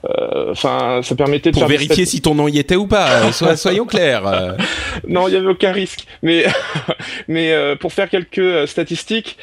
euh, 0.10 0.52
enfin, 0.52 1.02
ça 1.04 1.16
permettait 1.16 1.52
de 1.52 1.60
pour 1.60 1.68
vérifier 1.68 2.06
si 2.06 2.22
ton 2.22 2.36
nom 2.36 2.48
y 2.48 2.60
était 2.60 2.76
ou 2.76 2.88
pas. 2.88 3.26
Euh, 3.26 3.56
soyons 3.56 3.86
clairs. 3.86 4.24
non, 5.08 5.28
il 5.28 5.34
y 5.34 5.38
avait 5.38 5.48
aucun 5.48 5.72
risque. 5.72 6.06
Mais 6.22 6.46
mais 7.28 7.54
pour 7.80 7.94
faire 7.94 8.10
quelques 8.10 8.68
statistiques, 8.68 9.38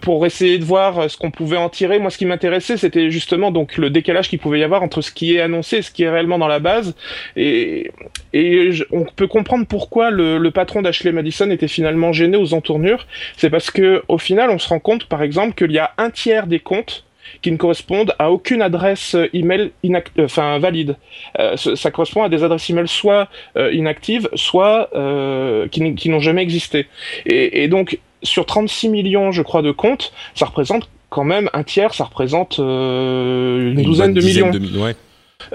pour 0.00 0.26
essayer 0.26 0.58
de 0.58 0.64
voir 0.64 1.10
ce 1.10 1.16
qu'on 1.16 1.30
pouvait 1.30 1.56
en 1.56 1.68
tirer, 1.68 1.98
moi, 1.98 2.10
ce 2.10 2.18
qui 2.18 2.26
m'intéressait, 2.26 2.76
c'était 2.76 3.10
justement 3.10 3.50
donc 3.50 3.76
le 3.76 3.90
décalage 3.90 4.28
qu'il 4.28 4.38
pouvait 4.38 4.60
y 4.60 4.64
avoir 4.64 4.82
entre 4.82 5.00
ce 5.00 5.10
qui 5.10 5.36
est 5.36 5.40
annoncé 5.40 5.78
et 5.78 5.82
ce 5.82 5.90
qui 5.90 6.04
est 6.04 6.10
réellement 6.10 6.38
dans 6.38 6.48
la 6.48 6.58
base. 6.58 6.94
Et 7.36 7.90
et 8.32 8.72
je, 8.72 8.84
on 8.90 9.04
peut 9.04 9.26
comprendre 9.26 9.66
pourquoi 9.66 10.10
le, 10.10 10.38
le 10.38 10.50
patron 10.50 10.82
d'Ashley 10.82 11.12
Madison 11.16 11.50
était 11.50 11.68
finalement 11.68 12.12
gêné 12.12 12.36
aux 12.36 12.54
entournures, 12.54 13.06
c'est 13.36 13.50
parce 13.50 13.70
que 13.70 14.02
au 14.08 14.18
final, 14.18 14.50
on 14.50 14.58
se 14.58 14.68
rend 14.68 14.78
compte, 14.78 15.06
par 15.06 15.22
exemple, 15.22 15.54
qu'il 15.54 15.72
y 15.72 15.78
a 15.78 15.92
un 15.98 16.10
tiers 16.10 16.46
des 16.46 16.60
comptes 16.60 17.04
qui 17.42 17.50
ne 17.50 17.56
correspondent 17.56 18.14
à 18.18 18.30
aucune 18.30 18.62
adresse 18.62 19.16
email 19.32 19.72
enfin 20.18 20.58
valide. 20.58 20.96
Euh, 21.38 21.56
ça 21.56 21.90
correspond 21.90 22.22
à 22.22 22.28
des 22.28 22.44
adresses 22.44 22.70
email 22.70 22.88
soit 22.88 23.28
euh, 23.56 23.72
inactives, 23.72 24.28
soit 24.34 24.90
euh, 24.94 25.68
qui, 25.68 25.94
qui 25.94 26.08
n'ont 26.08 26.20
jamais 26.20 26.42
existé. 26.42 26.86
Et, 27.24 27.64
et, 27.64 27.68
donc 27.68 27.98
sur 28.22 28.46
36 28.46 28.88
millions, 28.88 29.32
je 29.32 29.42
crois, 29.42 29.62
de 29.62 29.70
comptes, 29.70 30.12
ça 30.34 30.46
représente 30.46 30.88
quand 31.10 31.24
même 31.24 31.50
un 31.52 31.62
tiers, 31.62 31.94
ça 31.94 32.04
représente 32.04 32.58
une, 32.58 33.74
une, 33.76 33.82
douzaine 33.82 34.14
de 34.14 34.20
millions. 34.20 34.50
De, 34.50 34.78
ouais. 34.78 34.96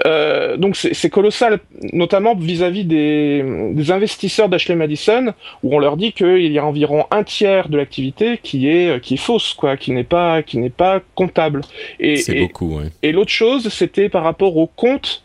Euh, 0.06 0.56
donc 0.56 0.76
c'est 0.76 1.10
colossal, 1.10 1.60
notamment 1.92 2.34
vis-à-vis 2.34 2.84
-vis 2.84 2.86
des, 2.86 3.72
des, 3.74 3.90
investisseurs 3.90 4.48
d'Ashley 4.48 4.74
Madison, 4.74 5.34
où 5.62 5.74
on 5.74 5.78
leur 5.78 5.96
dit 5.96 6.12
qu'il 6.12 6.52
y 6.52 6.58
a 6.58 6.64
environ 6.64 7.06
un 7.10 7.22
tiers 7.24 7.68
de 7.68 7.76
l'activité 7.76 8.38
qui 8.42 8.68
est 8.68 9.00
qui 9.02 9.14
est 9.14 9.24
fausse, 9.28 9.54
quoi, 9.54 9.76
qui 9.76 9.92
n'est 9.92 10.04
pas 10.04 10.42
qui 10.42 10.58
n'est 10.58 10.70
pas 10.70 11.00
comptable. 11.14 11.62
Et 12.00 12.16
c'est 12.16 12.40
beaucoup. 12.40 12.78
Ouais. 12.78 12.86
Et 13.02 13.12
l'autre 13.12 13.30
chose, 13.30 13.68
c'était 13.68 14.08
par 14.08 14.24
rapport 14.24 14.56
aux 14.56 14.66
comptes 14.66 15.22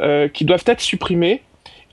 euh, 0.00 0.28
qui 0.28 0.44
doivent 0.44 0.64
être 0.66 0.80
supprimés. 0.80 1.42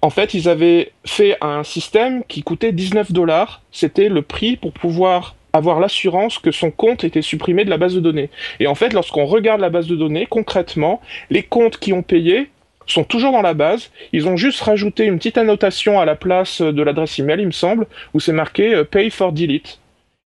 En 0.01 0.09
fait, 0.09 0.33
ils 0.33 0.47
avaient 0.47 0.91
fait 1.05 1.35
un 1.41 1.63
système 1.63 2.23
qui 2.27 2.43
coûtait 2.43 2.71
19 2.71 3.11
dollars. 3.11 3.63
C'était 3.71 4.09
le 4.09 4.21
prix 4.21 4.55
pour 4.55 4.71
pouvoir 4.71 5.35
avoir 5.57 5.79
l'assurance 5.79 6.39
que 6.39 6.51
son 6.51 6.71
compte 6.71 7.03
était 7.03 7.21
supprimé 7.21 7.65
de 7.65 7.69
la 7.69 7.77
base 7.77 7.93
de 7.93 7.99
données. 7.99 8.29
Et 8.59 8.67
en 8.67 8.75
fait, 8.75 8.93
lorsqu'on 8.93 9.25
regarde 9.25 9.61
la 9.61 9.69
base 9.69 9.87
de 9.87 9.95
données, 9.95 10.25
concrètement, 10.25 11.01
les 11.29 11.43
comptes 11.43 11.77
qui 11.77 11.93
ont 11.93 12.03
payé 12.03 12.49
sont 12.85 13.03
toujours 13.03 13.31
dans 13.31 13.41
la 13.41 13.53
base. 13.53 13.91
Ils 14.13 14.27
ont 14.27 14.37
juste 14.37 14.61
rajouté 14.61 15.05
une 15.05 15.17
petite 15.17 15.37
annotation 15.37 15.99
à 15.99 16.05
la 16.05 16.15
place 16.15 16.61
de 16.61 16.81
l'adresse 16.81 17.19
email, 17.19 17.41
il 17.41 17.47
me 17.47 17.51
semble, 17.51 17.85
où 18.13 18.19
c'est 18.19 18.31
marqué 18.31 18.73
euh, 18.73 18.83
Pay 18.83 19.09
for 19.09 19.33
Delete. 19.33 19.79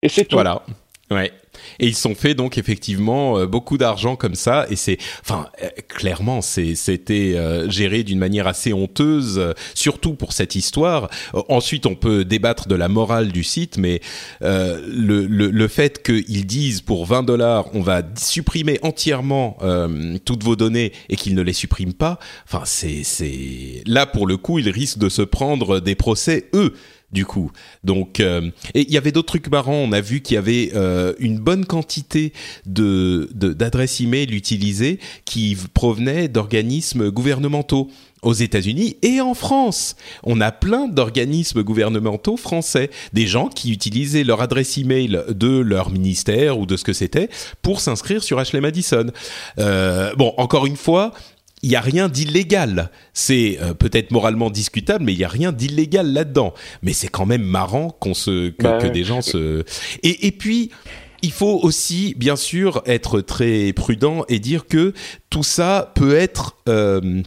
Et 0.01 0.09
c'est 0.09 0.25
tout. 0.25 0.37
Voilà. 0.37 0.61
Ouais. 1.11 1.31
Et 1.79 1.87
ils 1.87 1.95
sont 1.95 2.15
fait 2.15 2.33
donc 2.33 2.57
effectivement 2.57 3.37
euh, 3.37 3.45
beaucoup 3.45 3.77
d'argent 3.77 4.15
comme 4.15 4.35
ça. 4.35 4.65
Et 4.69 4.75
c'est, 4.75 4.97
enfin, 5.21 5.47
euh, 5.63 5.69
clairement, 5.87 6.41
c'est, 6.41 6.75
c'était 6.75 7.33
euh, 7.35 7.69
géré 7.69 8.03
d'une 8.03 8.19
manière 8.19 8.47
assez 8.47 8.73
honteuse, 8.73 9.53
surtout 9.73 10.13
pour 10.13 10.33
cette 10.33 10.55
histoire. 10.55 11.09
ensuite, 11.49 11.85
on 11.85 11.95
peut 11.95 12.25
débattre 12.25 12.67
de 12.67 12.75
la 12.75 12.87
morale 12.87 13.31
du 13.31 13.43
site, 13.43 13.77
mais 13.77 14.01
le, 14.41 15.25
le, 15.25 15.49
le, 15.49 15.67
fait 15.67 16.03
qu'ils 16.03 16.45
disent 16.45 16.81
pour 16.81 17.05
20 17.05 17.23
dollars, 17.23 17.65
on 17.73 17.81
va 17.81 18.01
supprimer 18.17 18.79
entièrement 18.81 19.57
toutes 20.25 20.43
vos 20.43 20.55
données 20.55 20.91
et 21.09 21.15
qu'ils 21.15 21.35
ne 21.35 21.41
les 21.41 21.53
suppriment 21.53 21.93
pas, 21.93 22.19
enfin, 22.47 22.63
c'est, 22.65 23.03
c'est 23.03 23.83
là 23.85 24.05
pour 24.05 24.27
le 24.27 24.37
coup, 24.37 24.59
ils 24.59 24.69
risquent 24.69 24.99
de 24.99 25.09
se 25.09 25.21
prendre 25.21 25.79
des 25.79 25.95
procès 25.95 26.49
eux 26.53 26.73
du 27.15 27.25
coup. 27.25 27.49
Donc, 27.83 28.19
euh, 28.19 28.51
et 28.75 28.81
il 28.81 28.91
y 28.91 28.97
avait 28.97 29.11
d'autres 29.11 29.29
trucs 29.29 29.49
marrants. 29.49 29.73
On 29.73 29.91
a 29.93 30.01
vu 30.01 30.21
qu'il 30.21 30.35
y 30.35 30.37
avait 30.37 30.71
euh, 30.75 31.13
une 31.17 31.39
bonne 31.39 31.65
quantité 31.65 32.33
de 32.67 33.29
d'adresses 33.33 34.01
email 34.01 34.35
utilisées 34.35 34.99
qui 35.23 35.57
provenaient 35.73 36.27
d'organismes 36.27 37.09
gouvernementaux 37.09 37.89
aux 38.21 38.33
États-Unis 38.33 38.97
et 39.01 39.21
en 39.21 39.33
France. 39.33 39.95
On 40.23 40.41
a 40.41 40.51
plein 40.51 40.87
d'organismes 40.87 41.63
gouvernementaux 41.63 42.37
français, 42.37 42.89
des 43.13 43.27
gens 43.27 43.47
qui 43.47 43.71
utilisaient 43.71 44.23
leur 44.23 44.41
adresse 44.41 44.77
email 44.77 45.21
de 45.29 45.59
leur 45.59 45.91
ministère 45.91 46.59
ou 46.59 46.65
de 46.65 46.75
ce 46.75 46.83
que 46.83 46.93
c'était 46.93 47.29
pour 47.61 47.79
s'inscrire 47.79 48.23
sur 48.23 48.39
Ashley 48.39 48.61
Madison. 48.61 49.05
Euh, 49.59 50.13
bon, 50.15 50.33
encore 50.37 50.65
une 50.65 50.75
fois, 50.75 51.13
il 51.61 51.71
y 51.71 51.75
a 51.75 51.81
rien 51.81 52.09
d'illégal. 52.09 52.91
C'est 53.13 53.57
euh, 53.61 53.73
peut-être 53.73 54.11
moralement 54.11 54.49
discutable, 54.49 55.05
mais 55.05 55.13
il 55.13 55.19
y 55.19 55.23
a 55.23 55.29
rien 55.29 55.51
d'illégal 55.51 56.13
là-dedans. 56.13 56.53
Mais 56.81 56.93
c'est 56.93 57.07
quand 57.07 57.25
même 57.25 57.43
marrant 57.43 57.89
qu'on 57.89 58.13
se 58.13 58.49
que, 58.49 58.63
bah 58.63 58.89
des 58.89 59.03
gens 59.03 59.21
se 59.21 59.63
et, 60.03 60.27
et 60.27 60.31
puis 60.31 60.71
il 61.25 61.31
faut 61.31 61.59
aussi, 61.63 62.13
bien 62.17 62.35
sûr, 62.35 62.83
être 62.85 63.19
très 63.19 63.73
prudent 63.73 64.25
et 64.29 64.37
dire 64.37 64.67
que 64.67 64.93
tout 65.31 65.41
ça 65.41 65.91
peut 65.95 66.15
être 66.15 66.55
euh, 66.69 67.23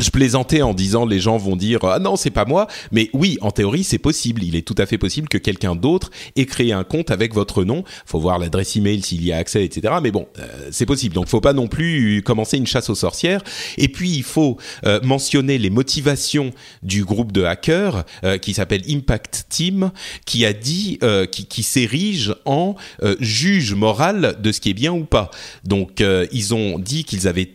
je 0.00 0.10
plaisantais 0.10 0.62
en 0.62 0.74
disant 0.74 1.04
les 1.04 1.20
gens 1.20 1.36
vont 1.36 1.56
dire 1.56 1.80
ah 1.82 1.98
non 1.98 2.16
c'est 2.16 2.30
pas 2.30 2.44
moi. 2.44 2.66
Mais 2.90 3.10
oui 3.12 3.38
en 3.40 3.50
théorie 3.50 3.84
c'est 3.84 3.98
possible. 3.98 4.42
Il 4.42 4.56
est 4.56 4.66
tout 4.66 4.74
à 4.78 4.86
fait 4.86 4.98
possible 4.98 5.28
que 5.28 5.38
quelqu'un 5.38 5.76
d'autre 5.76 6.10
ait 6.36 6.46
créé 6.46 6.72
un 6.72 6.84
compte 6.84 7.10
avec 7.10 7.34
votre 7.34 7.64
nom. 7.64 7.84
Faut 8.06 8.18
voir 8.18 8.38
l'adresse 8.38 8.76
email 8.76 9.02
s'il 9.02 9.24
y 9.24 9.32
a 9.32 9.36
accès 9.36 9.64
etc 9.64 9.94
mais 10.02 10.10
bon 10.10 10.26
euh, 10.38 10.68
c'est 10.70 10.86
possible. 10.86 11.14
Donc 11.14 11.28
faut 11.28 11.40
pas 11.40 11.52
non 11.52 11.68
plus 11.68 12.22
commencer 12.24 12.56
une 12.56 12.66
chasse 12.66 12.90
aux 12.90 12.94
sorcières. 12.94 13.42
Et 13.76 13.88
puis 13.88 14.10
il 14.10 14.22
faut 14.22 14.56
euh, 14.86 15.00
mentionner 15.02 15.58
les 15.58 15.70
motivations 15.70 16.52
du 16.82 17.04
groupe 17.04 17.32
de 17.32 17.44
hackers 17.44 18.04
euh, 18.24 18.38
qui 18.38 18.54
s'appelle 18.54 18.82
Impact 18.88 19.46
Team 19.48 19.90
qui 20.24 20.46
a 20.46 20.52
dit 20.52 20.98
qui, 21.30 21.46
qui 21.46 21.62
s'érige 21.62 22.34
en 22.44 22.74
juge 23.18 23.74
moral 23.74 24.36
de 24.40 24.52
ce 24.52 24.60
qui 24.60 24.70
est 24.70 24.74
bien 24.74 24.92
ou 24.92 25.04
pas. 25.04 25.30
Donc 25.64 26.02
ils 26.32 26.54
ont 26.54 26.78
dit 26.78 27.04
qu'ils 27.04 27.28
avaient 27.28 27.50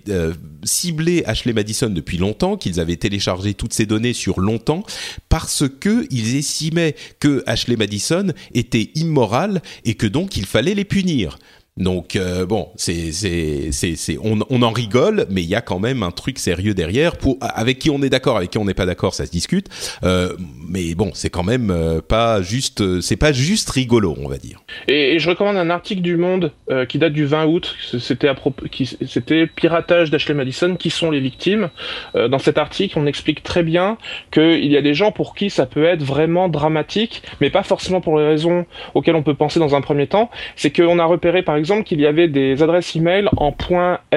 ciblé 0.63 1.23
Ashley 1.25 1.53
Madison 1.53 1.89
depuis 1.89 2.17
longtemps 2.17 2.34
qu'ils 2.59 2.79
avaient 2.79 2.95
téléchargé 2.95 3.53
toutes 3.53 3.73
ces 3.73 3.85
données 3.85 4.13
sur 4.13 4.39
longtemps, 4.39 4.83
parce 5.29 5.63
que 5.67 6.07
ils 6.11 6.35
estimaient 6.35 6.95
que 7.19 7.43
Ashley 7.45 7.77
Madison 7.77 8.27
était 8.53 8.91
immoral 8.95 9.61
et 9.83 9.95
que 9.95 10.07
donc 10.07 10.37
il 10.37 10.45
fallait 10.45 10.75
les 10.75 10.85
punir. 10.85 11.37
Donc 11.77 12.15
euh, 12.15 12.45
bon, 12.45 12.69
c'est 12.77 13.11
c'est 13.11 13.69
c'est 13.73 14.17
on, 14.23 14.39
on 14.49 14.61
en 14.61 14.71
rigole, 14.71 15.25
mais 15.29 15.41
il 15.41 15.49
y 15.49 15.55
a 15.55 15.61
quand 15.61 15.79
même 15.79 16.03
un 16.03 16.11
truc 16.11 16.39
sérieux 16.39 16.73
derrière. 16.73 17.17
Pour 17.17 17.35
avec 17.41 17.79
qui 17.79 17.89
on 17.89 18.01
est 18.01 18.09
d'accord, 18.09 18.37
avec 18.37 18.51
qui 18.51 18.57
on 18.57 18.63
n'est 18.63 18.73
pas 18.73 18.85
d'accord, 18.85 19.13
ça 19.13 19.25
se 19.25 19.31
discute. 19.31 19.67
Euh, 20.05 20.29
mais 20.69 20.95
bon, 20.95 21.11
c'est 21.13 21.29
quand 21.29 21.43
même 21.43 21.71
euh, 21.71 21.99
pas 21.99 22.41
juste, 22.41 23.01
c'est 23.01 23.17
pas 23.17 23.33
juste 23.33 23.69
rigolo, 23.71 24.15
on 24.23 24.29
va 24.29 24.37
dire. 24.37 24.63
Et, 24.87 25.19
je 25.19 25.29
recommande 25.29 25.57
un 25.57 25.69
article 25.69 26.01
du 26.01 26.15
Monde 26.15 26.53
qui 26.87 26.97
date 26.97 27.11
du 27.11 27.25
20 27.25 27.45
août. 27.45 27.75
C'était 27.99 28.29
à 28.29 28.35
qui 28.71 28.85
c'était 28.85 29.45
piratage 29.45 30.11
d'Ashley 30.11 30.33
Madison. 30.33 30.77
Qui 30.77 30.89
sont 30.89 31.11
les 31.11 31.19
victimes? 31.19 31.69
Dans 32.13 32.39
cet 32.39 32.57
article, 32.57 32.97
on 32.99 33.05
explique 33.05 33.43
très 33.43 33.63
bien 33.63 33.97
qu'il 34.31 34.65
y 34.65 34.77
a 34.77 34.81
des 34.81 34.93
gens 34.93 35.11
pour 35.11 35.35
qui 35.35 35.49
ça 35.49 35.65
peut 35.65 35.83
être 35.83 36.03
vraiment 36.03 36.47
dramatique, 36.47 37.21
mais 37.41 37.49
pas 37.49 37.63
forcément 37.63 37.99
pour 37.99 38.17
les 38.17 38.25
raisons 38.25 38.65
auxquelles 38.93 39.15
on 39.15 39.23
peut 39.23 39.33
penser 39.33 39.59
dans 39.59 39.75
un 39.75 39.81
premier 39.81 40.07
temps. 40.07 40.29
C'est 40.55 40.73
qu'on 40.73 40.99
a 40.99 41.05
repéré 41.05 41.43
par 41.43 41.55
exemple 41.57 41.64
exemple 41.65 41.83
qu'il 41.83 41.99
y 41.99 42.05
avait 42.05 42.27
des 42.27 42.61
adresses 42.63 42.95
email 42.95 43.27
en 43.37 43.53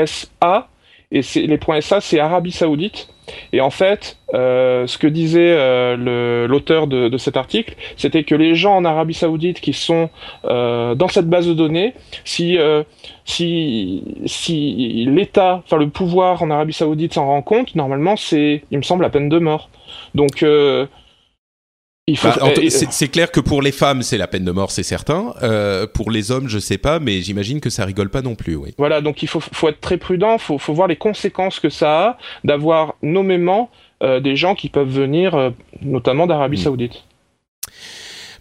.sa 0.04 0.68
et 1.10 1.22
les 1.34 1.58
.sa 1.80 2.00
c'est 2.00 2.20
Arabie 2.20 2.52
Saoudite. 2.52 3.08
Et 3.52 3.60
en 3.60 3.70
fait, 3.70 4.18
euh, 4.34 4.86
ce 4.86 4.96
que 4.96 5.06
disait 5.06 5.52
euh, 5.52 6.46
l'auteur 6.46 6.86
de, 6.86 7.16
cet 7.16 7.36
article, 7.36 7.74
c'était 7.96 8.24
que 8.24 8.34
les 8.34 8.54
gens 8.54 8.76
en 8.76 8.84
Arabie 8.84 9.14
Saoudite 9.14 9.60
qui 9.60 9.72
sont 9.72 10.10
euh, 10.44 10.94
dans 10.94 11.08
cette 11.08 11.28
base 11.28 11.46
de 11.46 11.54
données, 11.54 11.94
si 12.24 12.58
si 13.24 14.02
si 14.26 15.06
l'État, 15.08 15.62
enfin 15.64 15.76
le 15.76 15.88
pouvoir 15.88 16.42
en 16.42 16.50
Arabie 16.50 16.72
Saoudite 16.72 17.14
s'en 17.14 17.26
rend 17.26 17.42
compte, 17.42 17.74
normalement 17.74 18.16
c'est, 18.16 18.62
il 18.70 18.78
me 18.78 18.82
semble, 18.82 19.02
la 19.02 19.10
peine 19.10 19.28
de 19.28 19.38
mort. 19.38 19.70
Donc 20.14 20.44
bah, 22.22 22.36
c'est 22.68 23.08
clair 23.08 23.30
que 23.30 23.40
pour 23.40 23.62
les 23.62 23.72
femmes, 23.72 24.02
c'est 24.02 24.18
la 24.18 24.26
peine 24.26 24.44
de 24.44 24.52
mort, 24.52 24.70
c'est 24.70 24.82
certain. 24.82 25.34
Euh, 25.42 25.86
pour 25.86 26.10
les 26.10 26.30
hommes, 26.30 26.48
je 26.48 26.58
sais 26.58 26.78
pas, 26.78 26.98
mais 26.98 27.20
j'imagine 27.20 27.60
que 27.60 27.70
ça 27.70 27.84
rigole 27.84 28.08
pas 28.08 28.22
non 28.22 28.34
plus, 28.34 28.56
oui. 28.56 28.74
Voilà, 28.78 29.00
donc 29.00 29.22
il 29.22 29.28
faut, 29.28 29.40
faut 29.40 29.68
être 29.68 29.80
très 29.80 29.96
prudent, 29.96 30.38
faut, 30.38 30.58
faut 30.58 30.72
voir 30.72 30.88
les 30.88 30.96
conséquences 30.96 31.60
que 31.60 31.68
ça 31.68 32.00
a 32.00 32.18
d'avoir 32.44 32.94
nommément 33.02 33.70
euh, 34.02 34.20
des 34.20 34.36
gens 34.36 34.54
qui 34.54 34.68
peuvent 34.68 34.88
venir, 34.88 35.34
euh, 35.34 35.50
notamment 35.82 36.26
d'Arabie 36.26 36.58
mm. 36.58 36.62
Saoudite. 36.62 37.04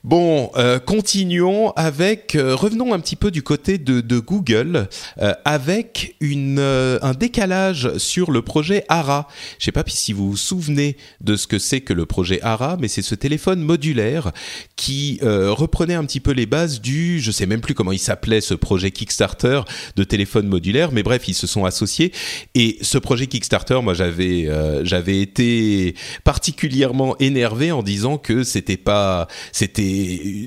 Bon, 0.07 0.51
euh, 0.55 0.79
continuons 0.79 1.71
avec, 1.71 2.35
euh, 2.35 2.55
revenons 2.55 2.93
un 2.93 2.99
petit 3.01 3.17
peu 3.17 3.29
du 3.29 3.43
côté 3.43 3.77
de, 3.77 4.19
Google, 4.19 4.87
euh, 5.21 5.33
avec 5.43 6.15
un 6.21 7.13
décalage 7.13 7.97
sur 7.97 8.31
le 8.31 8.41
projet 8.41 8.85
ARA. 8.87 9.27
Je 9.59 9.63
ne 9.63 9.65
sais 9.65 9.71
pas 9.73 9.83
si 9.85 10.13
vous 10.13 10.31
vous 10.31 10.37
souvenez 10.37 10.95
de 11.19 11.35
ce 11.35 11.45
que 11.45 11.59
c'est 11.59 11.81
que 11.81 11.91
le 11.91 12.05
projet 12.05 12.39
ARA, 12.41 12.77
mais 12.79 12.87
c'est 12.87 13.01
ce 13.01 13.15
téléphone 13.15 13.59
modulaire 13.59 14.31
qui 14.77 15.19
reprenait 15.21 15.95
un 15.95 16.05
petit 16.05 16.21
peu 16.21 16.31
les 16.31 16.45
bases 16.45 16.79
du, 16.79 17.19
je 17.19 17.31
sais 17.31 17.45
même 17.45 17.59
plus 17.59 17.73
comment 17.73 17.91
il 17.91 17.99
s'appelait 17.99 18.39
ce 18.39 18.53
projet 18.53 18.91
Kickstarter 18.91 19.61
de 19.97 20.03
téléphone 20.05 20.47
modulaire, 20.47 20.93
mais 20.93 21.03
bref, 21.03 21.27
ils 21.27 21.33
se 21.33 21.47
sont 21.47 21.65
associés. 21.65 22.13
Et 22.55 22.77
ce 22.81 22.97
projet 22.97 23.27
Kickstarter, 23.27 23.81
moi 23.83 23.93
j'avais 23.93 24.49
j'avais 24.83 25.19
été 25.21 25.95
particulièrement 26.23 27.17
énervé 27.19 27.73
en 27.73 27.83
disant 27.83 28.17
que 28.17 28.43
c'était 28.43 28.77
pas, 28.77 29.27
c'était 29.51 29.96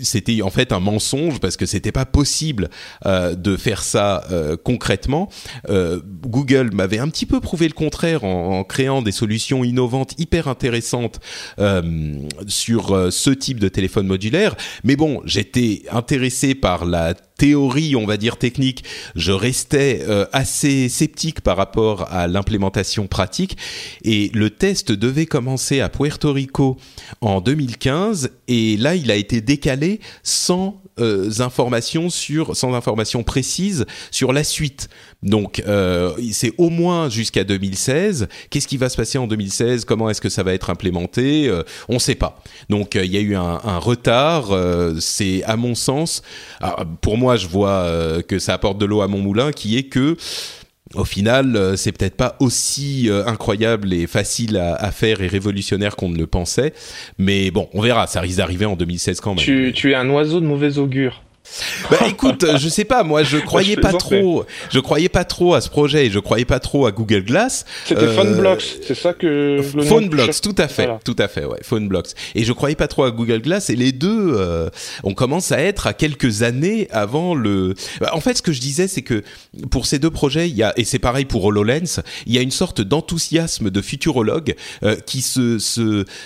c'était 0.02 0.42
en 0.42 0.50
fait 0.50 0.72
un 0.72 0.80
mensonge 0.80 1.40
parce 1.40 1.56
que 1.56 1.66
c'était 1.66 1.92
pas 1.92 2.06
possible 2.06 2.68
euh, 3.06 3.34
de 3.34 3.56
faire 3.56 3.82
ça 3.82 4.24
euh, 4.30 4.56
concrètement. 4.62 5.28
Euh, 5.68 6.00
Google 6.22 6.70
m'avait 6.72 6.98
un 6.98 7.08
petit 7.08 7.26
peu 7.26 7.40
prouvé 7.40 7.68
le 7.68 7.74
contraire 7.74 8.24
en, 8.24 8.64
créant 8.64 9.02
des 9.02 9.12
solutions 9.12 9.64
innovantes 9.64 10.14
hyper 10.18 10.48
intéressantes 10.48 11.20
sur 12.46 13.12
ce 13.12 13.30
type 13.30 13.60
de 13.60 13.68
téléphone 13.68 14.06
modulaire. 14.06 14.54
Mais 14.84 14.96
bon, 14.96 15.22
j'étais 15.24 15.82
intéressé 15.90 16.54
par 16.54 16.84
la 16.84 17.14
théorie, 17.14 17.96
on 17.96 18.06
va 18.06 18.16
dire 18.16 18.36
technique, 18.36 18.84
je 19.14 19.32
restais 19.32 20.04
assez 20.32 20.88
sceptique 20.88 21.40
par 21.40 21.56
rapport 21.56 22.06
à 22.10 22.26
l'implémentation 22.26 23.06
pratique. 23.06 23.56
Et 24.04 24.30
le 24.34 24.50
test 24.50 24.92
devait 24.92 25.26
commencer 25.26 25.80
à 25.80 25.88
Puerto 25.88 26.32
Rico 26.32 26.76
en 27.20 27.40
2015, 27.40 28.30
et 28.48 28.76
là, 28.76 28.94
il 28.94 29.10
a 29.10 29.16
été 29.16 29.29
décalé 29.38 30.00
sans 30.22 30.82
euh, 31.00 31.30
informations 31.38 32.10
sur, 32.10 32.56
sans 32.56 32.74
informations 32.74 33.22
précises 33.22 33.86
sur 34.10 34.32
la 34.32 34.44
suite. 34.44 34.88
Donc, 35.22 35.62
euh, 35.66 36.12
c'est 36.32 36.52
au 36.58 36.68
moins 36.68 37.08
jusqu'à 37.08 37.44
2016. 37.44 38.28
Qu'est-ce 38.50 38.68
qui 38.68 38.76
va 38.76 38.88
se 38.88 38.96
passer 38.96 39.16
en 39.16 39.26
2016 39.26 39.84
Comment 39.84 40.10
est-ce 40.10 40.20
que 40.20 40.28
ça 40.28 40.42
va 40.42 40.52
être 40.52 40.68
implémenté? 40.68 41.48
Euh, 41.48 41.62
On 41.88 41.94
ne 41.94 41.98
sait 42.00 42.16
pas. 42.16 42.42
Donc, 42.68 42.96
il 42.96 43.10
y 43.12 43.16
a 43.16 43.20
eu 43.20 43.36
un, 43.36 43.60
un 43.62 43.78
retard. 43.78 44.50
c'est 45.00 45.42
à 45.44 45.56
mon 45.56 45.74
sens, 45.74 46.22
ah, 46.60 46.84
pour 47.00 47.16
moi, 47.16 47.36
je 47.36 47.46
vois 47.46 48.22
que 48.26 48.38
ça 48.38 48.54
apporte 48.54 48.78
de 48.78 48.84
l'eau 48.84 49.00
à 49.00 49.08
mon 49.08 49.18
moulin, 49.18 49.52
qui 49.52 49.78
est 49.78 49.84
que 49.84 50.16
au 50.94 51.04
final, 51.04 51.54
euh, 51.54 51.76
c'est 51.76 51.92
peut-être 51.92 52.16
pas 52.16 52.36
aussi 52.40 53.08
euh, 53.08 53.24
incroyable 53.26 53.92
et 53.92 54.06
facile 54.06 54.56
à, 54.56 54.90
faire 54.90 55.20
et 55.20 55.28
révolutionnaire 55.28 55.94
qu'on 55.94 56.08
ne 56.08 56.18
le 56.18 56.26
pensait. 56.26 56.72
Mais 57.18 57.50
bon, 57.50 57.68
on 57.72 57.80
verra. 57.80 58.06
Ça 58.06 58.20
risque 58.20 58.38
d'arriver 58.38 58.66
en 58.66 58.76
2016 58.76 59.20
quand 59.20 59.34
même. 59.34 59.72
Tu, 59.72 59.92
es 59.92 59.94
un 59.94 60.08
oiseau 60.10 60.40
de 60.40 60.46
mauvais 60.46 60.78
augure. 60.78 61.22
Bah 61.90 61.98
écoute, 62.08 62.44
je 62.58 62.68
sais 62.68 62.84
pas, 62.84 63.02
moi 63.02 63.22
je 63.22 63.38
croyais 63.38 63.76
pas 63.76 63.92
trop, 63.92 64.44
je 64.70 64.80
croyais 64.80 65.08
pas 65.08 65.24
trop 65.24 65.54
à 65.54 65.60
ce 65.60 65.68
projet 65.68 66.06
et 66.06 66.10
je 66.10 66.18
croyais 66.18 66.44
pas 66.44 66.60
trop 66.60 66.86
à 66.86 66.92
Google 66.92 67.24
Glass. 67.24 67.64
C'était 67.84 68.02
euh, 68.02 68.14
PhoneBlocks, 68.14 68.78
c'est 68.86 68.94
ça 68.94 69.12
que 69.12 69.60
PhoneBlocks, 69.88 70.40
tout 70.40 70.54
à 70.58 70.68
fait, 70.68 70.88
tout 71.04 71.16
à 71.18 71.28
fait, 71.28 71.44
ouais, 71.44 71.58
PhoneBlocks. 71.62 72.10
Et 72.34 72.44
je 72.44 72.52
croyais 72.52 72.76
pas 72.76 72.88
trop 72.88 73.04
à 73.04 73.10
Google 73.10 73.40
Glass 73.40 73.70
et 73.70 73.76
les 73.76 73.92
deux, 73.92 74.34
euh, 74.36 74.70
on 75.02 75.14
commence 75.14 75.52
à 75.52 75.60
être 75.60 75.86
à 75.86 75.92
quelques 75.92 76.42
années 76.42 76.88
avant 76.90 77.34
le. 77.34 77.74
Bah, 78.00 78.10
en 78.12 78.20
fait, 78.20 78.34
ce 78.34 78.42
que 78.42 78.52
je 78.52 78.60
disais, 78.60 78.88
c'est 78.88 79.02
que 79.02 79.22
pour 79.70 79.86
ces 79.86 79.98
deux 79.98 80.10
projets, 80.10 80.48
il 80.48 80.56
y 80.56 80.62
a 80.62 80.72
et 80.76 80.84
c'est 80.84 80.98
pareil 80.98 81.24
pour 81.24 81.44
HoloLens, 81.44 82.00
il 82.26 82.34
y 82.34 82.38
a 82.38 82.42
une 82.42 82.50
sorte 82.50 82.80
d'enthousiasme 82.80 83.70
de 83.70 83.82
futurologue 83.82 84.54
euh, 84.82 84.96
qui 85.06 85.22
se 85.22 85.58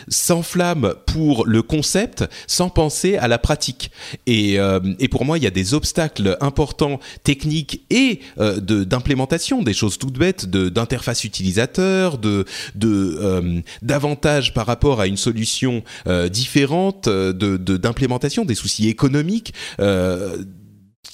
s'enflamme 0.08 0.94
pour 1.06 1.46
le 1.46 1.62
concept 1.62 2.24
sans 2.46 2.68
penser 2.68 3.16
à 3.16 3.28
la 3.28 3.38
pratique. 3.38 3.90
Et, 4.26 4.58
euh, 4.58 4.80
et 4.98 5.08
pour 5.14 5.24
moi, 5.24 5.38
il 5.38 5.44
y 5.44 5.46
a 5.46 5.50
des 5.50 5.74
obstacles 5.74 6.36
importants 6.40 6.98
techniques 7.22 7.84
et 7.88 8.18
euh, 8.40 8.58
d'implémentation, 8.58 9.62
des 9.62 9.72
choses 9.72 9.96
toutes 9.96 10.18
bêtes, 10.18 10.44
d'interface 10.46 11.22
utilisateur, 11.22 12.18
de 12.18 12.44
euh, 12.82 13.60
d'avantages 13.80 14.52
par 14.54 14.66
rapport 14.66 15.00
à 15.00 15.06
une 15.06 15.16
solution 15.16 15.84
euh, 16.08 16.28
différente, 16.28 17.08
de 17.08 17.56
d'implémentation, 17.76 18.44
des 18.44 18.56
soucis 18.56 18.88
économiques. 18.88 19.54
Euh, 19.78 20.38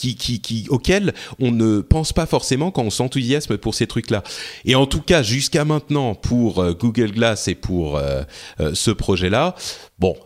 qui, 0.00 0.14
qui, 0.14 0.40
qui, 0.40 0.66
auquel 0.70 1.12
on 1.38 1.50
ne 1.50 1.80
pense 1.80 2.12
pas 2.12 2.24
forcément 2.24 2.70
quand 2.70 2.82
on 2.82 2.90
s'enthousiasme 2.90 3.58
pour 3.58 3.74
ces 3.74 3.86
trucs-là. 3.86 4.22
Et 4.64 4.74
en 4.74 4.86
tout 4.86 5.02
cas, 5.02 5.22
jusqu'à 5.22 5.64
maintenant, 5.66 6.14
pour 6.14 6.60
euh, 6.60 6.72
Google 6.72 7.12
Glass 7.12 7.48
et 7.48 7.54
pour 7.54 7.96
euh, 7.96 8.22
euh, 8.60 8.72
ce 8.74 8.90
projet-là, 8.90 9.54
bon, 10.00 10.16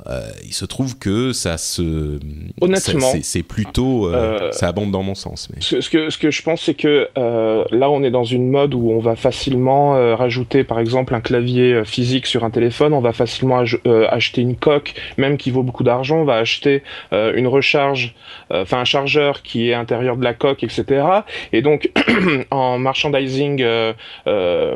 il 0.44 0.52
se 0.52 0.64
trouve 0.64 0.98
que 0.98 1.32
ça 1.32 1.59
se... 1.59 2.18
Honnêtement... 2.60 3.12
C'est 3.22 3.42
plutôt... 3.42 4.10
ça 4.52 4.68
abonde 4.68 4.90
dans 4.90 5.02
mon 5.02 5.14
sens. 5.14 5.48
Mais... 5.51 5.60
Ce, 5.60 5.88
que, 5.88 6.10
ce 6.10 6.18
que 6.18 6.30
je 6.30 6.42
pense, 6.42 6.62
c'est 6.62 6.74
que 6.74 7.09
là, 7.16 7.90
on 7.90 8.02
est 8.02 8.10
dans 8.10 8.24
une 8.24 8.51
mode 8.51 8.74
où 8.74 8.90
on 8.90 9.01
va 9.01 9.16
facilement 9.16 9.92
rajouter, 10.16 10.64
par 10.64 10.78
exemple, 10.78 11.14
un 11.14 11.20
clavier 11.20 11.82
physique 11.84 12.26
sur 12.26 12.44
un 12.44 12.51
téléphone, 12.51 12.92
on 12.92 13.01
va 13.01 13.12
facilement 13.12 13.62
acheter 14.10 14.40
une 14.40 14.56
coque, 14.56 14.94
même 15.18 15.36
qui 15.36 15.51
vaut 15.51 15.62
beaucoup 15.62 15.84
d'argent, 15.84 16.18
on 16.18 16.24
va 16.24 16.36
acheter 16.36 16.82
une 17.12 17.46
recharge, 17.46 18.14
enfin 18.51 18.80
un 18.80 18.84
chargeur 18.84 19.42
qui 19.42 19.70
est 19.70 19.74
intérieur 19.74 20.16
de 20.16 20.24
la 20.24 20.34
coque, 20.34 20.62
etc. 20.62 21.05
Et 21.52 21.62
donc 21.62 21.90
en 22.51 22.78
merchandising, 22.78 23.62
euh, 23.62 23.92
euh, 24.26 24.74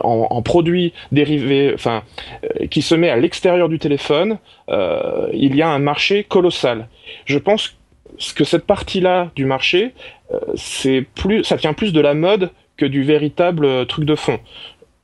en, 0.00 0.26
en, 0.30 0.42
produits 0.42 0.92
dérivés, 1.12 1.72
enfin 1.74 2.02
euh, 2.44 2.66
qui 2.66 2.82
se 2.82 2.94
met 2.94 3.10
à 3.10 3.16
l'extérieur 3.16 3.68
du 3.68 3.78
téléphone, 3.78 4.37
il 4.68 5.56
y 5.56 5.62
a 5.62 5.68
un 5.68 5.78
marché 5.78 6.24
colossal. 6.24 6.88
Je 7.24 7.38
pense 7.38 7.76
que 8.34 8.44
cette 8.44 8.66
partie-là 8.66 9.30
du 9.36 9.44
marché, 9.44 9.92
c'est 10.54 11.06
plus, 11.14 11.44
ça 11.44 11.56
tient 11.56 11.72
plus 11.72 11.92
de 11.92 12.00
la 12.00 12.14
mode 12.14 12.50
que 12.76 12.86
du 12.86 13.02
véritable 13.02 13.86
truc 13.86 14.04
de 14.04 14.14
fond. 14.14 14.38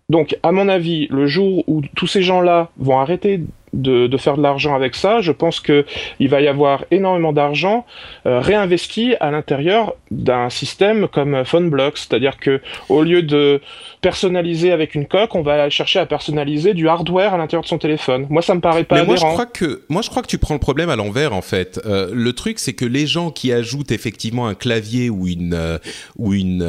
Donc, 0.09 0.37
à 0.43 0.53
mon 0.53 0.69
avis, 0.69 1.07
le 1.11 1.27
jour 1.27 1.65
où 1.67 1.83
tous 1.97 2.07
ces 2.07 2.23
gens-là 2.23 2.71
vont 2.77 2.99
arrêter 2.99 3.41
de, 3.75 4.17
faire 4.17 4.37
de 4.37 4.43
l'argent 4.43 4.75
avec 4.75 4.95
ça, 4.95 5.21
je 5.21 5.33
pense 5.33 5.61
que 5.61 5.85
il 6.21 6.29
va 6.29 6.41
y 6.41 6.49
avoir 6.49 6.85
énormément 6.91 7.33
d'argent 7.33 7.85
euh, 8.27 8.41
réinvesti 8.41 9.15
à 9.21 9.31
l'intérieur 9.31 9.95
d'un 10.11 10.51
système 10.51 11.09
comme 11.09 11.45
PhoneBlocks, 11.45 11.99
c'est-à-dire 11.99 12.39
que 12.39 12.61
au 12.89 13.03
lieu 13.03 13.23
de 13.23 13.61
personnaliser 14.01 14.71
avec 14.71 14.95
une 14.95 15.07
coque, 15.07 15.35
on 15.35 15.43
va 15.43 15.69
chercher 15.71 15.99
à 15.99 16.07
personnaliser 16.07 16.75
du 16.75 16.89
hardware 16.89 17.35
à 17.35 17.39
l'intérieur 17.39 17.63
de 17.63 17.69
son 17.69 17.79
téléphone. 17.79 18.27
Moi, 18.31 18.43
ça 18.43 18.55
me 18.55 18.61
paraît 18.61 18.85
pas 18.85 18.97
Mais 18.97 19.05
moi, 19.05 19.17
je 19.17 19.25
crois 19.25 19.47
que 19.47 19.83
moi, 19.89 20.03
je 20.03 20.11
crois 20.11 20.23
que 20.23 20.29
tu 20.29 20.39
prends 20.39 20.55
le 20.55 20.61
problème 20.61 20.91
à 20.91 20.97
l'envers 20.97 21.33
en 21.33 21.43
fait. 21.43 21.81
Euh, 21.87 22.11
le 22.13 22.33
truc, 22.33 22.59
c'est 22.59 22.75
que 22.75 22.85
les 22.85 23.07
gens 23.07 23.31
qui 23.31 23.53
ajoutent 23.53 23.93
effectivement 23.93 24.47
un 24.47 24.55
clavier 24.55 25.11
ou 25.11 25.27
une 25.27 25.55
euh, 25.55 25.79
ou 26.17 26.35
une 26.35 26.63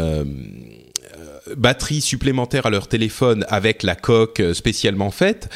batterie 1.55 2.01
supplémentaire 2.01 2.65
à 2.65 2.69
leur 2.69 2.87
téléphone 2.87 3.45
avec 3.49 3.83
la 3.83 3.95
coque 3.95 4.39
euh, 4.39 4.53
spécialement 4.53 5.11
faite, 5.11 5.49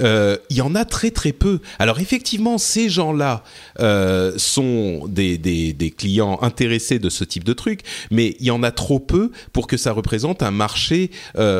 euh, 0.00 0.36
il 0.50 0.56
y 0.56 0.60
en 0.60 0.74
a 0.74 0.84
très 0.84 1.10
très 1.10 1.32
peu. 1.32 1.60
Alors 1.78 2.00
effectivement, 2.00 2.58
ces 2.58 2.88
gens-là 2.88 3.44
euh, 3.80 4.32
sont 4.36 5.06
des, 5.08 5.38
des, 5.38 5.90
clients 5.96 6.38
intéressés 6.42 6.98
de 6.98 7.08
ce 7.08 7.24
type 7.24 7.44
de 7.44 7.52
truc, 7.52 7.80
mais 8.10 8.36
il 8.40 8.46
y 8.46 8.50
en 8.50 8.62
a 8.62 8.70
trop 8.70 8.98
peu 8.98 9.30
pour 9.52 9.66
que 9.66 9.76
ça 9.76 9.92
représente 9.92 10.42
un 10.42 10.50
marché 10.50 11.10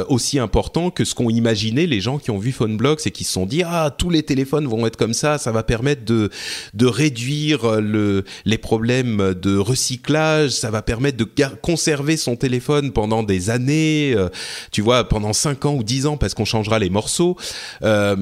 aussi 0.09 0.39
important 0.39 0.91
que 0.91 1.05
ce 1.05 1.15
qu'ont 1.15 1.31
imaginé 1.31 1.87
les 1.87 2.01
gens 2.01 2.19
qui 2.19 2.31
ont 2.31 2.39
vu 2.39 2.53
PhoneBlocks 2.53 3.07
et 3.07 3.11
qui 3.11 3.25
se 3.25 3.33
sont 3.33 3.47
dit 3.47 3.63
ah 3.65 3.95
tous 3.97 4.11
les 4.11 4.23
téléphones 4.23 4.67
vont 4.67 4.87
être 4.87 4.97
comme 4.97 5.15
ça, 5.15 5.39
ça 5.39 5.53
va 5.53 5.63
permettre 5.63 6.05
de 6.05 6.31
de 6.75 6.87
réduire 6.87 7.81
le 7.81 8.25
les 8.45 8.59
problèmes 8.59 9.35
de 9.35 9.57
recyclage, 9.57 10.51
ça 10.51 10.71
va 10.71 10.83
permettre 10.83 11.17
de 11.17 11.29
conserver 11.63 12.17
son 12.17 12.37
téléphone 12.37 12.93
pendant 12.93 13.23
des 13.23 13.51
années 13.51 13.76
euh, 13.77 14.29
tu 14.71 14.83
vois, 14.83 15.09
pendant 15.09 15.33
5 15.33 15.65
ans 15.67 15.75
ou 15.75 15.83
10 15.83 16.07
ans 16.07 16.17
parce 16.17 16.35
qu'on 16.35 16.45
changera 16.45 16.79
les 16.79 16.91
morceaux. 16.91 17.37
Euh, 17.83 18.17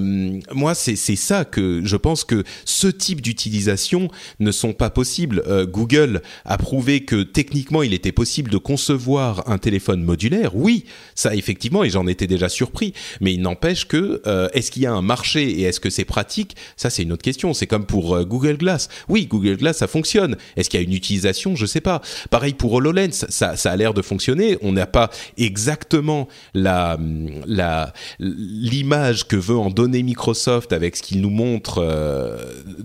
moi, 0.53 0.75
c'est 0.75 0.97
ça 0.97 1.45
que 1.45 1.83
je 1.85 1.97
pense 1.97 2.25
que 2.25 2.45
ce 2.65 2.87
type 2.87 3.21
d'utilisation 3.21 4.09
ne 4.41 4.53
sont 4.53 4.73
pas 4.73 4.91
possibles. 4.91 5.43
Euh, 5.47 5.67
Google 5.67 6.23
a 6.45 6.59
prouvé 6.59 7.05
que 7.05 7.23
techniquement, 7.23 7.83
il 7.83 7.95
était 7.95 8.13
possible 8.13 8.51
de 8.51 8.59
concevoir 8.59 9.49
un 9.49 9.59
téléphone 9.59 10.03
modulaire. 10.03 10.57
Oui, 10.57 10.85
ça 11.15 11.35
effectivement, 11.35 11.85
et 11.85 11.91
j'en 11.91 12.07
étais 12.07 12.27
déjà 12.27 12.49
surpris. 12.49 12.93
Mais 13.21 13.35
il 13.35 13.41
n'empêche 13.41 13.87
que 13.87 14.23
est-ce 14.53 14.71
qu'il 14.71 14.83
y 14.83 14.87
a 14.87 14.93
un 14.93 15.03
marché 15.03 15.51
et 15.51 15.63
est-ce 15.63 15.81
que 15.81 15.91
c'est 15.91 16.05
pratique? 16.05 16.57
Ça, 16.77 16.91
c'est 16.91 17.03
une 17.03 17.13
autre 17.13 17.23
question. 17.23 17.55
C'est 17.55 17.67
comme 17.67 17.87
pour 17.87 18.25
Google 18.25 18.57
Glass. 18.57 18.89
Oui, 19.09 19.27
Google 19.27 19.57
Glass, 19.57 19.79
ça 19.79 19.87
fonctionne. 19.87 20.37
Est-ce 20.57 20.71
qu'il 20.71 20.81
y 20.81 20.83
a 20.83 20.87
une 20.87 20.93
utilisation? 20.95 21.57
Je 21.57 21.67
sais 21.67 21.81
pas. 21.81 22.01
Pareil 22.31 22.55
pour 22.55 22.73
HoloLens, 22.73 23.27
ça, 23.29 23.57
ça 23.57 23.73
a 23.73 23.77
l'air 23.77 23.95
de 23.95 24.03
fonctionner. 24.03 24.59
On 24.63 24.73
n'a 24.73 24.87
pas 24.87 25.11
exactement 25.45 26.29
la 26.55 26.99
la 27.47 27.93
l'image 28.19 29.27
que 29.27 29.37
veut 29.37 29.57
en 29.57 29.71
donner 29.71 30.03
Microsoft 30.03 30.73
avec 30.73 30.97
ce 30.97 31.03
qu'il 31.03 31.21
nous 31.21 31.31
montre 31.31 31.79
euh, 31.79 32.37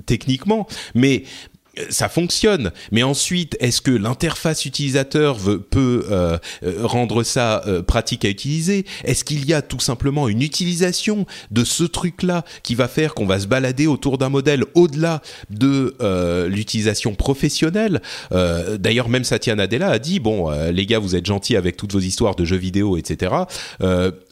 techniquement, 0.05 0.67
mais 0.93 1.23
ça 1.89 2.09
fonctionne. 2.09 2.71
Mais 2.91 3.03
ensuite, 3.03 3.57
est-ce 3.59 3.81
que 3.81 3.91
l'interface 3.91 4.65
utilisateur 4.65 5.37
veut, 5.37 5.59
peut 5.59 6.05
euh, 6.09 6.37
euh, 6.63 6.79
rendre 6.83 7.23
ça 7.23 7.63
euh, 7.67 7.81
pratique 7.81 8.25
à 8.25 8.29
utiliser? 8.29 8.85
Est-ce 9.03 9.23
qu'il 9.23 9.45
y 9.45 9.53
a 9.53 9.61
tout 9.61 9.79
simplement 9.79 10.27
une 10.27 10.41
utilisation 10.41 11.25
de 11.51 11.63
ce 11.63 11.83
truc-là 11.83 12.43
qui 12.63 12.75
va 12.75 12.87
faire 12.87 13.13
qu'on 13.13 13.25
va 13.25 13.39
se 13.39 13.47
balader 13.47 13.87
autour 13.87 14.17
d'un 14.17 14.29
modèle 14.29 14.63
au-delà 14.73 15.21
de 15.49 15.95
l'utilisation 16.47 17.15
professionnelle? 17.15 18.01
D'ailleurs, 18.31 19.09
même 19.09 19.23
Satya 19.23 19.55
Nadella 19.55 19.89
a 19.89 19.99
dit 19.99 20.19
bon, 20.19 20.49
les 20.71 20.85
gars, 20.85 20.99
vous 20.99 21.15
êtes 21.15 21.25
gentils 21.25 21.55
avec 21.55 21.77
toutes 21.77 21.93
vos 21.93 21.99
histoires 21.99 22.35
de 22.35 22.45
jeux 22.45 22.57
vidéo, 22.57 22.97
etc 22.97 23.29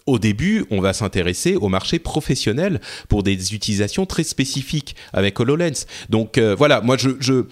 au 0.08 0.20
début, 0.20 0.66
on 0.72 0.82
va 0.82 0.94
s'intéresser 0.94 1.56
au 1.56 1.68
marché 1.68 2.00
professionnel 2.00 2.82
pour 3.10 3.24
des 3.24 3.54
utilisations 3.54 4.06
très 4.06 4.24
spécifiques 4.24 4.96
avec 5.14 5.40
HoloLens. 5.40 5.86
Donc 6.10 6.38
euh, 6.38 6.56
voilà, 6.56 6.82
moi 6.82 6.98
je, 6.98 7.12
je, 7.20 7.46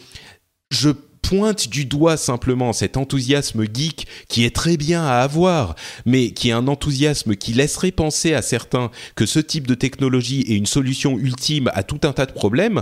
je 0.71 0.89
pointe 1.21 1.67
du 1.69 1.85
doigt 1.85 2.17
simplement 2.17 2.71
cet 2.71 2.97
enthousiasme 2.97 3.65
geek 3.71 4.07
qui 4.27 4.45
est 4.45 4.55
très 4.55 4.77
bien 4.77 5.03
à 5.03 5.21
avoir, 5.21 5.75
mais 6.05 6.31
qui 6.31 6.49
est 6.49 6.53
un 6.53 6.67
enthousiasme 6.67 7.35
qui 7.35 7.53
laisserait 7.53 7.91
penser 7.91 8.33
à 8.33 8.41
certains 8.41 8.91
que 9.15 9.25
ce 9.25 9.39
type 9.39 9.65
de 9.65 9.73
technologie 9.73 10.45
est 10.47 10.55
une 10.55 10.67
solution 10.67 11.17
ultime 11.17 11.71
à 11.73 11.83
tout 11.83 11.99
un 12.03 12.13
tas 12.13 12.25
de 12.25 12.31
problèmes 12.31 12.81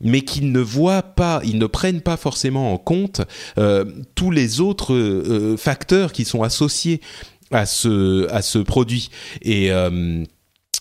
mais 0.00 0.20
qui 0.20 0.42
ne 0.42 0.60
voient 0.60 1.02
pas, 1.02 1.40
ils 1.44 1.58
ne 1.58 1.66
prennent 1.66 2.02
pas 2.02 2.16
forcément 2.16 2.72
en 2.72 2.78
compte 2.78 3.22
euh, 3.58 3.84
tous 4.14 4.30
les 4.30 4.60
autres 4.60 4.94
euh, 4.94 5.56
facteurs 5.56 6.12
qui 6.12 6.24
sont 6.24 6.42
associés 6.42 7.00
à 7.50 7.66
ce 7.66 8.28
à 8.30 8.42
ce 8.42 8.58
produit 8.58 9.10
et 9.42 9.72
euh, 9.72 10.24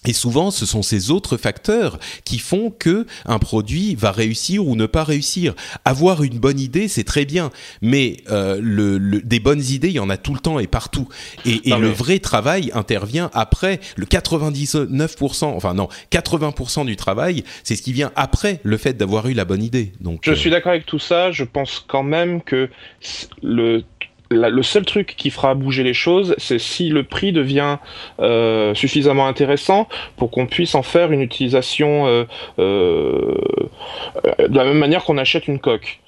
et 0.07 0.14
souvent, 0.14 0.52
ce 0.52 0.65
sont 0.65 0.81
ces 0.81 1.11
autres 1.11 1.38
facteurs 1.38 1.99
qui 2.23 2.39
font 2.39 2.72
que 2.72 3.06
un 3.26 3.39
produit 3.39 3.95
va 3.95 4.11
réussir 4.11 4.65
ou 4.65 4.76
ne 4.76 4.85
pas 4.85 5.03
réussir. 5.03 5.53
Avoir 5.84 6.23
une 6.23 6.39
bonne 6.39 6.60
idée, 6.60 6.88
c'est 6.88 7.03
très 7.03 7.26
bien, 7.26 7.52
mais 7.81 8.18
euh, 8.31 8.60
le, 8.61 8.98
le, 8.98 9.22
des 9.22 9.39
bonnes 9.39 9.64
idées, 9.64 9.89
il 9.89 9.95
y 9.95 9.99
en 9.99 10.10
a 10.10 10.18
tout 10.18 10.34
le 10.34 10.39
temps 10.39 10.60
et 10.60 10.68
partout. 10.68 11.10
Et, 11.45 11.69
et 11.69 11.76
le 11.76 11.89
vrai 11.89 12.19
travail 12.19 12.72
intervient 12.73 13.30
après. 13.34 13.80
Le 13.98 14.06
99%, 14.06 15.44
enfin 15.44 15.73
non, 15.73 15.89
80% 16.11 16.85
du 16.85 16.95
travail, 16.95 17.44
c'est 17.64 17.76
ce 17.76 17.81
qui 17.81 17.91
vient 17.91 18.11
après 18.15 18.61
le 18.64 18.77
fait 18.77 18.94
d'avoir 18.94 19.27
eu 19.27 19.34
la 19.34 19.44
bonne 19.44 19.64
idée. 19.64 19.91
Donc, 19.99 20.22
je 20.23 20.31
euh... 20.31 20.35
suis 20.35 20.49
d'accord 20.49 20.72
avec 20.72 20.85
tout 20.85 20.99
ça. 20.99 21.31
Je 21.31 21.44
pense 21.44 21.84
quand 21.85 22.03
même 22.03 22.41
que 22.41 22.69
le 23.44 23.84
le 24.29 24.63
seul 24.63 24.85
truc 24.85 25.15
qui 25.17 25.29
fera 25.29 25.55
bouger 25.55 25.83
les 25.83 25.93
choses, 25.93 26.35
c'est 26.37 26.59
si 26.59 26.89
le 26.89 27.03
prix 27.03 27.31
devient 27.31 27.77
euh, 28.19 28.73
suffisamment 28.73 29.27
intéressant 29.27 29.87
pour 30.17 30.31
qu'on 30.31 30.47
puisse 30.47 30.75
en 30.75 30.83
faire 30.83 31.11
une 31.11 31.21
utilisation 31.21 32.07
euh, 32.07 32.23
euh, 32.59 33.35
de 34.47 34.55
la 34.55 34.65
même 34.65 34.77
manière 34.77 35.03
qu'on 35.03 35.17
achète 35.17 35.47
une 35.47 35.59
coque. 35.59 35.99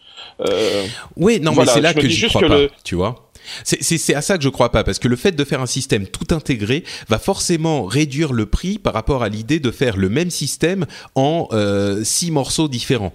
Oui, 1.17 1.39
non, 1.41 1.53
mais 1.53 1.65
c'est 1.65 1.81
là 1.81 1.93
que 1.93 2.07
je 2.07 2.27
crois 2.27 2.47
pas, 2.47 2.59
tu 2.83 2.95
vois. 2.95 3.29
C'est 3.63 4.15
à 4.15 4.21
ça 4.21 4.37
que 4.37 4.43
je 4.43 4.49
crois 4.49 4.71
pas, 4.71 4.83
parce 4.83 4.99
que 4.99 5.07
le 5.07 5.15
fait 5.15 5.31
de 5.31 5.43
faire 5.43 5.61
un 5.61 5.65
système 5.65 6.07
tout 6.07 6.33
intégré 6.33 6.83
va 7.07 7.19
forcément 7.19 7.85
réduire 7.85 8.33
le 8.33 8.45
prix 8.45 8.77
par 8.77 8.93
rapport 8.93 9.23
à 9.23 9.29
l'idée 9.29 9.59
de 9.59 9.71
faire 9.71 9.97
le 9.97 10.09
même 10.09 10.29
système 10.29 10.85
en 11.15 11.47
euh, 11.51 12.03
six 12.03 12.31
morceaux 12.31 12.67
différents. 12.67 13.13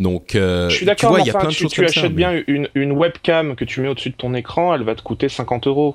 Donc, 0.00 0.34
euh, 0.34 0.70
je 0.70 0.76
suis 0.76 0.86
d'accord, 0.86 1.18
il 1.18 1.26
y 1.26 1.30
a 1.30 1.36
enfin, 1.36 1.40
plein 1.40 1.48
de 1.50 1.54
tu, 1.54 1.66
tu 1.66 1.84
achètes 1.84 2.02
ça, 2.04 2.08
bien 2.08 2.42
une, 2.46 2.68
une 2.74 2.92
webcam 2.92 3.54
que 3.54 3.66
tu 3.66 3.82
mets 3.82 3.88
au-dessus 3.88 4.08
de 4.08 4.14
ton 4.14 4.32
écran, 4.32 4.74
elle 4.74 4.82
va 4.82 4.94
te 4.94 5.02
coûter 5.02 5.28
50 5.28 5.66
euros. 5.66 5.94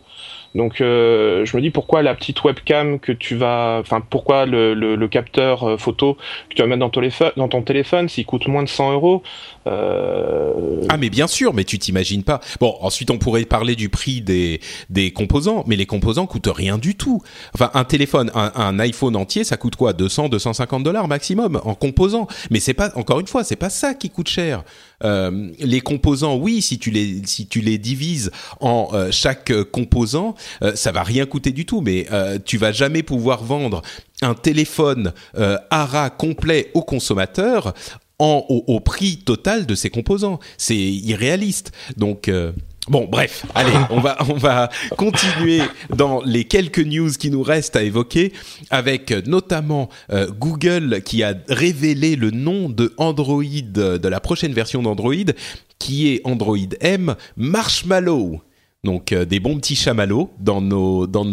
Donc 0.56 0.80
euh, 0.80 1.46
je 1.46 1.56
me 1.56 1.62
dis 1.62 1.70
pourquoi 1.70 2.02
la 2.02 2.16
petite 2.16 2.44
webcam 2.44 3.00
que 3.00 3.12
tu 3.12 3.36
vas, 3.36 3.78
enfin 3.82 4.02
pourquoi 4.02 4.46
le, 4.46 4.74
le, 4.74 4.96
le 4.96 5.08
capteur 5.08 5.64
euh, 5.64 5.78
photo 5.78 6.18
que 6.50 6.56
tu 6.56 6.62
vas 6.62 6.68
mettre 6.68 6.80
dans 6.80 6.90
ton 6.90 7.02
téléphone, 7.02 7.32
dans 7.36 7.50
ton 7.50 7.62
téléphone 7.62 8.08
s'il 8.08 8.26
coûte 8.26 8.48
moins 8.48 8.64
de 8.64 8.70
100 8.70 8.94
euros. 8.94 9.22
Euh... 9.68 10.82
Ah 10.90 10.98
mais 10.98 11.10
bien 11.10 11.28
sûr, 11.28 11.54
mais 11.54 11.66
tu 11.66 11.78
t'imagines 11.78 12.24
pas. 12.24 12.40
Bon, 12.62 12.76
ensuite 12.82 13.12
on 13.12 13.18
pourrait 13.18 13.44
parler 13.44 13.76
du 13.76 13.90
prix 13.90 14.22
des 14.22 14.62
des 14.90 15.12
composants, 15.12 15.66
mais 15.68 15.76
les 15.76 15.86
composants 15.86 16.26
coûtent 16.26 16.48
rien 16.48 16.78
du 16.78 16.96
tout. 16.96 17.22
Enfin, 17.54 17.70
un 17.74 17.84
téléphone, 17.84 18.32
un, 18.34 18.52
un 18.56 18.80
iPhone 18.80 19.16
entier, 19.16 19.44
ça 19.44 19.58
coûte 19.58 19.76
quoi? 19.76 19.92
200, 19.92 20.30
250 20.30 20.84
dollars 20.84 21.08
maximum 21.08 21.60
en 21.64 21.76
composants. 21.76 22.28
Mais 22.50 22.60
c'est 22.60 22.74
pas, 22.74 22.92
encore 22.96 23.20
une 23.20 23.28
fois, 23.28 23.44
c'est 23.44 23.56
pas 23.56 23.70
ça 23.70 23.94
qui 23.94 24.10
coûte 24.10 24.30
cher. 24.30 24.64
Euh, 25.04 25.50
les 25.60 25.82
composants, 25.82 26.36
oui, 26.38 26.62
si 26.62 26.80
tu 26.80 26.92
les 26.92 27.22
si 27.26 27.48
tu 27.48 27.60
les 27.60 27.78
divises 27.78 28.32
en 28.62 28.90
euh, 28.94 29.10
chaque 29.12 29.52
composant, 29.72 30.36
ça 30.76 30.92
va 30.92 31.04
rien 31.04 31.26
coûter 31.26 31.52
du 31.52 31.66
tout. 31.66 31.82
Mais 31.82 32.08
euh, 32.12 32.38
tu 32.44 32.58
vas 32.58 32.72
jamais 32.72 33.04
pouvoir 33.04 33.44
vendre 33.44 33.82
un 34.22 34.34
téléphone 34.34 35.14
euh, 35.38 35.58
ARA 35.70 36.10
complet 36.10 36.72
au 36.74 36.82
consommateur 36.82 37.74
en, 38.20 38.46
au, 38.48 38.80
prix 38.80 39.18
total 39.18 39.66
de 39.66 39.76
ses 39.76 39.90
composants. 39.90 40.40
C'est 40.58 40.78
irréaliste. 40.78 41.72
Donc 41.98 42.28
euh, 42.28 42.52
Bon, 42.88 43.08
bref, 43.10 43.48
allez, 43.56 43.74
on 43.90 44.00
va 44.00 44.16
on 44.30 44.36
va 44.36 44.70
continuer 44.96 45.60
dans 45.90 46.22
les 46.22 46.44
quelques 46.44 46.86
news 46.86 47.10
qui 47.10 47.32
nous 47.32 47.42
restent 47.42 47.76
à 47.76 47.82
évoquer, 47.82 48.32
avec 48.70 49.10
notamment 49.26 49.90
euh, 50.12 50.28
Google 50.30 51.02
qui 51.02 51.24
a 51.24 51.34
révélé 51.50 52.16
le 52.16 52.30
nom 52.30 52.70
de 52.70 52.94
Android 52.98 53.44
de 53.44 54.08
la 54.08 54.20
prochaine 54.20 54.54
version 54.54 54.84
d'Android, 54.84 55.34
qui 55.80 56.10
est 56.10 56.22
Android 56.26 56.58
M 56.80 57.16
Marshmallow. 57.38 58.40
Donc 58.86 59.12
euh, 59.12 59.26
des 59.26 59.40
bons 59.40 59.58
petits 59.58 59.76
chamallows 59.76 60.30
dans 60.40 60.62
nos 60.62 61.08
dans 61.08 61.26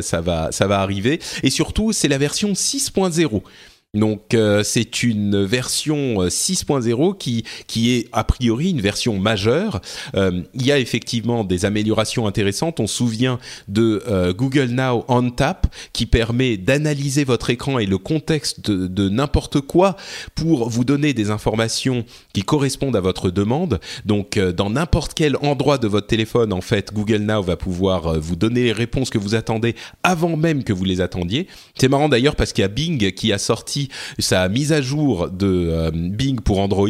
ça 0.00 0.20
va 0.20 0.52
ça 0.52 0.66
va 0.66 0.80
arriver, 0.80 1.20
et 1.42 1.50
surtout 1.50 1.92
c'est 1.92 2.08
la 2.08 2.18
version 2.18 2.52
6.0. 2.52 3.42
Donc 3.96 4.34
euh, 4.34 4.62
c'est 4.62 5.02
une 5.02 5.44
version 5.44 6.22
euh, 6.22 6.28
6.0 6.28 7.16
qui 7.18 7.44
qui 7.66 7.92
est 7.92 8.08
a 8.12 8.24
priori 8.24 8.70
une 8.70 8.80
version 8.80 9.18
majeure. 9.18 9.80
Euh, 10.14 10.42
il 10.54 10.66
y 10.66 10.72
a 10.72 10.78
effectivement 10.78 11.44
des 11.44 11.64
améliorations 11.64 12.26
intéressantes. 12.26 12.80
On 12.80 12.86
se 12.86 12.96
souvient 12.96 13.38
de 13.68 14.02
euh, 14.08 14.32
Google 14.32 14.70
Now 14.70 15.04
on 15.08 15.30
Tap 15.30 15.66
qui 15.92 16.06
permet 16.06 16.56
d'analyser 16.56 17.24
votre 17.24 17.50
écran 17.50 17.78
et 17.78 17.86
le 17.86 17.98
contexte 17.98 18.70
de, 18.70 18.86
de 18.86 19.08
n'importe 19.08 19.60
quoi 19.60 19.96
pour 20.34 20.68
vous 20.68 20.84
donner 20.84 21.14
des 21.14 21.30
informations 21.30 22.04
qui 22.32 22.42
correspondent 22.42 22.96
à 22.96 23.00
votre 23.00 23.30
demande. 23.30 23.80
Donc 24.04 24.36
euh, 24.36 24.52
dans 24.52 24.70
n'importe 24.70 25.14
quel 25.14 25.36
endroit 25.42 25.78
de 25.78 25.88
votre 25.88 26.06
téléphone, 26.06 26.52
en 26.52 26.60
fait, 26.60 26.92
Google 26.92 27.18
Now 27.18 27.42
va 27.42 27.56
pouvoir 27.56 28.06
euh, 28.06 28.18
vous 28.18 28.36
donner 28.36 28.64
les 28.64 28.72
réponses 28.72 29.10
que 29.10 29.18
vous 29.18 29.34
attendez 29.34 29.74
avant 30.02 30.36
même 30.36 30.64
que 30.64 30.72
vous 30.72 30.84
les 30.84 31.00
attendiez. 31.00 31.46
C'est 31.78 31.88
marrant 31.88 32.08
d'ailleurs 32.08 32.36
parce 32.36 32.52
qu'il 32.52 32.62
y 32.62 32.64
a 32.64 32.68
Bing 32.68 33.12
qui 33.12 33.32
a 33.32 33.38
sorti 33.38 33.85
sa 34.18 34.48
mise 34.48 34.72
à 34.72 34.80
jour 34.80 35.30
de 35.30 35.46
euh, 35.46 35.90
Bing 35.92 36.40
pour 36.40 36.58
Android 36.58 36.88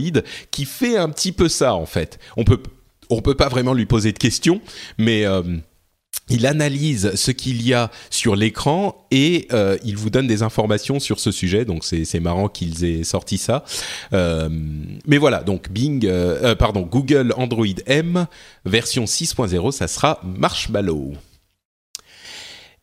qui 0.51 0.65
fait 0.65 0.97
un 0.97 1.09
petit 1.09 1.33
peu 1.33 1.49
ça 1.49 1.75
en 1.75 1.87
fait. 1.87 2.19
On 2.37 2.45
peut 2.45 2.61
on 3.09 3.23
peut 3.23 3.37
pas 3.37 3.49
vraiment 3.49 3.73
lui 3.73 3.87
poser 3.87 4.13
de 4.13 4.19
questions, 4.19 4.61
mais 4.99 5.25
euh, 5.25 5.43
il 6.29 6.45
analyse 6.45 7.15
ce 7.15 7.31
qu'il 7.31 7.63
y 7.63 7.73
a 7.73 7.93
sur 8.11 8.35
l'écran 8.35 9.07
et 9.13 9.47
euh, 9.53 9.77
il 9.85 9.97
vous 9.97 10.11
donne 10.11 10.27
des 10.27 10.43
informations 10.43 10.99
sur 10.99 11.21
ce 11.21 11.31
sujet. 11.31 11.65
Donc 11.65 11.85
c'est 11.85 12.19
marrant 12.19 12.49
qu'ils 12.49 12.85
aient 12.85 13.05
sorti 13.05 13.39
ça. 13.39 13.65
Mais 14.13 15.19
voilà, 15.19 15.45
donc 15.45 15.71
Bing, 15.71 16.11
pardon, 16.59 16.83
Google 16.83 17.33
Android 17.37 17.67
M 17.87 18.27
version 18.65 19.05
6.0, 19.05 19.71
ça 19.71 19.87
sera 19.87 20.21
Marshmallow. 20.25 21.13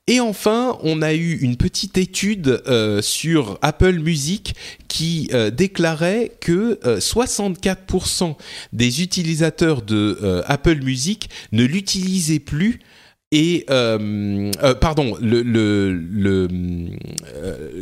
Et 0.08 0.20
enfin, 0.20 0.78
on 0.84 1.02
a 1.02 1.14
eu 1.14 1.38
une 1.38 1.56
petite 1.56 1.98
étude 1.98 2.62
euh, 2.68 3.02
sur 3.02 3.58
Apple 3.62 4.00
Music 4.00 4.54
qui 4.90 5.30
euh, 5.32 5.50
déclarait 5.50 6.34
que 6.42 6.78
euh, 6.86 7.00
64% 7.00 8.36
des 8.74 9.02
utilisateurs 9.02 9.82
de 9.82 10.20
euh, 10.22 10.44
Apple 10.46 10.84
Music 10.84 11.30
ne 11.54 11.64
l'utilisaient 11.64 12.40
plus 12.40 12.82
et 13.32 13.66
euh, 13.72 14.52
euh, 14.62 14.76
pardon, 14.76 15.18
euh, 15.24 15.98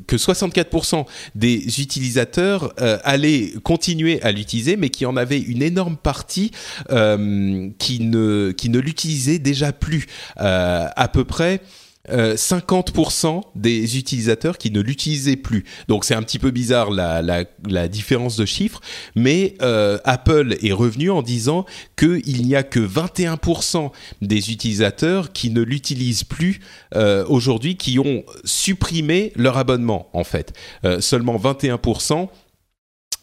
que 0.07 0.15
64% 0.15 1.05
des 1.35 1.81
utilisateurs 1.81 2.71
euh, 2.79 2.99
allaient 3.03 3.51
continuer 3.63 4.21
à 4.21 4.31
l'utiliser, 4.31 4.77
mais 4.77 4.89
qui 4.89 5.05
en 5.05 5.17
avait 5.17 5.41
une 5.41 5.61
énorme 5.61 5.97
partie 5.97 6.51
euh, 6.91 7.69
qui 7.79 7.99
ne 7.99 8.79
l'utilisait 8.79 9.39
déjà 9.39 9.73
plus, 9.73 10.05
Euh, 10.39 10.87
à 10.95 11.07
peu 11.09 11.25
près. 11.25 11.61
Euh, 12.09 12.35
50% 12.35 13.41
des 13.53 13.99
utilisateurs 13.99 14.57
qui 14.57 14.71
ne 14.71 14.81
l'utilisaient 14.81 15.35
plus. 15.35 15.65
Donc 15.87 16.03
c'est 16.03 16.15
un 16.15 16.23
petit 16.23 16.39
peu 16.39 16.49
bizarre 16.49 16.89
la, 16.89 17.87
différence 17.87 18.37
de 18.37 18.45
chiffres, 18.45 18.81
mais 19.15 19.53
euh, 19.61 19.99
Apple 20.03 20.57
est 20.63 20.71
revenu 20.71 21.11
en 21.11 21.21
disant 21.21 21.65
qu'il 21.95 22.47
n'y 22.47 22.55
a 22.55 22.63
que 22.63 22.79
21% 22.79 23.91
des 24.21 24.51
utilisateurs 24.51 25.31
qui 25.31 25.51
ne 25.51 25.61
l'utilisent 25.61 26.23
plus 26.23 26.59
euh, 26.95 27.23
aujourd'hui, 27.27 27.77
qui 27.77 27.99
ont 27.99 28.23
supprimé 28.45 29.31
leur 29.35 29.57
abonnement 29.57 30.09
en 30.13 30.23
fait. 30.23 30.53
Euh, 30.85 31.01
seulement 31.01 31.37
21% 31.37 32.29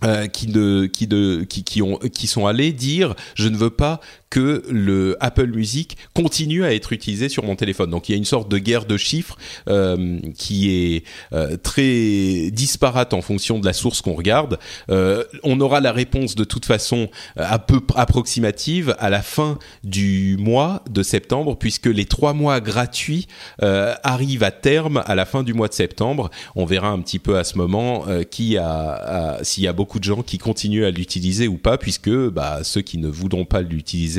euh, 0.04 0.28
qui, 0.28 0.46
ne, 0.46 0.86
qui, 0.86 1.08
de, 1.08 1.42
qui, 1.42 1.64
qui, 1.64 1.82
ont, 1.82 1.96
qui 1.96 2.28
sont 2.28 2.46
allés 2.46 2.72
dire 2.72 3.16
je 3.34 3.48
ne 3.48 3.56
veux 3.56 3.70
pas 3.70 3.98
que 4.30 4.62
le 4.70 5.16
Apple 5.20 5.46
Music 5.48 5.96
continue 6.14 6.64
à 6.64 6.74
être 6.74 6.92
utilisé 6.92 7.28
sur 7.28 7.44
mon 7.44 7.56
téléphone. 7.56 7.90
Donc 7.90 8.08
il 8.08 8.12
y 8.12 8.14
a 8.14 8.18
une 8.18 8.24
sorte 8.24 8.50
de 8.50 8.58
guerre 8.58 8.84
de 8.84 8.96
chiffres 8.96 9.36
euh, 9.68 10.18
qui 10.36 10.70
est 10.70 11.04
euh, 11.32 11.56
très 11.56 12.50
disparate 12.50 13.14
en 13.14 13.22
fonction 13.22 13.58
de 13.58 13.64
la 13.64 13.72
source 13.72 14.02
qu'on 14.02 14.14
regarde. 14.14 14.58
Euh, 14.90 15.24
on 15.44 15.60
aura 15.60 15.80
la 15.80 15.92
réponse 15.92 16.34
de 16.34 16.44
toute 16.44 16.66
façon 16.66 17.08
euh, 17.38 17.44
à 17.46 17.58
peu 17.58 17.80
approximative 17.94 18.94
à 18.98 19.08
la 19.08 19.22
fin 19.22 19.58
du 19.84 20.36
mois 20.38 20.84
de 20.90 21.02
septembre, 21.02 21.56
puisque 21.56 21.86
les 21.86 22.04
trois 22.04 22.34
mois 22.34 22.60
gratuits 22.60 23.28
euh, 23.62 23.94
arrivent 24.02 24.42
à 24.42 24.50
terme 24.50 25.02
à 25.06 25.14
la 25.14 25.24
fin 25.24 25.42
du 25.42 25.54
mois 25.54 25.68
de 25.68 25.74
septembre. 25.74 26.30
On 26.54 26.66
verra 26.66 26.88
un 26.88 27.00
petit 27.00 27.18
peu 27.18 27.38
à 27.38 27.44
ce 27.44 27.56
moment 27.56 28.04
euh, 28.08 28.24
qui 28.24 28.58
a, 28.58 29.36
a 29.38 29.44
s'il 29.44 29.64
y 29.64 29.68
a 29.68 29.72
beaucoup 29.72 29.98
de 29.98 30.04
gens 30.04 30.22
qui 30.22 30.38
continuent 30.38 30.84
à 30.84 30.90
l'utiliser 30.90 31.48
ou 31.48 31.56
pas, 31.56 31.78
puisque 31.78 32.10
bah, 32.10 32.60
ceux 32.62 32.82
qui 32.82 32.98
ne 32.98 33.08
voudront 33.08 33.44
pas 33.44 33.62
l'utiliser 33.62 34.17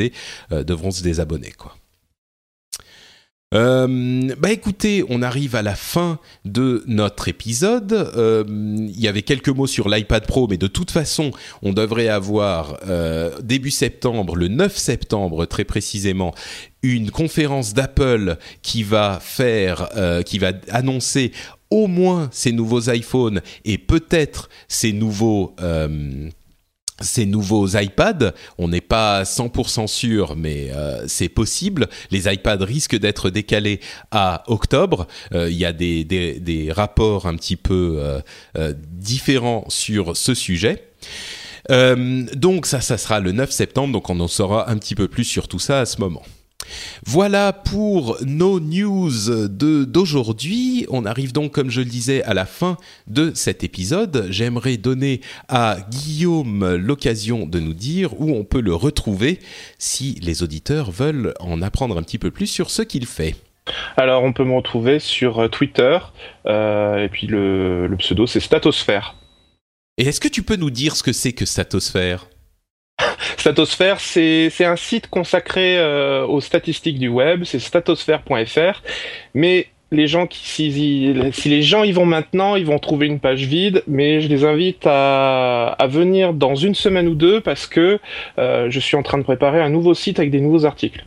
euh, 0.51 0.63
devront 0.63 0.91
se 0.91 1.03
désabonner 1.03 1.51
quoi. 1.51 1.76
Euh, 3.55 4.30
bah 4.38 4.51
écoutez, 4.51 5.03
on 5.09 5.23
arrive 5.23 5.55
à 5.55 5.63
la 5.63 5.73
fin 5.73 6.19
de 6.45 6.84
notre 6.85 7.30
épisode. 7.30 7.93
Euh, 7.93 8.43
Il 8.47 8.99
y 8.99 9.07
avait 9.07 9.23
quelques 9.23 9.49
mots 9.49 9.65
sur 9.65 9.89
l'iPad 9.89 10.27
Pro, 10.27 10.47
mais 10.47 10.57
de 10.57 10.67
toute 10.67 10.91
façon, 10.91 11.31
on 11.63 11.73
devrait 11.73 12.09
avoir 12.09 12.77
début 13.41 13.71
septembre, 13.71 14.35
le 14.35 14.49
9 14.49 14.77
septembre 14.77 15.47
très 15.47 15.63
précisément, 15.63 16.35
une 16.84 17.09
conférence 17.09 17.73
d'Apple 17.73 18.38
qui 18.61 18.84
va 18.84 19.19
faire, 19.19 19.89
qui 20.27 20.38
va 20.38 20.51
annoncer 20.69 21.31
au 21.71 21.88
moins 21.88 22.30
ces 22.31 22.51
nouveaux 22.51 22.91
iPhones 22.91 23.41
et 23.65 23.80
peut-être 23.80 24.49
ces 24.67 24.93
nouveaux 24.93 25.55
ces 27.01 27.26
nouveaux 27.26 27.67
iPads, 27.67 28.34
on 28.57 28.67
n'est 28.67 28.81
pas 28.81 29.23
100% 29.23 29.88
sûr, 29.88 30.35
mais 30.35 30.71
euh, 30.73 31.03
c'est 31.07 31.30
possible. 31.30 31.88
Les 32.11 32.31
iPads 32.31 32.63
risquent 32.65 32.97
d'être 32.97 33.30
décalés 33.30 33.80
à 34.11 34.43
octobre. 34.47 35.07
Euh, 35.34 35.49
Il 35.49 35.57
y 35.57 35.65
a 35.65 35.73
des, 35.73 36.03
des, 36.03 36.71
rapports 36.71 37.26
un 37.26 37.35
petit 37.35 37.55
peu 37.55 37.99
euh, 38.57 38.73
différents 38.91 39.65
sur 39.69 40.15
ce 40.15 40.34
sujet. 40.34 40.84
Donc 41.69 42.65
ça, 42.65 42.81
ça 42.81 42.97
sera 42.97 43.19
le 43.19 43.31
9 43.31 43.51
septembre, 43.51 43.93
donc 43.93 44.09
on 44.09 44.19
en 44.19 44.27
saura 44.27 44.69
un 44.69 44.77
petit 44.77 44.95
peu 44.95 45.07
plus 45.07 45.23
sur 45.23 45.47
tout 45.47 45.59
ça 45.59 45.81
à 45.81 45.85
ce 45.85 45.99
moment. 45.99 46.23
Voilà 47.06 47.53
pour 47.53 48.18
nos 48.26 48.60
news 48.60 49.48
d'aujourd'hui. 49.48 50.86
On 50.90 51.06
arrive 51.06 51.31
donc, 51.31 51.52
comme 51.52 51.69
je 51.69 51.81
le 51.81 51.88
disais, 51.88 52.23
à 52.23 52.34
la 52.34 52.45
fin 52.45 52.77
de 53.07 53.31
cet 53.34 53.64
épisode. 53.64 54.27
J'aimerais 54.30 54.77
donner 54.77 55.22
à 55.48 55.77
Guillaume 55.90 56.76
l'occasion 56.76 57.45
de 57.45 57.60
nous 57.60 57.73
dire 57.73 58.19
où 58.19 58.31
on 58.36 58.44
peut 58.44 58.61
le 58.61 58.76
retrouver 58.76 59.40
si 59.77 60.19
les 60.22 60.44
auditeurs 60.44 60.91
veulent 60.91 61.34
en 61.40 61.61
apprendre 61.61 61.98
un 61.98 62.03
petit 62.03 62.19
peu 62.19 62.31
plus 62.31 62.48
sur 62.48 62.69
ce 62.69 62.81
qu'il 62.81 63.06
fait. 63.06 63.36
Alors, 63.98 64.23
on 64.23 64.34
peut 64.34 64.44
me 64.44 64.56
retrouver 64.56 64.99
sur 64.99 65.49
Twitter, 65.49 65.99
euh, 66.48 67.03
et 67.03 67.10
puis 67.10 67.27
le, 67.27 67.88
le 67.88 67.98
pseudo 67.98 68.26
c'est 68.26 68.40
Statosphère. 68.40 69.15
Et 69.98 70.07
est-ce 70.07 70.19
que 70.19 70.27
tu 70.27 70.44
peux 70.44 70.56
nous 70.56 70.72
dire 70.72 70.95
ce 70.95 71.03
que 71.03 71.14
c'est 71.14 71.34
que 71.34 71.45
Statosphère 71.45 72.27
Statosphère, 73.40 74.02
c'est 74.02 74.52
un 74.66 74.76
site 74.76 75.07
consacré 75.07 75.78
euh, 75.78 76.26
aux 76.28 76.41
statistiques 76.41 76.99
du 76.99 77.07
web, 77.07 77.45
c'est 77.45 77.60
statosphère.fr, 77.60 78.82
mais 79.34 79.68
les 79.91 80.07
gens 80.07 80.28
qui 80.28 80.40
si, 80.40 81.14
si, 81.32 81.49
les 81.49 81.61
gens 81.61 81.86
y 81.86 81.94
vont 81.94 82.06
maintenant, 82.06 82.57
ils 82.57 82.66
vont 82.66 82.80
trouver 82.80 83.07
une 83.07 83.22
page 83.22 83.45
vide, 83.45 83.82
mais 83.88 84.20
je 84.20 84.28
les 84.28 84.44
invite 84.44 84.86
à, 84.86 85.68
à 85.68 85.88
venir 85.88 86.34
dans 86.34 86.56
une 86.56 86.76
semaine 86.76 87.07
ou 87.07 87.16
deux 87.16 87.40
parce 87.40 87.66
que 87.66 87.99
euh, 88.38 88.70
je 88.70 88.80
suis 88.82 88.98
en 88.98 89.03
train 89.03 89.18
de 89.18 89.24
préparer 89.24 89.61
un 89.61 89.70
nouveau 89.70 89.94
site 89.94 90.20
avec 90.20 90.32
des 90.32 90.41
nouveaux 90.41 90.66
articles. 90.66 91.06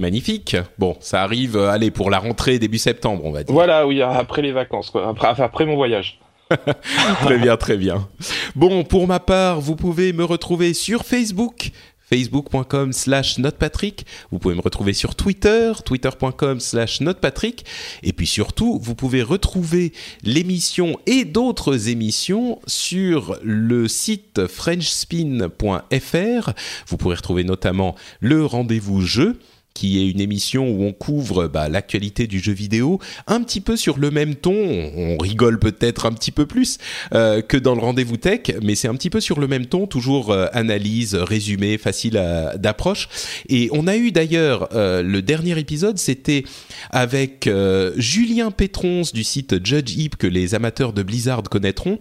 Magnifique. 0.00 0.56
Bon, 0.78 0.96
ça 1.00 1.22
arrive, 1.22 1.56
euh, 1.56 1.68
allez, 1.68 1.90
pour 1.90 2.08
la 2.08 2.18
rentrée 2.18 2.58
début 2.58 2.78
septembre, 2.78 3.22
on 3.24 3.30
va 3.30 3.44
dire. 3.44 3.52
Voilà, 3.52 3.86
oui, 3.86 4.00
après 4.00 4.40
les 4.40 4.52
vacances, 4.52 4.90
quoi. 4.90 5.06
Après, 5.06 5.28
après 5.42 5.66
mon 5.66 5.76
voyage. 5.76 6.18
très 7.22 7.38
bien, 7.38 7.56
très 7.56 7.76
bien. 7.76 8.08
Bon, 8.54 8.84
pour 8.84 9.06
ma 9.06 9.20
part, 9.20 9.60
vous 9.60 9.76
pouvez 9.76 10.12
me 10.12 10.24
retrouver 10.24 10.74
sur 10.74 11.04
Facebook 11.04 11.72
facebook.com 12.08 12.92
slash 12.92 13.38
notepatrick. 13.38 14.06
Vous 14.30 14.38
pouvez 14.38 14.54
me 14.54 14.60
retrouver 14.60 14.94
sur 14.94 15.14
Twitter, 15.14 15.72
twitter.com 15.84 16.60
slash 16.60 17.00
notepatrick. 17.00 17.64
Et 18.02 18.12
puis 18.12 18.26
surtout, 18.26 18.78
vous 18.82 18.94
pouvez 18.94 19.22
retrouver 19.22 19.92
l'émission 20.22 20.98
et 21.06 21.24
d'autres 21.24 21.88
émissions 21.88 22.60
sur 22.66 23.38
le 23.42 23.88
site 23.88 24.46
frenchspin.fr. 24.46 26.52
Vous 26.86 26.96
pourrez 26.96 27.16
retrouver 27.16 27.44
notamment 27.44 27.94
le 28.20 28.44
rendez-vous 28.44 29.02
jeu 29.02 29.38
qui 29.78 30.00
est 30.00 30.10
une 30.10 30.20
émission 30.20 30.68
où 30.68 30.82
on 30.82 30.92
couvre 30.92 31.46
bah, 31.46 31.68
l'actualité 31.68 32.26
du 32.26 32.40
jeu 32.40 32.52
vidéo, 32.52 32.98
un 33.28 33.40
petit 33.44 33.60
peu 33.60 33.76
sur 33.76 33.96
le 33.96 34.10
même 34.10 34.34
ton. 34.34 34.52
On 34.52 35.16
rigole 35.18 35.60
peut-être 35.60 36.04
un 36.04 36.10
petit 36.10 36.32
peu 36.32 36.46
plus 36.46 36.78
euh, 37.14 37.42
que 37.42 37.56
dans 37.56 37.76
le 37.76 37.80
rendez-vous 37.80 38.16
tech, 38.16 38.40
mais 38.60 38.74
c'est 38.74 38.88
un 38.88 38.96
petit 38.96 39.08
peu 39.08 39.20
sur 39.20 39.38
le 39.38 39.46
même 39.46 39.66
ton, 39.66 39.86
toujours 39.86 40.32
euh, 40.32 40.48
analyse, 40.52 41.14
résumé, 41.14 41.78
facile 41.78 42.20
d'approche. 42.56 43.08
Et 43.48 43.68
on 43.70 43.86
a 43.86 43.96
eu 43.96 44.10
d'ailleurs 44.10 44.68
euh, 44.74 45.00
le 45.04 45.22
dernier 45.22 45.56
épisode, 45.56 45.96
c'était 45.98 46.42
avec 46.90 47.48
Julien 47.96 48.50
Pétrons 48.50 49.02
du 49.14 49.22
site 49.22 49.64
Judge 49.64 49.96
Heap 49.96 50.16
que 50.16 50.26
les 50.26 50.56
amateurs 50.56 50.92
de 50.92 51.04
Blizzard 51.04 51.44
connaîtront, 51.44 52.00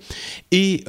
et 0.52 0.84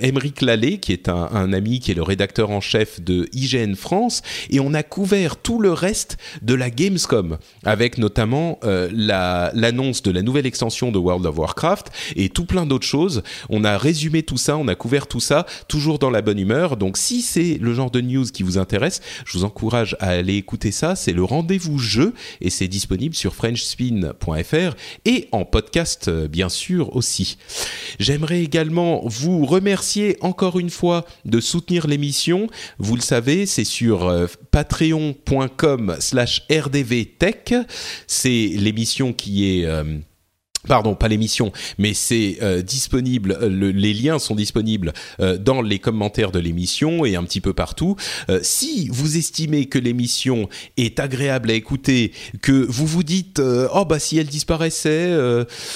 Émeric 0.00 0.42
Lallet 0.42 0.76
qui 0.76 0.92
est 0.92 1.08
un, 1.08 1.28
un 1.32 1.54
ami 1.54 1.80
qui 1.80 1.92
est 1.92 1.94
le 1.94 2.02
rédacteur 2.02 2.50
en 2.50 2.60
chef 2.60 3.00
de 3.00 3.28
IGN 3.32 3.74
France, 3.74 4.20
et 4.50 4.60
on 4.60 4.74
a 4.74 4.82
couvert 4.82 5.36
tout 5.36 5.58
le 5.58 5.72
reste 5.72 6.17
de 6.42 6.54
la 6.54 6.70
Gamescom, 6.70 7.38
avec 7.64 7.98
notamment 7.98 8.58
euh, 8.64 8.88
l'annonce 8.92 10.02
de 10.02 10.10
la 10.10 10.22
nouvelle 10.22 10.46
extension 10.46 10.92
de 10.92 10.98
World 10.98 11.26
of 11.26 11.38
Warcraft 11.38 11.90
et 12.16 12.28
tout 12.28 12.44
plein 12.44 12.66
d'autres 12.66 12.86
choses. 12.86 13.22
On 13.48 13.64
a 13.64 13.78
résumé 13.78 14.22
tout 14.22 14.36
ça, 14.36 14.56
on 14.56 14.68
a 14.68 14.74
couvert 14.74 15.06
tout 15.06 15.20
ça, 15.20 15.46
toujours 15.68 15.98
dans 15.98 16.10
la 16.10 16.22
bonne 16.22 16.38
humeur. 16.38 16.76
Donc 16.76 16.96
si 16.96 17.22
c'est 17.22 17.58
le 17.60 17.74
genre 17.74 17.90
de 17.90 18.00
news 18.00 18.26
qui 18.26 18.42
vous 18.42 18.58
intéresse, 18.58 19.00
je 19.24 19.38
vous 19.38 19.44
encourage 19.44 19.96
à 20.00 20.08
aller 20.08 20.36
écouter 20.36 20.70
ça. 20.70 20.96
C'est 20.96 21.12
le 21.12 21.24
rendez-vous 21.24 21.78
jeu 21.78 22.14
et 22.40 22.50
c'est 22.50 22.68
disponible 22.68 23.14
sur 23.14 23.34
frenchspin.fr 23.34 24.76
et 25.04 25.28
en 25.32 25.44
podcast 25.44 26.08
euh, 26.08 26.28
bien 26.28 26.48
sûr 26.48 26.94
aussi. 26.96 27.38
J'aimerais 27.98 28.42
également 28.42 29.02
vous 29.04 29.44
remercier 29.46 30.16
encore 30.20 30.58
une 30.58 30.70
fois 30.70 31.04
de 31.24 31.40
soutenir 31.40 31.86
l'émission. 31.86 32.48
Vous 32.78 32.94
le 32.94 33.00
savez, 33.00 33.46
c'est 33.46 33.64
sur 33.64 34.08
euh, 34.08 34.26
patreon.com 34.50 35.96
slash 36.08 36.42
rdvtech. 36.50 37.54
C'est 38.06 38.50
l'émission 38.56 39.12
qui 39.12 39.60
est... 39.60 39.66
Euh, 39.66 39.98
Pardon, 40.68 40.94
pas 40.94 41.08
l'émission, 41.08 41.50
mais 41.78 41.94
c'est 41.94 42.38
euh, 42.42 42.60
disponible. 42.60 43.38
Euh, 43.40 43.72
les 43.72 43.94
liens 43.94 44.18
sont 44.18 44.34
disponibles 44.34 44.92
euh, 45.18 45.38
dans 45.38 45.62
les 45.62 45.78
commentaires 45.78 46.30
de 46.30 46.38
l'émission 46.38 47.06
et 47.06 47.16
un 47.16 47.24
petit 47.24 47.40
peu 47.40 47.54
partout. 47.54 47.96
si 48.42 48.88
vous 48.90 49.16
estimez 49.16 49.66
que 49.66 49.78
l'émission 49.78 50.48
est 50.76 51.00
agréable 51.00 51.50
à 51.50 51.54
écouter, 51.54 52.12
que 52.42 52.52
vous 52.52 52.86
vous 52.86 53.02
dites 53.02 53.40
oh 53.40 53.84
bah 53.84 53.98
si 53.98 54.18
elle 54.18 54.26
disparaissait, 54.26 55.10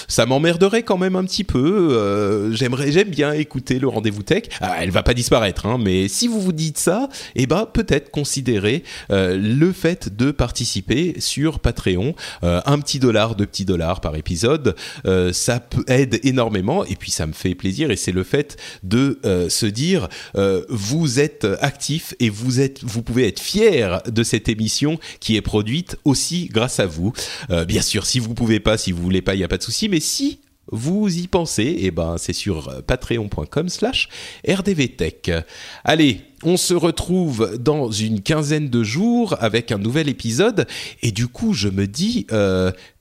ça 0.09 0.27
m'emmerderait 0.27 0.83
quand 0.83 0.99
même 0.99 1.17
un 1.17 1.25
petit 1.25 1.45
peu. 1.45 2.51
J'aimerais, 2.53 2.93
j'aime 2.93 3.09
bien 3.09 3.33
écouter 3.33 3.79
le 3.79 3.89
rendez-vous 3.89 4.23
tech. 4.23 4.45
Ah, 4.61 4.77
elle 4.81 4.91
va 4.91 5.03
pas 5.03 5.15
disparaître, 5.15 5.67
hein, 5.67 5.79
mais 5.81 6.09
si 6.09 6.29
vous 6.29 6.41
vous 6.41 6.53
dites 6.53 6.79
ça, 6.79 7.09
eh 7.35 7.47
ben 7.47 7.67
peut-être 7.73 8.11
considérer 8.11 8.83
le 9.09 9.73
fait 9.73 10.15
de 10.15 10.31
participer 10.31 11.15
sur 11.19 11.61
Patreon, 11.61 12.15
un 12.43 12.79
petit 12.81 12.99
dollar, 12.99 13.35
deux 13.35 13.47
petits 13.47 13.65
dollars 13.65 14.01
par 14.01 14.17
épisode. 14.17 14.75
Euh, 15.07 15.33
ça 15.33 15.67
aide 15.89 16.21
énormément 16.23 16.85
et 16.85 16.97
puis 16.97 17.11
ça 17.11 17.27
me 17.27 17.33
fait 17.33 17.55
plaisir 17.55 17.91
et 17.91 17.97
c'est 17.97 18.13
le 18.13 18.25
fait 18.25 18.57
de 18.83 19.19
euh, 19.25 19.49
se 19.49 19.67
dire 19.67 20.09
euh, 20.37 20.65
vous 20.69 21.21
êtes 21.21 21.47
actif 21.61 22.15
et 22.21 22.31
vous 22.31 22.61
êtes 22.61 22.83
vous 22.85 23.03
pouvez 23.03 23.27
être 23.27 23.41
fier 23.41 24.03
de 24.07 24.23
cette 24.23 24.49
émission 24.49 24.99
qui 25.21 25.37
est 25.37 25.43
produite 25.43 25.97
aussi 26.05 26.49
grâce 26.53 26.81
à 26.81 26.87
vous. 26.87 27.13
bien 27.67 27.83
sûr, 27.83 28.07
si 28.07 28.19
vous 28.19 28.35
pouvez 28.35 28.61
pas, 28.61 28.77
si 28.77 28.93
vous 28.93 29.03
voulez 29.03 29.23
pas, 29.23 29.35
il 29.35 29.41
y 29.41 29.45
a 29.45 29.49
pas 29.49 29.59
de 29.59 29.63
souci, 29.63 29.89
mais 29.89 30.01
si 30.01 30.41
vous 30.71 31.19
y 31.19 31.27
pensez, 31.27 31.65
et 31.65 31.87
eh 31.87 31.91
ben 31.91 32.17
c'est 32.19 32.33
sur 32.33 32.83
patreon.com 32.87 33.69
slash 33.69 34.09
rdvtech. 34.49 35.31
Allez, 35.85 36.21
on 36.45 36.57
se 36.57 36.75
retrouve 36.75 37.57
dans 37.59 37.91
une 37.91 38.21
quinzaine 38.21 38.69
de 38.69 38.83
jours 38.83 39.37
avec 39.41 39.71
un 39.73 39.79
nouvel 39.79 40.09
épisode 40.09 40.67
et 41.03 41.13
du 41.13 41.29
coup 41.29 41.53
je 41.53 41.69
me 41.69 41.87
dis 41.87 42.27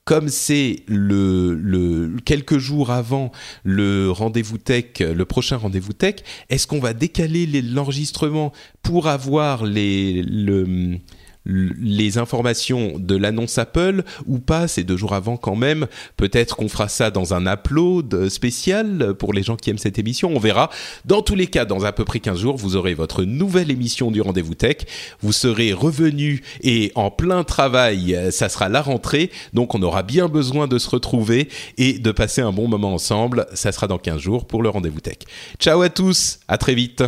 comme 0.05 0.29
c'est 0.29 0.83
le, 0.87 2.15
quelques 2.25 2.57
jours 2.57 2.89
avant 2.91 3.31
le 3.63 4.09
rendez-vous 4.09 4.57
tech, 4.57 4.99
le 4.99 5.25
prochain 5.25 5.57
rendez-vous 5.57 5.93
tech, 5.93 6.15
est-ce 6.49 6.67
qu'on 6.67 6.79
va 6.79 6.93
décaler 6.93 7.45
l'enregistrement 7.61 8.51
pour 8.81 9.07
avoir 9.07 9.65
les, 9.65 10.23
le, 10.23 10.97
les 11.45 12.17
informations 12.17 12.99
de 12.99 13.15
l'annonce 13.15 13.57
Apple 13.57 14.03
ou 14.25 14.39
pas, 14.39 14.67
c'est 14.67 14.83
deux 14.83 14.97
jours 14.97 15.13
avant 15.13 15.37
quand 15.37 15.55
même. 15.55 15.87
Peut-être 16.17 16.55
qu'on 16.55 16.69
fera 16.69 16.87
ça 16.87 17.11
dans 17.11 17.33
un 17.33 17.51
upload 17.51 18.29
spécial 18.29 19.13
pour 19.17 19.33
les 19.33 19.43
gens 19.43 19.55
qui 19.55 19.69
aiment 19.69 19.77
cette 19.77 19.99
émission, 19.99 20.31
on 20.35 20.39
verra. 20.39 20.69
Dans 21.05 21.21
tous 21.21 21.35
les 21.35 21.47
cas, 21.47 21.65
dans 21.65 21.83
à 21.83 21.91
peu 21.91 22.05
près 22.05 22.19
15 22.19 22.39
jours, 22.39 22.57
vous 22.57 22.75
aurez 22.75 22.93
votre 22.93 23.23
nouvelle 23.23 23.71
émission 23.71 24.11
du 24.11 24.21
Rendez-vous 24.21 24.55
Tech. 24.55 24.77
Vous 25.21 25.33
serez 25.33 25.73
revenu 25.73 26.43
et 26.61 26.91
en 26.95 27.09
plein 27.09 27.43
travail, 27.43 28.17
ça 28.31 28.49
sera 28.49 28.69
la 28.69 28.81
rentrée, 28.81 29.31
donc 29.53 29.73
on 29.75 29.81
aura 29.81 30.03
bien 30.03 30.27
besoin 30.27 30.67
de 30.67 30.77
se 30.77 30.89
retrouver 30.89 31.49
et 31.77 31.99
de 31.99 32.11
passer 32.11 32.41
un 32.41 32.51
bon 32.51 32.67
moment 32.67 32.93
ensemble. 32.93 33.47
Ça 33.53 33.71
sera 33.71 33.87
dans 33.87 33.97
15 33.97 34.19
jours 34.19 34.45
pour 34.45 34.61
le 34.61 34.69
Rendez-vous 34.69 35.01
Tech. 35.01 35.17
Ciao 35.59 35.81
à 35.81 35.89
tous, 35.89 36.39
à 36.47 36.57
très 36.57 36.75
vite. 36.75 37.03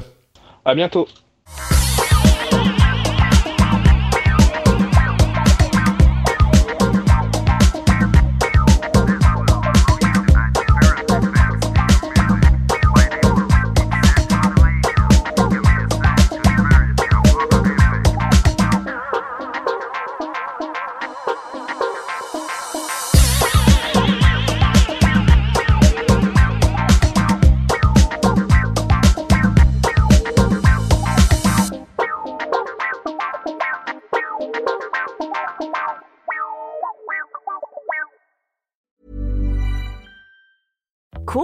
À 0.66 0.74
bientôt. 0.76 1.08